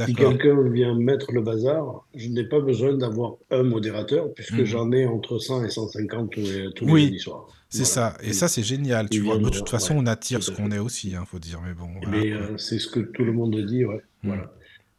Si 0.07 0.15
quelqu'un 0.15 0.61
vient 0.71 0.95
mettre 0.99 1.31
le 1.33 1.41
bazar, 1.41 2.05
je 2.17 2.29
n'ai 2.29 2.45
pas 2.45 2.59
besoin 2.61 2.95
d'avoir 2.95 3.35
un 3.51 3.63
modérateur, 3.63 4.33
puisque 4.35 4.55
Mhm. 4.59 4.65
j'en 4.65 4.93
ai 4.93 5.07
entre 5.07 5.39
100 5.39 5.65
et 5.65 5.71
150 5.71 6.31
tous 6.31 6.41
les, 6.41 6.73
tous 6.75 6.85
les 6.87 6.93
Oui, 6.93 7.19
soirs. 7.19 7.47
C'est 7.69 7.79
Voilà. 7.95 8.17
ça. 8.17 8.17
Et 8.25 8.33
ça, 8.33 8.49
c'est 8.49 8.63
génial. 8.65 9.09
Tu 9.09 9.21
vois, 9.21 9.37
viennent 9.37 9.51
de 9.51 9.57
toute 9.57 9.69
façon, 9.69 9.95
ouais, 9.95 10.01
on 10.03 10.07
attire 10.07 10.43
ce 10.43 10.51
qu'on 10.51 10.71
est 10.73 10.79
aussi, 10.79 11.15
hein, 11.15 11.25
faut 11.27 11.39
dire. 11.39 11.61
Mais 11.65 11.75
bon, 11.75 11.87
voilà, 12.03 12.19
quoi. 12.21 12.41
euh, 12.53 12.59
c'est 12.59 12.79
ce 12.79 12.89
que 12.89 13.01
tout 13.01 13.25
le 13.25 13.33
monde 13.33 13.57
dit, 13.67 13.85
ouais. 13.85 14.03
Mm. 14.23 14.29
Voilà. 14.29 14.53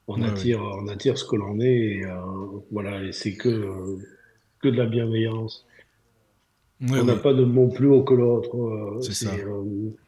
On 0.08 0.22
Ouais, 0.22 0.28
attire, 0.30 0.62
on 0.62 0.88
attire 0.88 1.18
ce 1.18 1.26
que 1.26 1.36
l'on 1.36 1.60
est, 1.60 1.66
et, 1.98 2.06
euh, 2.06 2.12
voilà, 2.72 3.04
et 3.04 3.12
c'est 3.12 3.34
que, 3.36 3.50
euh, 3.50 3.98
que 4.62 4.70
de 4.70 4.78
la 4.78 4.86
bienveillance. 4.86 5.66
Oui, 6.82 7.00
on 7.02 7.06
n'a 7.06 7.16
oui. 7.16 7.20
pas 7.22 7.34
de 7.34 7.44
mot 7.44 7.68
plus 7.70 7.88
haut 7.88 8.04
que 8.04 8.14
l'autre. 8.14 8.56
euh, 8.56 9.00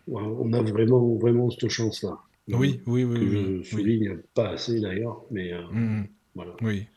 on 0.08 0.54
a 0.54 0.62
vraiment, 0.62 1.16
vraiment 1.16 1.50
cette 1.50 1.70
chance-là. 1.70 2.18
Oui, 2.48 2.82
oui, 2.88 3.04
oui, 3.04 3.20
Que 3.20 3.26
oui, 3.26 3.46
je 3.46 3.62
oui. 3.62 3.64
souligne 3.70 4.18
pas 4.34 4.50
assez 4.52 4.80
d'ailleurs, 4.80 5.24
mais 5.32 5.54
euh, 5.54 5.62
Mhm. 5.72 6.08
voilà. 6.36 6.54
Oui. 6.62 6.88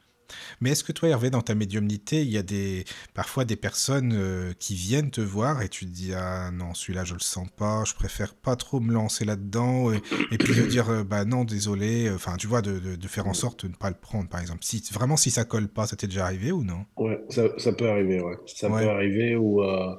Mais 0.61 0.71
est-ce 0.71 0.85
que 0.85 0.93
toi, 0.93 1.09
Hervé, 1.09 1.31
dans 1.31 1.43
ta 1.43 1.55
médiumnité, 1.57 2.23
il 2.23 2.29
y 2.31 2.39
a 2.39 2.43
des 2.43 2.85
parfois 3.15 3.45
des 3.45 3.57
personnes 3.57 4.13
euh, 4.15 4.53
qui 4.59 4.75
viennent 4.75 5.11
te 5.11 5.21
voir 5.21 5.63
et 5.63 5.69
tu 5.69 5.87
te 5.87 5.91
dis 5.91 6.13
ah 6.15 6.51
non 6.53 6.75
celui-là 6.75 7.05
je 7.05 7.15
le 7.15 7.21
sens 7.21 7.49
pas, 7.57 7.85
je 7.85 7.95
préfère 7.95 8.35
pas 8.35 8.57
trop 8.57 8.81
me 8.81 8.93
lancer 8.93 9.25
là-dedans 9.25 9.93
et, 9.93 10.03
et 10.31 10.39
puis 10.39 10.55
de 10.55 10.65
dire 10.65 10.89
euh, 10.91 11.05
bah 11.05 11.25
non 11.25 11.45
désolé, 11.45 12.11
enfin 12.11 12.37
tu 12.37 12.47
vois 12.47 12.63
de, 12.63 12.79
de, 12.79 12.97
de 12.97 13.09
faire 13.09 13.27
en 13.27 13.35
sorte 13.35 13.65
de 13.67 13.71
ne 13.73 13.77
pas 13.77 13.91
le 13.91 13.97
prendre 13.97 14.29
par 14.29 14.41
exemple. 14.41 14.65
Si 14.65 14.83
vraiment 14.93 15.17
si 15.17 15.31
ça 15.31 15.45
colle 15.45 15.69
pas, 15.69 15.87
ça 15.87 15.97
t'est 15.97 16.07
déjà 16.07 16.27
arrivé 16.27 16.53
ou 16.53 16.63
non? 16.65 16.85
Ouais, 16.97 17.21
ça, 17.31 17.49
ça 17.59 17.73
peut 17.73 17.89
arriver, 17.89 18.21
ouais. 18.21 18.37
Ça 18.47 18.69
Ouais. 18.71 18.83
peut 18.83 18.89
arriver 18.91 19.37
où, 19.37 19.63
euh, 19.63 19.95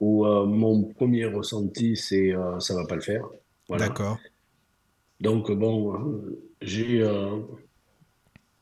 où 0.00 0.26
euh, 0.26 0.46
mon 0.46 0.84
premier 0.94 1.26
ressenti, 1.26 1.96
c'est 1.96 2.32
ça 2.60 2.74
va 2.74 2.86
pas 2.86 2.96
le 2.96 3.00
faire. 3.02 3.24
Voilà. 3.68 3.88
D'accord. 3.88 4.18
Donc, 5.22 5.50
bon, 5.52 5.94
euh, 5.94 6.42
j'ai, 6.60 7.00
euh, 7.02 7.38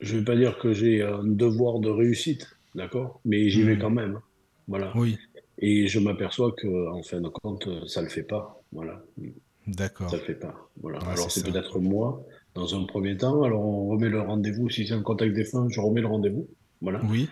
je 0.01 0.17
vais 0.17 0.25
pas 0.25 0.37
dire 0.37 0.59
que 0.59 0.73
j'ai 0.73 1.03
un 1.03 1.25
devoir 1.25 1.81
de 1.81 1.89
réussite, 1.91 2.47
d'accord? 2.75 3.21
Mais 3.25 3.49
j'y 3.51 3.63
vais 3.63 3.75
Mhm. 3.75 3.81
quand 3.81 3.91
même. 3.91 4.21
Voilà. 4.69 4.93
Oui, 4.97 5.19
Et 5.63 5.89
je 5.89 5.99
m'aperçois 5.99 6.53
que, 6.53 6.89
en 6.91 7.03
fin 7.03 7.21
de 7.21 7.29
compte, 7.29 7.69
ça 7.87 8.01
le 8.01 8.09
fait 8.09 8.23
pas. 8.23 8.63
Voilà. 8.73 9.03
d'accord. 9.67 10.09
Ça 10.11 10.17
le 10.17 10.23
fait 10.23 10.35
pas. 10.35 10.55
Voilà. 10.81 10.99
Ouais, 11.01 11.09
Alors, 11.13 11.31
c'est 11.31 11.45
peut-être 11.45 11.79
moi, 11.81 12.25
dans 12.55 12.75
un 12.81 12.85
premier 12.85 13.17
temps. 13.17 13.43
Alors, 13.43 13.61
on 13.63 13.89
remet 13.89 14.09
le 14.09 14.21
rendez-vous. 14.23 14.71
Si 14.71 14.87
c'est 14.87 14.95
un 14.95 15.03
contact 15.03 15.35
défunt, 15.35 15.67
je 15.69 15.81
remets 15.81 16.01
le 16.01 16.07
rendez-vous. 16.07 16.49
Voilà. 16.81 17.03
Oui, 17.11 17.29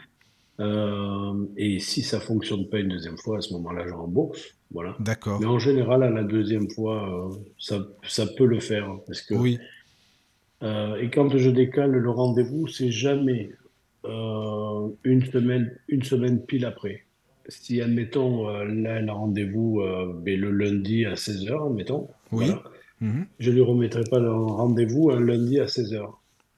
Euh, 0.60 1.46
et 1.56 1.78
si 1.78 2.02
ça 2.02 2.18
fonctionne 2.18 2.68
pas 2.68 2.80
une 2.80 2.88
deuxième 2.88 3.16
fois, 3.16 3.38
à 3.38 3.40
ce 3.40 3.52
moment-là, 3.54 3.84
je 3.86 3.92
rembourse. 3.94 4.54
Voilà. 4.70 4.96
d'accord. 5.00 5.40
Mais 5.40 5.46
en 5.46 5.58
général, 5.58 6.02
à 6.02 6.10
la 6.10 6.24
deuxième 6.24 6.68
fois, 6.68 7.30
euh, 7.30 7.34
ça, 7.58 7.86
ça 8.06 8.26
peut 8.26 8.44
le 8.44 8.60
faire. 8.60 8.90
Parce 9.06 9.22
que, 9.22 9.34
Oui, 9.34 9.58
euh, 10.62 10.96
et 10.96 11.08
quand 11.10 11.36
je 11.36 11.48
décale 11.50 11.92
le 11.92 12.10
rendez-vous, 12.10 12.66
c'est 12.66 12.90
jamais 12.90 13.52
une 15.04 15.24
semaine, 15.30 15.76
une 15.88 16.02
semaine 16.02 16.40
pile 16.44 16.64
après. 16.64 17.04
Si, 17.48 17.80
admettons, 17.82 18.48
là, 18.64 19.02
a 19.06 19.12
rendez-vous 19.12 19.82
ben, 20.22 20.40
le 20.40 20.50
lundi 20.50 21.04
à 21.04 21.14
16h, 21.14 21.66
admettons, 21.70 22.08
Oui. 22.32 22.46
voilà, 22.46 22.62
Mhm. 23.00 23.26
je 23.38 23.50
ne 23.50 23.54
lui 23.56 23.62
remettrai 23.62 24.02
pas 24.10 24.18
le 24.18 24.32
rendez-vous 24.32 25.10
un 25.10 25.20
lundi 25.20 25.60
à 25.60 25.66
16h, 25.66 26.06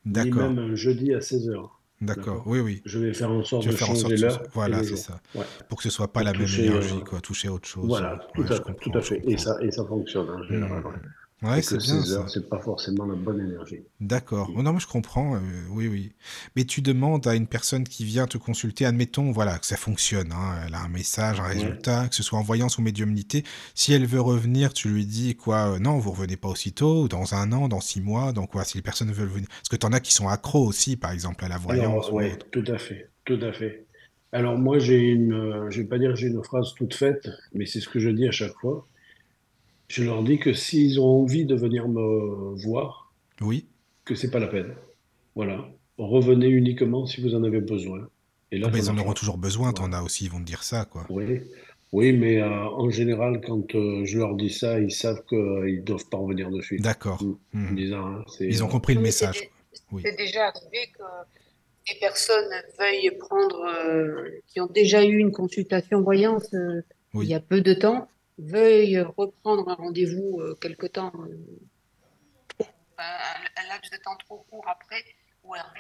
ni 0.07 0.13
D'accord. 0.13 0.49
même 0.51 0.59
un 0.59 0.75
jeudi 0.77 1.13
à 1.13 1.19
16h. 1.21 1.69
D'accord, 2.01 2.43
oui, 2.47 2.61
oui. 2.61 2.83
Je 2.87 2.99
vais 2.99 3.13
faire 3.13 3.31
en 3.31 3.45
sorte 3.45 3.67
de 3.67 3.73
en 3.73 3.77
sorte 3.77 3.89
changer 3.91 4.09
que 4.09 4.17
ce 4.17 4.23
l'heure 4.23 4.43
Voilà, 4.55 4.83
c'est 4.83 4.97
ça. 4.97 5.21
Ouais. 5.35 5.45
Pour 5.69 5.79
que 5.79 5.85
ce 5.85 5.91
soit 5.91 6.13
pas 6.13 6.23
la 6.23 6.33
même 6.33 6.43
toucher, 6.43 6.67
énergie, 6.67 6.95
euh, 6.97 7.05
quoi. 7.05 7.21
Toucher 7.21 7.49
à 7.49 7.53
autre 7.53 7.69
chose. 7.69 7.85
Voilà, 7.87 8.19
tout 8.35 8.41
Ouais, 8.41 8.53
à 8.53 8.59
tout 8.59 8.91
à 8.95 9.01
fait. 9.03 9.21
Et 9.25 9.37
ça, 9.37 9.57
et 9.61 9.71
ça 9.71 9.85
fonctionne 9.85 10.31
en 10.31 10.43
général. 10.45 10.83
Hmm. 10.83 11.01
Ouais. 11.43 11.63
C'est 11.63 11.79
bien 11.79 12.03
c'est 12.29 12.49
pas 12.49 12.59
forcément 12.61 13.05
la 13.07 13.15
bonne 13.15 13.41
énergie. 13.41 13.81
D'accord. 14.01 14.51
Oh 14.57 14.63
non, 14.63 14.73
mais 14.73 14.81
je 14.81 14.87
comprends. 14.87 15.37
euh, 15.37 15.41
oui, 15.71 15.87
oui. 15.89 16.13
Mais 16.57 16.65
tu 16.65 16.81
demandes 16.81 17.27
à 17.27 17.35
une 17.35 17.47
personne 17.47 17.85
qui 17.85 18.05
vient 18.05 18.27
te 18.27 18.39
consulter, 18.39 18.87
admettons, 18.87 19.31
voilà, 19.31 19.59
que 19.59 19.67
ça 19.67 19.77
fonctionne. 19.77 20.33
hein, 20.33 20.63
elle 20.67 20.75
a 20.75 20.81
un 20.81 20.89
message, 20.89 21.39
un 21.41 21.43
Ouais. 21.45 21.51
résultat, 21.51 22.09
que 22.09 22.15
ce 22.15 22.23
soit 22.23 22.39
en 22.39 22.43
voyance 22.43 22.79
ou 22.79 22.83
médiumnité. 22.83 23.45
Si 23.75 23.93
elle 23.93 24.07
veut 24.07 24.21
revenir, 24.21 24.73
tu 24.73 24.89
lui 24.89 25.05
dis 25.07 25.37
quoi 25.37 25.75
euh, 25.75 25.79
Non, 25.79 25.99
vous 25.99 26.11
revenez 26.13 26.37
pas 26.37 26.49
aussitôt, 26.49 27.03
ou 27.05 27.09
dans 27.09 27.35
un 27.35 27.53
an, 27.53 27.69
dans 27.69 27.81
six 27.81 28.01
mois, 28.01 28.33
donc 28.33 28.51
quoi 28.53 28.65
Si 28.65 28.79
les 28.79 28.83
personnes 28.83 29.13
veulent 29.13 29.29
venir, 29.29 29.49
parce 29.49 29.69
que 29.69 29.77
t'en 29.77 29.93
as 29.93 30.01
qui 30.01 30.13
sont 30.15 30.29
accros 30.29 30.67
aussi, 30.67 30.97
par 30.97 31.11
exemple, 31.11 31.45
à 31.45 31.49
la 31.49 31.59
voyance 31.59 32.07
Alors, 32.07 32.13
ou 32.13 32.17
ouais, 32.17 32.33
autre. 32.33 32.47
tout 32.51 32.65
à 32.69 32.79
fait, 32.79 33.11
tout 33.27 33.39
à 33.43 33.53
fait. 33.53 33.87
Alors 34.33 34.57
moi, 34.59 34.79
j'ai 34.79 34.99
une, 34.99 35.33
euh, 35.35 35.71
je 35.71 35.83
vais 35.83 35.89
pas 35.89 35.99
dire 35.99 36.11
que 36.11 36.17
j'ai 36.17 36.29
une 36.29 36.43
phrase 36.45 36.73
toute 36.77 36.95
faite, 36.95 37.29
mais 37.53 37.67
c'est 37.67 37.81
ce 37.81 37.89
que 37.89 37.99
je 37.99 38.09
dis 38.11 38.27
à 38.29 38.31
chaque 38.31 38.55
fois. 38.61 38.89
Je 39.91 40.05
leur 40.05 40.23
dis 40.23 40.39
que 40.39 40.53
s'ils 40.53 41.01
ont 41.01 41.23
envie 41.23 41.45
de 41.45 41.57
venir 41.57 41.89
me 41.89 42.55
voir, 42.63 43.13
Oui. 43.41 43.67
que 44.05 44.15
c'est 44.15 44.31
pas 44.31 44.39
la 44.39 44.47
peine. 44.47 44.73
Voilà. 45.35 45.69
Revenez 45.99 46.47
uniquement 46.47 47.07
si 47.07 47.21
vous 47.21 47.35
en 47.35 47.43
avez 47.43 47.61
besoin. 47.61 48.09
Et 48.53 48.57
Ah 48.63 48.67
là, 48.69 48.73
ça 48.73 48.79
ils 48.79 48.91
en 48.91 48.99
auront 48.99 49.15
toujours 49.15 49.37
besoin. 49.37 49.73
T'en 49.73 49.93
as 49.93 50.03
aussi, 50.03 50.27
ils 50.27 50.31
vont 50.31 50.39
te 50.39 50.45
dire 50.45 50.63
ça, 50.63 50.85
quoi. 50.85 51.07
Oui, 51.11 51.41
oui, 51.93 52.13
mais 52.13 52.41
euh, 52.41 52.49
en 52.69 52.89
général, 52.91 53.41
quand 53.45 53.75
euh, 53.75 54.05
je 54.05 54.19
leur 54.19 54.37
dis 54.37 54.51
ça, 54.51 54.79
ils 54.79 54.93
savent 54.93 55.25
qu'ils 55.29 55.83
doivent 55.83 56.09
pas 56.09 56.19
revenir 56.19 56.51
de 56.53 56.61
suite. 56.61 56.83
D'accord. 56.83 57.21
Mm. 57.25 57.35
Mhm. 57.53 57.77
disant, 57.77 58.07
hein, 58.07 58.25
Ils 58.39 58.63
ont 58.63 58.69
euh, 58.69 58.71
compris 58.71 58.95
le 58.95 59.01
mais 59.01 59.11
c'est 59.11 59.27
message. 59.27 59.49
Oui. 59.91 60.03
c'est 60.05 60.17
déjà 60.17 60.47
arrivé 60.47 60.89
que 60.97 61.03
des 61.93 61.99
personnes 61.99 62.53
veuillent 62.79 63.11
prendre, 63.19 63.65
euh, 63.65 64.29
qui 64.47 64.61
ont 64.61 64.69
déjà 64.73 65.05
eu 65.05 65.19
une 65.19 65.33
consultation 65.33 66.01
voyance 66.03 66.55
euh, 66.55 66.81
il 67.15 67.25
y 67.25 67.35
a 67.35 67.41
peu 67.41 67.61
de 67.61 67.75
temps, 67.75 68.07
veuillent 68.41 69.01
reprendre 69.01 69.69
un 69.69 69.75
rendez-vous 69.75 70.41
euh, 70.41 70.55
quelque 70.61 70.87
temps, 70.87 71.13
euh, 71.17 71.37
un, 72.99 73.63
un 73.65 73.69
laps 73.69 73.91
de 73.91 73.97
temps 74.03 74.17
trop 74.27 74.45
court 74.51 74.65
après, 74.69 75.05
ou 75.45 75.55
alors, 75.55 75.73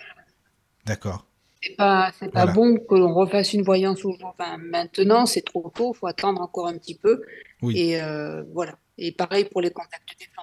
D'accord. 0.84 1.26
c'est 1.62 1.76
pas, 1.76 2.12
c'est 2.18 2.32
pas 2.32 2.46
Voilà. 2.46 2.52
bon 2.52 2.78
que 2.78 2.94
l'on 2.94 3.14
refasse 3.14 3.52
une 3.54 3.62
voyance 3.62 4.00
aujourd'hui. 4.04 4.24
Enfin, 4.26 4.58
maintenant, 4.58 5.26
c'est 5.26 5.42
trop 5.42 5.70
tôt, 5.74 5.92
faut 5.94 6.06
attendre 6.06 6.40
encore 6.42 6.68
un 6.68 6.78
petit 6.78 6.98
peu. 6.98 7.22
Oui. 7.62 7.78
Et 7.78 8.00
euh, 8.02 8.42
voilà. 8.52 8.78
Et 8.98 9.12
pareil 9.12 9.44
pour 9.46 9.60
les 9.62 9.70
contacts 9.70 10.18
défunts. 10.18 10.42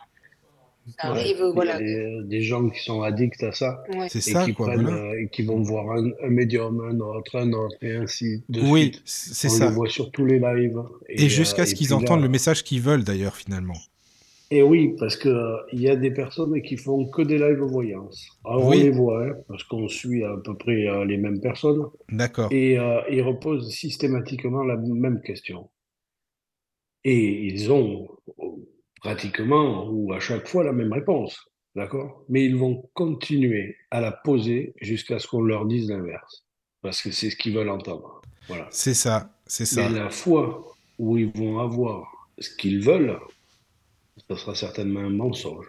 Ça 0.99 1.11
ouais, 1.11 1.19
arrive, 1.19 1.37
il 1.53 1.65
y 1.65 1.69
a 1.69 1.77
des, 1.79 2.23
des 2.25 2.41
gens 2.41 2.69
qui 2.69 2.81
sont 2.81 3.01
addicts 3.01 3.43
à 3.43 3.51
ça. 3.51 3.83
Ouais. 3.93 4.07
C'est 4.09 4.19
et 4.19 4.31
ça, 4.33 4.45
qui 4.45 4.53
quoi. 4.53 4.67
prennent 4.67 4.83
Voilà. 4.83 4.97
euh, 5.11 5.21
et 5.21 5.27
qui 5.29 5.43
vont 5.43 5.61
voir 5.61 5.91
un, 5.91 6.09
un 6.23 6.29
médium, 6.29 6.79
un 6.81 6.99
autre, 7.01 7.35
un 7.37 7.51
autre, 7.51 7.75
et 7.81 7.95
ainsi 7.95 8.43
de 8.47 8.61
Oui, 8.61 8.83
suite. 8.93 9.01
c- 9.05 9.31
c'est 9.33 9.49
On 9.49 9.51
les 9.53 9.57
ça. 9.57 9.69
voit 9.69 9.89
sur 9.89 10.11
tous 10.11 10.25
les 10.25 10.39
lives. 10.39 10.79
Et 11.09 11.23
Et, 11.23 11.25
euh, 11.25 11.29
jusqu'à 11.29 11.65
ce 11.65 11.73
et 11.73 11.75
qu'ils 11.75 11.93
entendent 11.93 12.21
le 12.21 12.29
message 12.29 12.63
qu'ils 12.63 12.81
veulent, 12.81 13.03
d'ailleurs, 13.03 13.35
finalement. 13.35 13.75
et 14.49 14.61
oui, 14.61 14.95
parce 14.97 15.17
que 15.17 15.27
euh, 15.27 15.57
il 15.73 15.81
y 15.81 15.89
a 15.89 15.97
des 15.97 16.11
personnes 16.11 16.61
qui 16.61 16.77
font 16.77 17.05
que 17.09 17.21
des 17.21 17.37
lives 17.37 17.59
voyance. 17.59 18.25
Alors 18.45 18.63
on 18.65 18.69
Oui. 18.69 18.77
les 18.83 18.89
voit, 18.91 19.25
hein, 19.25 19.33
parce 19.49 19.63
qu'on 19.65 19.89
suit 19.89 20.23
à 20.23 20.37
peu 20.41 20.55
près 20.55 20.87
euh, 20.87 21.03
les 21.03 21.17
mêmes 21.17 21.41
personnes, 21.41 21.83
D'accord. 22.09 22.49
et 22.53 22.79
euh, 22.79 23.01
ils 23.11 23.21
reposent 23.21 23.69
systématiquement 23.69 24.63
la 24.63 24.77
même 24.77 25.19
question. 25.21 25.69
Et 27.03 27.45
ils 27.47 27.71
ont 27.71 28.07
euh, 28.39 28.43
pratiquement 29.11 29.87
ou 29.89 30.13
à 30.13 30.19
chaque 30.19 30.47
fois 30.47 30.63
la 30.63 30.73
même 30.73 30.91
réponse, 30.93 31.37
d'accord? 31.75 32.23
Mais 32.29 32.45
ils 32.45 32.55
vont 32.55 32.89
continuer 32.93 33.75
à 33.91 34.01
la 34.01 34.11
poser 34.11 34.73
jusqu'à 34.81 35.19
ce 35.19 35.27
qu'on 35.27 35.41
leur 35.41 35.65
dise 35.65 35.89
l'inverse, 35.89 36.43
parce 36.81 37.01
que 37.01 37.11
c'est 37.11 37.29
ce 37.29 37.35
qu'ils 37.35 37.55
veulent 37.55 37.69
entendre. 37.69 38.21
Voilà. 38.47 38.67
C'est 38.71 38.93
ça. 38.93 39.29
C'est 39.45 39.63
Mais 39.77 39.83
ça. 39.83 39.89
la 39.89 40.09
fois 40.09 40.75
où 40.99 41.17
ils 41.17 41.31
vont 41.31 41.59
avoir 41.59 42.05
ce 42.39 42.49
qu'ils 42.55 42.81
veulent, 42.81 43.17
ça 44.29 44.35
sera 44.37 44.55
certainement 44.55 45.01
un 45.01 45.09
mensonge. 45.09 45.67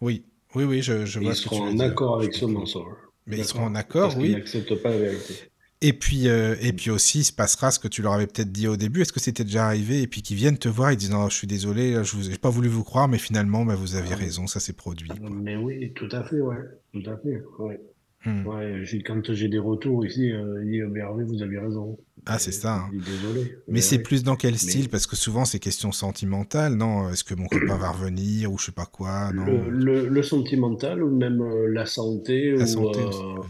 Oui. 0.00 0.24
Oui, 0.54 0.64
oui, 0.64 0.80
je, 0.82 1.04
je 1.04 1.18
vois 1.20 1.32
ils 1.32 1.36
ce 1.36 1.42
que 1.42 1.48
seront 1.54 1.64
veux 1.66 1.70
en 1.72 1.74
dire. 1.74 1.84
accord 1.86 2.18
avec 2.20 2.32
ce 2.34 2.44
mensonge. 2.46 2.94
Mais 3.26 3.38
ils 3.38 3.44
seront 3.44 3.64
en 3.64 3.74
accord, 3.74 4.08
Parce 4.10 4.16
oui. 4.16 4.32
n'acceptent 4.32 4.80
pas 4.82 4.90
la 4.90 4.98
vérité. 4.98 5.34
Et 5.82 5.92
puis, 5.92 6.28
euh, 6.28 6.54
et 6.60 6.72
puis 6.72 6.90
aussi, 6.90 7.20
il 7.20 7.24
se 7.24 7.32
passera 7.32 7.70
ce 7.70 7.78
que 7.78 7.88
tu 7.88 8.00
leur 8.02 8.14
avais 8.14 8.26
peut-être 8.26 8.50
dit 8.50 8.66
au 8.66 8.76
début. 8.76 9.02
Est-ce 9.02 9.12
que 9.12 9.20
c'était 9.20 9.44
déjà 9.44 9.66
arrivé? 9.66 10.00
Et 10.02 10.06
puis 10.06 10.22
qu'ils 10.22 10.36
viennent 10.36 10.56
te 10.58 10.68
voir, 10.68 10.90
ils 10.92 10.96
disent 10.96 11.10
non, 11.10 11.28
je 11.28 11.36
suis 11.36 11.46
désolé, 11.46 12.02
je 12.02 12.16
n'ai 12.30 12.38
pas 12.38 12.48
voulu 12.50 12.68
vous 12.68 12.82
croire, 12.84 13.08
mais 13.08 13.18
finalement, 13.18 13.64
bah, 13.64 13.74
vous 13.74 13.94
aviez 13.94 14.14
Ah, 14.14 14.18
raison, 14.18 14.46
ça 14.46 14.58
s'est 14.58 14.72
produit, 14.72 15.08
quoi. 15.08 15.28
Mais 15.30 15.56
oui, 15.56 15.92
tout 15.94 16.08
à 16.12 16.24
fait, 16.24 16.40
ouais. 16.40 16.56
Tout 16.94 17.02
à 17.10 17.16
fait, 17.18 17.42
ouais. 17.58 17.80
Hmm. 18.24 18.44
Ouais, 18.46 18.82
quand 19.06 19.32
j'ai 19.34 19.48
des 19.48 19.58
retours 19.58 20.04
ici, 20.04 20.32
euh, 20.32 20.60
il 20.64 20.70
dit, 20.72 20.80
mais 20.90 21.00
Hervé, 21.00 21.22
vous 21.24 21.42
avez 21.42 21.58
raison. 21.58 21.96
Ah, 22.24 22.38
c'est 22.40 22.48
Et 22.50 22.52
ça. 22.54 22.76
hein. 22.76 22.90
désolé. 22.92 23.42
Mais 23.68 23.74
Mais 23.74 23.80
c'est 23.82 23.98
plus 24.00 24.24
dans 24.24 24.34
quel 24.34 24.52
Mais 24.52 24.58
style? 24.58 24.88
Parce 24.88 25.06
que 25.06 25.14
souvent, 25.14 25.44
c'est 25.44 25.60
question 25.60 25.92
sentimentale, 25.92 26.74
non? 26.74 27.08
Est-ce 27.10 27.22
que 27.22 27.34
mon 27.34 27.46
copain 27.46 27.76
va 27.76 27.90
revenir 27.90 28.50
ou 28.50 28.58
je 28.58 28.64
sais 28.64 28.72
pas 28.72 28.86
quoi? 28.86 29.30
le, 29.30 29.36
Non? 29.44 29.64
le, 29.68 30.08
le 30.08 30.22
sentimental 30.22 31.04
ou 31.04 31.14
même 31.14 31.40
euh, 31.40 31.68
la 31.68 31.86
santé 31.86 32.50
La 32.52 32.64
ou 32.64 32.66
santé 32.66 33.04
aussi, 33.04 33.20
euh. 33.20 33.42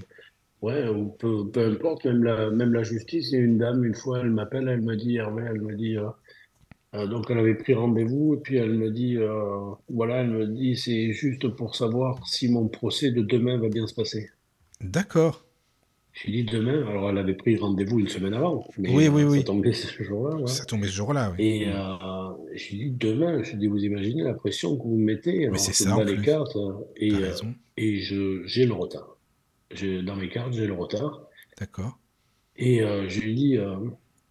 Ouais 0.63 0.89
ou 0.89 1.07
peu, 1.19 1.49
peu 1.51 1.67
importe 1.67 2.05
même 2.07 2.23
la 2.25 2.51
même 2.51 2.73
la 2.73 2.83
justice. 2.83 3.31
Il 3.33 3.39
y 3.39 3.41
a 3.41 3.45
une 3.45 3.59
dame 3.59 3.85
une 3.85 3.95
fois, 3.95 4.21
elle 4.21 4.31
m'appelle, 4.31 4.69
elle 4.69 4.83
me 4.83 4.97
dit 4.97 5.17
Hervé, 5.17 5.45
elle 5.49 5.61
me 5.61 5.75
dit 5.75 5.97
euh, 5.97 6.09
euh, 6.95 7.07
donc 7.07 7.27
elle 7.31 7.39
avait 7.39 7.55
pris 7.55 7.75
rendez-vous 7.75 8.35
et 8.35 8.39
puis 8.39 8.57
elle 8.57 8.73
me 8.75 8.91
dit 8.91 9.17
euh, 9.17 9.71
voilà, 9.89 10.17
elle 10.23 10.31
me 10.31 10.47
dit 10.47 10.77
c'est 10.77 11.13
juste 11.13 11.49
pour 11.49 11.75
savoir 11.77 12.27
si 12.27 12.49
mon 12.49 12.69
procès 12.69 13.11
de 13.11 13.23
demain 13.23 13.59
va 13.59 13.69
bien 13.69 13.87
se 13.87 13.95
passer. 13.95 14.31
D'accord. 14.81 15.43
J'ai 16.13 16.33
dit 16.33 16.45
demain, 16.45 16.87
alors 16.89 17.11
elle 17.11 17.19
avait 17.19 17.35
pris 17.35 17.57
rendez-vous 17.59 18.01
une 18.01 18.09
semaine 18.09 18.33
avant, 18.33 18.67
mais 18.79 18.89
Oui, 18.89 19.09
oui, 19.09 19.23
euh, 19.23 19.27
ça 19.27 19.33
oui. 19.33 19.45
tombait 19.45 19.73
ce 19.75 20.03
jour-là, 20.03 20.37
ouais. 20.37 20.47
Ça 20.47 20.65
tombait 20.65 20.87
ce 20.87 20.93
jour-là, 20.95 21.35
oui. 21.37 21.45
Et 21.45 21.69
euh, 21.69 22.29
j'ai 22.55 22.77
dit 22.77 22.91
demain, 22.91 23.43
je 23.43 23.55
dis 23.57 23.67
vous 23.67 23.85
imaginez 23.85 24.23
la 24.23 24.33
pression 24.33 24.79
que 24.79 24.83
vous 24.85 24.97
me 24.97 25.05
mettez, 25.05 25.51
Mais 25.51 25.59
c'est 25.59 25.75
ça 25.75 26.03
les 26.05 26.17
cartes 26.23 26.57
et, 26.97 27.13
et 27.77 27.99
je 28.01 28.43
j'ai 28.47 28.65
le 28.65 28.73
retard. 28.73 29.16
Dans 30.05 30.17
mes 30.17 30.29
cartes, 30.29 30.53
j'ai 30.53 30.67
le 30.67 30.73
retard. 30.75 31.23
D'accord. 31.59 31.99
Et 32.57 32.83
euh, 32.83 33.09
je 33.09 33.21
lui 33.21 33.33
ai 33.33 33.35
dit, 33.35 33.57
euh, 33.59 33.77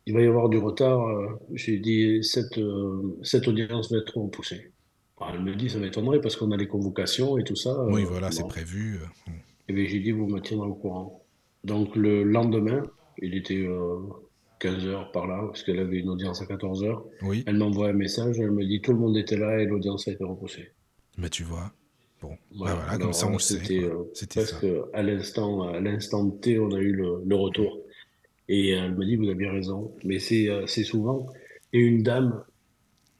il 0.06 0.14
va 0.14 0.22
y 0.22 0.26
avoir 0.28 0.49
du 0.49 0.57
retard. 0.57 1.02
euh, 1.07 1.28
j'ai 1.53 1.78
dit, 1.80 2.24
cette, 2.24 2.57
euh, 2.57 3.18
cette 3.22 3.48
audience 3.48 3.91
va 3.91 3.99
être 3.99 4.18
repoussée. 4.18 4.72
Alors, 5.20 5.36
elle 5.36 5.44
me 5.44 5.56
dit, 5.56 5.70
ça 5.70 5.78
m'étonnerait 5.80 6.22
parce 6.22 6.36
qu'on 6.36 6.52
a 6.52 6.57
les 6.57 6.68
convocations 6.68 7.38
et 7.38 7.44
tout 7.44 7.56
ça. 7.56 7.84
Oui, 7.86 8.03
euh, 8.03 8.06
voilà, 8.06 8.32
c'est 8.32 8.41
bon. 8.44 8.48
prévu. 8.49 8.95
euh, 8.98 9.32
hmm. 9.32 9.36
Et 9.70 9.74
bien, 9.74 9.86
j'ai 9.86 9.99
dit, 9.99 10.12
vous 10.12 10.28
me 10.28 10.40
tiendrez 10.40 10.68
au 10.70 10.76
courant. 10.76 11.24
Donc, 11.64 11.95
le 11.95 12.24
lendemain, 12.24 12.84
il 13.22 13.36
était 13.36 13.66
euh, 13.66 13.98
15 14.60 14.86
heures 14.86 15.12
par 15.12 15.28
là, 15.28 15.44
parce 15.48 15.64
qu'elle 15.64 15.80
avait 15.80 15.99
une 15.99 16.10
audience 16.10 16.41
à 16.41 16.45
14 16.45 16.84
heures. 16.84 17.03
Oui, 17.22 17.44
Elle 17.48 17.57
m'envoie 17.57 17.90
un 17.90 17.94
message, 17.94 18.40
elle 18.40 18.52
me 18.52 18.66
dit, 18.66 18.82
tout 18.82 18.91
le 18.94 18.99
monde 18.99 19.18
était 19.18 19.38
là 19.38 19.60
et 19.60 19.66
l'audience 19.66 20.07
a 20.07 20.12
été 20.12 20.24
repoussée. 20.24 20.72
mais 21.18 21.30
tu 21.30 21.44
vois. 21.44 21.72
Bon, 22.22 22.38
bah 22.60 22.74
Voilà, 22.74 22.76
voilà, 22.76 22.98
comme 22.98 23.14
ça, 23.14 23.28
on 23.28 23.34
euh, 23.34 23.34
le 23.34 23.40
sait, 23.40 23.60
c'était 23.60 23.84
euh, 23.84 24.04
C'était 24.14 24.42
ça. 24.42 24.58
presque 24.58 24.66
à 24.94 25.04
l'instant, 25.04 25.64
à 25.64 25.80
l'instant 25.80 26.30
T, 26.32 26.60
on 26.60 26.72
a 26.74 26.80
eu 26.80 26.94
le, 26.94 27.22
le 27.26 27.36
retour. 27.36 27.80
Et 28.50 28.70
elle 28.72 28.96
me 28.96 29.06
dit, 29.06 29.16
vous 29.18 29.30
avez 29.30 29.50
raison. 29.50 29.96
Mais 30.06 30.20
c'est 30.20 30.50
euh, 30.50 30.68
c'est 30.68 30.84
souvent. 30.86 31.28
Et 31.74 31.80
une 31.80 32.04
dame, 32.04 32.44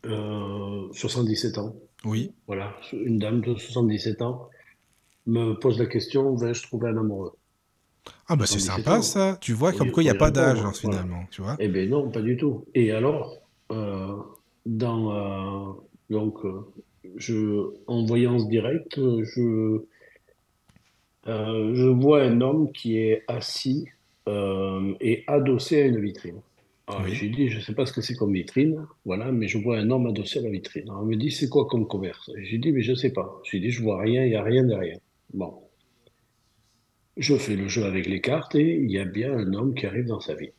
euh, 0.08 0.90
77 0.94 1.58
ans, 1.60 1.76
Oui, 2.06 2.34
voilà, 2.48 2.76
une 2.94 3.20
dame 3.20 3.42
de 3.42 3.56
77 3.58 4.22
ans, 4.22 4.50
me 5.28 5.54
pose 5.56 5.80
la 5.80 5.88
question, 5.88 6.36
vais-je 6.38 6.64
trouver 6.64 6.90
un 6.90 6.98
amoureux? 6.98 7.34
ah 8.28 8.36
bah 8.36 8.46
c'est 8.46 8.60
77 8.60 8.88
sympa 8.88 9.02
ans. 9.02 9.02
ça, 9.02 9.38
tu 9.42 9.54
vois, 9.54 9.74
comme 9.74 9.92
quoi 9.92 10.04
il 10.04 10.06
n'y 10.06 10.10
a 10.12 10.16
pas 10.16 10.30
d'âge 10.32 10.64
hein, 10.64 10.74
Voilà. 10.84 11.02
finalement, 11.02 11.26
tu 11.32 11.42
vois. 11.42 11.60
Eh 11.60 11.68
bien 11.70 11.86
non, 11.88 12.12
pas 12.12 12.22
du 12.22 12.38
tout. 12.38 12.66
Et 12.76 12.92
alors, 12.92 13.38
euh, 13.72 14.18
dans, 14.66 15.12
euh, 15.14 15.74
donc, 16.10 16.44
euh, 16.46 16.62
je, 17.18 17.74
en 17.88 18.06
voyance 18.06 18.48
directe, 18.48 19.00
je, 19.00 19.82
euh, 21.28 21.76
je 21.76 21.88
vois 21.88 22.22
un 22.24 22.42
homme 22.42 22.72
qui 22.72 22.98
est 22.98 23.24
assis 23.28 23.88
euh, 24.28 24.94
et 25.02 25.24
adossé 25.28 25.82
à 25.82 25.86
une 25.86 26.00
vitrine. 26.00 26.42
Alors, 26.88 27.02
Oui, 27.04 27.16
j'ai 27.16 27.30
dit, 27.30 27.50
je 27.50 27.58
ne 27.58 27.62
sais 27.62 27.74
pas 27.74 27.86
ce 27.86 27.94
que 27.94 28.02
c'est 28.02 28.14
comme 28.14 28.34
vitrine, 28.34 28.86
voilà, 29.06 29.32
mais 29.32 29.48
je 29.48 29.58
vois 29.58 29.78
un 29.78 29.90
homme 29.90 30.06
adossé 30.06 30.40
à 30.40 30.44
la 30.44 30.50
vitrine. 30.50 30.90
Alors, 30.90 31.02
elle 31.02 31.08
me 31.08 31.16
dit, 31.16 31.32
c'est 31.32 31.50
quoi 31.50 31.66
comme 31.66 31.88
commerce? 31.88 32.30
J'ai 32.44 32.60
dit, 32.60 32.72
mais 32.72 32.82
je 32.82 32.92
ne 32.92 32.96
sais 32.96 33.12
pas. 33.12 33.42
J'ai 33.44 33.60
dit, 33.60 33.72
je 33.72 33.82
vois 33.82 34.00
rien, 34.00 34.24
il 34.24 34.30
n'y 34.30 34.36
a 34.36 34.44
rien 34.44 34.64
derrière. 34.64 35.00
Bon, 35.34 35.54
je 37.18 37.36
fais 37.38 37.56
le 37.56 37.68
jeu 37.68 37.86
avec 37.86 38.08
les 38.08 38.22
cartes 38.22 38.56
et 38.56 38.76
il 38.76 38.92
y 38.92 39.00
a 39.00 39.06
bien 39.06 39.34
un 39.34 39.54
homme 39.54 39.74
qui 39.74 39.86
arrive 39.86 40.06
dans 40.06 40.20
sa 40.20 40.36
vie. 40.36 40.52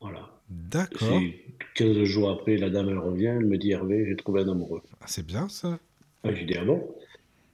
Voilà. 0.00 0.30
d'accord. 0.48 1.20
C'est 1.20 1.34
15 1.74 2.04
jours 2.04 2.30
après, 2.30 2.56
la 2.56 2.70
dame, 2.70 2.90
elle 2.90 2.98
revient, 2.98 3.26
elle 3.38 3.46
me 3.46 3.56
dit, 3.58 3.72
Hervé, 3.72 4.06
j'ai 4.06 4.16
trouvé 4.16 4.42
un 4.42 4.48
amoureux. 4.48 4.82
Ah, 5.00 5.06
c'est 5.08 5.26
bien 5.26 5.48
ça. 5.48 5.78
Dit, 6.32 6.54
ah 6.58 6.64
bon? 6.64 6.82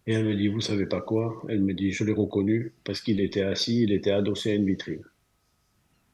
Et 0.06 0.12
elle 0.14 0.24
me 0.24 0.34
dit, 0.34 0.48
vous 0.48 0.60
savez 0.60 0.86
pas 0.86 1.00
quoi? 1.00 1.42
Elle 1.48 1.62
me 1.62 1.74
dit, 1.74 1.92
je 1.92 2.04
l'ai 2.04 2.12
reconnu 2.12 2.72
parce 2.84 3.00
qu'il 3.00 3.20
était 3.20 3.42
assis, 3.42 3.82
il 3.82 3.92
était 3.92 4.12
adossé 4.12 4.52
à 4.52 4.54
une 4.54 4.64
vitrine. 4.66 5.02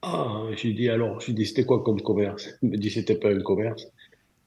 Ah, 0.02 0.46
j'ai 0.56 0.72
dit, 0.72 0.88
alors, 0.88 1.20
j'ai 1.20 1.32
dit, 1.32 1.46
c'était 1.46 1.64
quoi 1.64 1.82
comme 1.82 2.00
commerce? 2.00 2.48
Elle 2.62 2.70
me 2.70 2.76
dit, 2.76 2.90
c'était 2.90 3.18
pas 3.18 3.30
un 3.30 3.40
commerce. 3.40 3.86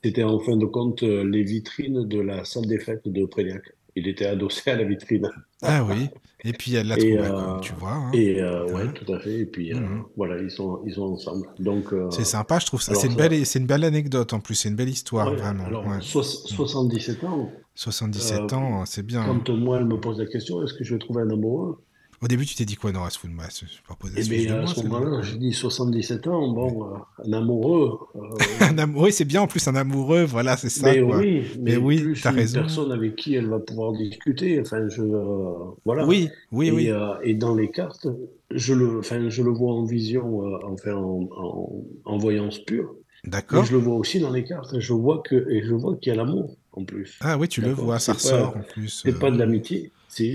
C'était 0.03 0.23
en 0.23 0.39
fin 0.39 0.57
de 0.57 0.65
compte 0.65 1.03
euh, 1.03 1.23
les 1.23 1.43
vitrines 1.43 2.07
de 2.07 2.19
la 2.19 2.45
salle 2.45 2.65
des 2.67 2.79
fêtes 2.79 3.07
de 3.07 3.25
Prédiac. 3.25 3.63
Il 3.95 4.07
était 4.07 4.25
adossé 4.25 4.71
à 4.71 4.77
la 4.77 4.83
vitrine. 4.85 5.29
Ah 5.61 5.83
oui. 5.83 6.09
Et 6.45 6.53
puis 6.53 6.73
elle 6.75 6.87
l'a 6.87 6.95
trouvé, 6.95 7.17
euh, 7.17 7.59
tu 7.59 7.73
vois. 7.73 7.91
hein. 7.91 8.11
et 8.13 8.41
euh, 8.41 8.65
ouais, 8.71 8.83
Hein 8.83 8.93
tout 8.95 9.11
à 9.11 9.19
fait. 9.19 9.39
Et 9.39 9.45
puis 9.45 9.73
euh, 9.73 9.79
Mhm. 9.79 10.03
voilà, 10.15 10.41
ils 10.41 10.49
sont, 10.49 10.81
ils 10.85 10.93
sont 10.93 11.01
ensemble. 11.01 11.47
Donc, 11.59 11.93
C'est 12.11 12.23
sympa, 12.23 12.59
je 12.59 12.65
trouve 12.65 12.81
ça. 12.81 12.95
C'est 12.95 13.07
une 13.07 13.13
ça- 13.17 13.27
belle, 13.27 13.45
c'est 13.45 13.59
une 13.59 13.65
belle 13.65 13.83
anecdote 13.83 14.31
en 14.31 14.39
plus. 14.39 14.55
C'est 14.55 14.69
une 14.69 14.75
belle 14.77 14.87
histoire, 14.89 15.29
ouais, 15.29 15.35
vraiment. 15.35 15.65
alors, 15.65 15.85
ouais. 15.85 15.99
soix- 16.01 16.23
77 16.23 17.23
ans, 17.25 17.51
77 17.75 18.53
euh, 18.53 18.55
ans, 18.55 18.85
c'est 18.85 19.03
bien. 19.05 19.23
quand 19.25 19.49
moi, 19.49 19.77
elle 19.79 19.85
me 19.85 19.99
pose 19.99 20.17
la 20.19 20.27
question, 20.27 20.63
est-ce 20.63 20.73
que 20.73 20.83
je 20.85 20.93
vais 20.93 20.99
trouver 20.99 21.23
un 21.23 21.29
amoureux? 21.29 21.83
Au 22.21 22.27
début, 22.27 22.45
tu 22.45 22.53
t'es 22.55 22.65
dit 22.65 22.75
quoi, 22.75 22.91
Nora 22.91 23.09
Spoon 23.09 23.31
Bah, 23.37 23.45
c'est 23.49 23.65
pas 23.87 23.95
poser 23.95 24.15
Eh 24.17 24.23
ce 24.23 24.51
à 24.51 24.67
ce 24.67 24.83
moment-là, 24.83 25.21
j'ai 25.21 25.37
dit 25.37 25.53
77 25.53 26.27
ans, 26.27 26.51
bon, 26.51 26.83
euh, 26.93 26.97
un 27.25 27.31
amoureux. 27.33 27.97
euh, 28.15 28.19
Un 28.61 28.77
amoureux, 28.77 29.11
c'est 29.11 29.23
bien 29.25 29.41
en 29.41 29.47
plus 29.47 29.65
un 29.69 29.75
amoureux, 29.75 30.23
voilà, 30.25 30.57
c'est 30.57 30.69
ça, 30.69 30.91
mais 30.93 31.01
quoi. 31.01 31.17
oui, 31.19 31.43
mais, 31.59 31.71
Mais 31.71 31.77
oui, 31.77 32.01
plus 32.01 32.21
t'as 32.21 32.31
une 32.31 32.35
raison. 32.37 32.59
personne 32.59 32.91
avec 32.91 33.15
qui 33.15 33.35
elle 33.35 33.47
va 33.47 33.59
pouvoir 33.59 33.93
discuter. 33.93 34.59
Enfin, 34.59 34.87
je, 34.89 35.01
euh, 35.01 35.53
voilà. 35.85 36.05
Oui, 36.05 36.27
oui, 36.51 36.67
et, 36.67 36.71
oui. 36.71 36.89
euh, 36.89 37.13
et 37.23 37.35
dans 37.35 37.55
les 37.55 37.71
cartes, 37.71 38.07
je 38.51 38.73
le, 38.73 38.99
enfin, 38.99 39.29
je 39.29 39.41
le 39.41 39.51
vois 39.51 39.73
en 39.73 39.85
vision, 39.85 40.43
enfin, 40.65 40.93
en, 40.95 41.29
en, 41.37 41.83
en 42.03 42.17
voyance 42.17 42.59
pure. 42.59 42.95
D'accord. 43.25 43.65
je 43.65 43.73
le 43.73 43.79
vois 43.79 43.95
aussi 43.95 44.19
dans 44.19 44.31
les 44.31 44.43
cartes. 44.45 44.79
Je 44.79 44.93
vois 44.93 45.21
que, 45.23 45.49
et 45.49 45.61
je 45.63 45.73
vois 45.73 45.95
qu'il 45.97 46.11
y 46.11 46.13
a 46.13 46.17
l'amour 46.17 46.55
en 46.73 46.83
plus. 46.85 47.17
Ah 47.21 47.37
oui, 47.37 47.47
tu 47.47 47.61
le 47.61 47.71
vois, 47.71 47.99
ça 47.99 48.13
pas- 48.13 48.17
ressort 48.17 48.57
en 48.57 48.61
plus. 48.61 49.01
C'est 49.05 49.19
pas 49.19 49.29
de 49.31 49.37
l'amitié, 49.37 49.91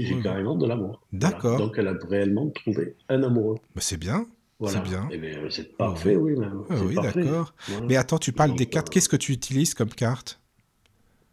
j'ai 0.07 0.15
oui. 0.15 0.23
carrément 0.23 0.57
de 0.57 0.67
l'amour. 0.67 1.01
Voilà. 1.13 1.35
D'accord. 1.35 1.59
Donc 1.59 1.75
elle 1.79 1.89
a 1.89 1.95
réellement 2.09 2.49
trouvé 2.51 2.95
un 3.09 3.23
amoureux. 3.23 3.57
bah, 3.75 3.81
c'est 3.81 3.97
bien. 3.99 4.27
Voilà. 4.61 4.79
C'est 4.85 4.89
bien. 4.91 5.09
Eh 5.13 5.21
c'est 5.51 5.77
parfait, 5.77 6.17
oui. 6.17 6.37
même. 6.39 6.63
Ah 6.71 6.75
oui, 6.87 6.95
parfait. 6.95 7.23
d'accord. 7.23 7.55
Voilà. 7.69 7.87
Mais 7.87 7.97
attends, 7.97 8.19
tu 8.19 8.33
parles 8.33 8.51
Donc, 8.51 8.59
des 8.59 8.67
cartes. 8.67 8.89
euh, 8.89 8.93
Qu'est-ce 8.93 9.09
que 9.09 9.17
tu 9.17 9.33
utilises 9.33 9.75
comme 9.75 9.89
carte? 9.91 10.41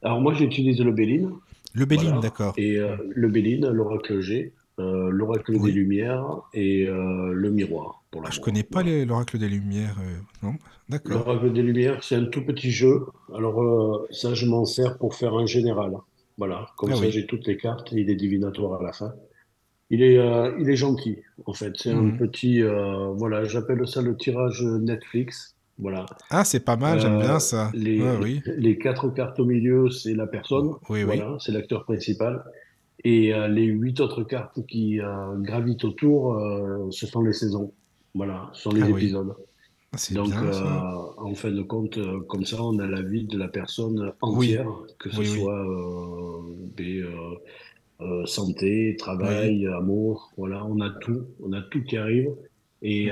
Alors 0.03 0.19
moi, 0.19 0.33
j'utilise 0.33 0.79
le 0.81 0.91
Béline. 0.91 1.31
Le 1.73 1.85
Béline, 1.85 2.19
d'accord. 2.19 2.53
Et 2.57 2.77
euh, 2.77 2.97
le 3.09 3.29
Béline, 3.29 3.67
l'oracle 3.69 4.19
G, 4.21 4.51
euh, 4.79 5.09
l'oracle 5.11 5.51
Oui. 5.55 5.71
des 5.71 5.71
Lumières 5.71 6.25
et 6.53 6.87
euh, 6.87 7.31
le 7.33 7.49
miroir. 7.51 8.03
Pour 8.09 8.23
Ah, 8.25 8.29
je 8.31 8.39
connais 8.41 8.63
pas 8.63 8.81
l'oracle 8.83 9.37
des 9.37 9.47
Lumières. 9.47 9.95
Non? 10.43 10.55
D'accord. 10.89 11.19
L'oracle 11.25 11.53
des 11.53 11.61
Lumières, 11.61 12.03
c'est 12.03 12.15
un 12.15 12.25
tout 12.25 12.43
petit 12.43 12.71
jeu. 12.71 13.05
Alors 13.33 14.05
ça, 14.11 14.33
je 14.33 14.45
m'en 14.47 14.65
sers 14.65 14.97
pour 14.97 15.13
faire 15.15 15.35
un 15.35 15.45
général. 15.45 15.93
Voilà, 16.41 16.65
comme 16.75 16.89
Ah 16.91 16.95
ça, 16.95 17.01
oui. 17.01 17.11
j'ai 17.11 17.27
toutes 17.27 17.45
les 17.45 17.55
cartes. 17.55 17.91
Il 17.91 18.09
est 18.09 18.15
divinatoire 18.15 18.81
à 18.81 18.83
la 18.83 18.93
fin. 18.93 19.13
Il 19.91 20.01
est, 20.01 20.17
euh, 20.17 20.57
il 20.59 20.67
est 20.71 20.75
gentil, 20.75 21.19
en 21.45 21.53
fait. 21.53 21.73
C'est 21.75 21.91
un 21.91 22.01
Mhm. 22.01 22.17
petit, 22.17 22.63
euh, 22.63 23.09
voilà, 23.15 23.43
j'appelle 23.43 23.87
ça 23.87 24.01
le 24.01 24.17
tirage 24.17 24.63
Netflix. 24.63 25.55
Voilà. 25.77 26.07
Ah, 26.31 26.43
c'est 26.43 26.65
pas 26.65 26.77
mal, 26.77 26.99
j'aime 26.99 27.17
Euh, 27.17 27.19
bien 27.19 27.39
ça. 27.39 27.69
Les, 27.75 28.01
Ouais, 28.01 28.17
oui. 28.23 28.41
les 28.57 28.75
quatre 28.79 29.09
cartes 29.11 29.39
au 29.39 29.45
milieu, 29.45 29.91
c'est 29.91 30.15
la 30.15 30.25
personne. 30.25 30.69
Oui, 30.89 31.03
oui. 31.03 31.03
Voilà, 31.03 31.37
c'est 31.39 31.51
l'acteur 31.51 31.83
principal. 31.85 32.43
Et 33.03 33.31
les 33.49 33.65
huit 33.65 33.99
autres 33.99 34.23
cartes 34.23 34.65
qui 34.65 34.99
gravitent 35.49 35.83
autour, 35.85 36.39
ce 36.89 37.05
sont 37.05 37.21
les 37.21 37.33
saisons. 37.33 37.71
Voilà, 38.15 38.49
ce 38.53 38.63
sont 38.63 38.71
les 38.71 38.81
Ah 38.81 38.89
épisodes. 38.89 39.33
Donc, 40.13 40.29
bien 40.29 40.43
euh, 40.43 41.33
fin 41.35 41.51
de 41.51 41.61
compte, 41.61 41.97
euh, 41.97 42.21
comme 42.21 42.45
ça, 42.45 42.63
on 42.63 42.79
a 42.79 42.87
la 42.87 43.01
vie 43.01 43.25
de 43.25 43.37
la 43.37 43.49
personne 43.49 44.13
entière, 44.21 44.65
que 44.97 45.09
ce 45.09 45.19
Oui, 45.19 45.25
soit 45.27 45.53
euh, 45.65 46.55
des, 46.77 47.03
euh, 47.99 48.25
santé, 48.25 48.95
travail, 48.97 49.67
amour, 49.67 50.31
voilà, 50.37 50.65
on 50.65 50.79
a 50.79 50.89
tout, 51.01 51.25
on 51.43 51.51
a 51.51 51.61
tout 51.61 51.83
qui 51.83 51.97
arrive. 51.97 52.29
Et 52.81 53.11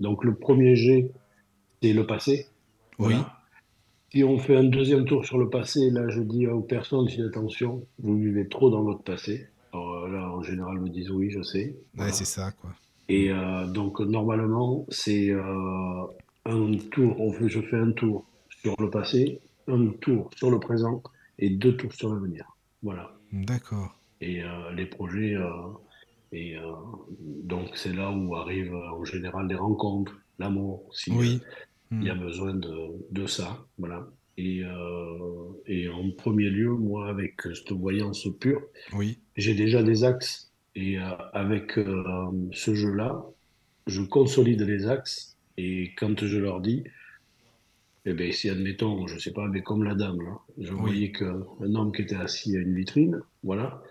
donc, 0.00 0.24
le 0.24 0.34
premier 0.34 0.76
jet, 0.76 1.10
c'est 1.82 1.92
le 1.92 2.06
passé. 2.06 2.46
Oui. 2.98 3.16
Si 4.12 4.22
on 4.22 4.38
fait 4.38 4.56
un 4.56 4.64
deuxième 4.64 5.04
tour 5.04 5.24
sur 5.24 5.38
le 5.38 5.50
passé, 5.50 5.90
là, 5.90 6.08
je 6.08 6.20
dis 6.20 6.46
aux 6.46 6.60
personnes, 6.60 7.08
faites 7.08 7.26
attention, 7.26 7.84
vous 7.98 8.16
vivez 8.18 8.46
trop 8.48 8.70
dans 8.70 8.82
votre 8.82 9.02
passé. 9.02 9.48
Alors 9.72 10.06
là, 10.08 10.30
en 10.30 10.42
général, 10.42 10.76
ils 10.76 10.82
me 10.82 10.88
disent 10.90 11.10
oui, 11.10 11.30
je 11.30 11.42
sais. 11.42 11.64
Ouais, 11.64 11.76
Voilà. 11.94 12.12
c'est 12.12 12.24
ça, 12.26 12.52
quoi. 12.52 12.70
Et 13.08 13.30
euh, 13.30 13.66
donc, 13.66 14.00
normalement, 14.00 14.86
c'est 14.88 15.30
euh, 15.30 16.04
un 16.46 16.72
tour, 16.90 17.20
on 17.20 17.32
fait, 17.32 17.48
je 17.48 17.60
fais 17.60 17.76
un 17.76 17.92
tour 17.92 18.26
sur 18.48 18.74
le 18.80 18.90
passé, 18.90 19.40
un 19.68 19.88
tour 20.00 20.30
sur 20.36 20.50
le 20.50 20.58
présent 20.60 21.02
et 21.38 21.50
deux 21.50 21.76
tours 21.76 21.92
sur 21.92 22.14
l'avenir. 22.14 22.44
Voilà. 22.82 23.12
D'accord. 23.32 23.98
Et 24.20 24.42
euh, 24.42 24.70
les 24.72 24.86
projets, 24.86 25.34
et 26.32 26.56
donc 27.44 27.68
c'est 27.74 27.92
là 27.92 28.10
où 28.12 28.34
arrivent 28.36 28.74
en 28.74 29.04
général 29.04 29.48
les 29.48 29.56
rencontres, 29.56 30.16
l'amour, 30.38 30.88
si 30.92 31.10
Oui. 31.10 31.40
il 31.90 32.04
y 32.04 32.10
a 32.10 32.14
Mm. 32.14 32.20
besoin 32.20 32.54
de, 32.54 32.76
de 33.10 33.26
ça. 33.26 33.66
Voilà. 33.78 34.08
Et, 34.38 34.62
et 35.66 35.88
en 35.90 36.10
premier 36.16 36.48
lieu, 36.50 36.70
moi, 36.70 37.08
avec 37.08 37.42
cette 37.42 37.72
voyance 37.72 38.26
pure, 38.40 38.62
Oui. 38.94 39.18
j'ai 39.36 39.54
déjà 39.54 39.82
des 39.82 40.04
axes 40.04 40.51
et 40.74 40.98
euh, 40.98 41.16
avec 41.32 41.78
euh, 41.78 42.30
ce 42.52 42.74
jeu-là, 42.74 43.24
je 43.86 44.02
consolide 44.02 44.62
les 44.62 44.86
axes 44.86 45.36
et 45.56 45.94
quand 45.96 46.24
je 46.24 46.38
leur 46.38 46.60
dis, 46.60 46.84
eh 48.04 48.14
bien, 48.14 48.32
si 48.32 48.48
admettons, 48.48 49.06
je 49.06 49.18
sais 49.18 49.32
pas, 49.32 49.46
mais 49.48 49.62
comme 49.62 49.84
la 49.84 49.94
dame, 49.94 50.20
là, 50.22 50.38
je 50.58 50.72
Oui. 50.72 50.80
voyais 50.80 51.12
qu'un 51.12 51.74
homme 51.74 51.92
qui 51.92 52.02
était 52.02 52.16
assis 52.16 52.56
à 52.56 52.60
une 52.60 52.74
vitrine, 52.74 53.20
voilà, 53.42 53.82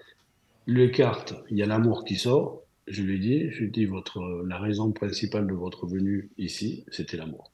les 0.68 0.92
cartes, 0.92 1.36
il 1.50 1.58
y 1.58 1.64
a 1.64 1.66
l'amour 1.66 2.04
qui 2.04 2.18
sort, 2.18 2.64
je 2.88 3.04
lui 3.04 3.20
dis, 3.20 3.52
je 3.52 3.62
lui 3.64 3.72
dis, 3.72 3.86
votre, 3.86 4.44
la 4.48 4.60
raison 4.60 4.92
principale 4.92 5.48
de 5.48 5.54
votre 5.54 5.88
venue 5.88 6.30
ici, 6.38 6.84
c'était 6.90 7.18
l'amour. 7.18 7.52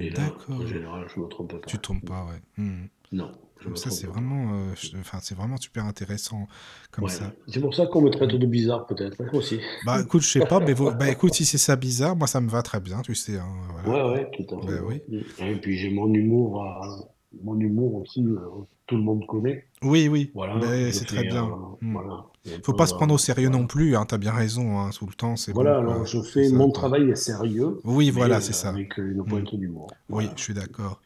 Et 0.00 0.10
là, 0.10 0.28
D'accord. 0.28 0.60
en 0.60 0.66
général, 0.66 1.08
je 1.14 1.20
me 1.20 1.26
trompe 1.26 1.60
pas. 1.60 1.66
Tu 1.66 1.78
tombes 1.78 2.04
pas, 2.04 2.24
ouais. 2.26 2.40
Mm. 2.56 2.86
Non, 3.12 3.32
je 3.60 3.68
me 3.68 3.74
Ça, 3.76 3.90
c'est 3.90 4.06
vraiment, 4.06 4.54
euh, 4.54 4.74
enfin, 5.00 5.18
c'est 5.20 5.34
vraiment 5.34 5.56
super 5.56 5.84
intéressant 5.84 6.46
comme 6.90 7.04
Ouais. 7.04 7.10
ça. 7.10 7.32
C'est 7.48 7.60
pour 7.60 7.74
ça 7.74 7.86
qu'on 7.86 8.02
me 8.02 8.10
traite 8.10 8.30
de 8.30 8.46
bizarre, 8.46 8.86
peut-être, 8.86 9.20
hein, 9.20 9.28
aussi. 9.32 9.60
Bah, 9.82 10.00
écoute, 10.00 10.22
je 10.22 10.28
sais 10.28 10.40
pas, 10.42 10.60
mais 10.60 10.74
bah, 10.98 11.08
écoute, 11.08 11.34
si 11.34 11.44
c'est 11.44 11.58
ça 11.58 11.76
bizarre, 11.76 12.16
moi, 12.16 12.26
ça 12.26 12.40
me 12.40 12.48
va 12.48 12.62
très 12.62 12.80
bien, 12.80 13.00
tu 13.02 13.14
sais. 13.14 13.36
hein, 13.38 13.46
voilà. 13.72 14.06
Ouais, 14.06 14.12
ouais, 14.12 14.30
tout 14.32 14.54
à 14.54 14.60
fait. 14.60 14.66
Bah 14.66 14.82
oui. 14.86 15.02
Et 15.40 15.56
puis 15.56 15.76
j'ai 15.78 15.90
mon 15.90 16.12
humour, 16.12 16.62
à- 16.64 16.98
mon 17.42 17.58
humour 17.58 17.96
aussi, 17.96 18.22
euh, 18.24 18.38
tout 18.86 18.96
le 18.96 19.02
monde 19.02 19.26
connaît. 19.26 19.66
Oui, 19.82 20.08
oui. 20.08 20.30
Voilà, 20.34 20.60
c'est 20.92 21.04
très 21.04 21.24
bien. 21.24 21.44
euh, 21.46 21.54
Mm. 21.80 21.92
voilà. 21.92 22.24
Et 22.46 22.50
Faut 22.64 22.72
pas 22.72 22.86
se 22.86 22.94
prendre 22.94 23.12
au 23.14 23.18
sérieux 23.18 23.48
voilà. 23.48 23.60
non 23.60 23.66
plus, 23.66 23.94
hein, 23.94 24.04
t'as 24.06 24.16
bien 24.18 24.32
raison, 24.32 24.78
hein, 24.80 24.90
tout 24.96 25.06
le 25.06 25.12
temps, 25.12 25.36
c'est 25.36 25.52
Voilà, 25.52 25.78
bon, 25.80 25.84
quoi. 25.84 25.94
alors 25.94 26.06
je 26.06 26.22
fais 26.22 26.48
mon 26.50 26.70
travail 26.70 27.10
est 27.10 27.14
sérieux, 27.14 27.78
Oui, 27.84 28.10
voilà, 28.10 28.36
euh, 28.36 28.40
c'est 28.40 28.52
ça. 28.54 28.70
avec 28.70 28.96
une 28.96 29.22
pointe 29.24 29.54
d'humour. 29.54 29.92
Oui, 30.08 30.28
je 30.36 30.42
suis 30.42 30.54
d'accord. 30.54 31.00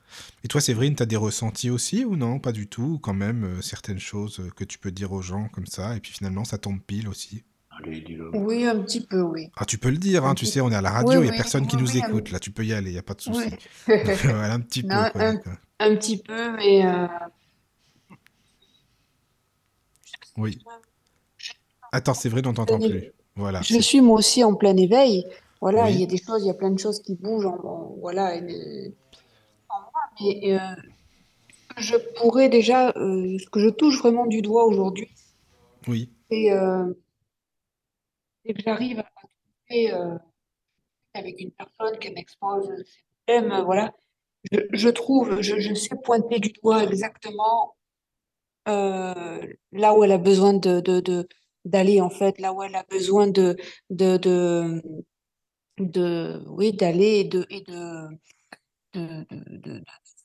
Et 0.44 0.48
toi, 0.48 0.60
Séverine, 0.60 0.94
t'as 0.94 1.06
des 1.06 1.16
ressentis 1.16 1.70
aussi 1.70 2.04
ou 2.04 2.16
non? 2.16 2.38
Pas 2.38 2.52
du 2.52 2.68
tout, 2.68 2.82
ou 2.94 2.98
quand 2.98 3.14
même 3.14 3.44
euh, 3.44 3.60
certaines 3.60 3.98
choses 3.98 4.38
euh, 4.40 4.50
que 4.54 4.62
tu 4.64 4.78
peux 4.78 4.92
dire 4.92 5.12
aux 5.12 5.22
gens 5.22 5.48
comme 5.52 5.66
ça, 5.66 5.96
et 5.96 6.00
puis 6.00 6.12
finalement, 6.12 6.44
ça 6.44 6.58
tombe 6.58 6.80
pile 6.80 7.08
aussi. 7.08 7.42
Allez. 7.82 8.04
Oui, 8.34 8.64
un 8.66 8.78
petit 8.80 9.00
peu, 9.04 9.22
oui. 9.22 9.48
Ah, 9.56 9.64
tu 9.64 9.78
peux 9.78 9.90
le 9.90 9.96
dire, 9.96 10.24
hein, 10.26 10.34
tu 10.34 10.44
sais, 10.46 10.60
on 10.60 10.70
est 10.70 10.74
à 10.76 10.82
la 10.82 10.90
radio, 10.90 11.14
il 11.14 11.18
Oui, 11.20 11.24
y 11.26 11.28
a 11.28 11.32
oui, 11.32 11.36
personne 11.38 11.66
qui 11.66 11.76
oui, 11.76 11.82
nous 11.82 11.90
oui, 11.92 12.02
un- 12.02 12.06
écoute, 12.08 12.30
là, 12.30 12.38
tu 12.38 12.50
peux 12.52 12.64
y 12.64 12.72
aller, 12.72 12.90
il 12.90 12.94
y 12.94 12.98
a 12.98 13.02
pas 13.02 13.14
de 13.14 13.20
souci. 13.22 13.48
Voilà, 13.86 14.52
un 14.52 14.60
petit 14.60 14.82
peu, 14.82 14.88
quoi. 15.10 15.22
un-. 15.22 15.40
Un 15.84 15.96
petit 15.96 16.16
peu, 16.22 16.52
mais 16.56 16.86
euh, 16.86 17.06
Oui. 20.36 20.58
Attends, 21.90 22.14
Séverine, 22.14 22.46
on 22.46 22.54
t'entend 22.54 22.78
plus. 22.78 23.12
Voilà. 23.34 23.60
Je 23.62 23.78
suis 23.80 24.00
moi 24.00 24.18
aussi 24.18 24.44
en 24.44 24.54
plein 24.54 24.76
éveil. 24.76 25.26
Voilà, 25.60 25.84
Oui. 25.84 25.94
il 25.94 26.00
y 26.00 26.04
a 26.04 26.06
des 26.06 26.18
choses, 26.18 26.42
il 26.42 26.46
y 26.46 26.50
a 26.50 26.54
plein 26.54 26.70
de 26.70 26.78
choses 26.78 27.00
qui 27.02 27.14
bougent 27.16 27.46
en, 27.46 27.94
voilà, 28.00 28.36
et- 28.36 28.94
moi. 29.70 29.90
Mais 30.20 30.54
euh, 30.58 30.74
je 31.78 31.96
pourrais 32.16 32.48
déjà, 32.48 32.90
euh, 32.90 33.38
ce 33.38 33.48
que 33.50 33.60
je 33.60 33.68
touche 33.70 33.98
vraiment 33.98 34.26
du 34.26 34.42
doigt 34.42 34.64
aujourd'hui, 34.66 35.08
Oui. 35.88 36.10
c'est 36.30 36.50
euh, 36.52 36.92
c'est 38.44 38.54
que 38.54 38.62
j'arrive 38.62 38.98
à 39.00 39.04
trouver 39.04 39.92
euh, 39.94 40.18
avec 41.14 41.40
une 41.40 41.50
personne 41.52 41.98
qui 41.98 42.10
m'expose 42.12 42.68
ses 42.68 43.34
problèmes, 43.40 43.52
euh, 43.52 43.62
voilà. 43.64 43.92
Je, 44.50 44.88
trouve, 44.88 45.40
je, 45.40 45.74
sais 45.74 45.94
pointer 46.02 46.38
du 46.40 46.52
doigt 46.62 46.82
exactement 46.84 47.76
euh, 48.68 49.40
là 49.72 49.94
où 49.94 50.04
elle 50.04 50.12
a 50.12 50.18
besoin 50.18 50.52
de, 50.52 51.26
d'aller 51.64 52.00
en 52.00 52.10
fait, 52.10 52.38
là 52.40 52.52
où 52.52 52.62
elle 52.62 52.74
a 52.74 52.84
besoin 52.84 53.26
de, 53.26 53.56
de, 53.90 54.16
de, 55.78 56.42
oui, 56.48 56.72
d'aller 56.72 57.20
et 57.20 57.24
de, 57.24 57.46
et 57.50 57.60
de, 57.62 58.08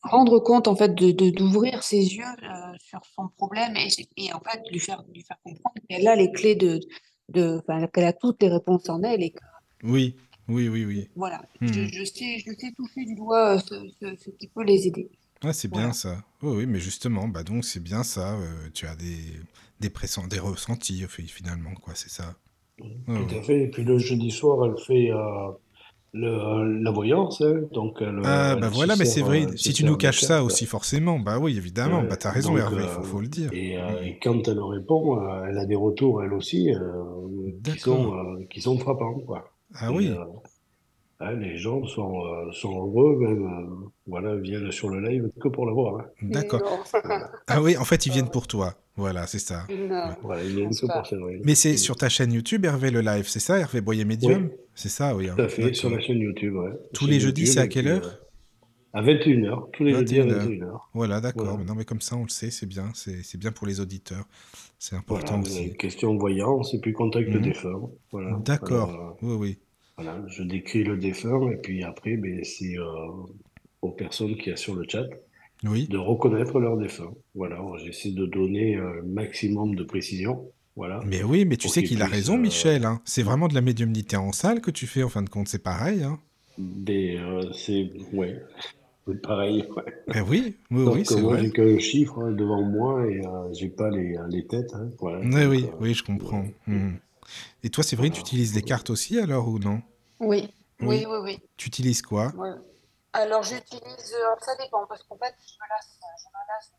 rendre 0.03 0.39
compte 0.39 0.67
en 0.67 0.75
fait 0.75 0.93
de, 0.93 1.11
d'ouvrir 1.31 1.83
ses 1.83 2.15
yeux 2.15 2.23
euh, 2.23 2.75
sur 2.79 3.01
son 3.15 3.29
problème 3.29 3.75
et, 4.17 4.33
en 4.33 4.39
fait 4.39 4.61
lui 4.71 4.79
faire, 4.79 5.03
lui 5.13 5.23
faire 5.23 5.37
comprendre 5.43 5.75
qu'elle 5.89 6.07
a 6.07 6.15
les 6.15 6.31
clés 6.31 6.55
de, 6.55 6.79
de, 7.29 7.61
qu'elle 7.93 8.05
a 8.05 8.13
toutes 8.13 8.41
les 8.41 8.49
réponses 8.49 8.89
en 8.89 9.01
elle 9.03 9.23
et 9.23 9.31
que 9.31 9.43
Oui. 9.83 10.15
Oui, 10.47 10.67
oui, 10.69 10.85
oui. 10.85 11.09
voilà, 11.15 11.41
Mhm. 11.61 11.71
je, 11.73 11.87
je 11.87 12.05
sais, 12.05 12.39
je 12.39 12.51
sais 12.57 12.71
toucher 12.71 13.03
du 13.05 13.15
doigt 13.15 13.55
euh, 13.55 13.59
ce, 13.59 13.89
ce, 13.99 14.15
ce 14.15 14.29
qui 14.31 14.47
peut 14.47 14.63
les 14.63 14.87
aider. 14.87 15.11
Ah, 15.43 15.53
c'est 15.53 15.67
bien 15.67 15.93
Voilà. 15.93 15.93
ça. 15.93 16.23
Oui, 16.43 16.57
oui, 16.57 16.65
mais 16.67 16.79
justement, 16.79 17.27
bah 17.27 17.43
donc 17.43 17.65
c'est 17.65 17.79
bien 17.79 18.03
ça. 18.03 18.35
euh, 18.35 18.69
tu 18.73 18.85
as 18.87 18.95
des, 18.95 19.17
des, 19.79 19.89
des 20.27 20.39
ressentis, 20.39 21.03
finalement, 21.27 21.73
quoi, 21.75 21.93
c'est 21.95 22.09
ça. 22.09 22.35
Tout 23.13 23.27
ouais. 23.27 23.27
à 23.31 23.41
fait. 23.41 23.63
Et 23.63 23.67
puis 23.69 23.83
le 23.83 23.97
jeudi 23.97 24.31
soir, 24.31 24.65
elle 24.65 24.77
fait, 24.85 25.11
euh, 25.11 25.51
le- 26.13 26.81
la 26.83 26.91
voyance, 26.91 27.41
hein, 27.41 27.61
donc 27.73 27.97
elle, 28.01 28.19
Ah, 28.21 28.55
elle 28.55 28.59
bah 28.59 28.69
voilà, 28.69 28.95
mais 28.95 29.05
c'est 29.05 29.21
vrai, 29.23 29.47
euh, 29.47 29.57
si 29.57 29.73
tu 29.73 29.83
nous 29.83 29.97
caches 29.97 30.21
ça 30.21 30.43
aussi, 30.43 30.65
forcément, 30.67 31.19
bah 31.19 31.39
oui, 31.39 31.57
évidemment, 31.57 32.03
Ouais, 32.03 32.03
bah 32.03 32.17
t'as 32.17 32.31
raison, 32.31 32.57
donc, 32.57 32.57
Hervé, 32.57 32.83
il 32.83 32.89
faut, 32.89 33.01
faut 33.03 33.21
le 33.21 33.27
dire. 33.27 33.53
Et, 33.53 33.77
euh, 33.77 34.01
et 34.03 34.19
quand 34.19 34.47
elle 34.47 34.59
répond, 34.59 35.19
euh, 35.21 35.45
elle 35.49 35.57
a 35.57 35.65
des 35.65 35.75
retours, 35.75 36.23
elle 36.23 36.33
aussi, 36.33 36.71
euh, 36.73 37.51
qui 37.63 37.79
sont, 37.79 38.13
euh, 38.15 38.45
qui 38.49 38.61
sont 38.61 38.77
frappants, 38.77 39.19
quoi. 39.21 39.56
Ah 39.79 39.89
Et, 39.91 39.95
oui, 39.95 40.09
euh, 40.09 40.23
hein, 41.19 41.31
les 41.33 41.57
gens 41.57 41.85
sont, 41.85 42.25
euh, 42.25 42.51
sont 42.51 42.73
heureux, 42.73 43.17
même, 43.17 43.45
euh, 43.45 43.87
voilà, 44.07 44.35
viennent 44.35 44.71
sur 44.71 44.89
le 44.89 45.01
live 45.07 45.29
que 45.41 45.47
pour 45.47 45.65
la 45.65 45.73
voir. 45.73 45.99
hein. 45.99 46.05
d'accord. 46.21 46.61
Non. 46.61 46.99
Voilà, 47.03 47.31
Ah 47.47 47.61
oui, 47.61 47.77
en 47.77 47.85
fait, 47.85 48.05
ils 48.05 48.11
viennent 48.11 48.29
pour 48.29 48.47
toi. 48.47 48.73
Voilà, 48.95 49.27
c'est 49.27 49.39
ça. 49.39 49.65
Non. 49.69 50.15
Voilà, 50.23 50.43
ils 50.43 50.55
viennent 50.55 50.69
que 50.75 50.85
pas. 50.87 50.97
pour 50.99 51.07
Séverine. 51.07 51.41
Mais 51.43 51.53
c'est 51.55 51.77
sur 51.77 51.95
ta 51.95 52.09
chaîne 52.09 52.31
YouTube, 52.33 52.65
Hervé 52.65 52.89
le 52.91 53.01
live, 53.01 53.27
c'est 53.27 53.39
ça, 53.39 53.59
Hervé 53.59 53.81
Boyer 53.81 54.05
Medium? 54.05 54.45
Oui. 54.45 54.51
C'est 54.73 54.89
ça, 54.89 55.15
oui. 55.15 55.29
hein, 55.29 55.35
Tout 55.35 55.41
à 55.43 55.47
fait, 55.49 55.73
sur 55.73 55.89
la 55.89 55.95
d'accord. 55.97 56.07
chaîne 56.07 56.19
YouTube, 56.19 56.55
ouais. 56.55 56.71
Tous 56.93 57.05
Chaîne 57.05 57.13
les 57.13 57.19
jeudis, 57.19 57.47
c'est 57.47 57.59
à 57.59 57.67
quelle 57.67 57.87
heure? 57.87 58.19
À 58.93 59.03
21h, 59.03 59.69
tous 59.73 59.83
les 59.83 59.93
jeudis 59.93 60.19
à 60.21 60.25
21h. 60.25 60.47
21h. 60.59 60.79
Voilà, 60.95 61.21
d'accord. 61.21 61.43
Voilà. 61.45 61.57
Mais 61.59 61.65
Non, 61.65 61.75
mais 61.75 61.85
comme 61.85 62.01
ça, 62.01 62.15
on 62.15 62.23
le 62.23 62.29
sait, 62.29 62.49
c'est 62.49 62.65
bien, 62.65 62.89
c'est 62.95 63.21
c'est 63.21 63.37
bien 63.37 63.51
pour 63.51 63.67
les 63.67 63.79
auditeurs. 63.79 64.23
C'est 64.79 64.95
Voilà, 64.95 65.21
important 65.23 65.37
euh, 65.39 65.41
aussi. 65.41 65.75
question 65.77 66.13
de 66.15 66.19
voyance 66.19 66.73
et 66.73 66.79
puis 66.79 66.93
contact 66.93 67.29
Mhm. 67.29 67.41
défunt. 67.41 67.81
Voilà. 68.11 68.39
D'accord. 68.43 69.17
Oui, 69.21 69.35
oui. 69.35 69.59
Voilà, 69.97 70.21
je 70.27 70.43
décris 70.43 70.83
le 70.83 70.97
défunt 70.97 71.49
et 71.51 71.57
puis 71.57 71.83
après, 71.83 72.17
ben, 72.17 72.43
c'est 72.43 72.77
euh, 72.77 72.83
aux 73.81 73.89
personnes 73.91 74.35
qui 74.37 74.51
sur 74.55 74.75
le 74.75 74.85
chat 74.87 75.05
Oui. 75.63 75.87
de 75.87 75.97
reconnaître 75.97 76.59
leur 76.59 76.77
défunt. 76.77 77.11
Voilà, 77.33 77.59
j'essaie 77.83 78.11
de 78.11 78.25
donner 78.27 78.75
un 78.75 79.01
maximum 79.05 79.73
de 79.75 79.83
précision. 79.83 80.51
Voilà. 80.75 80.99
Mais 81.07 81.23
oui, 81.23 81.45
mais 81.45 81.57
tu 81.57 81.67
sais 81.67 81.81
qu'il 81.81 82.03
a 82.03 82.05
raison, 82.05 82.35
euh, 82.35 82.41
Michel. 82.41 82.85
hein. 82.85 83.01
C'est 83.05 83.23
vraiment 83.23 83.47
de 83.47 83.55
la 83.55 83.61
médiumnité 83.61 84.15
en 84.17 84.31
salle 84.31 84.61
que 84.61 84.69
tu 84.69 84.85
fais, 84.85 85.01
en 85.01 85.09
fin 85.09 85.23
de 85.23 85.29
compte, 85.29 85.47
c'est 85.47 85.63
pareil. 85.63 86.03
Hein. 86.03 86.19
Des, 86.59 87.17
euh, 87.17 87.51
c'est 87.53 87.89
ouais, 88.13 88.39
pareil. 89.23 89.65
Ouais. 89.75 89.83
Ben 90.07 90.23
oui, 90.29 90.55
oui, 90.69 91.01
c'est 91.05 91.19
moi, 91.21 91.33
vrai. 91.33 91.45
j'ai 91.45 91.51
qu'un 91.51 91.79
chiffre 91.79 92.19
hein, 92.19 92.31
devant 92.33 92.61
moi 92.61 93.03
et 93.07 93.25
euh, 93.25 93.51
j'ai 93.53 93.69
pas 93.69 93.89
les, 93.89 94.15
les 94.29 94.45
têtes. 94.45 94.71
Hein, 94.75 94.89
voilà. 94.99 95.19
Oui, 95.21 95.31
Donc, 95.31 95.49
oui, 95.49 95.65
oui, 95.81 95.93
je 95.95 96.03
comprends. 96.03 96.45
Mhm. 96.67 96.99
Et 97.63 97.69
toi, 97.69 97.83
vrai, 97.95 98.09
tu 98.09 98.19
utilises 98.21 98.55
les 98.55 98.61
cartes 98.61 98.89
aussi 98.89 99.19
alors 99.19 99.47
ou 99.47 99.59
non? 99.59 99.81
Oui, 100.19 100.53
Oui. 100.81 100.87
oui, 100.87 101.05
oui, 101.07 101.17
oui. 101.23 101.39
Tu 101.57 101.67
utilises 101.67 102.01
quoi? 102.01 102.27
Ouais. 102.35 102.51
Alors 103.13 103.41
j'utilise, 103.43 104.13
euh, 104.13 104.35
ça 104.41 104.55
dépend 104.57 104.85
parce 104.87 105.03
qu'en 105.03 105.17
fait 105.17 105.33
je 105.39 105.53
me 105.53 105.69
lasse, 105.69 105.99
je 106.19 106.27
me 106.27 106.47
lasse. 106.47 106.71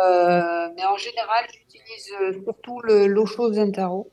Euh, 0.00 0.72
mais 0.76 0.84
en 0.84 0.96
général 0.96 1.44
j'utilise 1.52 2.12
euh, 2.20 2.42
surtout 2.44 2.80
le, 2.82 3.06
l'eau 3.06 3.26
chaude 3.26 3.54
d'un 3.54 3.70
tarot. 3.70 4.10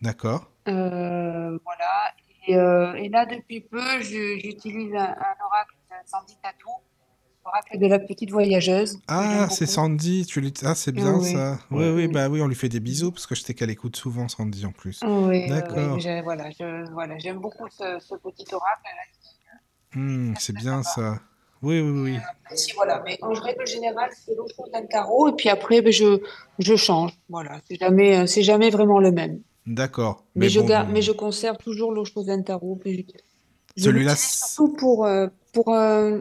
D'accord. 0.00 0.50
Euh, 0.68 1.58
voilà. 1.64 2.12
Et, 2.46 2.56
euh, 2.56 2.94
et 2.94 3.08
là 3.08 3.26
depuis 3.26 3.60
peu 3.60 4.00
j'utilise 4.00 4.94
un, 4.94 5.10
un 5.10 5.44
oracle 5.44 5.74
Sandy 6.06 6.36
Tatou, 6.42 6.70
oracle 7.44 7.78
de 7.78 7.86
la 7.86 7.98
petite 7.98 8.30
voyageuse 8.30 8.98
Ah, 9.08 9.48
c'est. 9.50 9.66
Sandy, 9.66 10.26
tu 10.26 10.40
lui... 10.40 10.52
Ah, 10.64 10.74
c'est 10.74 10.92
bien 10.92 11.18
oui. 11.18 11.32
ça. 11.32 11.58
Oui, 11.70 11.88
oui, 11.90 12.08
bah 12.08 12.28
oui, 12.28 12.40
on 12.40 12.46
lui 12.46 12.54
fait 12.54 12.68
des 12.68 12.80
bisous 12.80 13.10
parce 13.12 13.26
que 13.26 13.34
je 13.34 13.42
sais 13.42 13.54
qu'elle 13.54 13.70
écoute 13.70 13.96
souvent 13.96 14.28
Sandy 14.28 14.64
en 14.66 14.72
plus. 14.72 15.00
Oui, 15.02 15.08
oui, 15.10 15.26
oui. 15.28 15.48
D'accord. 15.48 16.00
J'ai- 16.00 16.22
Voilà, 16.22 16.50
je, 16.50 16.90
voilà, 16.92 17.18
j'aime 17.18 17.38
beaucoup 17.38 17.68
ce, 17.70 17.98
ce 18.00 18.14
petit 18.16 18.46
oracle. 18.52 18.82
là. 18.84 19.98
Hmm, 20.00 20.34
c'est 20.38 20.54
bien 20.54 20.82
ça. 20.82 21.20
Oui, 21.62 21.80
oui, 21.80 22.00
oui. 22.00 22.18
Si, 22.56 22.72
voilà, 22.74 23.02
mais 23.04 23.18
en 23.22 23.32
règle 23.34 23.66
générale, 23.66 24.10
c'est 24.12 24.34
l'eau 24.34 24.46
chaude 24.56 24.70
d'un 24.72 24.84
tarot 24.86 25.28
et 25.28 25.32
puis 25.32 25.48
après, 25.48 25.80
ben, 25.80 25.92
je, 25.92 26.18
je 26.58 26.76
change. 26.76 27.12
Voilà, 27.28 27.60
c'est 27.68 27.76
jamais, 27.78 28.18
euh, 28.18 28.26
c'est 28.26 28.42
jamais 28.42 28.70
vraiment 28.70 28.98
le 28.98 29.12
même. 29.12 29.40
D'accord. 29.66 30.24
Mais, 30.34 30.46
Mais 30.46 30.48
je 30.48 30.60
bon, 30.60 30.66
garde, 30.66 30.88
mais 30.90 31.02
je 31.02 31.12
conserve 31.12 31.56
toujours 31.58 31.92
l'eau 31.92 32.04
chaude 32.04 32.26
d'un 32.26 32.42
tarot. 32.42 32.80
celui-là, 33.76 34.16
surtout 34.16 34.72
pour, 34.72 35.06
euh, 35.06 35.28
pour 35.52 35.72
euh, 35.72 36.20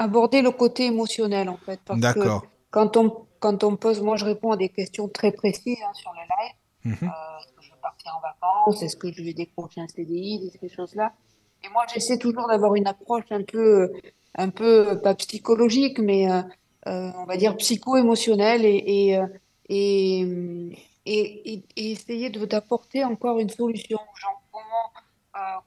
aborder 0.00 0.40
le 0.42 0.50
côté 0.50 0.86
émotionnel, 0.86 1.48
en 1.48 1.58
fait. 1.58 1.80
D'accord. 1.96 2.46
quand 2.70 2.96
on, 2.96 3.26
quand 3.38 3.64
on 3.64 3.76
pose, 3.76 4.00
moi, 4.00 4.16
je 4.16 4.24
réponds 4.24 4.52
à 4.52 4.56
des 4.56 4.70
questions 4.70 5.08
très 5.08 5.32
précises 5.32 5.78
hein, 5.86 5.92
sur 5.94 6.12
le 6.12 6.22
live. 6.32 6.54
Mhm. 6.84 7.08
Euh, 7.08 7.38
est-ce 7.40 7.52
que 7.52 7.62
je 7.62 7.70
vais 7.70 7.80
partir 7.82 8.16
en 8.16 8.20
vacances? 8.20 8.82
Est-ce 8.82 8.96
que 8.96 9.12
je 9.12 9.22
vais 9.22 9.34
décrocher 9.34 9.80
un 9.82 9.88
CDI? 9.88 10.50
Ces 10.58 10.68
choses-là. 10.68 11.12
Et 11.62 11.68
moi, 11.68 11.84
j'essaie 11.92 12.18
toujours 12.18 12.48
d'avoir 12.48 12.74
une 12.74 12.86
approche 12.86 13.30
un 13.30 13.42
peu, 13.42 13.92
un 14.34 14.48
peu, 14.48 14.98
pas 15.02 15.14
psychologique, 15.14 15.98
mais 15.98 16.30
euh, 16.30 16.40
euh, 16.86 17.10
on 17.18 17.24
va 17.24 17.36
dire 17.36 17.56
psycho-émotionnelle 17.58 18.64
et, 18.64 18.82
et, 18.86 19.18
euh, 19.18 19.26
et, 19.68 20.72
et, 21.76 21.90
essayer 21.92 22.30
d'apporter 22.30 23.04
encore 23.04 23.38
une 23.38 23.50
solution 23.50 23.98
aux 23.98 24.18
gens. 24.18 24.40
Comment, 24.50 24.90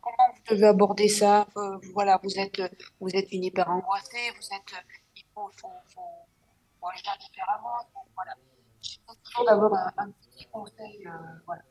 comment 0.02 0.28
vous 0.36 0.56
devez 0.56 0.68
aborder 0.68 1.08
ça? 1.08 1.48
Euh, 1.58 1.78
voilà, 1.94 2.20
vous 2.24 2.38
êtes, 2.40 2.62
vous 3.00 3.10
êtes 3.10 3.32
une 3.32 3.44
hyper 3.44 3.70
angoissée, 3.70 4.32
vous 4.38 4.48
êtes, 4.56 4.74
il 5.16 5.24
faut, 5.34 5.50
faut, 5.60 5.68
faut, 5.94 6.02
faut 6.80 6.88
agir 6.88 7.12
différemment. 7.20 7.78
faut- 7.94 8.00
voilà. 8.16 8.34
J'essaie 8.82 9.20
toujours 9.24 9.45
d'avoir 9.45 9.74
un, 9.74 9.91
un 10.06 10.10
petit 10.12 10.45
conseil, 10.52 11.06
euh, 11.08 11.12
voilà, 11.45 11.62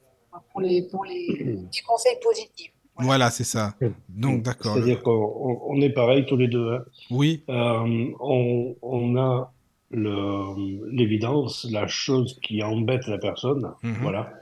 pour 0.51 0.61
les, 0.61 0.83
pour 0.91 1.05
les 1.05 1.27
petits 1.69 1.83
conseils 1.83 2.19
positifs. 2.23 2.73
Voilà. 2.95 3.07
Voilà, 3.07 3.31
c'est 3.31 3.45
ça. 3.45 3.74
Donc, 4.09 4.43
d'accord. 4.43 4.74
C'est-à-dire 4.74 5.03
qu'on 5.03 5.11
on- 5.12 5.61
on 5.70 5.81
est 5.81 5.91
pareil 5.91 6.27
tous 6.27 6.37
les 6.37 6.49
deux. 6.49 6.73
hein. 6.74 6.85
Oui, 7.11 7.43
Euh, 7.49 8.11
on, 8.20 8.77
on 8.83 9.16
a 9.16 9.53
le- 9.91 10.91
l'évidence, 10.91 11.66
la 11.70 11.87
chose 11.87 12.39
qui 12.43 12.62
embête 12.62 13.07
la 13.07 13.19
personne, 13.19 13.73
Mhm. 13.83 13.95
voilà, 14.03 14.33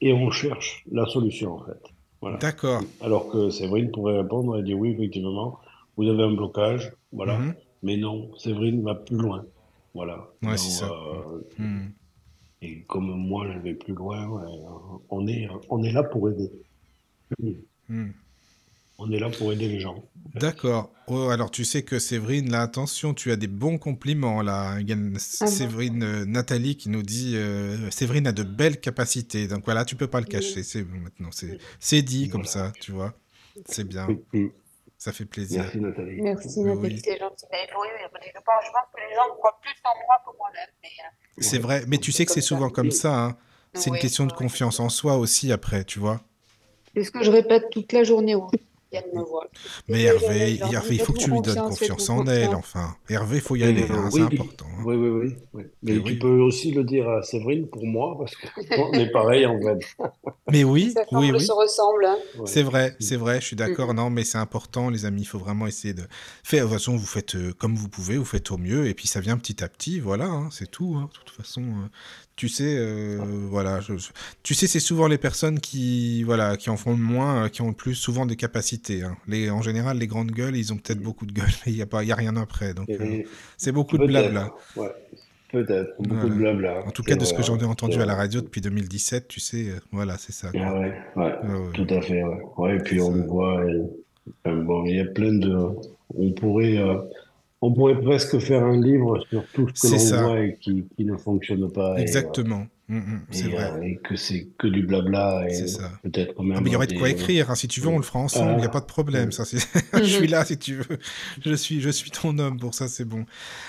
et 0.00 0.12
on 0.12 0.30
cherche 0.30 0.84
la 0.90 1.06
solution 1.06 1.54
en 1.58 1.64
fait. 1.64 1.82
Voilà. 2.22 2.38
d'accord. 2.38 2.82
Alors 3.02 3.28
que 3.30 3.50
Séverine 3.50 3.90
pourrait 3.90 4.20
répondre 4.20 4.56
et 4.58 4.62
dire 4.62 4.78
oui, 4.78 4.90
effectivement, 4.92 5.58
vous 5.96 6.08
avez 6.08 6.22
un 6.22 6.32
blocage, 6.34 6.92
voilà, 7.12 7.36
Mhm. 7.38 7.54
mais 7.82 7.96
non, 7.98 8.34
Séverine 8.38 8.82
va 8.82 8.94
plus 8.94 9.16
loin, 9.16 9.44
voilà. 9.94 10.28
Ouais, 10.42 10.56
c'est 10.56 10.70
ça. 10.70 10.86
euh, 10.90 11.40
Hmm. 11.58 11.88
et 12.62 12.82
comme 12.84 13.10
moi, 13.14 13.46
je 13.52 13.58
vais 13.58 13.74
plus 13.74 13.92
loin, 13.94 14.26
ouais, 14.28 14.52
on 15.10 15.26
est, 15.26 15.48
on 15.68 15.82
est 15.82 15.92
là 15.92 16.04
pour 16.04 16.30
aider. 16.30 16.50
Hmm. 17.88 18.10
On 18.98 19.10
est 19.10 19.18
là 19.18 19.30
pour 19.30 19.52
aider 19.52 19.68
les 19.68 19.80
gens. 19.80 20.04
D'accord. 20.34 20.92
Oh, 21.08 21.28
alors 21.30 21.50
tu 21.50 21.64
sais 21.64 21.82
que 21.82 21.98
Séverine, 21.98 22.50
là, 22.50 22.62
attention, 22.62 23.14
tu 23.14 23.32
as 23.32 23.36
des 23.36 23.48
bons 23.48 23.76
compliments 23.78 24.42
là. 24.42 24.76
Il 24.80 24.88
y 24.88 24.92
a 24.92 24.96
bon 24.96 25.18
Séverine, 25.18 26.02
euh, 26.04 26.24
Nathalie 26.24 26.76
qui 26.76 26.88
nous 26.88 27.02
dit 27.02 27.32
euh, 27.36 27.90
Séverine 27.90 28.26
a 28.28 28.32
de 28.32 28.42
belles 28.44 28.78
capacités. 28.80 29.48
Donc 29.48 29.64
voilà, 29.64 29.84
tu 29.84 29.96
peux 29.96 30.06
pas 30.06 30.20
le 30.20 30.26
Oui. 30.26 30.30
cacher. 30.32 30.62
C'est 30.62 30.84
maintenant, 30.84 31.30
c'est 31.32 31.58
c'est 31.80 32.02
dit 32.02 32.28
comme 32.28 32.42
Voilà. 32.44 32.68
ça, 32.68 32.72
tu 32.80 32.92
vois. 32.92 33.14
C'est 33.66 33.84
bien, 33.84 34.06
ça 34.98 35.12
fait 35.12 35.24
plaisir. 35.24 35.62
Merci 35.62 35.80
Nathalie. 35.80 36.22
Merci 36.22 36.60
Nathalie, 36.60 36.94
oui. 36.94 37.02
c'est 37.04 37.18
gentil. 37.18 37.44
Oui, 37.50 37.58
je 37.98 38.08
pense, 38.44 38.64
que 38.94 39.00
les 39.00 39.14
gens 39.16 39.34
croient 39.36 39.58
plus 39.60 39.74
en 39.84 40.06
moi 40.06 40.22
que 40.24 40.36
moi-même. 40.38 40.68
Euh, 40.84 41.42
C'est 41.42 41.58
vrai, 41.58 41.82
mais 41.88 41.98
tu 41.98 42.12
sais 42.12 42.24
que 42.24 42.32
c'est 42.32 42.40
ça. 42.40 42.46
souvent 42.48 42.70
comme 42.70 42.90
ça. 42.92 43.24
hein. 43.24 43.36
C'est 43.74 43.90
une 43.90 43.98
question 43.98 44.26
de 44.26 44.32
confiance 44.32 44.78
en 44.80 44.88
soi 44.90 45.16
aussi 45.16 45.50
après, 45.50 45.84
tu 45.84 45.98
vois. 45.98 46.20
C'est 46.94 47.04
ce 47.04 47.10
que 47.10 47.22
je 47.24 47.30
répète 47.30 47.64
toute 47.70 47.92
la 47.92 48.04
journée 48.04 48.34
me 49.14 49.22
voir. 49.22 49.46
Mais 49.88 50.02
Hervé, 50.02 50.58
Hervé, 50.60 50.94
il 50.96 51.00
faut 51.00 51.12
que 51.12 51.18
tu 51.18 51.30
lui 51.30 51.40
donnes 51.40 51.56
confiance, 51.56 52.08
en 52.10 52.26
elle, 52.26 52.54
enfin. 52.54 52.96
Hervé, 53.08 53.36
il 53.36 53.40
faut 53.40 53.56
y 53.56 53.64
aller, 53.64 53.84
hein, 53.90 54.08
c'est 54.10 54.22
oui, 54.22 54.38
important. 54.38 54.66
hein. 54.78 54.82
oui, 54.84 54.96
oui, 54.96 55.08
oui, 55.08 55.36
oui. 55.54 55.62
Mais 55.82 55.92
tu 55.94 55.98
oui. 56.00 56.18
peux 56.18 56.38
aussi 56.40 56.72
le 56.72 56.84
dire 56.84 57.08
à 57.08 57.22
Séverine 57.22 57.68
pour 57.68 57.86
moi, 57.86 58.16
parce 58.18 58.34
qu'on 58.36 58.92
est 58.92 59.10
pareil 59.10 59.46
en 59.46 59.58
fait. 59.60 59.78
Mais 60.50 60.64
oui, 60.64 60.92
Ça 60.92 61.04
oui, 61.12 61.30
oui. 61.32 61.40
se 61.44 61.52
ressemble. 61.52 62.04
Hein. 62.04 62.16
C'est 62.46 62.62
vrai, 62.62 62.94
c'est 63.00 63.16
vrai, 63.16 63.40
je 63.40 63.46
suis 63.46 63.56
d'accord. 63.56 63.88
Mhm. 63.90 63.96
Non, 63.96 64.10
mais 64.10 64.24
c'est 64.24 64.38
important, 64.38 64.90
les 64.90 65.04
amis. 65.04 65.22
Il 65.22 65.26
faut 65.26 65.38
vraiment 65.38 65.66
essayer 65.66 65.94
de 65.94 66.02
faire. 66.44 66.64
De 66.64 66.68
toute 66.70 66.78
façon, 66.78 66.96
vous 66.96 67.06
faites 67.06 67.34
euh, 67.34 67.52
comme 67.58 67.74
vous 67.74 67.88
pouvez, 67.88 68.16
vous 68.18 68.24
faites 68.24 68.50
au 68.50 68.58
mieux, 68.58 68.86
et 68.86 68.94
puis 68.94 69.06
ça 69.08 69.20
vient 69.20 69.36
petit 69.38 69.62
à 69.64 69.68
petit. 69.68 70.00
Voilà, 70.00 70.26
hein, 70.26 70.48
c'est 70.50 70.70
tout. 70.70 70.96
hein. 70.98 71.08
De 71.12 71.18
toute 71.18 71.30
façon, 71.30 71.62
euh, 71.62 71.88
tu 72.36 72.48
sais, 72.48 72.76
euh, 72.78 73.18
voilà, 73.50 73.80
je- 73.80 73.96
je- 73.98 74.10
tu 74.42 74.54
sais, 74.54 74.66
c'est 74.66 74.80
souvent 74.80 75.06
les 75.06 75.18
personnes 75.18 75.60
qui, 75.60 76.22
voilà, 76.24 76.56
qui 76.56 76.70
en 76.70 76.76
font 76.76 76.92
le 76.92 77.02
moins, 77.02 77.44
euh, 77.44 77.48
qui 77.48 77.62
ont 77.62 77.68
le 77.68 77.74
plus 77.74 77.94
souvent 77.94 78.26
des 78.26 78.36
capacités. 78.36 79.02
hein. 79.02 79.16
Les, 79.28 79.50
en 79.50 79.62
général, 79.62 79.98
les 79.98 80.06
grandes 80.06 80.30
gueules, 80.32 80.56
ils 80.56 80.72
ont 80.72 80.76
peut-être 80.76 81.00
beaucoup 81.02 81.26
de 81.26 81.32
gueule, 81.32 81.50
mais 81.66 81.72
il 81.72 81.76
y 81.78 81.82
a 81.82 81.86
pas, 81.86 82.02
il 82.02 82.08
y 82.08 82.12
a 82.12 82.16
rien 82.16 82.36
après. 82.36 82.74
Donc, 82.74 82.88
euh, 82.88 83.22
c'est 83.56 83.72
beaucoup 83.72 83.98
de 83.98 84.06
blabla. 84.06 84.50
ouais, 84.76 84.88
peut-être, 85.50 85.90
beaucoup 85.98 86.14
Voilà. 86.14 86.28
de 86.30 86.34
blabla. 86.34 86.86
En 86.86 86.90
tout 86.90 87.02
cas, 87.02 87.16
de 87.16 87.24
ce 87.24 87.34
que 87.34 87.42
j'en 87.42 87.58
ai 87.58 87.64
entendu 87.64 88.00
à 88.00 88.06
la 88.06 88.14
radio 88.14 88.40
depuis 88.40 88.60
2017, 88.62 89.28
tu 89.28 89.38
sais, 89.40 89.68
euh, 89.68 89.80
voilà, 89.92 90.16
c'est 90.18 90.32
ça. 90.32 90.48
Ah 90.54 90.72
ouais, 90.74 90.94
ouais, 91.16 91.34
Ah 91.42 91.48
tout 91.74 91.86
à 91.90 92.00
fait, 92.00 92.20
et 92.22 92.78
puis 92.82 93.00
on 93.00 93.26
voit, 93.26 93.62
et- 93.70 93.82
enfin, 94.44 94.56
bon, 94.56 94.86
il 94.86 94.96
y 94.96 95.00
a 95.00 95.04
plein 95.04 95.34
de, 95.34 95.54
on 96.14 96.32
pourrait, 96.32 96.78
on 97.62 97.72
pourrait 97.72 98.00
presque 98.00 98.38
faire 98.40 98.64
un 98.64 98.80
livre 98.80 99.24
sur 99.30 99.44
tout 99.54 99.68
ce 99.72 99.86
que 99.86 100.16
l'on 100.16 100.26
voit 100.26 100.40
et 100.40 100.58
qui, 100.60 100.84
qui 100.96 101.04
ne 101.04 101.16
fonctionne 101.16 101.70
pas. 101.70 101.96
Exactement. 101.96 102.66
Mm, 102.92 102.98
mm, 102.98 103.20
c'est 103.30 103.46
et, 103.46 103.48
vrai. 103.48 103.70
euh, 103.72 103.82
et 103.82 103.96
que 104.04 104.16
c'est 104.16 104.48
que 104.58 104.66
du 104.66 104.82
blabla 104.86 105.46
et 105.48 105.54
C'est 105.54 105.66
ça. 105.66 105.90
peut-être 106.02 106.34
Ah, 106.38 106.42
mais 106.60 106.68
il 106.68 106.72
y 106.72 106.76
aurait 106.76 106.86
de 106.86 106.98
quoi 106.98 107.08
écrire. 107.08 107.50
hein. 107.50 107.54
Si 107.54 107.66
tu 107.66 107.80
veux, 107.80 107.88
on 107.88 107.96
le 107.96 108.02
fera 108.02 108.18
ensemble. 108.18 108.52
Il 108.52 108.56
n'y 108.58 108.62
a 108.64 108.66
Ah, 108.66 108.68
pas 108.68 108.80
de 108.80 108.84
problème. 108.84 109.32
Ça, 109.32 109.46
c'est... 109.46 109.56
je 109.94 110.02
suis 110.04 110.26
là 110.26 110.44
si 110.44 110.58
tu 110.58 110.74
veux. 110.76 110.98
Je 111.42 111.54
suis, 111.54 111.80
je 111.80 111.88
suis 111.88 112.10
ton 112.10 112.38
homme 112.38 112.58
pour 112.58 112.74
ça, 112.74 112.88
c'est 112.88 113.06
bon. 113.06 113.24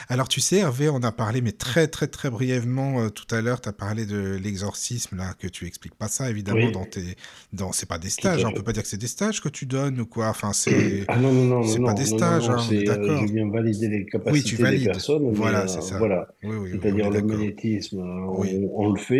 Alors, 0.09 0.27
tu 0.27 0.41
sais, 0.41 0.57
Hervé, 0.57 0.89
on 0.89 1.01
a 1.03 1.13
parlé, 1.13 1.39
mais 1.41 1.53
très, 1.53 1.87
très, 1.87 2.07
très 2.07 2.29
brièvement 2.29 2.99
euh, 3.01 3.09
tout 3.09 3.33
à 3.33 3.39
l'heure. 3.41 3.61
Tu 3.61 3.69
as 3.69 3.73
parlé 3.73 4.05
de 4.05 4.37
l'exorcisme, 4.43 5.15
là, 5.15 5.33
que 5.39 5.47
tu 5.47 5.67
expliques 5.67 5.95
pas 5.95 6.09
ça, 6.09 6.29
évidemment, 6.29 6.65
Oui, 6.65 6.71
dans 6.73 6.83
tes. 6.85 7.15
Dans... 7.53 7.71
C'est 7.71 7.87
pas 7.87 7.99
des 7.99 8.09
stages. 8.09 8.43
hein. 8.43 8.49
On 8.51 8.53
peut 8.53 8.61
pas 8.63 8.73
dire 8.73 8.83
que 8.83 8.89
c'est 8.89 8.97
des 8.97 9.07
stages 9.07 9.41
que 9.41 9.47
tu 9.49 9.65
donnes 9.65 10.01
ou 10.01 10.05
quoi. 10.05 10.27
Enfin, 10.27 10.51
c'est. 10.51 11.05
Ah 11.07 11.17
non, 11.17 11.31
non, 11.31 11.45
non, 11.45 11.63
C'est 11.63 11.79
pas 11.79 11.93
des 11.93 12.09
non, 12.09 12.17
stages, 12.17 12.49
non, 12.49 12.55
hein, 12.55 12.57
on 12.59 12.71
est 12.73 12.85
c'est, 12.85 12.89
euh, 12.89 12.95
d'accord. 12.97 13.25
je 13.27 13.31
viens 13.33 13.49
valider 13.49 13.87
les 13.87 13.97
Oui, 13.99 14.03
tu 14.03 14.11
capacités 14.11 14.57
des 14.57 14.63
valides. 14.63 14.85
personnes, 14.87 15.31
Voilà, 15.33 15.61
euh, 15.61 15.67
c'est 15.67 15.81
ça. 15.81 15.97
voilà. 15.97 16.27
Oui, 16.43 16.71
C'est-à-dire 16.71 17.05
est 17.05 17.09
le 17.09 17.13
d'accord. 17.21 17.29
magnétisme, 17.37 17.99
on 17.99 18.91
le 18.91 18.99
fait. 18.99 19.12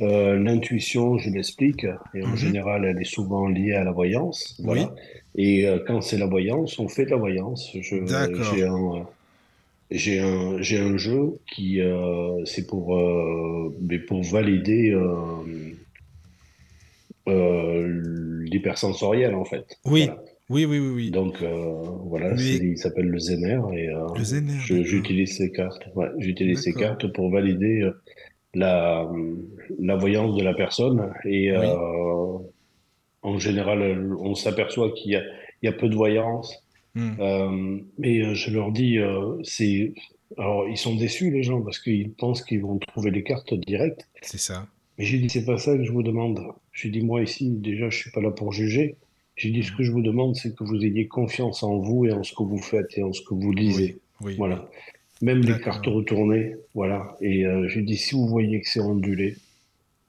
Euh, 0.00 0.38
l'intuition, 0.38 1.18
je 1.18 1.28
l'explique, 1.30 1.84
et 2.14 2.22
en 2.22 2.28
Mhm. 2.28 2.36
général, 2.36 2.84
elle 2.86 2.98
est 3.00 3.04
souvent 3.16 3.46
liée 3.48 3.74
à 3.74 3.84
la 3.84 3.92
voyance, 3.92 4.56
Oui, 4.58 4.66
voilà. 4.80 4.94
Et 5.36 5.66
euh, 5.68 5.78
quand 5.86 6.00
c'est 6.00 6.16
la 6.18 6.26
voyance, 6.26 6.78
on 6.78 6.88
fait 6.88 7.04
de 7.04 7.10
la 7.10 7.16
voyance. 7.18 7.70
Je, 7.74 7.96
j'ai 8.52 8.64
un, 8.64 9.06
j'ai 9.90 10.18
un, 10.20 10.62
j'ai 10.62 10.78
un 10.78 10.96
jeu 10.96 11.38
qui, 11.52 11.80
euh, 11.80 12.44
c'est 12.46 12.66
pour, 12.66 12.96
euh, 12.96 13.76
mais 13.82 13.98
pour 13.98 14.22
valider 14.22 14.94
l'hypersensoriel, 18.46 19.34
en 19.34 19.44
fait. 19.44 19.64
Oui, 19.84 20.06
Voilà. 20.06 20.22
oui, 20.48 20.64
oui, 20.64 20.78
oui, 20.78 20.88
oui. 20.94 21.10
Donc 21.10 21.42
euh, 21.42 21.82
voilà, 22.06 22.34
Mais 22.34 22.56
il 22.56 22.78
s'appelle 22.78 23.06
le 23.06 23.18
Zener 23.18 23.60
et 23.74 23.88
euh, 23.88 24.06
le 24.16 24.24
Zener, 24.24 24.58
je- 24.64 24.74
d'accord. 24.74 24.86
j'utilise 24.88 25.36
ces 25.36 25.50
cartes. 25.52 25.82
Ouais, 25.94 26.08
j'utilise 26.18 26.62
ces 26.62 26.72
cartes 26.74 27.12
pour 27.12 27.30
valider 27.30 27.88
la, 28.54 29.10
la 29.78 29.96
voyance 29.96 30.36
de 30.36 30.42
la 30.42 30.54
personne 30.54 31.12
et 31.24 31.52
Oui, 31.52 31.66
euh, 31.66 32.38
en 33.22 33.38
général, 33.38 34.14
on 34.18 34.34
s'aperçoit 34.34 34.90
qu'il 34.92 35.12
y 35.12 35.16
a, 35.16 35.22
il 35.62 35.66
y 35.66 35.68
a 35.68 35.72
peu 35.72 35.88
de 35.88 35.94
voyance. 35.94 36.64
Hmm. 36.94 37.10
Euh, 37.20 37.78
mais 37.98 38.20
euh, 38.20 38.34
je 38.34 38.50
leur 38.50 38.72
dis, 38.72 38.98
euh, 38.98 39.36
c'est, 39.44 39.92
alors 40.38 40.68
ils 40.68 40.76
sont 40.76 40.96
déçus 40.96 41.30
les 41.30 41.42
gens 41.42 41.62
parce 41.62 41.78
qu'ils 41.78 42.12
pensent 42.12 42.42
qu'ils 42.42 42.62
vont 42.62 42.78
trouver 42.78 43.10
les 43.10 43.22
cartes 43.22 43.54
directes. 43.54 44.08
c'est 44.22 44.38
ça. 44.40 44.66
Mais 44.98 45.04
j'ai 45.04 45.18
dit, 45.18 45.30
c'est 45.30 45.44
pas 45.44 45.56
ça 45.56 45.76
que 45.76 45.84
je 45.84 45.92
vous 45.92 46.02
demande. 46.02 46.40
J'ai 46.72 46.90
dit, 46.90 47.02
moi 47.02 47.22
ici, 47.22 47.50
déjà, 47.50 47.88
je 47.88 47.96
suis 47.96 48.10
pas 48.10 48.20
là 48.20 48.30
pour 48.30 48.52
juger. 48.52 48.96
J'ai 49.36 49.50
dit, 49.50 49.62
ce 49.62 49.72
que 49.72 49.82
je 49.82 49.92
vous 49.92 50.02
demande, 50.02 50.36
c'est 50.36 50.54
que 50.54 50.64
vous 50.64 50.84
ayez 50.84 51.06
confiance 51.08 51.62
en 51.62 51.78
vous 51.78 52.04
et 52.06 52.12
en 52.12 52.22
ce 52.22 52.34
que 52.34 52.42
vous 52.42 52.60
faites 52.60 52.98
et 52.98 53.02
en 53.02 53.12
ce 53.12 53.22
que 53.22 53.32
vous 53.32 53.52
lisez. 53.52 53.98
oui, 54.20 54.32
oui. 54.32 54.34
Voilà. 54.36 54.68
Même 55.22 55.40
les 55.42 55.58
cartes 55.60 55.86
retournées, 55.86 56.56
voilà. 56.74 57.16
Et 57.20 57.44
euh, 57.46 57.68
j'ai 57.68 57.82
dit, 57.82 57.96
si 57.96 58.14
vous 58.14 58.26
voyez 58.26 58.60
que 58.60 58.68
c'est 58.68 58.80
ondulé, 58.80 59.36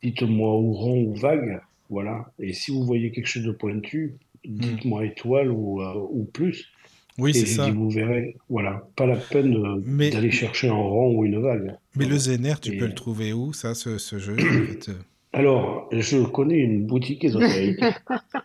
dites-moi 0.03 0.57
ou 0.57 0.71
rond 0.73 1.03
ou 1.03 1.13
vague, 1.15 1.59
voilà. 1.89 2.31
Et 2.39 2.53
si 2.53 2.71
vous 2.71 2.85
voyez 2.85 3.11
quelque 3.11 3.27
chose 3.27 3.43
de 3.43 3.51
pointu, 3.51 4.13
Hmm. 4.43 4.57
dites-moi 4.57 5.05
étoile 5.05 5.51
ou, 5.51 5.83
euh, 5.83 5.93
ou 6.09 6.23
plus. 6.23 6.71
Oui, 7.19 7.29
Et 7.29 7.33
c'est 7.33 7.45
ça. 7.45 7.65
dit, 7.65 7.71
vous 7.77 7.91
verrez, 7.91 8.35
voilà. 8.49 8.87
Pas 8.95 9.05
la 9.05 9.15
peine 9.17 9.55
Mais, 9.85 10.09
d'aller 10.09 10.31
chercher 10.31 10.67
un 10.69 10.73
rond 10.73 11.15
ou 11.15 11.25
une 11.25 11.39
vague. 11.39 11.75
mais 11.95 12.05
le. 12.07 12.17
Zener, 12.17 12.55
tu 12.59 12.75
peux 12.75 12.87
le 12.87 12.95
trouver 12.95 13.33
où, 13.33 13.53
ça, 13.53 13.75
ce, 13.75 13.99
ce 13.99 14.17
jeu, 14.17 14.33
en 14.33 14.65
fait 14.65 14.89
euh 14.89 14.93
alors, 15.33 15.87
je 15.93 16.17
connais 16.23 16.57
une 16.57 16.85
boutique 16.85 17.23
ésotérique. 17.25 17.79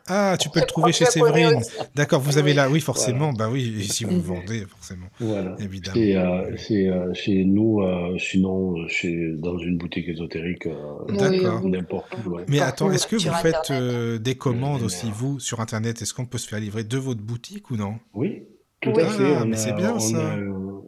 Ah, 0.07 0.37
tu 0.39 0.49
peux 0.51 0.61
le 0.61 0.67
trouver 0.67 0.93
chez 0.93 1.05
Séverine. 1.07 1.61
D'accord, 1.97 2.21
vous 2.21 2.39
avez 2.39 2.55
là, 2.55 2.65
oui, 2.67 2.69
Voilà. 2.79 2.81
forcément, 2.85 3.33
bah 3.33 3.49
oui, 3.51 3.77
et 3.81 3.83
si 3.83 4.05
vous 4.05 4.13
le 4.15 4.21
vendez, 4.21 4.65
forcément, 4.67 5.07
Voilà. 5.19 5.57
évidemment. 5.59 5.95
C'est 5.97 6.17
euh, 6.17 6.57
c'est, 6.57 6.89
euh, 6.89 7.13
chez 7.15 7.45
nous, 7.45 7.81
euh, 7.83 8.17
sinon, 8.19 8.87
chez, 8.87 9.33
dans 9.37 9.59
une 9.59 9.79
boutique 9.79 10.09
ésotérique, 10.09 10.67
euh, 10.67 10.75
D'accord. 11.09 11.63
n'importe 11.69 12.13
où. 12.25 12.31
ouais. 12.31 12.45
Mais 12.49 12.61
attends, 12.61 12.91
est-ce 12.93 13.07
que 13.09 13.17
vous 13.17 13.33
faites 13.35 13.71
euh, 13.73 14.19
des 14.19 14.37
commandes 14.37 14.83
aussi, 14.83 15.11
vous, 15.11 15.41
sur 15.41 15.61
Internet? 15.61 16.03
Est-ce 16.03 16.15
qu'on 16.15 16.27
peut 16.27 16.39
se 16.39 16.49
faire 16.49 16.61
livrer 16.61 16.85
de 16.85 16.99
votre 16.99 17.21
boutique 17.21 17.71
ou 17.73 17.77
non? 17.77 17.97
Oui, 18.15 18.43
tout 18.81 18.93
Oui. 18.95 19.03
à 19.03 19.07
fait. 19.09 19.35
Ah, 19.35 19.45
mais 19.45 19.57
c'est 19.57 19.73
bien 19.75 19.95
on 19.95 19.99
ça. 19.99 20.19
a 20.35 20.37
euh, 20.37 20.81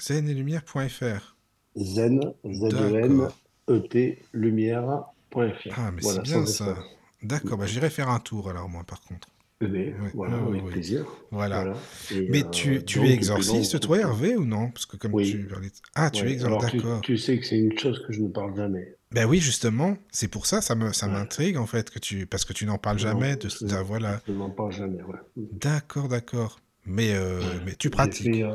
Zenetlumière.fr. 0.00 1.36
Zen, 1.76 2.20
Z-E-N, 2.46 3.18
D'accord. 3.18 3.36
E-T, 3.68 4.18
lumière.fr. 4.32 5.74
Ah, 5.76 5.90
mais 5.92 6.00
c'est 6.00 6.22
bien 6.22 6.46
sans 6.46 6.46
ça. 6.46 6.70
espace. 6.70 6.84
D'accord, 7.22 7.58
bah 7.58 7.66
j'irai 7.66 7.90
faire 7.90 8.08
un 8.08 8.20
tour 8.20 8.48
alors, 8.48 8.70
moi, 8.70 8.84
par 8.84 9.02
contre. 9.02 9.28
Bien, 9.62 9.92
Oui, 10.00 10.08
voilà, 10.14 10.38
oui, 10.38 10.52
avec 10.52 10.64
oui. 10.64 10.72
plaisir. 10.72 11.04
Voilà. 11.30 11.64
Voilà. 11.64 11.76
Et, 12.14 12.28
Mais 12.30 12.42
euh, 12.44 12.50
tu, 12.50 12.82
tu 12.82 12.98
donc, 12.98 13.06
es 13.06 13.10
donc, 13.10 13.18
exorciste, 13.18 13.78
toi, 13.80 13.98
Hervé, 13.98 14.34
ou 14.36 14.46
non? 14.46 14.70
Parce 14.70 14.86
que 14.86 14.96
comme 14.96 15.12
Oui. 15.12 15.30
tu. 15.30 15.48
Ah, 15.94 16.10
tu 16.10 16.22
es 16.22 16.28
Ouais, 16.28 16.32
exorciste, 16.32 16.46
alors 16.62 16.70
tu, 16.70 16.76
d'accord. 16.78 17.00
tu 17.02 17.18
sais 17.18 17.38
que 17.38 17.44
c'est 17.44 17.58
une 17.58 17.78
chose 17.78 18.02
que 18.06 18.10
je 18.14 18.22
ne 18.22 18.28
parle 18.28 18.56
jamais. 18.56 18.94
Ben 19.12 19.26
oui, 19.28 19.38
justement, 19.38 19.98
c'est 20.10 20.28
pour 20.28 20.46
ça, 20.46 20.62
ça 20.62 20.74
me, 20.74 20.94
ça 20.94 21.08
Ouais. 21.08 21.12
m'intrigue, 21.12 21.58
en 21.58 21.66
fait, 21.66 21.90
que 21.90 21.98
tu... 21.98 22.26
parce 22.26 22.46
que 22.46 22.54
tu 22.54 22.64
n'en 22.64 22.78
parles 22.78 22.96
Non, 22.96 23.02
jamais 23.02 23.36
de... 23.36 23.48
ah, 23.74 23.82
voilà. 23.82 24.22
je 24.26 24.32
n'en 24.32 24.48
parle 24.48 24.72
jamais, 24.72 25.02
ouais. 25.02 25.18
D'accord, 25.36 26.08
d'accord. 26.08 26.58
Mais, 26.86 27.12
euh, 27.14 27.42
mais 27.66 27.74
tu 27.74 27.90
pratiques. 27.90 28.34
fait, 28.34 28.42
euh, 28.44 28.54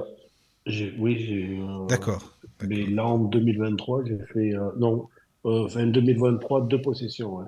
oui, 0.98 1.24
j'ai, 1.24 1.60
euh, 1.60 1.86
D'accord, 1.86 2.36
mais 2.68 2.88
là 2.88 3.06
en 3.06 3.20
2023, 3.20 4.06
j'ai 4.06 4.18
fait, 4.34 4.54
non, 4.80 5.08
enfin 5.44 5.86
2023, 5.86 6.66
deux 6.68 6.82
possessions, 6.82 7.36
ouais. 7.36 7.46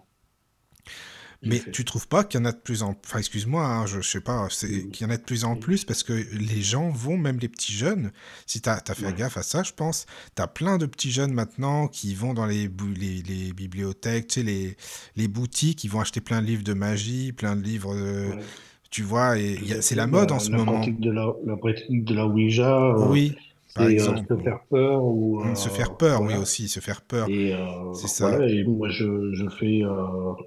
Mais 1.43 1.61
tu 1.71 1.85
trouves 1.85 2.07
pas 2.07 2.23
qu'il 2.23 2.39
y 2.39 2.43
en 2.43 2.45
a 2.45 2.51
de 2.51 2.57
plus 2.57 2.81
en... 2.83 2.95
Enfin, 3.05 3.19
excuse-moi, 3.19 3.63
hein, 3.65 3.85
je, 3.85 4.01
je 4.01 4.09
sais 4.09 4.21
pas, 4.21 4.47
c'est 4.49 4.67
Mm. 4.67 4.89
qu'il 4.91 5.05
y 5.05 5.09
en 5.09 5.13
a 5.13 5.17
de 5.17 5.21
plus 5.23 5.43
en 5.45 5.55
Mm. 5.55 5.59
plus 5.59 5.85
parce 5.85 6.01
que 6.03 6.13
les 6.13 6.61
gens 6.61 6.89
vont, 6.89 7.15
même 7.17 7.37
les 7.39 7.47
petits 7.47 7.73
jeunes, 7.73 8.11
si 8.47 8.59
t'as 8.59 8.79
as 8.87 8.93
fait 8.95 9.05
Ouais. 9.05 9.13
gaffe 9.13 9.37
à 9.37 9.43
ça, 9.43 9.61
je 9.63 9.71
pense, 9.71 10.05
t'as 10.35 10.47
plein 10.47 10.77
de 10.77 10.85
petits 10.87 11.11
jeunes 11.11 11.33
maintenant 11.33 11.87
qui 11.87 12.15
vont 12.15 12.33
dans 12.33 12.45
les, 12.47 12.69
les, 12.99 13.21
les 13.21 13.53
bibliothèques, 13.53 14.27
tu 14.27 14.39
sais, 14.39 14.43
les, 14.43 14.77
les 15.15 15.27
boutiques, 15.27 15.83
ils 15.83 15.89
vont 15.91 15.99
acheter 16.01 16.21
plein 16.21 16.41
de 16.41 16.47
livres 16.47 16.63
de 16.63 16.73
magie, 16.73 17.31
plein 17.33 17.55
de 17.55 17.61
livres, 17.61 17.95
de- 17.95 18.29
Ouais, 18.35 18.43
tu 18.89 19.03
vois, 19.03 19.37
et 19.37 19.59
c'est 19.81 19.95
la 19.95 20.07
mode 20.07 20.29
La, 20.29 20.37
en 20.37 20.39
ce 20.39 20.49
la 20.49 20.57
moment. 20.57 20.73
pratique 20.77 20.99
de 20.99 21.11
la, 21.11 21.31
la 21.45 21.55
pratique 21.57 22.03
de 22.05 22.15
la 22.15 22.25
Ouija, 22.25 22.73
euh, 22.95 23.07
Oui, 23.09 23.35
par 23.77 23.85
c'est 23.87 23.91
euh, 23.91 23.93
exemple. 23.93 24.25
se 24.27 24.43
faire 24.43 24.59
peur 24.69 25.03
ou 25.05 25.43
Mm, 25.43 25.55
Se 25.55 25.69
euh, 25.69 25.71
faire 25.71 25.97
peur, 25.97 26.21
oui 26.21 26.35
aussi, 26.35 26.67
se 26.67 26.79
faire 26.79 27.01
peur, 27.01 27.29
Et 27.29 27.53
euh, 27.53 27.93
c'est 27.93 28.07
ça. 28.07 28.29
voilà, 28.29 28.47
et 28.49 28.63
moi 28.63 28.89
je, 28.89 29.33
je 29.33 29.47
fais 29.49 29.81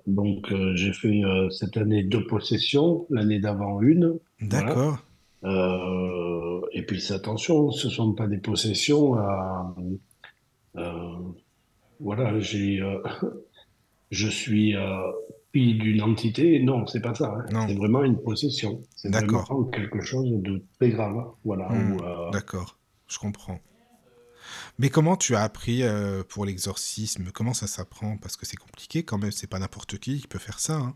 donc 0.07 0.53
j'ai 0.75 0.93
fait 0.93 1.23
cette 1.51 1.77
année 1.77 2.03
deux 2.03 2.27
possessions, 2.27 3.07
l'année 3.11 3.41
d'avant 3.41 3.81
une. 3.81 4.19
D'accord. 4.41 4.99
Et 6.73 6.83
puis 6.87 7.13
attention, 7.13 7.71
ce 7.71 7.89
sont 7.89 8.13
pas 8.13 8.27
des 8.27 8.39
possessions 8.39 9.15
à 9.15 9.75
voilà, 12.01 12.39
j'ai 12.41 12.81
euh, 12.81 12.99
je 14.11 14.29
suis 14.29 14.77
euh, 14.77 15.13
d'une 15.55 16.03
entité, 16.03 16.61
non, 16.63 16.87
c'est 16.87 17.01
pas 17.01 17.15
ça, 17.15 17.35
hein. 17.53 17.67
C'est 17.69 17.75
vraiment 17.77 18.03
une 18.05 18.21
possession, 18.21 18.83
c'est 18.97 19.11
vraiment 19.13 19.65
quelque 19.65 20.01
chose 20.01 20.31
de 20.43 20.63
très 20.79 20.91
grave, 20.91 21.25
voilà, 21.45 21.71
euh, 21.73 22.31
D'accord, 22.31 22.79
je 23.11 23.19
comprends. 23.19 23.61
Mais 24.79 24.89
comment 24.89 25.17
tu 25.17 25.35
as 25.37 25.43
appris 25.43 25.83
euh, 25.83 26.23
pour 26.29 26.45
l'exorcisme? 26.47 27.31
Comment 27.33 27.53
ça 27.55 27.67
s'apprend? 27.67 28.17
Parce 28.17 28.37
que 28.37 28.47
c'est 28.47 28.57
compliqué 28.57 29.03
quand 29.03 29.19
même, 29.19 29.31
c'est 29.31 29.47
pas 29.51 29.59
n'importe 29.59 29.99
qui 29.99 30.21
qui 30.21 30.27
peut 30.29 30.39
faire 30.39 30.59
ça, 30.59 30.77
hein. 30.77 30.95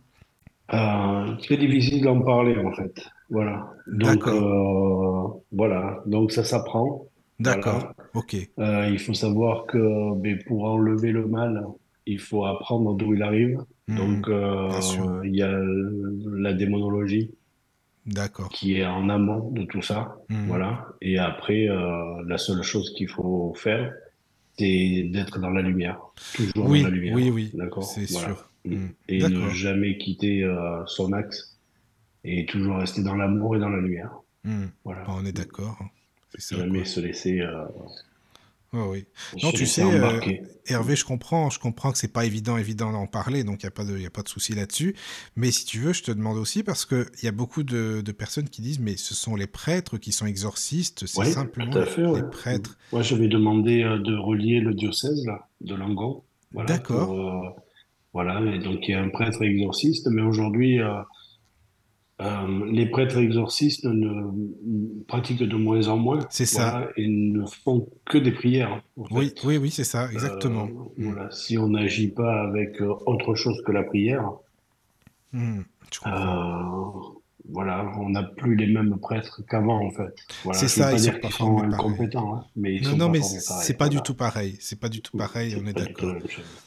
Euh, 0.73 1.37
très 1.43 1.59
difficile 1.59 2.03
d'en 2.03 2.23
parler 2.23 2.57
en 2.57 2.73
fait. 2.73 2.95
Voilà. 3.29 3.71
Donc 3.87 4.25
D'accord, 4.25 5.37
euh, 5.37 5.43
voilà. 5.53 6.03
Donc 6.07 6.33
ça 6.33 6.43
s'apprend. 6.43 7.07
d'accord, 7.39 7.81
Voilà. 7.81 7.95
ok. 8.15 8.35
Il 8.91 8.99
faut 8.99 9.13
savoir 9.13 9.67
que 9.67 10.15
ben, 10.17 10.39
pour 10.47 10.65
enlever 10.65 11.13
le 11.13 11.27
mal, 11.27 11.67
il 12.07 12.19
faut 12.19 12.47
apprendre 12.47 12.95
d'où 12.95 13.13
il 13.15 13.23
arrive. 13.23 13.59
Hmm, 13.89 13.97
Donc 13.97 14.27
il 15.25 15.37
y 15.37 15.43
a 15.43 15.53
la 16.33 16.55
démonologie 16.55 17.31
d'accord. 18.07 18.49
qui 18.51 18.77
est 18.79 18.87
en 18.87 19.09
amont 19.09 19.51
de 19.51 19.65
tout 19.65 19.83
ça. 19.83 20.17
Hmm, 20.29 20.47
Voilà. 20.47 20.87
Et 21.01 21.19
après, 21.19 21.69
euh, 21.69 22.23
la 22.27 22.39
seule 22.39 22.63
chose 22.63 22.93
qu'il 22.97 23.09
faut 23.09 23.53
faire, 23.57 23.93
c'est 24.59 25.09
d'être 25.13 25.39
dans 25.41 25.51
la 25.51 25.63
lumière. 25.63 25.99
Toujours 26.35 26.67
dans 26.69 26.73
la 26.75 26.89
lumière. 26.91 27.15
oui, 27.17 27.31
oui, 27.31 27.51
D'accord? 27.55 27.83
c'est 27.85 28.11
Voilà. 28.11 28.29
sûr. 28.29 28.49
Mm. 28.65 28.75
Hmm, 28.75 28.89
Et 29.09 29.19
ne 29.29 29.49
jamais 29.51 29.99
quitter 29.99 30.43
euh, 30.45 30.85
son 30.87 31.13
axe 31.13 31.59
et 32.25 32.47
toujours 32.47 32.79
rester 32.79 33.03
dans 33.03 33.15
l'amour 33.15 33.57
et 33.57 33.59
dans 33.59 33.69
la 33.69 33.81
lumière. 33.81 34.11
Hmm. 34.45 34.67
Voilà. 34.85 35.05
On 35.09 35.25
est 35.27 35.33
d'accord, 35.33 35.77
hein. 35.81 35.89
Quoi. 36.31 36.59
Jamais 36.59 36.85
se 36.85 37.01
laisser. 37.01 37.41
euh, 37.41 37.65
Ouais, 38.75 38.87
oui. 38.89 39.05
On 39.35 39.47
Non, 39.47 39.53
tu 39.53 39.67
sais, 39.67 39.83
euh. 39.85 40.21
Hervé, 40.67 40.97
je 40.97 41.05
comprends, 41.05 41.49
je 41.51 41.59
comprends 41.61 41.93
que 41.93 41.99
c'est 41.99 42.13
pas 42.13 42.25
évident, 42.25 42.57
évident 42.57 42.91
d'en 42.91 43.07
parler, 43.07 43.45
donc 43.45 43.63
il 43.63 43.67
n'y 43.67 43.69
a 43.69 43.71
pas 43.71 43.85
de, 43.85 43.99
y 43.99 44.07
a 44.07 44.11
pas 44.11 44.23
de 44.23 44.29
souci 44.29 44.53
là-dessus. 44.55 44.97
Mais 45.37 45.51
si 45.53 45.65
tu 45.65 45.79
veux, 45.79 45.93
je 45.93 46.03
te 46.03 46.11
demande 46.11 46.39
aussi 46.39 46.63
parce 46.63 46.85
que 46.85 47.07
il 47.23 47.25
y 47.25 47.29
a 47.29 47.33
beaucoup 47.33 47.63
de, 47.63 48.01
de 48.01 48.13
personnes 48.13 48.49
qui 48.49 48.63
disent, 48.63 48.81
mais 48.81 48.97
ce 48.97 49.15
sont 49.15 49.37
les 49.37 49.47
prêtres 49.47 49.97
qui 49.99 50.11
sont 50.11 50.27
exorcistes, 50.27 51.07
c'est 51.07 51.21
Oui, 51.21 51.31
simplement 51.33 51.71
tout 51.71 51.79
à 51.79 51.87
fait. 51.87 52.03
les 52.03 52.09
ouais. 52.09 52.31
prêtres. 52.31 52.77
Moi, 52.93 53.03
j'avais 53.03 53.29
demandé 53.29 53.83
euh, 53.83 53.99
de 53.99 54.17
relier 54.17 54.61
le 54.61 54.75
diocèse 54.75 55.25
là, 55.27 55.49
de 55.61 55.75
Langon. 55.75 56.23
Voilà, 56.53 56.69
D'accord. 56.69 57.13
euh, 57.13 57.51
voilà, 58.13 58.41
et 58.55 58.59
donc 58.59 58.79
il 58.89 58.93
y 58.93 58.95
a 58.95 59.03
un 59.03 59.09
prêtre 59.11 59.43
exorciste, 59.43 60.09
mais 60.11 60.23
aujourd'hui, 60.23 60.81
euh, 62.21 62.67
les 62.71 62.87
prêtres 62.87 63.19
exorcistes 63.19 63.85
ne, 63.87 65.03
pratiquent 65.09 65.43
de 65.43 65.57
moins 65.57 65.89
en 65.89 65.97
moins. 65.97 66.21
C'est 66.31 66.47
ça. 66.47 66.71
Voilà, 66.71 66.89
et 66.97 67.09
ne 67.09 67.45
font 67.47 67.89
que 68.07 68.19
des 68.19 68.33
prières. 68.33 68.83
Oui, 68.97 69.31
fait. 69.31 69.47
oui, 69.47 69.57
oui, 69.59 69.71
c'est 69.71 69.85
ça, 69.85 70.11
exactement. 70.13 70.69
Euh, 70.69 70.85
voilà, 70.97 71.31
si 71.31 71.59
on 71.59 71.69
n'agit 71.69 72.09
pas 72.09 72.43
avec 72.45 72.81
euh, 72.81 72.95
autre 73.07 73.35
chose 73.35 73.61
que 73.67 73.73
la 73.73 73.83
prière, 73.83 74.31
Hmm, 75.33 75.63
euh, 76.07 77.01
voilà, 77.51 77.93
on 77.99 78.11
n'a 78.11 78.23
plus 78.23 78.57
les 78.57 78.67
mêmes 78.73 78.99
prêtres 79.01 79.43
qu'avant, 79.49 79.85
en 79.85 79.91
fait. 79.91 80.15
Voilà, 80.45 80.59
C'est 80.59 80.69
ça, 80.69 80.91
pas 80.91 80.93
ils 80.93 80.99
sont 81.01 81.11
dire 81.11 81.21
pas 81.21 81.29
qu'ils 81.29 81.37
sont 81.37 81.59
incompétents, 81.59 82.37
hein, 82.37 82.45
mais 82.57 82.77
ils 82.77 82.83
Non, 82.85 82.91
sont 82.91 82.97
non, 82.97 83.07
pas 83.07 83.13
mais 83.13 83.23
c'est 83.23 83.75
pas 83.77 83.89
du 83.89 83.97
voilà. 83.97 84.03
tout 84.03 84.15
pareil. 84.15 84.57
C'est 84.61 84.79
pas 84.81 84.89
du 84.89 85.03
tout 85.03 85.17
pareil, 85.17 85.57
on 85.61 85.67
est 85.67 85.75
pas 85.75 85.83
du 85.83 85.93
d'accord. 85.93 86.17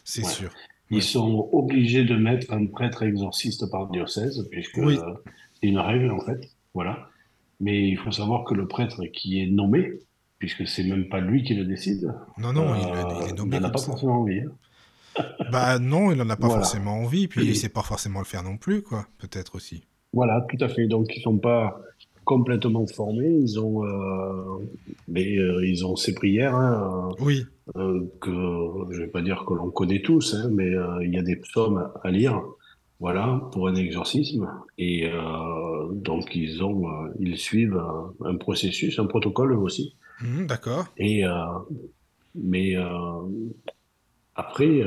C'est 0.03 0.23
Ouais. 0.23 0.29
sûr. 0.31 0.51
Ils 0.89 1.03
sont 1.03 1.49
obligés 1.51 2.05
de 2.05 2.15
mettre 2.15 2.53
un 2.53 2.65
prêtre 2.65 3.03
exorciste 3.03 3.69
par 3.69 3.89
diocèse, 3.89 4.47
puisque 4.51 4.77
Oui. 4.77 4.97
euh, 4.97 5.13
c'est 5.61 5.67
une 5.67 5.79
règle, 5.79 6.11
en 6.11 6.21
fait. 6.21 6.39
Voilà. 6.73 7.09
Mais 7.59 7.89
il 7.89 7.97
faut 7.97 8.11
savoir 8.11 8.43
que 8.45 8.53
le 8.53 8.67
prêtre 8.67 9.03
qui 9.13 9.41
est 9.41 9.47
nommé, 9.47 9.99
puisque 10.39 10.67
c'est 10.67 10.83
même 10.83 11.09
pas 11.09 11.19
lui 11.19 11.43
qui 11.43 11.55
le 11.55 11.65
décide, 11.65 12.13
Non, 12.37 12.53
non, 12.53 12.73
il, 12.75 12.85
euh, 12.85 13.03
il 13.21 13.27
est 13.27 13.29
il 13.31 13.35
nommé 13.35 13.59
n'en 13.59 13.67
a 13.67 13.71
pas 13.71 13.79
ça. 13.79 13.87
forcément 13.87 14.21
envie. 14.21 14.39
hein. 14.41 14.51
Bah 15.51 15.79
non, 15.79 16.11
il 16.11 16.21
en 16.21 16.29
a 16.29 16.35
pas 16.37 16.47
Voilà. 16.47 16.61
forcément 16.63 16.93
envie, 16.99 17.27
puis 17.27 17.43
il 17.45 17.55
sait 17.55 17.69
pas 17.69 17.81
forcément 17.81 18.19
le 18.19 18.25
faire 18.25 18.43
non 18.43 18.57
plus, 18.57 18.83
quoi. 18.83 19.07
Peut-être 19.17 19.55
aussi. 19.55 19.83
Voilà, 20.13 20.45
tout 20.49 20.63
à 20.63 20.69
fait. 20.69 20.87
Donc, 20.87 21.07
ils 21.15 21.21
sont 21.21 21.37
pas 21.39 21.81
complètement 22.27 22.85
formés. 22.85 23.29
Ils 23.29 23.57
ont, 23.59 23.85
euh, 23.85 24.59
mais 25.07 25.37
euh, 25.37 25.65
ils 25.65 25.85
ont 25.85 25.95
ces 25.95 26.13
prières 26.13 26.53
hein, 26.53 27.09
Oui, 27.19 27.45
euh, 27.77 28.05
que 28.21 28.31
je 28.91 28.99
vais 28.99 29.07
pas 29.07 29.21
dire 29.21 29.45
que 29.47 29.53
l'on 29.53 29.71
connaît 29.71 30.01
tous, 30.01 30.35
hein, 30.35 30.49
mais 30.51 30.69
il 31.01 31.13
y 31.13 31.17
a 31.17 31.23
des 31.23 31.37
psaumes 31.37 31.89
à 32.03 32.11
lire, 32.11 32.43
voilà, 32.99 33.41
pour 33.53 33.69
un 33.69 33.75
exorcisme. 33.75 34.47
Et 34.77 35.09
donc, 35.93 36.35
ils 36.35 36.63
ont, 36.63 36.83
ils 37.19 37.37
suivent 37.37 37.81
un, 38.25 38.35
processus, 38.35 38.99
un 38.99 39.05
protocole 39.05 39.53
eux 39.53 39.57
aussi. 39.57 39.95
Mhm, 40.21 40.47
d'accord. 40.47 40.85
Et 40.97 41.23
mais 42.35 42.75
après, 44.35 44.81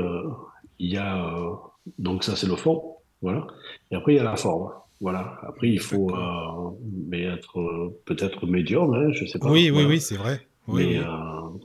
il 0.78 0.92
y 0.92 0.98
a 0.98 1.58
donc 1.98 2.22
ça 2.22 2.36
c'est 2.36 2.46
le 2.46 2.56
fond, 2.56 2.96
voilà. 3.22 3.46
Et 3.90 3.96
après 3.96 4.12
il 4.12 4.16
y 4.16 4.20
a 4.20 4.24
la 4.24 4.36
forme, 4.36 4.70
voilà. 5.00 5.38
Après 5.42 5.68
il 5.70 5.80
faut 5.80 6.10
euh, 6.14 6.70
mais 7.08 7.22
être 7.22 7.58
euh, 7.60 8.00
peut-être 8.06 8.46
médium, 8.46 8.92
hein, 8.94 9.10
je 9.12 9.24
sais 9.26 9.38
pas. 9.38 9.50
Oui, 9.50 9.62
oui, 9.64 9.70
voilà. 9.70 9.88
oui, 9.88 10.00
c'est 10.00 10.16
vrai. 10.16 10.46
Oui, 10.68 10.86
Mais 10.86 10.98
oui. 10.98 11.04
euh, 11.04 11.58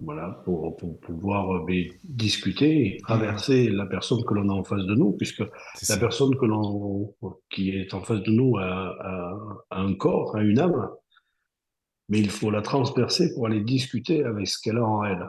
voilà 0.00 0.40
pour, 0.46 0.76
pour 0.78 0.98
pouvoir 1.00 1.64
mais, 1.66 1.88
discuter 2.04 2.96
et 2.96 2.98
traverser 3.02 3.68
la 3.68 3.84
personne 3.84 4.24
que 4.24 4.32
l'on 4.32 4.48
a 4.48 4.52
en 4.54 4.64
face 4.64 4.84
de 4.86 4.94
nous, 4.94 5.12
puisque 5.12 5.40
la 5.40 5.48
ça. 5.74 5.98
personne 5.98 6.34
que 6.36 6.46
l'on 6.46 7.14
qui 7.50 7.70
est 7.76 7.92
en 7.92 8.00
face 8.00 8.22
de 8.22 8.30
nous 8.30 8.56
a, 8.56 8.62
a- 8.64 9.64
a 9.70 9.80
un 9.82 9.94
corps, 9.94 10.34
a 10.36 10.42
une 10.42 10.58
âme, 10.58 10.88
mais 12.08 12.18
il 12.18 12.30
faut 12.30 12.50
la 12.50 12.62
transpercer 12.62 13.34
pour 13.34 13.46
aller 13.46 13.60
discuter 13.60 14.24
avec 14.24 14.46
ce 14.48 14.58
qu'elle 14.60 14.78
a 14.78 14.84
en 14.84 15.04
elle. 15.04 15.28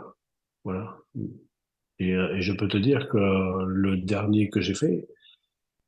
Voilà. 0.63 0.97
Et, 1.99 2.11
et 2.11 2.41
je 2.41 2.53
peux 2.53 2.67
te 2.69 2.77
dire 2.77 3.09
que 3.09 3.17
le 3.65 3.97
dernier 3.97 4.49
que 4.49 4.61
j'ai 4.61 4.73
fait, 4.73 5.05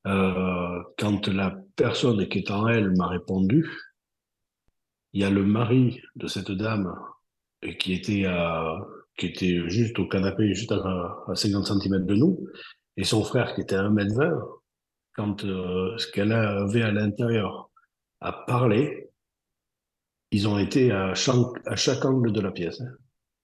euh, 0.07 0.84
quand 0.97 1.27
la 1.27 1.55
personne 1.75 2.27
qui 2.27 2.39
est 2.39 2.51
en 2.51 2.67
elle 2.67 2.91
m'a 2.95 3.07
répondu, 3.07 3.69
il 5.13 5.21
y 5.21 5.23
a 5.23 5.30
le 5.30 5.45
mari 5.45 6.01
de 6.15 6.27
cette 6.27 6.51
dame 6.51 6.93
qui 7.80 7.93
était 7.93 8.25
à, 8.25 8.77
qui 9.17 9.27
était 9.27 9.69
juste 9.69 9.97
au 9.99 10.07
canapé, 10.07 10.53
juste 10.53 10.71
à, 10.71 11.23
à 11.27 11.35
50 11.35 11.65
cm 11.67 12.05
de 12.05 12.15
nous, 12.15 12.47
et 12.97 13.03
son 13.03 13.23
frère 13.23 13.53
qui 13.55 13.61
était 13.61 13.75
à 13.75 13.84
1m20, 13.84 14.59
quand 15.13 15.45
euh, 15.45 15.97
ce 15.97 16.07
qu'elle 16.11 16.31
avait 16.34 16.81
à 16.81 16.91
l'intérieur 16.91 17.69
a 18.21 18.34
parlé, 18.34 19.09
ils 20.31 20.47
ont 20.47 20.57
été 20.57 20.91
à 20.91 21.13
chaque, 21.13 21.35
à 21.67 21.75
chaque 21.75 22.03
angle 22.05 22.31
de 22.31 22.41
la 22.41 22.51
pièce. 22.51 22.81
hein. 22.81 22.91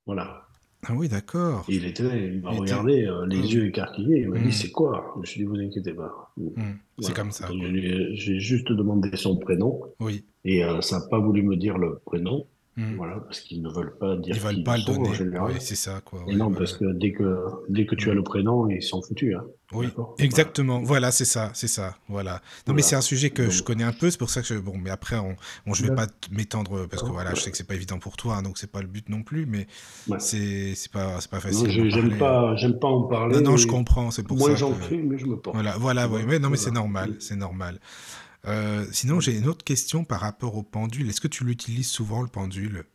Voilà. 0.05 0.48
Ah 0.87 0.93
oui, 0.95 1.09
d'accord. 1.09 1.65
Il 1.67 1.85
était, 1.85 2.29
il 2.35 2.41
m'a 2.41 2.51
regardé, 2.51 3.05
euh, 3.05 3.25
les 3.27 3.41
oui. 3.41 3.47
yeux 3.49 3.65
écarquillés, 3.67 4.21
il 4.21 4.29
m'a 4.29 4.39
dit 4.39 4.51
c'est 4.53 4.71
quoi? 4.71 5.11
Je 5.15 5.19
me 5.21 5.25
suis 5.25 5.39
dit 5.41 5.45
vous 5.45 5.55
inquiétez 5.57 5.93
pas. 5.93 6.31
Hmm, 6.37 6.73
C'est 6.99 7.13
comme 7.13 7.31
ça. 7.31 7.49
Lui 7.51 7.85
ai- 7.85 8.15
J'ai 8.15 8.39
juste 8.39 8.71
demandé 8.71 9.09
son 9.17 9.35
prénom 9.37 9.81
Oui. 9.99 10.23
et 10.45 10.63
euh, 10.63 10.79
ça 10.81 10.99
n'a 10.99 11.05
pas 11.07 11.19
voulu 11.19 11.43
me 11.43 11.57
dire 11.57 11.77
le 11.77 11.99
prénom, 12.05 12.47
Hmm. 12.79 12.95
voilà, 12.95 13.17
parce 13.19 13.41
qu'ils 13.41 13.61
ne 13.61 13.69
veulent 13.69 13.97
pas 13.97 14.15
dire 14.15 14.33
Ils 14.35 14.41
veulent 14.41 14.63
pas 14.63 14.77
le 14.77 14.83
sont 14.83 14.93
donner. 14.93 15.09
Oui, 15.41 15.53
c'est 15.59 15.75
ça, 15.75 16.01
quoi. 16.05 16.23
Ouais, 16.25 16.35
non, 16.35 16.49
parce 16.53 16.77
que 16.77 16.85
dès 16.93 17.11
que 17.11 17.37
dès 17.67 17.85
que 17.85 17.93
tu 17.95 18.09
as 18.09 18.13
le 18.13 18.23
prénom, 18.23 18.69
ils 18.69 18.81
sont 18.81 19.01
foutus. 19.01 19.35
Hein. 19.35 19.43
Oui, 19.73 19.87
exactement. 20.17 20.79
Voilà, 20.81 21.11
c'est 21.11 21.25
ça, 21.25 21.51
c'est 21.53 21.67
ça. 21.67 21.95
Voilà. 22.07 22.41
Non, 22.67 22.73
mais 22.73 22.81
c'est 22.81 22.95
un 22.95 23.01
sujet 23.01 23.31
que 23.31 23.49
je 23.49 23.63
connais 23.63 23.83
un 23.83 23.91
peu. 23.91 24.09
C'est 24.09 24.17
pour 24.17 24.29
ça 24.29 24.41
que 24.41 24.47
je... 24.47 24.55
bon, 24.55 24.77
mais 24.77 24.89
après, 24.89 25.17
on, 25.17 25.35
bon, 25.67 25.73
je 25.73 25.83
vais 25.85 25.93
pas 25.93 26.07
m'étendre 26.31 26.87
parce 26.87 27.03
que 27.03 27.09
voilà, 27.09 27.35
je 27.35 27.41
sais 27.41 27.51
que 27.51 27.57
c'est 27.57 27.67
pas 27.67 27.75
évident 27.75 27.99
pour 27.99 28.15
toi, 28.17 28.35
hein, 28.37 28.41
donc 28.43 28.57
c'est 28.57 28.71
pas 28.71 28.81
le 28.81 28.87
but 28.87 29.09
non 29.09 29.23
plus. 29.23 29.45
Mais 29.45 29.67
Ouais. 30.07 30.17
c'est 30.19 30.73
c'est 30.75 30.91
pas 30.91 31.19
c'est 31.19 31.29
pas 31.29 31.39
facile. 31.39 31.69
j'aime 31.89 32.17
pas, 32.17 32.55
j'aime 32.55 32.79
pas 32.79 32.87
en 32.87 33.03
parler. 33.03 33.35
Non, 33.35 33.51
non, 33.51 33.57
je 33.57 33.67
mais 33.67 33.73
comprends. 33.73 34.09
C'est 34.11 34.23
pour 34.23 34.37
Moins 34.37 34.51
ça. 34.51 34.55
j'en 34.55 34.71
que- 34.71 34.83
fais, 34.83 34.97
mieux 34.97 35.17
je 35.17 35.25
me 35.25 35.35
porte. 35.37 35.55
Voilà, 35.55 35.75
voilà, 35.77 36.07
oui, 36.07 36.21
mais 36.27 36.39
non, 36.39 36.49
mais 36.49 36.57
c'est 36.57 36.71
normal, 36.71 37.15
c'est 37.19 37.35
normal. 37.35 37.79
Euh, 38.45 38.85
sinon, 38.91 39.21
j'ai 39.21 39.37
une 39.37 39.47
autre 39.47 39.63
question 39.63 40.03
par 40.03 40.19
rapport 40.19 40.55
au 40.57 40.63
pendule. 40.63 41.09
Est-ce 41.09 41.21
que 41.21 41.27
tu 41.29 41.45
l'utilises 41.45 41.89
souvent, 41.89 42.21
le 42.21 42.27
pendule? 42.27 42.85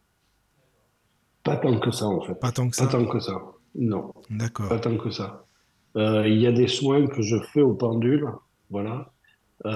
Pas 1.43 1.57
tant 1.57 1.79
que 1.79 1.91
ça, 1.91 2.07
en 2.07 2.21
fait. 2.23 2.35
Pas 2.41 2.53
tant 2.53 2.69
que 2.71 2.77
Pas 2.77 2.87
ça? 2.87 2.99
tant 2.99 3.07
que 3.07 3.21
ça. 3.21 3.33
Non, 3.75 4.13
pas 4.13 4.31
D'accord. 4.37 4.81
tant 4.81 4.97
que 4.97 5.11
ça. 5.11 5.47
Euh, 5.97 6.29
Il 6.29 6.39
y 6.41 6.47
a 6.47 6.53
des 6.53 6.69
soins 6.69 7.07
que 7.07 7.23
je 7.23 7.37
fais 7.53 7.61
au 7.63 7.75
pendule, 7.75 8.27
voilà. 8.71 9.13
Euh, 9.67 9.71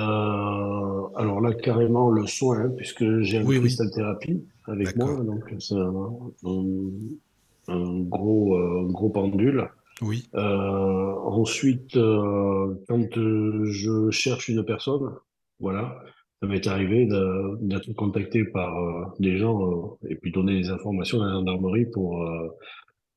alors 1.17 1.41
là, 1.41 1.55
carrément 1.55 2.11
le 2.11 2.27
soin, 2.27 2.61
hein, 2.61 2.71
puisque 2.77 3.21
j'ai 3.21 3.39
un 3.39 3.45
Oui, 3.45 3.59
oui. 3.59 3.61
cristal 3.61 3.91
thérapie 3.93 4.45
avec 4.67 4.97
moi, 4.97 5.23
donc 5.25 5.45
c'est 5.61 5.75
un, 5.75 6.33
un- 6.45 6.91
un 7.69 8.01
gros, 8.03 8.57
un 8.57 8.87
gros 8.93 9.11
pendule. 9.11 9.69
Oui, 10.01 10.29
Euh, 10.35 11.15
ensuite, 11.25 11.97
euh, 11.97 12.75
quand 12.89 13.19
euh, 13.19 13.65
je 13.73 14.11
cherche 14.11 14.49
une 14.49 14.65
personne, 14.65 15.11
voilà, 15.61 16.03
ça 16.41 16.47
m'est 16.47 16.67
arrivé 16.67 17.07
d'être 17.61 17.93
contacté 17.95 18.45
par 18.45 18.77
euh, 18.77 19.05
des 19.19 19.39
gens 19.39 19.97
euh, 20.03 20.09
et 20.09 20.15
puis 20.17 20.31
donner 20.31 20.61
des 20.61 20.71
informations 20.71 21.21
à 21.23 21.27
la 21.27 21.33
gendarmerie 21.33 21.87
pour, 21.87 22.23
euh, 22.23 22.49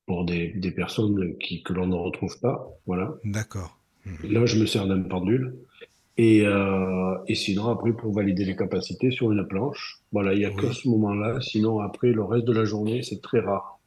pour 0.07 0.26
des, 0.26 0.53
des 0.53 0.72
personnes 0.72 1.38
qui, 1.38 1.61
que 1.63 1.73
l'on 1.73 1.88
ne 1.88 1.95
retrouve 1.95 2.39
pas, 2.39 2.68
voilà. 2.85 3.13
d'accord. 3.23 3.77
Mhm. 4.05 4.31
Là, 4.31 4.45
je 4.47 4.59
me 4.59 4.65
sers 4.65 4.88
d'un 4.88 5.01
pendule. 5.03 5.55
Et, 6.18 6.43
et 7.27 7.35
sinon, 7.35 7.69
après, 7.69 7.93
pour 7.93 8.13
valider 8.13 8.45
les 8.45 8.55
capacités 8.55 9.09
sur 9.09 9.31
une 9.31 9.47
planche, 9.47 10.01
voilà, 10.11 10.34
il 10.34 10.39
n'y 10.39 10.45
a 10.45 10.51
que 10.51 10.72
ce 10.72 10.88
moment-là. 10.89 11.41
Sinon, 11.41 11.80
après, 11.80 12.11
le 12.11 12.23
reste 12.23 12.45
de 12.45 12.51
la 12.51 12.63
journée, 12.65 13.01
c'est 13.01 13.22
très 13.22 13.39
rare. 13.39 13.80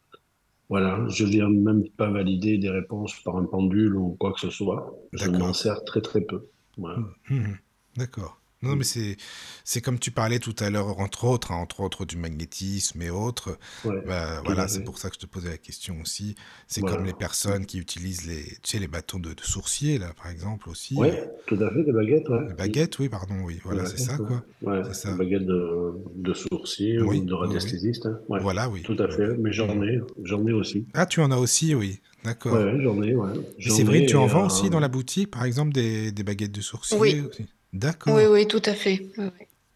Voilà, 0.68 1.04
je 1.08 1.24
viens 1.24 1.48
même 1.48 1.84
pas 1.96 2.10
valider 2.10 2.58
des 2.58 2.70
réponses 2.70 3.20
par 3.20 3.36
un 3.36 3.44
pendule 3.44 3.94
ou 3.96 4.16
quoi 4.18 4.32
que 4.32 4.40
ce 4.40 4.50
soit. 4.50 4.92
Je 5.12 5.30
m'en 5.30 5.52
sers 5.52 5.84
très 5.84 6.00
très 6.00 6.22
peu. 6.22 6.48
Voilà. 6.76 6.98
Mhm. 7.30 7.58
D'accord. 7.96 8.40
Non, 8.64 8.74
Mm. 8.74 8.78
mais 8.78 8.84
c'est 8.84 9.16
c'est 9.62 9.80
comme 9.80 9.98
tu 9.98 10.10
parlais 10.10 10.38
tout 10.38 10.54
à 10.58 10.68
l'heure, 10.70 10.98
entre 11.00 11.24
autres, 11.24 11.52
hein, 11.52 11.56
entre 11.56 11.80
autres 11.80 12.04
du 12.04 12.16
magnétisme 12.16 13.00
et 13.02 13.10
autres. 13.10 13.58
Ouais, 13.84 14.02
Bah, 14.06 14.40
voilà, 14.44 14.68
c'est 14.68 14.82
pour 14.84 14.98
ça 14.98 15.08
que 15.10 15.14
je 15.16 15.20
te 15.20 15.26
posais 15.26 15.50
la 15.50 15.58
question 15.58 15.96
aussi. 16.02 16.34
C'est 16.68 16.80
Voilà. 16.80 16.96
comme 16.96 17.06
les 17.06 17.12
personnes 17.12 17.66
qui 17.66 17.78
utilisent 17.78 18.26
les, 18.26 18.42
tu 18.44 18.58
sais, 18.64 18.78
les 18.78 18.88
bâtons 18.88 19.18
de, 19.18 19.32
de 19.32 19.40
sourcier, 19.42 19.98
là, 19.98 20.12
par 20.20 20.30
exemple, 20.30 20.68
aussi. 20.68 20.96
Ouais, 20.96 21.28
tout 21.46 21.56
à 21.62 21.70
fait, 21.70 21.82
des 21.84 21.92
baguettes, 21.92 22.28
ouais. 22.28 22.48
Les 22.48 22.54
baguettes, 22.54 22.98
oui, 22.98 23.08
pardon, 23.08 23.36
oui. 23.44 23.60
Voilà, 23.64 23.86
c'est 23.86 23.98
ça, 23.98 24.16
quoi. 24.18 24.42
Ouais, 24.62 24.82
C'est 24.86 24.94
ça. 24.94 25.12
des 25.12 25.18
baguettes 25.18 25.46
de, 25.46 25.92
de 26.16 26.34
sourcier 26.34 27.00
Oui, 27.00 27.18
ou 27.20 27.24
de 27.24 27.32
oui, 27.32 27.38
oui. 27.40 27.46
radiesthésiste. 27.46 28.06
hein. 28.06 28.18
Ouais, 28.28 28.40
Voilà, 28.40 28.68
oui. 28.68 28.82
tout 28.82 28.96
à 28.98 29.08
fait. 29.08 29.36
Mais 29.38 29.52
j'en 29.52 29.82
ai, 29.82 30.00
j'en 30.22 30.46
ai 30.46 30.52
aussi. 30.52 30.86
Ah, 30.94 31.06
tu 31.06 31.20
en 31.20 31.30
as 31.30 31.36
aussi, 31.38 31.74
oui. 31.74 32.00
D'accord. 32.24 32.54
Ouais, 32.54 32.80
j'en 32.82 33.02
ai, 33.02 33.14
ouais. 33.14 33.32
Séverine, 33.68 34.06
tu 34.06 34.16
en 34.16 34.26
vends 34.26 34.44
euh, 34.44 34.46
aussi 34.46 34.70
dans 34.70 34.80
la 34.80 34.88
boutique, 34.88 35.30
par 35.30 35.44
exemple, 35.44 35.72
des, 35.72 36.10
des 36.10 36.22
baguettes 36.22 36.52
de 36.52 36.60
sourcier 36.62 36.96
Oui. 36.98 37.20
aussi? 37.28 37.46
D'accord. 37.74 38.14
Oui, 38.16 38.24
oui, 38.30 38.46
tout 38.48 38.62
à 38.64 38.72
fait. 38.74 39.10
Oui, 39.18 39.26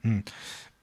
oui. 0.04 0.22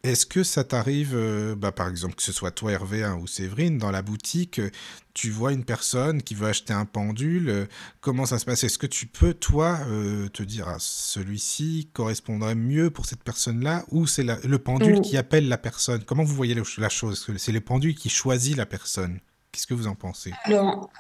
Est-ce 0.04 0.28
que 0.28 0.44
ça 0.44 0.64
t'arrive, 0.64 1.16
euh, 1.16 1.56
bah, 1.56 1.72
par 1.72 1.90
exemple, 1.90 2.14
que 2.14 2.22
ce 2.22 2.32
soit 2.32 2.52
toi, 2.52 2.74
Hervé, 2.74 3.04
hein, 3.04 3.16
ou 3.20 3.26
Séverine, 3.26 3.80
dans 3.80 3.90
la 3.90 4.04
boutique, 4.04 4.60
euh, 4.60 4.70
tu 5.16 5.32
vois 5.32 5.52
une 5.52 5.64
personne 5.66 6.22
qui 6.22 6.36
veut 6.36 6.46
acheter 6.46 6.74
un 6.74 6.86
pendule, 6.86 7.50
euh, 7.50 7.66
comment 8.02 8.28
ça 8.28 8.38
se 8.38 8.46
passe? 8.46 8.64
Est-ce 8.64 8.78
que 8.78 8.86
tu 8.86 9.08
peux, 9.08 9.34
toi, 9.34 9.80
euh, 9.88 10.28
te 10.28 10.44
dire, 10.44 10.68
ah, 10.68 10.76
celui-ci 10.78 11.90
correspondrait 11.94 12.54
mieux 12.54 12.92
pour 12.92 13.08
cette 13.08 13.24
personne-là, 13.24 13.84
ou 13.90 14.06
c'est 14.06 14.24
le 14.24 14.60
pendule 14.60 15.02
qui 15.02 15.18
appelle 15.18 15.48
la 15.48 15.58
personne? 15.58 16.04
Comment 16.04 16.24
vous 16.24 16.36
voyez 16.36 16.54
le- 16.54 16.64
la 16.78 16.90
chose? 16.90 17.14
Est-ce 17.18 17.32
que 17.32 17.38
c'est 17.40 17.52
le 17.52 17.62
pendule 17.62 17.96
qui 17.96 18.10
choisit 18.10 18.56
la 18.56 18.68
personne 18.68 19.20
Qu'est-ce 19.52 19.66
que 19.66 19.74
vous 19.74 19.88
en 19.88 19.96
pensez? 19.96 20.34
Alors, 20.44 20.92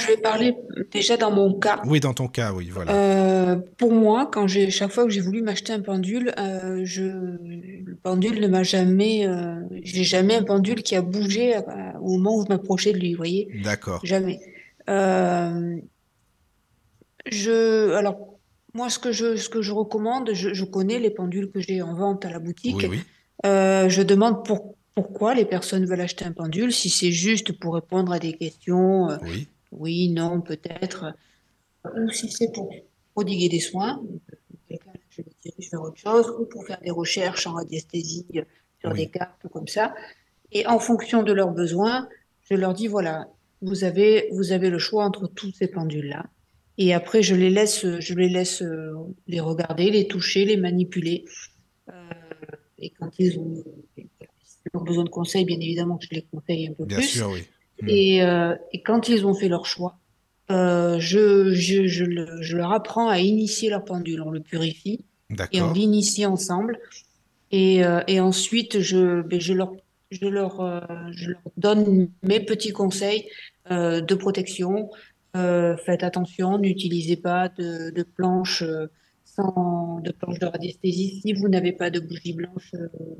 je 0.00 0.06
vais 0.08 0.16
parler 0.16 0.54
déjà 0.90 1.16
dans 1.16 1.30
mon 1.30 1.54
cas. 1.54 1.80
Oui, 1.86 2.00
dans 2.00 2.12
ton 2.12 2.26
cas, 2.26 2.52
oui, 2.52 2.70
voilà. 2.70 2.92
Euh, 2.92 3.56
pour 3.78 3.92
moi, 3.92 4.28
quand 4.32 4.48
j'ai 4.48 4.70
chaque 4.70 4.90
fois 4.90 5.04
que 5.04 5.10
j'ai 5.10 5.20
voulu 5.20 5.42
m'acheter 5.42 5.72
un 5.72 5.80
pendule, 5.80 6.34
euh, 6.38 6.80
je, 6.84 7.02
le 7.04 7.94
pendule 8.02 8.40
ne 8.40 8.48
m'a 8.48 8.64
jamais, 8.64 9.26
euh, 9.28 9.60
j'ai 9.82 10.02
jamais 10.02 10.34
un 10.34 10.42
pendule 10.42 10.82
qui 10.82 10.96
a 10.96 11.02
bougé 11.02 11.54
à- 11.54 11.98
au 12.00 12.16
moment 12.18 12.36
où 12.36 12.44
je 12.44 12.48
m'approchais 12.48 12.92
de 12.92 12.98
lui, 12.98 13.12
vous 13.12 13.18
voyez, 13.18 13.48
D'accord. 13.62 14.00
jamais. 14.04 14.40
Euh, 14.90 15.76
je, 17.30 17.92
alors 17.94 18.38
moi, 18.74 18.90
ce 18.90 18.98
que 18.98 19.12
je, 19.12 19.36
ce 19.36 19.48
que 19.48 19.62
je 19.62 19.72
recommande, 19.72 20.30
je, 20.34 20.52
je 20.52 20.64
connais 20.64 20.98
les 20.98 21.10
pendules 21.10 21.50
que 21.50 21.60
j'ai 21.60 21.80
en 21.80 21.94
vente 21.94 22.24
à 22.24 22.30
la 22.30 22.38
boutique. 22.38 22.76
Oui, 22.76 22.86
oui. 22.90 23.00
Euh, 23.46 23.88
je 23.88 24.02
demande 24.02 24.44
pour, 24.44 24.74
pourquoi 24.94 25.34
les 25.34 25.44
personnes 25.44 25.86
veulent 25.86 26.00
acheter 26.00 26.24
un 26.24 26.32
pendule, 26.32 26.72
si 26.72 26.90
c'est 26.90 27.12
juste 27.12 27.52
pour 27.52 27.74
répondre 27.74 28.12
à 28.12 28.18
des 28.18 28.32
questions, 28.32 29.10
euh, 29.10 29.16
Oui. 29.22 29.48
Oui, 29.72 30.08
non, 30.08 30.40
peut-être, 30.40 31.14
ou 31.96 32.10
si 32.10 32.30
c'est 32.30 32.52
pour 32.52 32.70
prodiguer 33.14 33.48
des 33.48 33.60
soins, 33.60 34.02
quelqu'un, 34.68 34.92
je 35.10 35.22
dirige 35.42 35.70
vers 35.70 35.82
autre 35.82 35.98
chose, 35.98 36.34
ou 36.38 36.44
pour 36.46 36.66
faire 36.66 36.80
des 36.80 36.90
recherches 36.90 37.46
en 37.46 37.54
radiesthésie 37.54 38.26
euh, 38.36 38.42
sur 38.80 38.90
Oui. 38.90 38.98
des 38.98 39.10
cartes 39.10 39.46
comme 39.52 39.68
ça. 39.68 39.94
Et 40.52 40.66
en 40.66 40.78
fonction 40.78 41.22
de 41.22 41.32
leurs 41.32 41.50
besoins, 41.52 42.08
je 42.42 42.54
leur 42.54 42.74
dis, 42.74 42.86
voilà, 42.88 43.28
vous 43.62 43.84
avez, 43.84 44.28
vous 44.32 44.52
avez 44.52 44.70
le 44.70 44.78
choix 44.78 45.04
entre 45.04 45.26
tous 45.28 45.52
ces 45.52 45.68
pendules-là. 45.68 46.26
Et 46.78 46.92
après, 46.92 47.22
je 47.22 47.34
les 47.34 47.48
laisse, 47.50 47.86
je 48.00 48.14
les 48.14 48.28
laisse 48.28 48.62
euh, 48.62 48.92
les 49.26 49.40
regarder, 49.40 49.90
les 49.90 50.06
toucher, 50.06 50.44
les 50.44 50.56
manipuler. 50.58 51.24
Euh, 51.88 51.92
et 52.78 52.90
quand 52.90 53.10
ils 53.18 53.38
ont, 53.38 53.64
ils 53.96 54.08
ont 54.74 54.82
besoin 54.84 55.04
de 55.04 55.08
conseils, 55.08 55.44
bien 55.46 55.58
évidemment 55.58 55.98
je 56.00 56.08
les 56.10 56.22
conseille 56.30 56.68
un 56.68 56.74
peu 56.74 56.84
Bien 56.84 56.98
plus. 56.98 57.06
sûr, 57.06 57.30
oui. 57.30 57.44
Mm. 57.82 57.88
Et, 57.88 58.22
euh, 58.22 58.54
et 58.72 58.82
quand 58.82 59.08
ils 59.08 59.26
ont 59.26 59.34
fait 59.34 59.48
leur 59.48 59.66
choix, 59.66 59.98
euh, 60.50 60.98
je, 60.98 61.52
je, 61.52 61.86
je, 61.86 62.04
le- 62.04 62.42
je 62.42 62.56
leur 62.56 62.72
apprends 62.72 63.08
à 63.08 63.18
initier 63.18 63.70
leur 63.70 63.84
pendule. 63.84 64.22
On 64.22 64.30
le 64.30 64.40
purifie 64.40 65.04
et 65.52 65.60
on 65.60 65.72
l'initie 65.72 66.26
ensemble. 66.26 66.78
Et, 67.50 67.84
euh, 67.84 68.00
et 68.06 68.20
ensuite, 68.20 68.80
je, 68.80 69.22
ben, 69.22 69.40
je 69.40 69.52
leur, 69.52 69.72
je 70.10 70.26
leur, 70.26 70.82
je 71.12 71.30
leur 71.30 71.42
donne 71.56 72.08
mes 72.22 72.40
petits 72.40 72.72
conseils 72.72 73.28
de 73.70 74.14
protection. 74.14 74.90
Faites 75.34 76.02
attention, 76.02 76.58
n'utilisez 76.58 77.16
pas 77.16 77.48
de, 77.48 77.90
de 77.90 78.02
planches 78.02 78.64
sans 79.24 80.00
de 80.00 80.12
planches 80.12 80.38
de 80.38 80.46
radiesthésie 80.46 81.20
si 81.20 81.32
vous 81.34 81.48
n'avez 81.48 81.72
pas 81.72 81.90
de 81.90 82.00
bougie 82.00 82.32
blanche. 82.32 82.72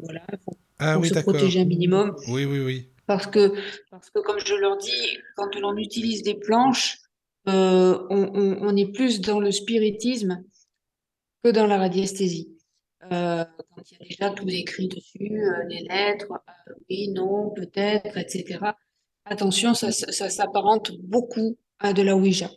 voilà, 0.03 0.23
il 0.33 0.39
faut, 0.45 0.57
Ah 0.79 0.95
faut 0.95 1.01
oui, 1.03 1.09
se 1.11 1.15
protéger 1.15 1.61
un 1.61 1.65
minimum. 1.67 2.15
Oui, 2.29 2.45
oui, 2.47 2.61
oui. 2.61 2.89
Parce 3.07 3.27
que, 3.27 3.55
parce 3.91 4.11
que 4.11 4.19
comme 4.21 4.39
je 4.45 4.55
leur 4.55 4.77
dis, 4.79 5.19
quand 5.37 5.55
l'on 5.57 5.77
utilise 5.77 6.23
des 6.23 6.35
planches, 6.35 6.99
euh, 7.49 8.05
on, 8.11 8.31
on, 8.35 8.59
on 8.69 8.77
est 8.77 8.91
plus 8.93 9.21
dans 9.21 9.39
le 9.39 9.53
spiritisme 9.53 10.43
que 11.45 11.51
dans 11.51 11.67
la 11.67 11.79
radiesthésie. 11.79 12.51
Euh, 13.13 13.45
quand 13.71 13.83
il 13.91 13.93
y 13.93 14.03
a 14.03 14.09
déjà 14.09 14.31
tout 14.31 14.49
écrit 14.49 14.89
dessus, 14.89 15.41
euh, 15.41 15.63
les 15.69 15.85
lettres, 15.89 16.33
euh, 16.33 16.73
oui, 16.91 17.09
non, 17.09 17.51
peut-être, 17.51 18.17
etc. 18.19 18.59
Attention, 19.25 19.75
ça, 19.75 19.93
ça, 19.93 20.11
ça 20.11 20.29
s'apparente 20.29 20.91
beaucoup 20.99 21.57
à 21.79 21.93
de 21.93 22.03
la 22.03 22.17
Ouija. 22.17 22.51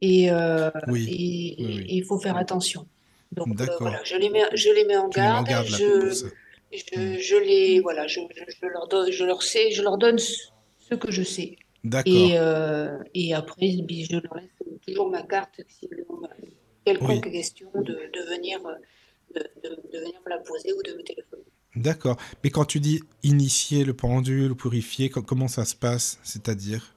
Et 0.00 0.30
euh, 0.32 0.70
Oui. 0.88 1.04
et- 1.08 1.62
Oui, 1.62 1.66
oui. 1.76 1.86
et 1.88 1.94
il 1.98 2.04
faut 2.04 2.18
faire 2.18 2.36
attention. 2.36 2.88
Donc 3.30 3.60
euh, 3.60 3.66
voilà, 3.80 4.00
je 4.04 4.16
les 4.16 4.30
mets, 4.30 4.42
je 4.54 4.70
les 4.70 4.84
mets 4.84 4.96
en 4.96 5.08
Tu 5.08 5.20
les 5.20 5.26
mets 5.26 5.32
en 5.32 5.42
garde. 5.44 5.66
je. 5.66 6.26
Je, 6.76 7.18
je 7.20 7.36
les, 7.36 7.80
voilà, 7.80 8.06
je, 8.06 8.20
leur 8.62 8.88
donne, 8.88 9.10
je 9.10 9.24
leur 9.24 9.42
sais, 9.42 9.70
je 9.70 9.82
leur 9.82 9.98
donne 9.98 10.18
ce 10.18 10.94
que 10.94 11.10
je 11.10 11.22
sais. 11.22 11.56
D'accord. 11.82 12.12
Et, 12.12 12.38
euh, 12.38 12.98
et 13.14 13.34
après, 13.34 13.68
je 13.68 14.16
leur 14.16 14.34
laisse 14.36 14.80
toujours 14.86 15.10
ma 15.10 15.22
carte 15.22 15.60
s'ils 15.68 16.04
ont 16.08 16.22
quelconque 16.84 17.30
question 17.30 17.70
de, 17.74 17.82
de 17.82 18.20
venir, 18.34 18.58
euh, 18.66 19.40
de, 19.62 19.98
venir 19.98 20.14
me 20.24 20.30
la 20.30 20.38
poser 20.38 20.72
ou 20.72 20.82
de 20.82 20.92
me 20.92 21.02
téléphoner. 21.02 21.42
D'accord. 21.76 22.16
Mais 22.42 22.50
quand 22.50 22.64
tu 22.64 22.78
dis 22.80 23.02
initier 23.22 23.84
le 23.84 23.94
pendule, 23.94 24.54
purifier, 24.54 25.10
co- 25.10 25.22
comment 25.22 25.48
ça 25.48 25.64
se 25.64 25.74
passe 25.74 26.18
C'est-à-dire? 26.22 26.94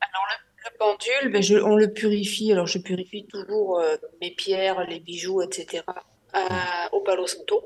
Le 0.00 0.78
pendule, 0.78 1.30
ben 1.32 1.42
je, 1.42 1.56
on 1.56 1.76
le 1.76 1.92
purifie. 1.92 2.50
Alors, 2.50 2.66
je 2.66 2.78
purifie 2.78 3.26
toujours 3.26 3.78
euh, 3.78 3.96
mes 4.20 4.30
pierres, 4.30 4.86
les 4.88 4.98
bijoux, 4.98 5.42
etc. 5.42 5.84
à- 6.32 6.88
au 6.94 7.00
Palo 7.00 7.26
Santo. 7.26 7.62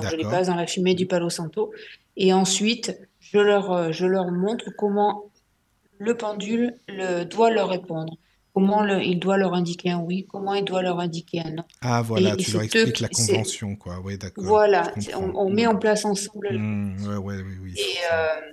Donc, 0.00 0.10
je 0.10 0.16
les 0.16 0.24
passe 0.24 0.46
dans 0.48 0.54
la 0.56 0.66
fumée 0.66 0.94
du 0.94 1.06
Palo 1.06 1.30
Santo. 1.30 1.72
Et 2.16 2.32
ensuite, 2.32 2.98
je 3.20 3.38
leur, 3.38 3.70
euh, 3.72 3.92
je 3.92 4.06
leur 4.06 4.30
montre 4.30 4.70
comment 4.76 5.30
le 5.98 6.16
pendule 6.16 6.74
le, 6.88 7.24
doit 7.24 7.50
leur 7.50 7.68
répondre. 7.68 8.16
Comment 8.52 8.82
le, 8.82 9.00
il 9.02 9.20
doit 9.20 9.36
leur 9.38 9.54
indiquer 9.54 9.90
un 9.90 10.00
oui, 10.00 10.26
comment 10.28 10.54
il 10.54 10.64
doit 10.64 10.82
leur 10.82 10.98
indiquer 10.98 11.40
un 11.40 11.50
non. 11.52 11.64
Ah 11.82 12.02
voilà, 12.02 12.30
Et- 12.30 12.32
et 12.32 12.36
tu 12.36 12.50
leur 12.52 12.62
eux 12.62 12.64
expliques 12.64 13.00
la 13.00 13.08
convention, 13.08 13.76
quoi. 13.76 14.00
Oui, 14.04 14.18
d'accord. 14.18 14.42
Voilà, 14.44 14.92
on, 15.36 15.50
met 15.50 15.66
en 15.68 15.76
place 15.76 16.04
ensemble. 16.04 16.48
convention. 16.48 17.10
ouais, 17.10 17.16
ouais, 17.16 17.42
oui, 17.46 17.54
oui. 17.62 17.74
Et, 17.78 17.96
euh, 18.12 18.50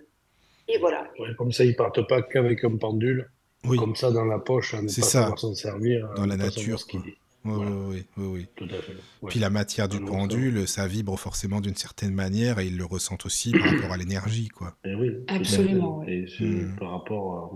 et 0.68 0.78
voilà. 0.78 1.08
Ouais, 1.20 1.30
comme 1.36 1.52
ça, 1.52 1.64
ils 1.66 1.76
partent 1.76 2.08
pas 2.08 2.22
qu'avec 2.22 2.64
un 2.64 2.78
pendule, 2.78 3.32
Oui, 3.66 3.78
comme 3.78 3.96
ça 3.96 4.12
dans 4.12 4.26
la 4.26 4.38
poche, 4.38 4.76
à 4.76 4.82
ne 4.84 4.88
C'est 4.88 5.02
pas 5.02 5.08
ça. 5.08 5.20
savoir 5.22 5.40
s'en 5.40 5.56
servir, 5.56 6.08
Dans 6.16 6.26
la 6.28 6.38
ne 6.38 6.44
nature, 6.44 6.62
savoir 6.62 6.80
ce 6.80 6.86
qu'il 6.86 7.00
quoi. 7.02 7.10
dit. 7.10 7.18
Oui, 7.46 7.52
Voilà. 7.54 7.72
oui, 7.72 7.86
oui, 7.90 8.04
oui, 8.18 8.26
oui. 8.28 8.48
Tout 8.56 8.66
à 8.66 8.82
fait. 8.82 8.94
Ouais. 9.22 9.30
Puis 9.30 9.40
la 9.40 9.50
matière 9.50 9.88
du 9.88 10.00
pendule, 10.00 10.68
ça 10.68 10.88
vibre 10.88 11.18
forcément 11.18 11.62
d'une 11.62 11.76
certaine 11.76 12.14
manière 12.14 12.60
et 12.60 12.68
ils 12.68 12.78
le 12.78 12.86
ressentent 12.86 13.26
aussi 13.26 13.52
par 13.52 13.68
rapport 13.68 13.94
à 13.94 13.98
l'énergie, 13.98 14.50
quoi. 14.50 14.76
Eh 14.86 14.96
oui, 14.96 15.10
à 15.28 15.34
fait. 15.36 15.40
Absolument, 15.40 16.00
oui. 16.00 16.26
Et 16.42 16.66
par 16.80 16.92
rapport 16.92 17.36
à... 17.36 17.52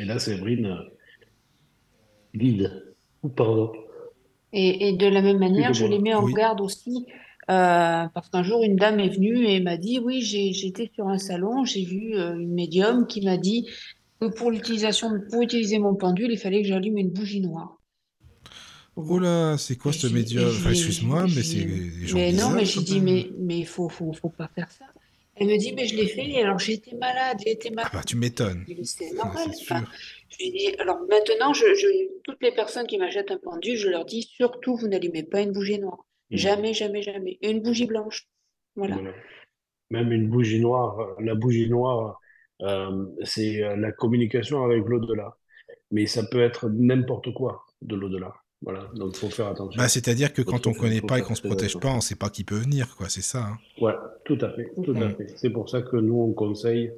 Et 0.00 0.04
là, 0.04 0.18
Séverine 0.18 0.76
guide. 2.34 2.94
Ou 3.22 3.28
pardon. 3.28 3.72
Et, 4.52 4.88
et 4.88 4.96
de 4.96 5.06
la 5.06 5.22
même 5.22 5.38
manière, 5.38 5.72
je 5.74 5.86
les 5.86 5.98
mets 5.98 6.14
en 6.14 6.24
Oui. 6.24 6.32
garde 6.34 6.60
aussi, 6.60 7.06
euh, 7.50 8.06
parce 8.14 8.28
qu'un 8.30 8.42
jour, 8.42 8.62
une 8.62 8.76
dame 8.76 9.00
est 9.00 9.08
venue 9.08 9.46
et 9.46 9.60
m'a 9.60 9.76
dit, 9.76 9.98
oui, 9.98 10.20
j'ai, 10.22 10.52
j'étais 10.52 10.90
sur 10.94 11.08
un 11.08 11.18
salon, 11.18 11.64
j'ai 11.64 11.84
vu 11.84 12.14
euh, 12.16 12.34
une 12.38 12.52
médium 12.54 13.06
qui 13.06 13.24
m'a 13.24 13.36
dit 13.36 13.66
que 14.20 14.26
pour 14.26 14.50
l'utilisation, 14.50 15.10
pour 15.30 15.42
utiliser 15.42 15.78
mon 15.78 15.94
pendule, 15.94 16.30
il 16.30 16.38
fallait 16.38 16.62
que 16.62 16.68
j'allume 16.68 16.98
une 16.98 17.10
bougie 17.10 17.40
noire. 17.40 17.79
Oh 18.96 19.18
là, 19.18 19.56
c'est 19.56 19.76
quoi 19.76 19.92
ce 19.92 20.06
Enfin, 20.06 20.16
j'ai- 20.16 20.70
excuse-moi, 20.70 21.22
mais 21.24 21.42
c'est 21.42 21.64
des 21.64 22.06
gens 22.06 22.16
Mais 22.18 22.32
non, 22.32 22.50
mais 22.50 22.64
j'ai 22.64 22.80
dit, 22.82 23.00
mais 23.00 23.30
mais 23.38 23.58
il 23.60 23.66
faut, 23.66 23.88
faut, 23.88 24.12
faut 24.12 24.28
pas 24.28 24.48
faire 24.54 24.70
ça. 24.70 24.84
Elle 25.36 25.46
me 25.46 25.56
dit, 25.56 25.72
mais 25.74 25.86
je 25.86 25.96
l'ai 25.96 26.06
fait, 26.06 26.28
et 26.28 26.42
alors 26.42 26.58
été 26.68 26.94
malade, 26.96 27.38
j'ai 27.42 27.52
été 27.52 27.68
Ah 27.70 27.74
malade. 27.76 27.90
bah, 27.94 28.02
tu 28.06 28.16
m'étonnes. 28.16 28.64
C'est 28.82 29.12
normal. 29.14 29.48
Enfin, 29.62 29.84
alors 30.78 30.98
maintenant, 31.08 31.54
je, 31.54 31.64
je- 31.74 32.08
toutes 32.24 32.42
les 32.42 32.52
personnes 32.52 32.86
qui 32.86 32.98
m'achètent 32.98 33.30
un 33.30 33.38
pendule, 33.38 33.76
je 33.76 33.88
leur 33.88 34.04
dis, 34.04 34.22
surtout, 34.22 34.76
vous 34.76 34.88
n'allumez 34.88 35.22
pas 35.22 35.40
une 35.40 35.52
bougie 35.52 35.78
noire. 35.78 36.04
Hmm. 36.30 36.36
Jamais, 36.36 36.74
jamais, 36.74 37.02
jamais. 37.02 37.38
Une 37.42 37.60
bougie 37.60 37.86
blanche. 37.86 38.28
Voilà. 38.76 38.96
Voilà. 38.96 39.12
Même 39.90 40.12
une 40.12 40.28
bougie 40.28 40.60
noire, 40.60 41.00
euh, 41.00 41.14
la 41.20 41.34
bougie 41.34 41.68
noire, 41.68 42.20
euh, 42.62 43.06
c'est 43.24 43.62
euh, 43.62 43.76
la 43.76 43.92
communication 43.92 44.64
avec 44.64 44.84
l'au-delà. 44.86 45.36
Mais 45.90 46.06
ça 46.06 46.22
peut 46.24 46.42
être 46.42 46.68
n'importe 46.70 47.32
quoi 47.34 47.64
de 47.82 47.96
l'au-delà. 47.96 48.34
Voilà, 48.62 48.80
donc 48.94 49.12
il 49.14 49.18
faut 49.18 49.30
faire 49.30 49.46
attention. 49.48 49.80
Bah, 49.80 49.88
c'est-à-dire 49.88 50.32
que 50.34 50.42
Faut 50.42 50.50
quand 50.50 50.66
on 50.66 50.72
faire- 50.74 50.82
connaît 50.82 51.00
pas 51.00 51.18
et 51.18 51.22
qu'on 51.22 51.34
se 51.34 51.40
très 51.40 51.48
protège 51.48 51.78
pas, 51.78 51.88
on 51.94 52.00
sait 52.02 52.14
pas 52.14 52.28
qui 52.28 52.44
peut 52.44 52.58
venir, 52.58 52.94
quoi. 52.96 53.08
C'est 53.08 53.22
ça. 53.22 53.38
hein. 53.44 53.58
Ouais, 53.80 53.94
tout 54.26 54.36
à 54.42 54.50
fait, 54.50 54.70
tout 54.84 54.90
à 54.92 54.94
Mhm. 55.06 55.16
fait. 55.16 55.32
C'est 55.36 55.48
pour 55.50 55.70
ça 55.70 55.80
que 55.80 55.96
nous, 55.96 56.20
on 56.20 56.32
conseille 56.34 56.92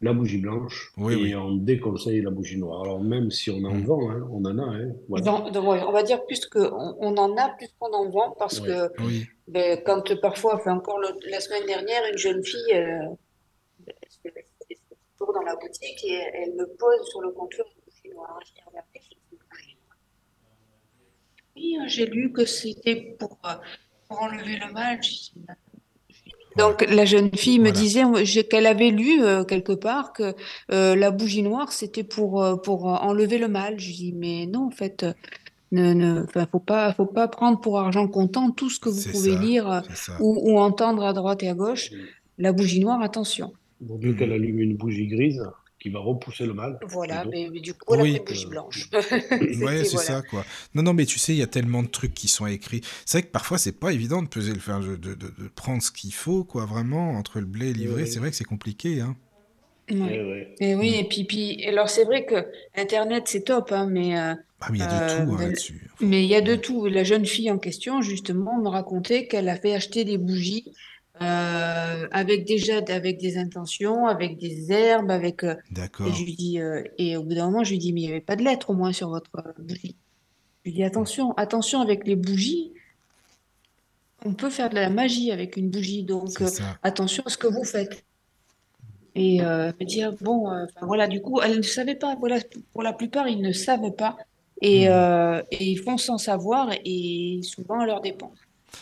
la 0.00 0.12
bougie 0.12 0.38
blanche 0.38 0.92
Oui, 0.96 1.12
et 1.14 1.16
oui. 1.16 1.34
on 1.36 1.52
déconseille 1.54 2.22
la 2.22 2.30
bougie 2.30 2.58
noire. 2.58 2.82
Alors 2.82 3.00
même 3.00 3.30
si 3.30 3.50
on 3.50 3.62
en 3.64 3.74
Mhm. 3.74 3.84
vend, 3.86 4.10
hein, 4.10 4.28
on 4.32 4.44
en 4.44 4.58
a, 4.58 4.62
hein, 4.64 4.92
voilà. 5.08 5.24
Donc, 5.24 5.52
donc, 5.52 5.68
ouais, 5.68 5.80
on 5.86 5.92
va 5.92 6.02
dire 6.02 6.26
plus 6.26 6.44
que 6.46 6.58
on, 6.58 7.16
en 7.16 7.36
a 7.36 7.50
plus 7.50 7.68
qu'on 7.78 7.92
en 7.92 8.10
vend 8.10 8.34
parce 8.38 8.60
Ouais. 8.60 8.66
que 8.66 9.02
Oui. 9.04 9.26
ben, 9.46 9.80
quand 9.86 10.02
parfois, 10.20 10.56
enfin 10.56 10.74
encore 10.76 10.98
le- 10.98 11.14
la 11.30 11.40
semaine 11.40 11.66
dernière, 11.66 12.02
une 12.10 12.18
jeune 12.18 12.44
fille, 12.44 12.74
euh, 12.74 13.08
se 14.08 14.28
se 14.28 15.32
dans 15.32 15.40
la 15.42 15.54
boutique 15.56 16.04
et 16.04 16.20
elle 16.34 16.54
me 16.56 16.66
pose 16.76 17.08
sur 17.10 17.20
le 17.22 17.30
comptoir 17.30 17.66
une 17.76 17.82
bougie 17.84 18.12
noire. 18.14 18.38
Je 18.44 18.52
dis, 18.52 18.60
regardez, 18.66 18.88
c'est 18.94 19.14
une 19.32 19.38
bougie 19.48 19.76
noire. 19.86 19.98
Oui, 21.56 21.76
hein, 21.80 21.86
j'ai 21.88 22.06
lu 22.06 22.32
que 22.32 22.44
c'était 22.44 23.16
pour, 23.18 23.38
euh, 23.46 23.54
pour 24.08 24.22
enlever 24.22 24.58
le 24.58 24.72
mal. 24.72 25.00
Donc 26.56 26.86
la 26.88 27.04
jeune 27.04 27.30
fille 27.36 27.58
me 27.58 27.70
Voilà. 27.70 27.78
disait 27.78 28.44
qu'elle 28.44 28.66
avait 28.66 28.90
lu 28.90 29.22
euh, 29.22 29.44
quelque 29.44 29.72
part 29.72 30.12
que 30.14 30.34
euh, 30.72 30.96
la 30.96 31.10
bougie 31.10 31.42
noire 31.42 31.70
c'était 31.72 32.04
pour 32.04 32.42
euh, 32.42 32.56
pour 32.56 32.86
enlever 32.86 33.38
le 33.38 33.48
mal. 33.48 33.78
Je 33.78 33.92
dis 33.92 34.12
mais 34.14 34.46
non 34.46 34.66
en 34.66 34.70
fait 34.70 35.04
ne 35.72 35.92
ne 35.92 36.24
faut 36.50 36.60
pas 36.60 36.94
faut 36.94 37.04
pas 37.06 37.28
prendre 37.28 37.60
pour 37.60 37.78
argent 37.78 38.08
comptant 38.08 38.50
tout 38.50 38.70
ce 38.70 38.80
que 38.80 38.88
vous 38.88 39.02
pouvez 39.12 39.34
ça. 39.34 39.40
lire 39.42 39.82
ou, 40.20 40.50
ou 40.52 40.58
entendre 40.58 41.04
à 41.04 41.12
droite 41.12 41.42
et 41.42 41.48
à 41.50 41.54
gauche. 41.54 41.90
La 42.38 42.52
bougie 42.52 42.80
noire 42.80 43.02
attention. 43.02 43.52
Vaut 43.80 43.98
mieux 43.98 44.14
qu'elle 44.14 44.32
allume 44.32 44.60
une 44.60 44.76
bougie 44.76 45.08
grise 45.08 45.42
qui 45.86 45.92
va 45.92 46.00
repousser 46.00 46.46
le 46.46 46.52
mal. 46.54 46.78
Voilà 46.88 47.24
mais, 47.30 47.48
mais 47.52 47.60
du 47.60 47.72
coup 47.74 47.94
Oui. 47.96 48.16
une 48.16 48.24
bougie 48.24 48.46
blanche. 48.46 48.88
Ouais, 48.92 49.84
c'est 49.84 49.92
voilà. 49.92 50.06
ça, 50.06 50.22
quoi. 50.22 50.44
Non, 50.74 50.82
non, 50.82 50.92
mais 50.94 51.06
tu 51.06 51.18
sais, 51.18 51.32
il 51.32 51.38
y 51.38 51.42
a 51.42 51.46
tellement 51.46 51.82
de 51.82 51.88
trucs 51.88 52.12
qui 52.14 52.26
sont 52.28 52.46
écrits. 52.46 52.80
C'est 53.04 53.18
vrai 53.18 53.26
que 53.26 53.32
parfois, 53.32 53.58
c'est 53.58 53.78
pas 53.78 53.92
évident 53.92 54.20
de 54.22 54.28
peser, 54.28 54.52
enfin, 54.56 54.80
de, 54.80 54.96
de, 54.96 55.14
de- 55.14 55.32
de 55.38 55.48
prendre 55.54 55.82
ce 55.82 55.90
qu'il 55.92 56.12
faut, 56.12 56.42
quoi, 56.44 56.64
vraiment, 56.66 57.10
entre 57.12 57.38
le 57.38 57.46
blé 57.46 57.70
et 57.70 57.72
l'ivraie. 57.72 58.02
Oui. 58.02 58.08
C'est 58.10 58.18
vrai 58.18 58.30
que 58.30 58.36
c'est 58.36 58.44
compliqué, 58.44 59.00
hein. 59.00 59.16
Ouais. 59.90 59.98
ouais. 60.00 60.54
Et 60.58 60.74
oui, 60.74 60.94
et 60.96 61.04
puis, 61.04 61.22
puis 61.24 61.64
alors 61.66 61.88
c'est 61.88 62.02
vrai 62.04 62.24
que 62.26 62.34
Internet 62.74 63.24
c'est 63.26 63.44
top, 63.44 63.70
hein, 63.70 63.86
mais 63.88 64.18
euh, 64.18 64.34
Ah, 64.60 64.68
mais 64.72 64.78
il 64.78 64.80
y 64.80 64.84
a 64.84 64.88
de 64.88 64.92
euh, 64.92 65.24
tout 65.24 65.32
hein, 65.32 65.36
mais 65.38 65.44
là-dessus. 65.46 65.90
mais 66.00 66.24
il 66.24 66.28
y 66.28 66.34
a 66.34 66.40
de 66.40 66.56
Mm. 66.56 66.60
tout. 66.60 66.86
La 66.86 67.04
jeune 67.04 67.24
fille 67.24 67.50
en 67.52 67.58
question, 67.58 68.02
justement, 68.02 68.60
me 68.60 68.68
racontait 68.68 69.28
qu'elle 69.28 69.48
a 69.48 69.54
fait 69.56 69.74
acheter 69.74 70.04
des 70.04 70.18
bougies 70.18 70.72
euh, 71.22 72.08
avec 72.10 72.44
déjà 72.46 72.78
avec 72.88 73.18
des 73.18 73.38
intentions, 73.38 74.06
avec 74.06 74.36
des 74.38 74.70
herbes, 74.72 75.10
avec 75.10 75.44
euh, 75.44 75.54
et 75.54 75.58
je 75.64 75.74
D'accord. 75.74 76.06
lui 76.06 76.34
dis 76.34 76.60
euh, 76.60 76.82
et 76.98 77.16
au 77.16 77.22
bout 77.22 77.34
d'un 77.34 77.46
moment 77.46 77.64
je 77.64 77.70
lui 77.70 77.78
dis 77.78 77.92
mais 77.92 78.02
il 78.02 78.06
n'y 78.06 78.12
avait 78.12 78.20
pas 78.20 78.36
de 78.36 78.42
lettres 78.44 78.70
au 78.70 78.74
moins 78.74 78.92
sur 78.92 79.08
votre 79.08 79.30
euh, 79.36 79.52
bougie. 79.58 79.96
Je 80.64 80.70
lui 80.70 80.76
dis 80.76 80.84
attention, 80.84 81.32
attention 81.34 81.80
avec 81.80 82.06
les 82.06 82.16
bougies, 82.16 82.72
on 84.24 84.34
peut 84.34 84.50
faire 84.50 84.68
de 84.70 84.74
la 84.74 84.90
magie 84.90 85.30
avec 85.30 85.56
une 85.56 85.70
bougie, 85.70 86.02
donc 86.02 86.42
attention 86.82 87.22
à 87.26 87.30
ce 87.30 87.36
que 87.38 87.46
vous 87.46 87.64
faites. 87.64 88.04
Et 89.14 89.40
me 89.40 89.84
dire, 89.84 90.12
bon, 90.20 90.50
euh, 90.50 90.64
enfin, 90.64 90.84
voilà, 90.86 91.06
du 91.06 91.22
coup, 91.22 91.40
elle 91.40 91.56
ne 91.56 91.62
savait 91.62 91.94
pas. 91.94 92.16
Voilà, 92.16 92.38
pour 92.72 92.82
la 92.82 92.92
plupart, 92.92 93.28
ils 93.28 93.40
ne 93.40 93.52
savent 93.52 93.90
pas. 93.92 94.16
Et, 94.60 94.88
Mm. 94.88 94.92
euh, 94.92 95.42
et 95.50 95.64
ils 95.64 95.78
font 95.78 95.96
sans 95.96 96.18
savoir 96.18 96.70
et 96.84 97.40
souvent 97.42 97.80
à 97.80 97.86
leur 97.86 98.00
dépens. 98.02 98.32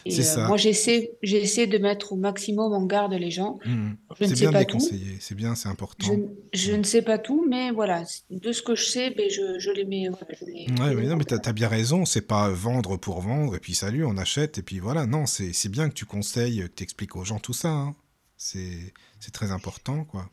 Et 0.06 0.20
euh, 0.20 0.46
moi, 0.48 0.56
j'essaie, 0.56 1.12
j'essaie 1.22 1.66
de 1.66 1.78
mettre 1.78 2.12
au 2.12 2.16
maximum 2.16 2.72
en 2.72 2.84
garde 2.86 3.12
les 3.14 3.30
gens. 3.30 3.58
Mm. 3.64 3.92
Je 4.18 4.24
ne 4.24 4.28
C'est 4.28 4.34
sais 4.36 4.40
bien 4.40 4.48
de 4.48 4.52
pas 4.52 4.58
les 4.60 4.66
tout. 4.66 4.78
conseiller. 4.78 5.16
C'est 5.20 5.34
bien, 5.34 5.54
c'est 5.54 5.68
important. 5.68 6.06
je 6.52 6.72
Mm. 6.72 6.76
ne 6.76 6.82
sais 6.82 7.02
pas 7.02 7.18
tout, 7.18 7.46
mais 7.48 7.70
voilà, 7.70 8.04
de 8.30 8.52
ce 8.52 8.62
que 8.62 8.74
je 8.74 8.84
sais, 8.84 9.10
ben, 9.10 9.28
je, 9.30 9.58
je 9.58 9.70
les 9.70 9.84
mets, 9.84 10.08
voilà, 10.08 10.26
je 10.38 10.44
les, 10.44 10.66
je 10.68 10.82
Ouais, 10.82 10.90
les 10.90 10.96
mais 11.02 11.06
non, 11.08 11.16
mais 11.16 11.24
t'as 11.24 11.52
bien 11.52 11.68
raison, 11.68 12.04
c'est 12.04 12.26
pas 12.26 12.48
vendre 12.50 12.96
pour 12.96 13.20
vendre, 13.20 13.56
et 13.56 13.60
puis 13.60 13.74
salut, 13.74 14.04
on 14.04 14.16
achète, 14.16 14.58
et 14.58 14.62
puis 14.62 14.78
voilà. 14.80 15.06
Non, 15.06 15.26
c'est, 15.26 15.52
c'est 15.52 15.68
bien 15.68 15.88
que 15.88 15.94
tu 15.94 16.04
conseilles, 16.06 16.60
que 16.62 16.74
tu 16.74 16.82
expliques 16.82 17.16
aux 17.16 17.24
gens 17.24 17.38
tout 17.38 17.52
ça. 17.54 17.70
hein. 17.70 17.94
C'est, 18.36 18.92
c'est 19.20 19.32
très 19.32 19.50
important, 19.52 20.04
quoi. 20.04 20.28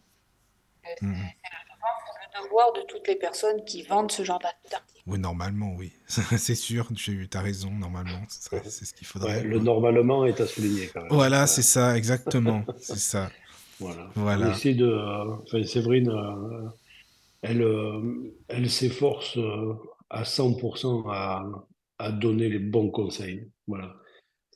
Mm. 1.01 1.13
Devoir 2.43 2.71
de 2.73 2.81
toutes 2.87 3.07
les 3.07 3.15
personnes 3.15 3.63
qui 3.65 3.83
vendent 3.83 4.11
ce 4.11 4.23
genre 4.23 4.39
d'articles. 4.39 4.77
Oui, 5.07 5.19
normalement, 5.19 5.73
oui. 5.77 5.91
c'est 6.07 6.55
sûr, 6.55 6.87
tu 6.95 7.27
as 7.33 7.41
raison, 7.41 7.71
normalement. 7.71 8.21
C'est 8.29 8.85
ce 8.85 8.93
qu'il 8.93 9.05
Ouais, 9.05 9.11
faudrait. 9.11 9.43
le 9.43 9.59
normalement 9.59 10.25
est 10.25 10.39
à 10.39 10.47
souligner 10.47 10.87
quand 10.93 11.01
même. 11.01 11.09
Voilà, 11.11 11.47
c'est 11.47 11.61
ça, 11.61 11.97
exactement. 11.97 12.63
C'est 12.79 12.97
ça. 12.99 13.31
voilà. 13.79 14.09
On 14.15 14.21
Voilà. 14.21 14.49
essaie 14.51 14.73
de. 14.75 14.85
euh, 14.85 15.35
Enfin, 15.43 15.63
Séverine, 15.63 16.09
euh, 16.09 16.69
elle, 17.41 17.61
euh, 17.63 18.33
elle 18.47 18.69
s'efforce 18.69 19.37
euh, 19.37 19.73
à 20.09 20.23
100% 20.23 21.03
à, 21.09 21.43
à 21.99 22.11
donner 22.11 22.49
les 22.49 22.59
bons 22.59 22.89
conseils. 22.91 23.49
Voilà. 23.67 23.95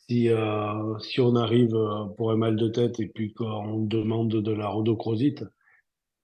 Si, 0.10 0.30
euh, 0.30 0.98
si 1.00 1.20
on 1.20 1.36
arrive 1.36 1.76
pour 2.18 2.32
un 2.32 2.38
mal 2.38 2.56
de 2.56 2.68
tête 2.68 3.00
et 3.00 3.08
puis 3.08 3.34
qu'on 3.34 3.80
demande 3.86 4.30
de 4.30 4.52
la 4.52 4.68
rhodochrosite, 4.68 5.44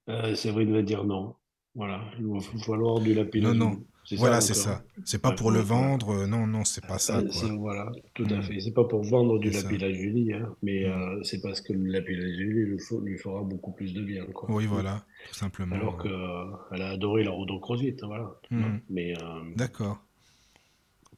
euh, 0.10 0.36
Séverine 0.36 0.72
va 0.74 0.82
dire 0.84 1.04
non. 1.04 1.36
Voilà. 1.76 2.02
Il 2.20 2.26
va 2.28 2.40
falloir 2.66 3.00
du 3.00 3.10
Non, 3.14 3.22
lapis-lazuli. 3.24 3.60
non. 3.60 3.84
Ça 4.04 4.16
Voilà, 4.18 4.42
c'est 4.42 4.56
ça. 4.56 4.84
C'est 5.06 5.22
pas 5.22 5.32
pour 5.32 5.52
le 5.52 5.60
voilà. 5.60 5.88
vendre. 5.88 6.10
euh, 6.24 6.28
Non, 6.28 6.48
non, 6.48 6.66
c'est 6.66 6.86
pas 6.86 6.98
ça, 6.98 7.20
Euh, 7.20 7.56
voilà, 7.58 7.92
tout 8.16 8.26
à 8.30 8.38
Mm. 8.38 8.42
fait. 8.44 8.60
C'est 8.60 8.74
pas 8.74 8.84
pour 8.84 9.04
vendre 9.04 9.38
du 9.40 9.52
lapis-lazuli, 9.52 10.34
hein, 10.34 10.56
mais 10.64 10.86
Mm. 10.86 10.92
euh, 10.92 11.24
c'est 11.24 11.40
parce 11.42 11.62
que 11.62 11.72
le 11.72 11.86
lapis-lazuli 11.92 12.66
lui, 13.04 13.18
fera 13.18 13.42
beaucoup 13.44 13.72
plus 13.72 13.94
de 13.94 14.02
bien, 14.02 14.26
quoi. 14.26 14.50
Oui, 14.52 14.66
Mm. 14.66 14.70
voilà, 14.70 15.06
tout 15.30 15.36
simplement. 15.36 15.76
Alors 15.76 15.98
que 15.98 16.08
euh, 16.10 16.46
elle 16.72 16.82
a 16.82 16.90
adoré 16.90 17.24
la 17.24 17.32
rhodochrosite, 17.32 18.04
voilà. 18.04 18.36
Mm. 18.50 18.78
Mais 18.90 19.14
D'accord. 19.56 20.04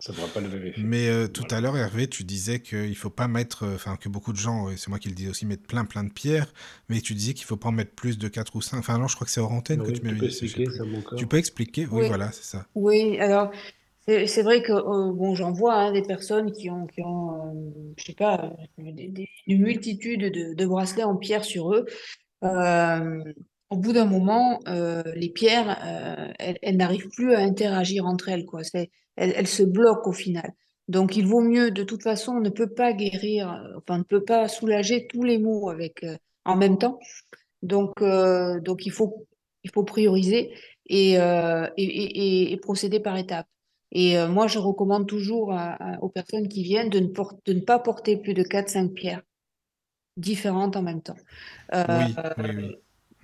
Ça 0.03 0.11
ne 0.13 0.17
fera 0.17 0.31
pas 0.31 0.41
le 0.41 0.49
même 0.49 0.65
effet. 0.65 0.81
Mais 0.81 1.07
euh, 1.09 1.27
tout 1.27 1.45
Voilà. 1.45 1.55
à 1.55 1.61
l'heure, 1.61 1.77
Hervé, 1.77 2.07
tu 2.09 2.23
disais 2.23 2.59
qu'il 2.61 2.95
faut 2.95 3.09
pas 3.11 3.27
mettre, 3.27 3.63
euh, 3.63 3.75
enfin 3.75 3.95
que 3.95 4.09
beaucoup 4.09 4.33
de 4.33 4.37
gens, 4.39 4.69
et 4.69 4.77
c'est 4.77 4.89
moi 4.89 4.97
qui 4.99 5.09
le 5.09 5.15
dis 5.15 5.27
aussi, 5.29 5.45
mettent 5.45 5.67
plein 5.67 5.85
plein 5.85 6.03
de 6.03 6.11
pierres, 6.11 6.51
mais 6.89 6.99
tu 7.01 7.13
disais 7.13 7.33
qu'il 7.35 7.45
faut 7.45 7.57
pas 7.57 7.69
en 7.69 7.71
mettre 7.71 7.93
plus 7.93 8.17
de 8.17 8.27
4 8.27 8.55
ou 8.55 8.61
5. 8.61 8.77
Enfin 8.79 8.97
non, 8.97 9.07
je 9.07 9.15
crois 9.15 9.25
que 9.25 9.31
c'est 9.31 9.39
hors 9.41 9.51
antenne 9.51 9.83
que 9.83 9.91
tu 9.91 10.01
tu 10.01 10.03
m'avais 10.03 10.21
dit, 10.21 10.25
expliquer 10.25 10.69
ça, 10.71 10.83
mon 10.85 11.03
Tu 11.15 11.27
peux 11.27 11.37
expliquer? 11.37 11.85
Oui, 11.87 12.01
Oui, 12.01 12.03
voilà, 12.03 12.31
c'est 12.31 12.43
ça. 12.43 12.67
oui. 12.75 13.19
Alors, 13.19 13.51
c'est 14.07 14.43
vrai 14.43 14.61
que 14.63 14.73
euh, 14.73 15.13
bon, 15.13 15.35
j'en 15.35 15.51
vois 15.53 15.75
hein, 15.75 15.93
des 15.93 16.03
personnes 16.03 16.51
qui 16.53 16.69
ont, 16.71 16.87
qui 16.87 17.01
ont, 17.03 17.53
euh, 17.55 17.71
je 17.97 18.05
sais 18.05 18.13
pas, 18.15 18.53
des, 18.79 19.09
des- 19.09 19.29
une 19.47 19.63
multitude 19.63 20.21
de, 20.21 20.55
de 20.55 20.65
bracelets 20.67 21.03
en 21.05 21.17
pierre 21.17 21.45
sur 21.45 21.73
eux. 21.73 21.85
Euh, 22.43 23.23
au 23.69 23.77
bout 23.77 23.93
d'un 23.93 24.05
moment, 24.05 24.59
euh, 24.67 25.03
les 25.15 25.29
pierres, 25.29 25.79
euh, 25.85 26.33
elles, 26.39 26.59
elles 26.61 26.77
n'arrivent 26.77 27.09
plus 27.09 27.33
à 27.35 27.39
interagir 27.39 28.05
entre 28.05 28.29
elles, 28.29 28.45
quoi. 28.45 28.63
C'est, 28.63 28.91
elles 29.15 29.47
se 29.47 29.63
bloquent 29.63 30.09
au 30.09 30.13
final. 30.13 30.53
Donc, 30.87 31.15
il 31.17 31.25
vaut 31.25 31.41
mieux, 31.41 31.71
de 31.71 31.83
toute 31.83 32.03
façon, 32.03 32.33
on 32.33 32.41
ne 32.41 32.49
peut 32.49 32.67
pas 32.73 32.93
guérir, 32.93 33.51
euh, 33.51 33.77
enfin, 33.77 33.95
on 33.95 33.99
ne 33.99 34.03
peut 34.03 34.23
pas 34.23 34.47
soulager 34.47 35.07
tous 35.07 35.23
les 35.23 35.37
maux 35.37 35.69
avec, 35.69 36.03
euh, 36.03 36.17
en 36.45 36.55
même 36.57 36.77
temps. 36.77 36.99
Donc, 37.61 38.01
euh, 38.01 38.59
donc 38.59 38.85
il 38.85 38.91
faut, 38.91 39.27
il 39.63 39.71
faut 39.71 39.83
prioriser 39.83 40.51
et, 40.87 41.19
euh, 41.19 41.67
et, 41.77 41.83
et, 41.85 42.19
et- 42.49 42.53
et 42.53 42.57
procéder 42.57 42.99
par 42.99 43.17
étapes. 43.17 43.47
Et 43.91 44.17
moi, 44.27 44.47
je 44.47 44.59
recommande 44.59 45.07
toujours 45.07 45.53
à- 45.53 45.73
à- 45.75 45.99
aux 46.01 46.09
personnes 46.09 46.47
qui 46.49 46.63
viennent 46.63 46.89
de 46.89 46.99
ne, 46.99 47.07
de 47.45 47.53
ne 47.53 47.59
pas 47.61 47.79
porter 47.79 48.17
plus 48.17 48.33
de 48.33 48.43
4-5 48.43 48.93
pierres 48.93 49.21
différentes 50.17 50.75
en 50.75 50.81
même 50.81 51.01
temps. 51.01 51.17
Oui, 51.87 52.23
oui, 52.37 52.49
oui. 52.57 52.75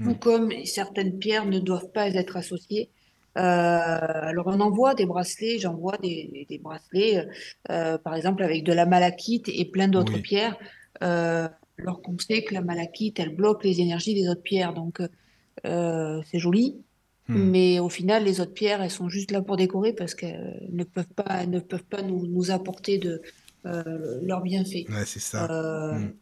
tout 0.03 0.11
Mm. 0.11 0.19
comme 0.19 0.51
certaines 0.65 1.19
pierres 1.19 1.45
ne 1.45 1.59
doivent 1.59 1.91
pas 1.91 2.07
être 2.09 2.37
associées. 2.37 2.91
Euh, 3.37 3.41
alors 3.41 4.47
on 4.47 4.59
en 4.59 4.71
voit 4.71 4.95
des 4.95 5.05
bracelets, 5.05 5.59
j'en 5.59 5.75
vois 5.75 5.97
des, 5.97 6.45
des 6.49 6.57
bracelets, 6.57 7.27
euh, 7.71 7.97
par 7.97 8.15
exemple 8.15 8.43
avec 8.43 8.63
de 8.63 8.73
la 8.73 8.85
malachite 8.85 9.47
et 9.49 9.65
plein 9.65 9.87
d'autres 9.87 10.13
Oui. 10.15 10.21
pierres, 10.21 10.57
euh, 11.03 11.47
alors 11.77 12.01
qu'on 12.01 12.17
sait 12.17 12.43
que 12.43 12.53
la 12.53 12.61
malachite, 12.61 13.19
elle 13.19 13.35
bloque 13.35 13.63
les 13.63 13.79
énergies 13.81 14.15
des 14.15 14.27
autres 14.27 14.41
pierres, 14.43 14.73
donc 14.73 15.01
euh, 15.65 16.21
c'est 16.25 16.39
joli, 16.39 16.83
Mm. 17.27 17.51
mais 17.51 17.79
au 17.79 17.89
final, 17.89 18.23
les 18.23 18.41
autres 18.41 18.53
pierres, 18.53 18.81
elles 18.81 18.89
sont 18.91 19.07
juste 19.09 19.31
là 19.31 19.41
pour 19.41 19.55
décorer 19.57 19.93
parce 19.93 20.15
qu'elles 20.15 20.67
ne 20.71 20.83
peuvent 20.83 21.13
pas, 21.15 21.45
ne 21.45 21.59
peuvent 21.59 21.83
pas 21.85 22.01
nous, 22.01 22.25
nous 22.27 22.49
apporter 22.51 22.97
de 22.97 23.21
euh, 23.65 24.19
leurs 24.23 24.41
bienfaits. 24.41 24.89
Ouais, 24.89 25.05
c'est 25.05 25.19
ça. 25.19 25.45
Euh, 25.51 25.99
Mm. 25.99 26.13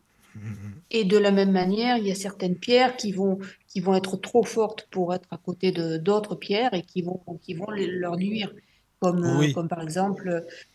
Et 0.89 1.03
de 1.03 1.17
la 1.17 1.31
même 1.31 1.51
manière, 1.51 1.97
il 1.97 2.07
y 2.07 2.11
a 2.11 2.15
certaines 2.15 2.55
pierres 2.55 2.95
qui 2.95 3.11
vont, 3.11 3.39
qui 3.67 3.79
vont 3.81 3.95
être 3.95 4.15
trop 4.17 4.43
fortes 4.43 4.87
pour 4.89 5.13
être 5.13 5.27
à 5.31 5.37
côté 5.37 5.71
de 5.71 5.97
d'autres 5.97 6.35
pierres 6.35 6.73
et 6.73 6.81
qui 6.81 7.01
vont, 7.01 7.21
qui 7.41 7.53
vont 7.53 7.69
leur 7.71 8.15
nuire. 8.17 8.53
Comme, 8.99 9.23
euh, 9.25 9.37
Oui. 9.37 9.53
comme 9.53 9.67
par 9.67 9.81
exemple 9.83 10.27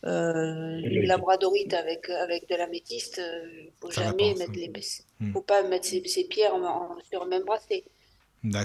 euh, 0.05 0.76
Oui. 0.76 0.94
le 0.94 1.02
labradorite 1.06 1.74
avec, 1.74 2.09
avec 2.09 2.48
de 2.48 2.55
l'améthyste. 2.55 3.20
Il 3.20 3.66
ne 3.66 3.70
faut 3.80 3.90
Ça 3.90 4.05
jamais 4.05 4.34
mettre 4.34 4.43
ensemble. 4.52 4.59
les, 4.59 4.72
Mm. 5.20 5.32
faut 5.32 5.40
pas 5.40 5.62
mettre 5.64 5.86
ces, 5.86 6.02
ces 6.06 6.24
pierres 6.24 6.55
en- 6.55 6.62
en- 6.64 6.97
sur 7.10 7.24
le 7.24 7.30
même 7.30 7.43
bracelet. 7.44 7.82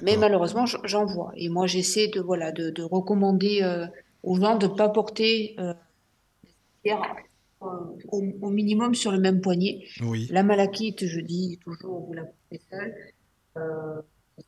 Mais 0.03 0.17
malheureusement, 0.17 0.65
j'en 0.65 1.05
vois. 1.05 1.31
Et 1.35 1.49
moi, 1.49 1.65
j'essaie 1.67 2.07
de, 2.07 2.19
voilà, 2.19 2.51
de, 2.51 2.69
de 2.71 2.83
recommander 2.83 3.61
euh, 3.63 3.85
aux 4.23 4.35
gens 4.39 4.57
de 4.57 4.67
ne 4.67 4.73
pas 4.73 4.89
porter 4.89 5.55
euh, 5.59 5.73
des 6.43 6.49
pierres 6.83 7.01
euh, 7.01 7.21
au, 7.61 8.23
au 8.41 8.49
minimum 8.49 8.93
sur 8.95 9.11
le 9.11 9.19
même 9.19 9.41
poignet. 9.41 9.83
Oui. 10.01 10.27
La 10.31 10.43
malachite, 10.43 11.05
je 11.05 11.19
dis 11.19 11.59
toujours, 11.63 12.05
vous 12.05 12.13
la 12.13 12.23
portez 12.23 12.61
seule. 12.69 12.95
Euh, 13.57 14.01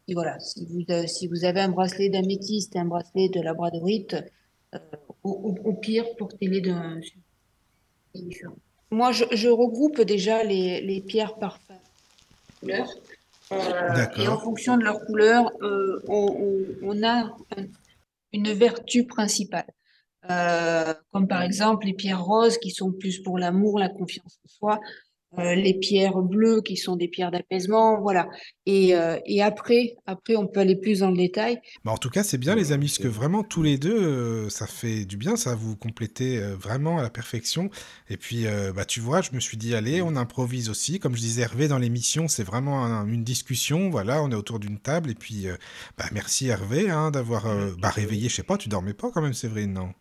et 0.08 0.14
voilà, 0.14 0.40
si 0.40 0.66
vous, 0.66 0.84
euh, 0.90 1.08
si 1.08 1.28
vous 1.28 1.46
avez 1.46 1.62
un 1.62 1.70
bracelet 1.70 2.10
d'améthyste 2.10 2.76
et 2.76 2.80
un 2.80 2.86
bracelet 2.86 3.30
de 3.30 3.42
labradorite, 3.42 4.16
euh, 4.76 4.80
au, 5.24 5.56
au- 5.64 5.74
pire, 5.74 6.06
portez-les 6.18 6.62
d'un. 6.62 7.00
différent. 8.14 8.56
Moi, 8.92 9.12
je, 9.12 9.24
je 9.32 9.48
regroupe 9.50 10.02
déjà 10.02 10.44
les, 10.44 10.82
les 10.82 11.02
pierres 11.02 11.36
par 11.36 11.60
couleur. 12.60 12.88
Euh, 13.52 14.06
et 14.18 14.28
en 14.28 14.38
fonction 14.38 14.78
de 14.78 14.84
leur 14.84 15.04
couleur, 15.06 15.52
euh, 15.64 16.00
on, 16.08 16.36
on- 16.40 16.66
on 16.84 17.04
a 17.04 17.24
un- 17.58 17.66
une 18.32 18.52
vertu 18.54 19.06
principale. 19.06 19.66
Euh, 20.30 20.94
comme 21.12 21.28
par 21.28 21.42
exemple 21.44 21.86
les 21.86 21.94
pierres 21.94 22.24
roses 22.24 22.58
qui 22.58 22.72
sont 22.72 22.92
plus 22.92 23.20
pour 23.20 23.38
l'amour, 23.38 23.80
la 23.80 23.90
confiance 23.90 24.40
en 24.46 24.48
soi, 24.50 24.80
euh, 25.38 25.56
les 25.56 25.76
pierres 25.76 26.18
bleues 26.18 26.62
qui 26.62 26.76
sont 26.76 26.96
des 26.96 27.08
pierres 27.08 27.32
d'apaisement, 27.32 28.02
voilà. 28.02 28.28
Et, 28.66 28.96
euh, 28.96 29.18
et 29.26 29.42
après, 29.44 29.96
après, 30.08 30.36
on 30.36 30.48
peut 30.48 30.60
aller 30.60 30.76
plus 30.76 31.00
dans 31.00 31.12
le 31.12 31.18
détail. 31.18 31.62
Bah, 31.86 31.92
en 31.92 31.98
tout 31.98 32.10
cas, 32.10 32.24
c'est 32.24 32.38
bien, 32.40 32.56
les 32.56 32.72
amis, 32.72 32.88
parce 32.88 32.98
que 32.98 33.08
vraiment, 33.08 33.44
tous 33.44 33.62
les 33.64 33.78
deux, 33.78 33.96
euh, 33.96 34.50
ça 34.50 34.66
fait 34.68 35.06
du 35.06 35.18
bien, 35.18 35.36
ça 35.36 35.56
vous 35.56 35.76
complétez 35.76 36.40
euh, 36.40 36.56
vraiment 36.56 36.98
à 36.98 37.04
la 37.04 37.10
perfection. 37.12 37.70
Et 38.10 38.18
puis, 38.18 38.48
euh, 38.48 38.74
bah, 38.74 38.86
tu 38.86 39.00
vois, 39.00 39.22
je 39.22 39.32
me 39.34 39.40
suis 39.40 39.56
dit, 39.56 39.76
allez, 39.76 40.02
on 40.02 40.16
improvise 40.16 40.70
aussi. 40.70 41.00
Comme 41.00 41.16
je 41.16 41.22
disais, 41.22 41.44
Hervé, 41.44 41.68
dans 41.68 41.78
l'émission, 41.78 42.28
c'est 42.28 42.44
vraiment 42.44 42.84
un- 42.84 43.08
une 43.08 43.24
discussion. 43.24 43.90
Voilà, 43.90 44.22
on 44.24 44.32
est 44.32 44.36
autour 44.36 44.60
d'une 44.60 44.80
table. 44.80 45.12
Et 45.12 45.16
puis, 45.16 45.48
euh, 45.48 45.56
bah, 45.98 46.06
merci 46.12 46.48
Hervé 46.48 46.90
hein, 46.90 47.12
d'avoir 47.12 47.46
euh, 47.46 47.72
bah, 47.78 47.90
réveillé, 47.90 48.30
je 48.30 48.36
sais 48.36 48.44
pas, 48.44 48.58
tu 48.58 48.68
dormais 48.68 48.94
pas 48.96 49.12
quand 49.12 49.22
même, 49.22 49.34
Séverine, 49.34 49.74
non? 49.74 49.94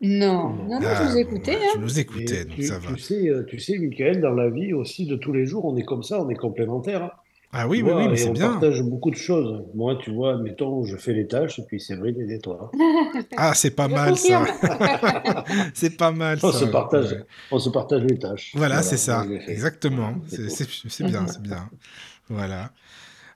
Non, 0.00 0.54
non, 0.64 0.80
non, 0.80 0.88
Ah, 0.88 0.94
je 0.94 1.02
vous 1.04 1.14
bon, 1.14 1.18
écoutais, 1.18 1.56
ouais, 1.56 1.56
hein. 1.56 1.74
Tu 1.74 1.78
nous 1.78 1.98
Et 1.98 2.00
écoutais, 2.00 2.44
donc 2.44 2.54
tu, 2.56 2.62
ça 2.62 2.78
va. 2.78 2.94
tu 2.94 2.98
sais, 2.98 3.28
euh, 3.28 3.44
tu 3.44 3.58
sais, 3.58 3.78
Michael, 3.78 4.20
dans 4.20 4.32
la 4.34 4.48
vie 4.50 4.72
aussi 4.72 5.06
de 5.06 5.16
tous 5.16 5.32
les 5.32 5.46
jours, 5.46 5.64
on 5.64 5.76
est 5.76 5.84
comme 5.84 6.02
ça, 6.02 6.20
on 6.22 6.28
est 6.28 6.36
complémentaires. 6.36 7.02
hein. 7.04 7.10
Ah 7.50 7.66
oui, 7.66 7.82
oui, 7.82 8.08
mais 8.08 8.16
c'est 8.16 8.28
on 8.28 8.32
bien. 8.32 8.50
partage 8.52 8.82
beaucoup 8.82 9.10
de 9.10 9.16
choses. 9.16 9.64
Moi, 9.74 9.96
tu 10.02 10.10
vois, 10.12 10.34
admettons, 10.34 10.84
je 10.84 10.96
fais 10.96 11.14
les 11.14 11.26
tâches 11.26 11.58
et 11.58 11.62
puis 11.62 11.80
Séverine 11.80 12.16
les 12.18 12.26
nettoie. 12.26 12.70
Ah, 13.36 13.54
c'est 13.54 13.70
pas 13.70 13.88
Je 13.88 13.94
mal 13.94 14.16
ça. 14.18 14.44
c'est 15.74 15.96
pas 15.96 16.10
mal 16.12 16.38
On 16.42 16.52
se 16.52 16.66
ça. 16.66 16.66
partage, 16.66 17.12
ouais. 17.12 17.24
on 17.50 17.58
se 17.58 17.70
partage 17.70 18.02
les 18.04 18.18
tâches. 18.18 18.52
Voilà, 18.54 18.82
c'est 18.82 18.98
ça, 18.98 19.26
je 19.28 19.50
exactement. 19.50 20.14
C'est 20.26 21.04
bien, 21.04 21.26
c'est 21.26 21.42
bien. 21.42 21.70
Voilà. 22.30 22.72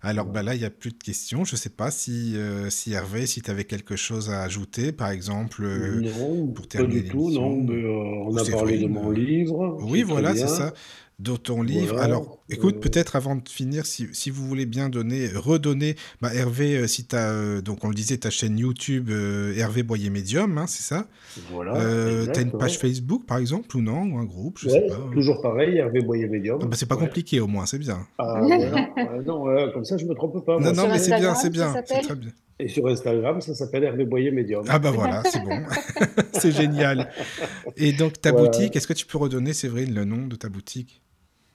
Alors 0.05 0.27
bah 0.27 0.43
là, 0.43 0.57
il 0.57 0.59
n'y 0.59 0.65
a 0.65 0.71
plus 0.71 0.91
de 0.91 0.99
questions. 0.99 1.45
Je 1.45 1.55
ne 1.55 1.57
sais 1.57 1.71
pas 1.71 1.93
si, 1.93 2.37
euh, 2.37 2.71
si 2.71 2.93
Hervé, 2.93 3.25
si 3.27 3.41
tu 3.41 3.51
avais 3.53 3.65
quelque 3.65 3.95
chose 3.95 4.31
à 4.31 4.43
ajouter, 4.43 4.91
par 4.91 5.11
exemple, 5.11 5.63
euh, 5.63 6.01
non, 6.01 6.49
pour 6.49 6.65
pas 6.67 6.79
terminer 6.79 7.03
du 7.03 7.09
tout, 7.09 7.31
non, 7.31 7.63
mais 7.63 7.85
euh, 7.85 8.25
on 8.27 8.37
a 8.37 8.45
parlé 8.51 8.79
de 8.79 8.89
mon 8.89 9.11
livre. 9.11 9.79
Oui, 9.81 10.03
voilà, 10.03 10.35
c'est 10.35 10.49
ça. 10.49 10.75
De 11.19 11.37
ton 11.37 11.63
livre. 11.63 11.93
Voilà, 11.93 12.03
Alors, 12.03 12.39
écoute, 12.49 12.77
euh, 12.77 12.81
peut-être 12.81 13.15
avant 13.15 13.37
de 13.37 13.49
finir, 13.49 13.87
si, 13.87 14.09
si 14.13 14.29
vous 14.31 14.45
voulez 14.45 14.67
bien 14.67 14.89
donner, 14.89 15.29
redonner, 15.29 15.95
bah, 16.21 16.35
Hervé, 16.35 16.77
euh, 16.79 16.87
si 16.89 17.05
tu 17.07 17.15
as, 17.15 17.61
donc 17.61 17.85
on 17.85 17.89
le 17.89 17.95
disait, 17.95 18.17
ta 18.17 18.31
chaîne 18.31 18.59
YouTube, 18.59 19.09
euh, 19.11 19.55
Hervé 19.57 19.85
Boyer 19.85 20.11
Médium, 20.11 20.59
hein, 20.59 20.67
c'est 20.67 20.83
ça? 20.83 21.07
Voilà. 21.53 21.77
euh, 21.77 22.21
exact, 22.23 22.35
T'as 22.35 22.43
une 22.43 22.49
ouais. 22.49 22.59
page 22.59 22.79
Facebook, 22.79 23.25
par 23.25 23.39
exemple, 23.39 23.77
ou 23.77 23.83
non 23.83 24.03
Ou 24.05 24.19
un 24.19 24.25
groupe, 24.25 24.59
je 24.59 24.67
Ouais, 24.69 24.73
sais 24.81 24.87
pas. 24.89 24.99
toujours 25.13 25.41
pareil, 25.43 25.77
Hervé 25.77 26.01
Boyer 26.01 26.27
Médium. 26.27 26.59
Ah 26.61 26.67
bah, 26.67 26.77
c'est 26.77 26.87
pas 26.87 26.97
Ouais. 26.97 27.03
compliqué 27.07 27.39
au 27.41 27.47
moins, 27.47 27.67
c'est 27.67 27.79
bien. 27.79 28.05
Ah, 28.19 28.41
non, 29.25 29.45
comme 29.73 29.85
ça, 29.85 29.97
je 29.99 30.07
me 30.07 30.15
trompe 30.15 30.45
pas. 30.45 30.55
Non, 30.59 30.61
moi. 30.61 30.73
non, 30.73 30.89
mais 30.89 30.99
c'est 30.99 31.17
bien, 31.17 31.35
c'est 31.37 31.51
bien, 31.51 31.73
c'est 31.87 32.01
très 32.03 32.17
bien. 32.17 32.31
Et 32.63 32.69
sur 32.69 32.87
Instagram, 32.87 33.41
ça 33.41 33.55
s'appelle 33.55 33.83
Hervé 33.83 34.05
Boyer 34.05 34.31
Médium. 34.31 34.65
Ah 34.69 34.79
bah 34.79 34.93
voilà, 34.93 35.25
c'est 35.25 35.41
bon. 35.43 35.59
c'est 36.35 36.53
génial. 36.53 37.11
Et 37.77 37.93
donc 37.93 38.21
ta 38.21 38.31
Voilà. 38.31 38.47
boutique, 38.51 38.77
est-ce 38.77 38.87
que 38.87 38.93
tu 38.93 39.05
peux 39.05 39.19
redonner, 39.19 39.53
Séverine, 39.53 39.93
le 39.93 40.05
nom 40.05 40.29
de 40.29 40.37
ta 40.37 40.49
boutique? 40.49 41.03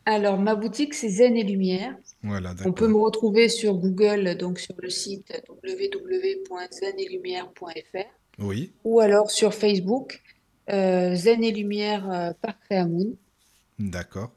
Alors, 0.05 0.37
ma 0.37 0.55
boutique, 0.55 0.93
c'est 0.93 1.07
Zen 1.09 1.37
et 1.37 1.43
Lumière. 1.43 1.95
Voilà, 2.23 2.53
On 2.65 2.73
peut 2.73 2.87
me 2.89 2.97
retrouver 2.97 3.47
sur 3.49 3.75
Google, 3.75 4.35
donc 4.37 4.59
sur 4.59 4.75
le 4.81 4.89
site 4.89 5.31
www.zenetlumière.fr 5.63 8.07
Oui, 8.39 8.73
ou 8.83 8.99
alors 8.99 9.31
sur 9.31 9.53
Facebook, 9.53 10.21
euh, 10.69 11.15
Zen 11.15 11.41
et 11.43 11.51
Lumière 11.51 12.09
euh, 12.11 12.31
par 12.41 12.59
Créamoun. 12.61 13.15
d'accord. 13.79 14.31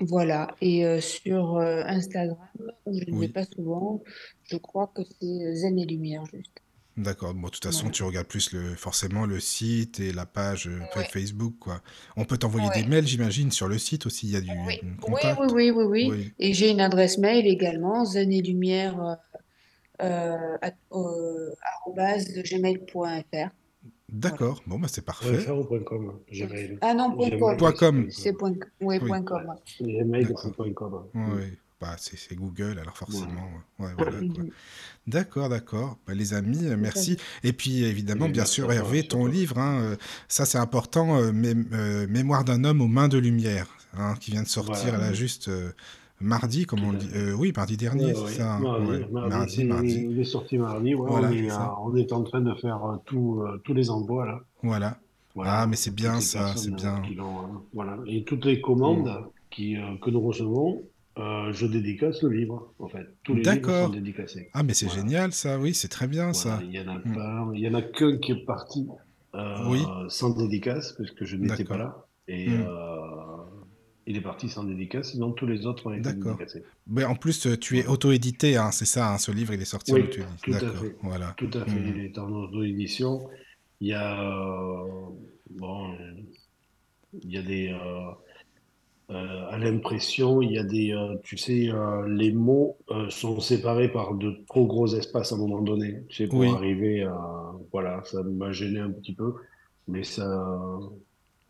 Voilà. 0.00 0.54
Et 0.60 0.84
euh, 0.84 1.00
sur 1.00 1.56
euh, 1.56 1.82
Instagram, 1.86 2.36
où 2.84 2.92
je 2.92 3.00
ne 3.00 3.12
vais 3.12 3.12
Oui. 3.12 3.28
pas 3.28 3.44
souvent, 3.44 4.02
je 4.44 4.56
crois 4.56 4.92
que 4.94 5.02
c'est 5.04 5.26
euh, 5.26 5.54
Zen 5.54 5.78
et 5.78 5.86
Lumière 5.86 6.24
juste. 6.26 6.50
D'accord. 6.98 7.34
Bon, 7.34 7.46
de 7.48 7.50
toute 7.52 7.62
façon, 7.64 7.80
Voilà. 7.80 7.92
tu 7.92 8.02
regardes 8.04 8.26
plus 8.26 8.52
le, 8.52 8.74
forcément 8.74 9.26
le 9.26 9.38
site 9.40 10.00
et 10.00 10.12
la 10.12 10.24
page 10.26 10.66
Ouais. 10.96 11.04
Facebook, 11.04 11.54
quoi. 11.58 11.82
On 12.16 12.24
peut 12.24 12.38
t'envoyer 12.38 12.68
des 12.74 12.82
Ouais. 12.82 12.88
mails, 12.88 13.06
j'imagine, 13.06 13.50
sur 13.50 13.68
le 13.68 13.78
site 13.78 14.06
aussi. 14.06 14.26
Il 14.28 14.32
y 14.32 14.36
a 14.36 14.40
du 14.40 14.50
Oui, 14.50 14.80
oui, 14.82 14.96
contact. 15.00 15.38
oui, 15.40 15.46
oui, 15.52 15.70
oui, 15.70 15.84
oui. 15.84 16.08
Oui. 16.10 16.32
Et 16.38 16.52
j'ai 16.54 16.70
une 16.70 16.80
adresse 16.80 17.18
mail 17.18 17.46
également, 17.46 18.04
zen 18.06 18.32
et 18.32 18.40
lumière 18.42 19.18
at- 19.98 20.74
arobase 20.90 22.32
gmail.fr. 22.42 23.50
D'accord. 24.08 24.62
Bon, 24.66 24.78
bah 24.78 24.86
c'est 24.90 25.04
parfait. 25.04 25.38
.fr 25.40 25.52
ou 25.58 25.64
.com, 25.80 26.12
Gmail. 26.32 26.78
Ah 26.80 26.94
non, 26.94 27.10
point 27.16 27.30
com. 27.38 27.56
Point 27.56 27.72
com. 27.72 28.06
C'est 28.10 28.32
point, 28.32 28.52
oui, 28.80 28.98
Oui. 29.02 29.24
com. 29.24 29.42
ouais. 29.80 29.86
Gmail, 29.86 30.24
D'accord. 30.24 30.40
c'est 30.42 30.52
point 30.54 30.72
.com. 30.72 31.02
Ouais. 31.14 31.58
Bah, 31.78 31.94
c'est 31.98 32.34
Google, 32.34 32.78
alors 32.80 32.96
forcément. 32.96 33.50
Ouais, 33.78 33.86
Ouais. 33.86 33.92
voilà, 33.98 34.12
quoi. 34.12 34.20
Mhm. 34.20 34.50
D'accord, 35.06 35.48
d'accord. 35.50 35.98
Bah, 36.06 36.14
les 36.14 36.32
amis, 36.32 36.62
merci. 36.78 37.18
Et 37.42 37.52
puis, 37.52 37.84
évidemment, 37.84 38.26
Oui, 38.26 38.32
bien 38.32 38.46
sûr, 38.46 38.72
Hervé, 38.72 39.06
ton 39.06 39.26
livre, 39.26 39.58
hein, 39.58 39.80
euh, 39.82 39.96
ça 40.28 40.46
c'est 40.46 40.56
important, 40.58 41.18
euh, 41.20 41.32
Mé- 41.32 41.66
euh, 41.72 42.06
Mémoire 42.08 42.44
d'un 42.44 42.64
homme 42.64 42.80
aux 42.80 42.86
mains 42.88 43.08
de 43.08 43.18
lumière, 43.18 43.66
hein, 43.92 44.14
qui 44.20 44.30
vient 44.30 44.42
de 44.42 44.48
sortir 44.48 44.88
Voilà. 44.90 45.08
là 45.08 45.12
juste 45.12 45.48
euh, 45.48 45.72
mardi, 46.20 46.64
comme 46.66 46.82
on 46.84 46.92
le 46.92 46.98
dit. 46.98 47.08
Euh, 47.14 47.32
oui, 47.34 47.52
mardi 47.56 47.76
dernier, 47.76 48.06
Ouais, 48.06 48.14
c'est 48.26 48.34
ça. 48.38 48.54
hein. 48.56 48.60
Mardi, 48.60 48.86
Ouais. 48.90 49.06
mardi, 49.10 49.30
Mardi, 49.36 49.54
c'est- 49.56 49.64
mardi. 49.64 50.06
Il 50.10 50.18
est 50.20 50.24
sorti 50.24 50.58
mardi. 50.58 50.94
ouais, 50.94 51.08
Voilà, 51.10 51.28
on, 51.28 51.32
est, 51.32 51.48
ça. 51.48 51.74
on 51.82 51.96
est 51.96 52.12
en 52.12 52.22
train 52.22 52.40
de 52.40 52.54
faire 52.54 52.84
euh, 52.84 52.96
tout, 53.04 53.42
euh, 53.42 53.60
tous 53.64 53.74
les 53.74 53.90
envois 53.90 54.26
là. 54.26 54.40
Voilà. 54.62 54.98
Voilà. 55.34 55.60
Ah, 55.62 55.66
mais 55.66 55.76
c'est 55.76 55.94
bien 55.94 56.20
ça, 56.20 56.56
c'est 56.56 56.74
bien. 56.74 57.02
euh, 57.18 57.22
voilà. 57.74 57.98
Et 58.06 58.24
toutes 58.24 58.46
les 58.46 58.60
commandes 58.62 59.10
qui, 59.50 59.76
euh, 59.76 59.82
que 60.02 60.08
nous 60.10 60.20
recevons, 60.20 60.82
je 61.18 61.66
dédicace 61.66 62.22
le 62.22 62.30
livre, 62.30 62.72
en 62.78 62.88
fait. 62.88 63.06
Tous 63.22 63.34
les 63.34 63.40
livres 63.42 63.54
D'accord. 63.54 63.86
sont 63.88 63.92
dédicacés. 63.92 64.48
Ah, 64.54 64.62
mais 64.62 64.72
c'est 64.74 64.86
Voilà. 64.86 65.02
génial 65.02 65.32
ça, 65.32 65.58
oui, 65.58 65.74
c'est 65.74 65.88
très 65.88 66.06
bien 66.06 66.32
ça. 66.32 66.58
il 66.62 66.72
y 66.72 66.80
en 66.80 66.88
a 66.88 66.98
Mm. 66.98 67.14
pas, 67.14 67.46
il 67.54 67.60
y 67.60 67.68
en 67.68 67.74
a 67.74 67.82
qu'un 67.82 68.16
qui 68.18 68.32
est 68.32 68.44
parti 68.46 68.86
Oui. 69.68 69.82
sans 70.08 70.30
dédicace, 70.30 70.92
parce 70.96 71.10
que 71.10 71.24
je 71.26 71.36
n'étais 71.36 71.64
pas 71.64 71.76
là. 71.76 72.06
Et 72.28 72.48
Mm. 72.48 72.66
Il 74.06 74.16
est 74.16 74.20
parti 74.20 74.48
sans 74.48 74.64
dédicace, 74.64 75.10
sinon 75.12 75.32
tous 75.32 75.46
les 75.46 75.66
autres 75.66 75.86
ont 75.86 75.92
été 75.92 76.02
D'accord. 76.02 76.36
dédicacés. 76.36 76.64
Mais 76.86 77.04
en 77.04 77.14
plus, 77.16 77.46
euh, 77.46 77.56
tu 77.56 77.78
es 77.78 77.86
auto-édité, 77.86 78.56
hein, 78.56 78.70
c'est 78.70 78.84
ça, 78.86 79.12
hein, 79.12 79.18
ce 79.18 79.32
livre, 79.32 79.52
il 79.54 79.60
est 79.60 79.64
sorti 79.64 79.92
Oui, 79.92 80.02
en 80.02 80.04
auto-édité. 80.04 80.26
tout 80.42 80.52
à 80.54 80.58
fait. 80.72 80.96
voilà. 81.02 81.34
Tout 81.36 81.50
à 81.54 81.64
fait, 81.64 81.80
Mm. 81.80 81.92
il 81.96 82.04
est 82.04 82.18
en 82.18 82.30
auto-édition. 82.30 83.28
Il 83.80 83.88
y 83.88 83.92
a, 83.92 84.20
euh, 84.22 84.86
bon, 85.50 85.94
il 87.22 87.30
y 87.32 87.36
a 87.38 87.42
des, 87.42 87.68
euh, 87.68 88.10
euh, 89.10 89.46
à 89.50 89.58
l'impression, 89.58 90.40
il 90.42 90.52
y 90.52 90.58
a 90.58 90.64
des, 90.64 90.94
tu 91.22 91.36
sais, 91.36 91.70
les 92.08 92.32
mots 92.32 92.76
sont 93.08 93.38
séparés 93.40 93.90
par 93.92 94.14
de 94.14 94.44
trop 94.48 94.66
gros 94.66 94.86
espaces 94.94 95.32
à 95.32 95.34
un 95.36 95.38
moment 95.38 95.62
donné. 95.62 96.02
Tu 96.08 96.16
sais, 96.16 96.28
pour 96.28 96.40
Oui. 96.40 96.48
arriver 96.48 97.02
à, 97.02 97.52
voilà, 97.72 98.02
ça 98.04 98.22
m'a 98.22 98.50
gêné 98.52 98.80
un 98.80 98.90
petit 98.90 99.14
peu, 99.14 99.34
mais 99.88 100.02
ça, 100.02 100.26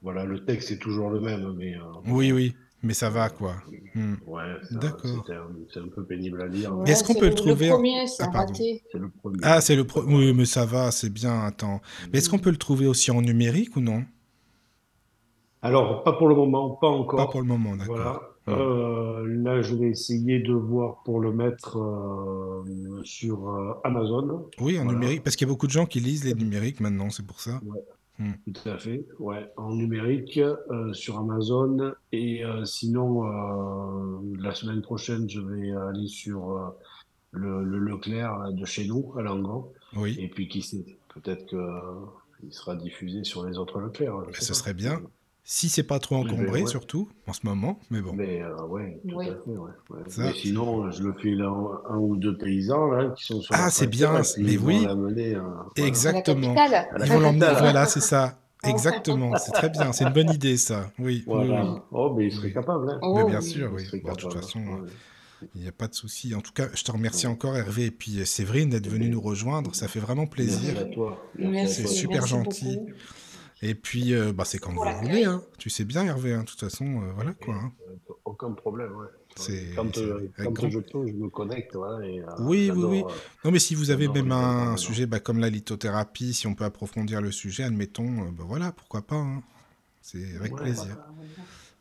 voilà, 0.06 0.24
le 0.24 0.44
texte 0.44 0.70
est 0.70 0.78
toujours 0.78 1.10
le 1.10 1.18
même, 1.20 1.54
mais 1.58 1.74
euh, 1.74 1.80
Oui, 2.06 2.30
oui, 2.30 2.54
mais 2.84 2.94
ça 2.94 3.10
va 3.10 3.28
quoi. 3.28 3.54
Hmm. 3.96 4.14
ouais, 4.24 4.44
D'accord. 4.70 5.24
un- 5.28 5.48
c'est 5.74 5.80
un 5.80 5.88
peu 5.88 6.04
pénible 6.04 6.40
à 6.42 6.46
lire. 6.46 6.72
Mais 6.76 6.92
est-ce 6.92 7.02
qu'on 7.02 7.14
c'est 7.14 7.18
peut 7.18 7.28
le 7.28 7.34
trouver 7.34 7.68
premier, 7.70 8.04
Ah, 8.20 8.28
pardon. 8.32 8.52
raté. 8.52 8.84
C'est 8.92 8.98
le 9.00 9.08
premier. 9.08 9.38
Ah, 9.42 9.60
c'est 9.60 9.74
le 9.74 9.84
pro... 9.84 10.02
Oui, 10.06 10.32
mais 10.32 10.44
ça 10.44 10.64
va, 10.64 10.92
c'est 10.92 11.10
bien, 11.12 11.40
attends. 11.40 11.80
Mais 12.12 12.18
est-ce 12.18 12.30
qu'on 12.30 12.38
peut 12.38 12.50
le 12.52 12.56
trouver 12.56 12.86
aussi 12.86 13.10
en 13.10 13.20
numérique 13.20 13.74
ou 13.76 13.80
non? 13.80 14.04
Alors, 15.60 16.04
pas 16.04 16.12
pour 16.12 16.28
le 16.28 16.36
moment, 16.36 16.70
pas 16.70 16.86
encore. 16.86 17.16
Pas 17.18 17.26
pour 17.26 17.40
le 17.40 17.48
moment, 17.48 17.74
d'accord. 17.76 17.96
Voilà. 17.96 18.20
Hmm. 18.46 18.52
Euh, 18.52 19.26
là, 19.42 19.60
je 19.62 19.74
vais 19.74 19.88
essayer 19.88 20.38
de 20.38 20.52
voir 20.52 21.02
pour 21.04 21.18
le 21.18 21.32
mettre 21.32 21.78
euh, 21.80 22.62
sur 23.02 23.48
euh, 23.48 23.72
Amazon. 23.82 24.46
Oui, 24.60 24.78
en 24.78 24.84
Voilà. 24.84 24.98
numérique, 25.00 25.24
parce 25.24 25.34
qu'il 25.34 25.48
y 25.48 25.50
a 25.50 25.52
beaucoup 25.52 25.66
de 25.66 25.72
gens 25.72 25.84
qui 25.86 25.98
lisent 25.98 26.24
les 26.24 26.34
numériques 26.34 26.78
maintenant, 26.78 27.10
c'est 27.10 27.26
pour 27.26 27.40
ça. 27.40 27.60
Tout 28.18 28.68
à 28.68 28.78
fait. 28.78 29.06
Ouais, 29.18 29.50
en 29.56 29.74
numérique 29.74 30.38
euh, 30.38 30.92
sur 30.92 31.18
Amazon. 31.18 31.92
Et 32.12 32.44
euh, 32.44 32.64
sinon, 32.64 33.26
euh, 33.26 34.18
la 34.40 34.54
semaine 34.54 34.82
prochaine, 34.82 35.28
je 35.28 35.40
vais 35.40 35.72
aller 35.72 36.06
sur 36.08 36.74
le, 37.32 37.64
le 37.64 37.78
Leclerc 37.78 38.52
de 38.52 38.64
chez 38.64 38.86
nous, 38.86 39.12
à 39.18 39.22
Langon. 39.22 39.72
Oui, 39.94 40.16
Et 40.18 40.28
puis, 40.28 40.48
qui 40.48 40.62
sait, 40.62 40.84
peut-être 41.14 41.46
que 41.46 41.56
euh, 41.56 41.80
il 42.42 42.52
sera 42.52 42.76
diffusé 42.76 43.24
sur 43.24 43.46
les 43.46 43.58
autres 43.58 43.80
Leclerc. 43.80 44.14
ce 44.32 44.54
serait 44.54 44.74
bien. 44.74 45.00
Si 45.48 45.68
c'est 45.68 45.84
pas 45.84 46.00
trop 46.00 46.16
encombré, 46.16 46.62
ouais. 46.62 46.66
surtout, 46.66 47.08
en 47.28 47.32
ce 47.32 47.40
moment, 47.44 47.78
mais 47.90 48.00
bon. 48.00 48.12
Mais 48.14 48.42
euh, 48.42 48.66
ouais, 48.66 49.00
tout 49.08 49.14
Oui. 49.16 49.28
à 49.28 49.34
fait, 49.34 49.50
ouais, 49.50 49.70
ouais. 49.90 50.00
Ça, 50.08 50.22
Mais 50.24 50.32
sinon, 50.34 50.90
je 50.90 51.04
le 51.04 51.12
fais 51.12 51.30
là, 51.30 51.46
un, 51.88 51.96
ou 51.98 52.16
deux 52.16 52.36
paysans 52.36 52.88
là, 52.90 53.10
qui 53.16 53.24
sont 53.24 53.40
sur 53.40 53.54
Ah, 53.54 53.70
c'est 53.70 53.86
bien, 53.86 54.20
mais 54.38 54.56
oui. 54.58 54.84
euh, 54.88 54.94
voilà. 54.94 55.66
Exactement. 55.76 56.54
Ils 57.00 57.12
vont 57.12 57.20
l'emmener, 57.20 57.52
voilà, 57.58 57.86
c'est 57.86 58.00
ça. 58.00 58.40
Exactement, 58.64 59.36
c'est 59.36 59.52
très 59.52 59.70
bien, 59.70 59.92
c'est 59.92 60.02
une 60.04 60.12
bonne 60.12 60.30
idée 60.32 60.56
ça. 60.56 60.90
Oui, 60.98 61.04
oui, 61.06 61.22
Voilà. 61.26 61.64
oui. 61.64 61.78
Oh, 61.92 62.12
mais 62.16 62.26
il 62.26 62.32
serait 62.32 62.48
Oui. 62.48 62.52
capable. 62.54 62.90
Hein. 62.90 62.98
Oh, 63.02 63.14
Mais 63.14 63.24
bien 63.30 63.38
oui. 63.40 63.46
sûr, 63.48 63.70
oui. 63.72 63.84
de 64.02 64.14
toute 64.16 64.32
façon, 64.34 64.58
Ouais. 64.58 64.88
il 65.54 65.62
n'y 65.62 65.68
a 65.68 65.72
pas 65.72 65.86
de 65.86 65.94
souci. 65.94 66.34
En 66.34 66.40
tout 66.40 66.52
cas, 66.52 66.66
je 66.74 66.82
te 66.82 66.90
remercie 66.90 67.28
encore 67.28 67.56
Hervé 67.56 67.84
et 67.84 67.90
puis 67.92 68.18
euh, 68.18 68.24
Séverine 68.24 68.70
d'être 68.70 68.88
venu 68.88 69.08
nous 69.08 69.20
rejoindre. 69.20 69.72
Ça 69.76 69.86
fait 69.86 70.00
vraiment 70.00 70.26
plaisir. 70.26 70.74
Merci 70.74 70.90
à 70.90 70.92
toi. 70.92 71.30
C'est 71.68 71.86
super 71.86 72.22
merci 72.22 72.30
gentil. 72.30 72.76
beaucoup. 72.78 72.90
Et 73.62 73.74
puis, 73.74 74.14
euh, 74.14 74.32
bah, 74.34 74.44
c'est 74.44 74.58
quand 74.58 74.72
vous 74.72 74.82
voulez. 75.02 75.24
Hein. 75.24 75.42
Tu 75.58 75.70
sais 75.70 75.84
bien, 75.84 76.04
Hervé. 76.04 76.34
hein. 76.34 76.40
De 76.40 76.44
toute 76.46 76.60
façon, 76.60 76.84
euh, 76.84 77.12
voilà 77.14 77.32
quoi. 77.32 77.54
hein. 77.54 77.72
Euh, 77.88 78.12
Aucun 78.26 78.52
problème, 78.52 78.92
ouais. 78.96 79.06
C'est- 79.36 79.72
Quand, 79.74 79.96
euh, 79.98 80.28
quand 80.36 80.50
grand- 80.52 80.68
je 80.70 80.78
peux, 80.78 81.06
je 81.06 81.12
me 81.12 81.28
connecte. 81.30 81.74
Voilà, 81.74 82.06
et, 82.06 82.20
euh, 82.20 82.24
Oui, 82.40 82.70
oui, 82.74 82.84
oui. 82.84 83.04
Non, 83.44 83.50
mais 83.50 83.58
si 83.58 83.74
vous 83.74 83.90
avez 83.90 84.08
même 84.08 84.32
un 84.32 84.76
sujet 84.76 85.06
bah, 85.06 85.20
comme 85.20 85.38
la 85.38 85.48
lithothérapie, 85.50 86.34
si 86.34 86.46
on 86.46 86.54
peut 86.54 86.64
approfondir 86.64 87.20
le 87.22 87.30
sujet, 87.32 87.62
admettons, 87.64 88.30
bah, 88.32 88.44
voilà, 88.46 88.72
pourquoi 88.72 89.02
pas. 89.02 89.16
hein. 89.16 89.42
C'est 90.02 90.36
avec 90.38 90.54
Ouais. 90.54 90.60
plaisir. 90.62 90.96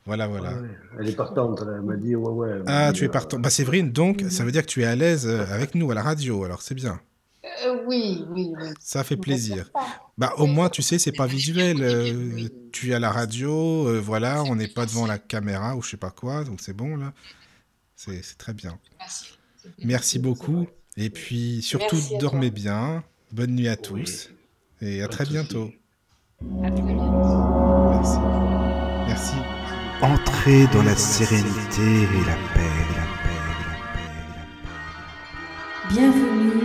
Voilà, 0.05 0.27
voilà. 0.27 0.53
ouais, 0.61 0.67
Elle 0.99 1.09
est 1.09 1.15
partante, 1.15 1.61
elle 1.61 1.81
m'a 1.81 1.95
dit, 1.95 2.15
ouais, 2.15 2.29
ouais. 2.31 2.61
Ah, 2.67 2.91
dit, 2.91 2.99
tu 2.99 3.05
es 3.05 3.07
euh, 3.07 3.11
partant. 3.11 3.39
Bah, 3.39 3.49
Séverine, 3.49 3.91
donc, 3.91 4.23
ça 4.29 4.43
veut 4.45 4.51
dire 4.51 4.61
que 4.61 4.67
tu 4.71 4.81
es 4.81 4.85
à 4.85 4.95
l'aise 4.95 5.27
avec 5.27 5.75
nous 5.75 5.89
à 5.91 5.95
la 5.95 6.03
radio, 6.03 6.43
alors 6.43 6.61
c'est 6.61 6.75
bien. 6.75 6.99
Euh, 7.63 7.77
oui, 7.85 8.25
oui, 8.31 8.51
oui. 8.59 8.67
Ça 8.79 9.03
fait 9.03 9.15
plaisir. 9.17 9.71
Bah, 10.17 10.33
au 10.37 10.45
moins, 10.45 10.69
tu 10.69 10.81
sais, 10.81 10.99
c'est 10.99 11.11
pas 11.11 11.27
visuel. 11.27 11.77
euh, 11.81 12.47
tu 12.71 12.91
es 12.91 12.93
à 12.93 12.99
la 12.99 13.11
radio, 13.11 13.87
euh, 13.87 13.99
voilà, 13.99 14.43
on 14.43 14.55
n'est 14.55 14.67
pas 14.67 14.85
devant 14.85 15.05
la 15.07 15.17
caméra 15.17 15.75
ou 15.75 15.81
je 15.81 15.91
sais 15.91 15.97
pas 15.97 16.11
quoi, 16.11 16.43
donc 16.43 16.59
c'est 16.61 16.73
bon, 16.73 16.97
là. 16.97 17.13
C'est 17.95 18.21
c'est 18.23 18.37
très 18.37 18.53
bien. 18.53 18.77
Merci. 18.99 19.25
Merci 19.79 20.19
beaucoup. 20.19 20.67
Et 20.97 21.09
puis, 21.09 21.61
surtout, 21.61 21.97
dormez 22.19 22.49
toi. 22.51 22.55
bien. 22.55 23.03
Bonne 23.31 23.51
nuit 23.55 23.67
à 23.69 23.73
Oui. 23.73 23.81
tous. 23.81 24.29
Et 24.81 25.01
à 25.01 25.07
très 25.07 25.25
bientôt. 25.25 25.71
À 26.63 26.69
très 26.71 26.81
bientôt. 26.81 27.89
Merci. 27.89 28.17
Merci. 29.07 29.35
Entrez 30.01 30.67
dans 30.73 30.83
la 30.83 30.95
sérénité 30.95 31.81
et 31.81 32.25
la 32.25 32.35
paix, 32.53 32.71
la 32.95 33.05
paix, 33.23 33.39
la 33.47 33.85
paix, 34.03 34.19
la 34.35 34.43
paix. 34.53 35.93
Bienvenue 35.93 36.64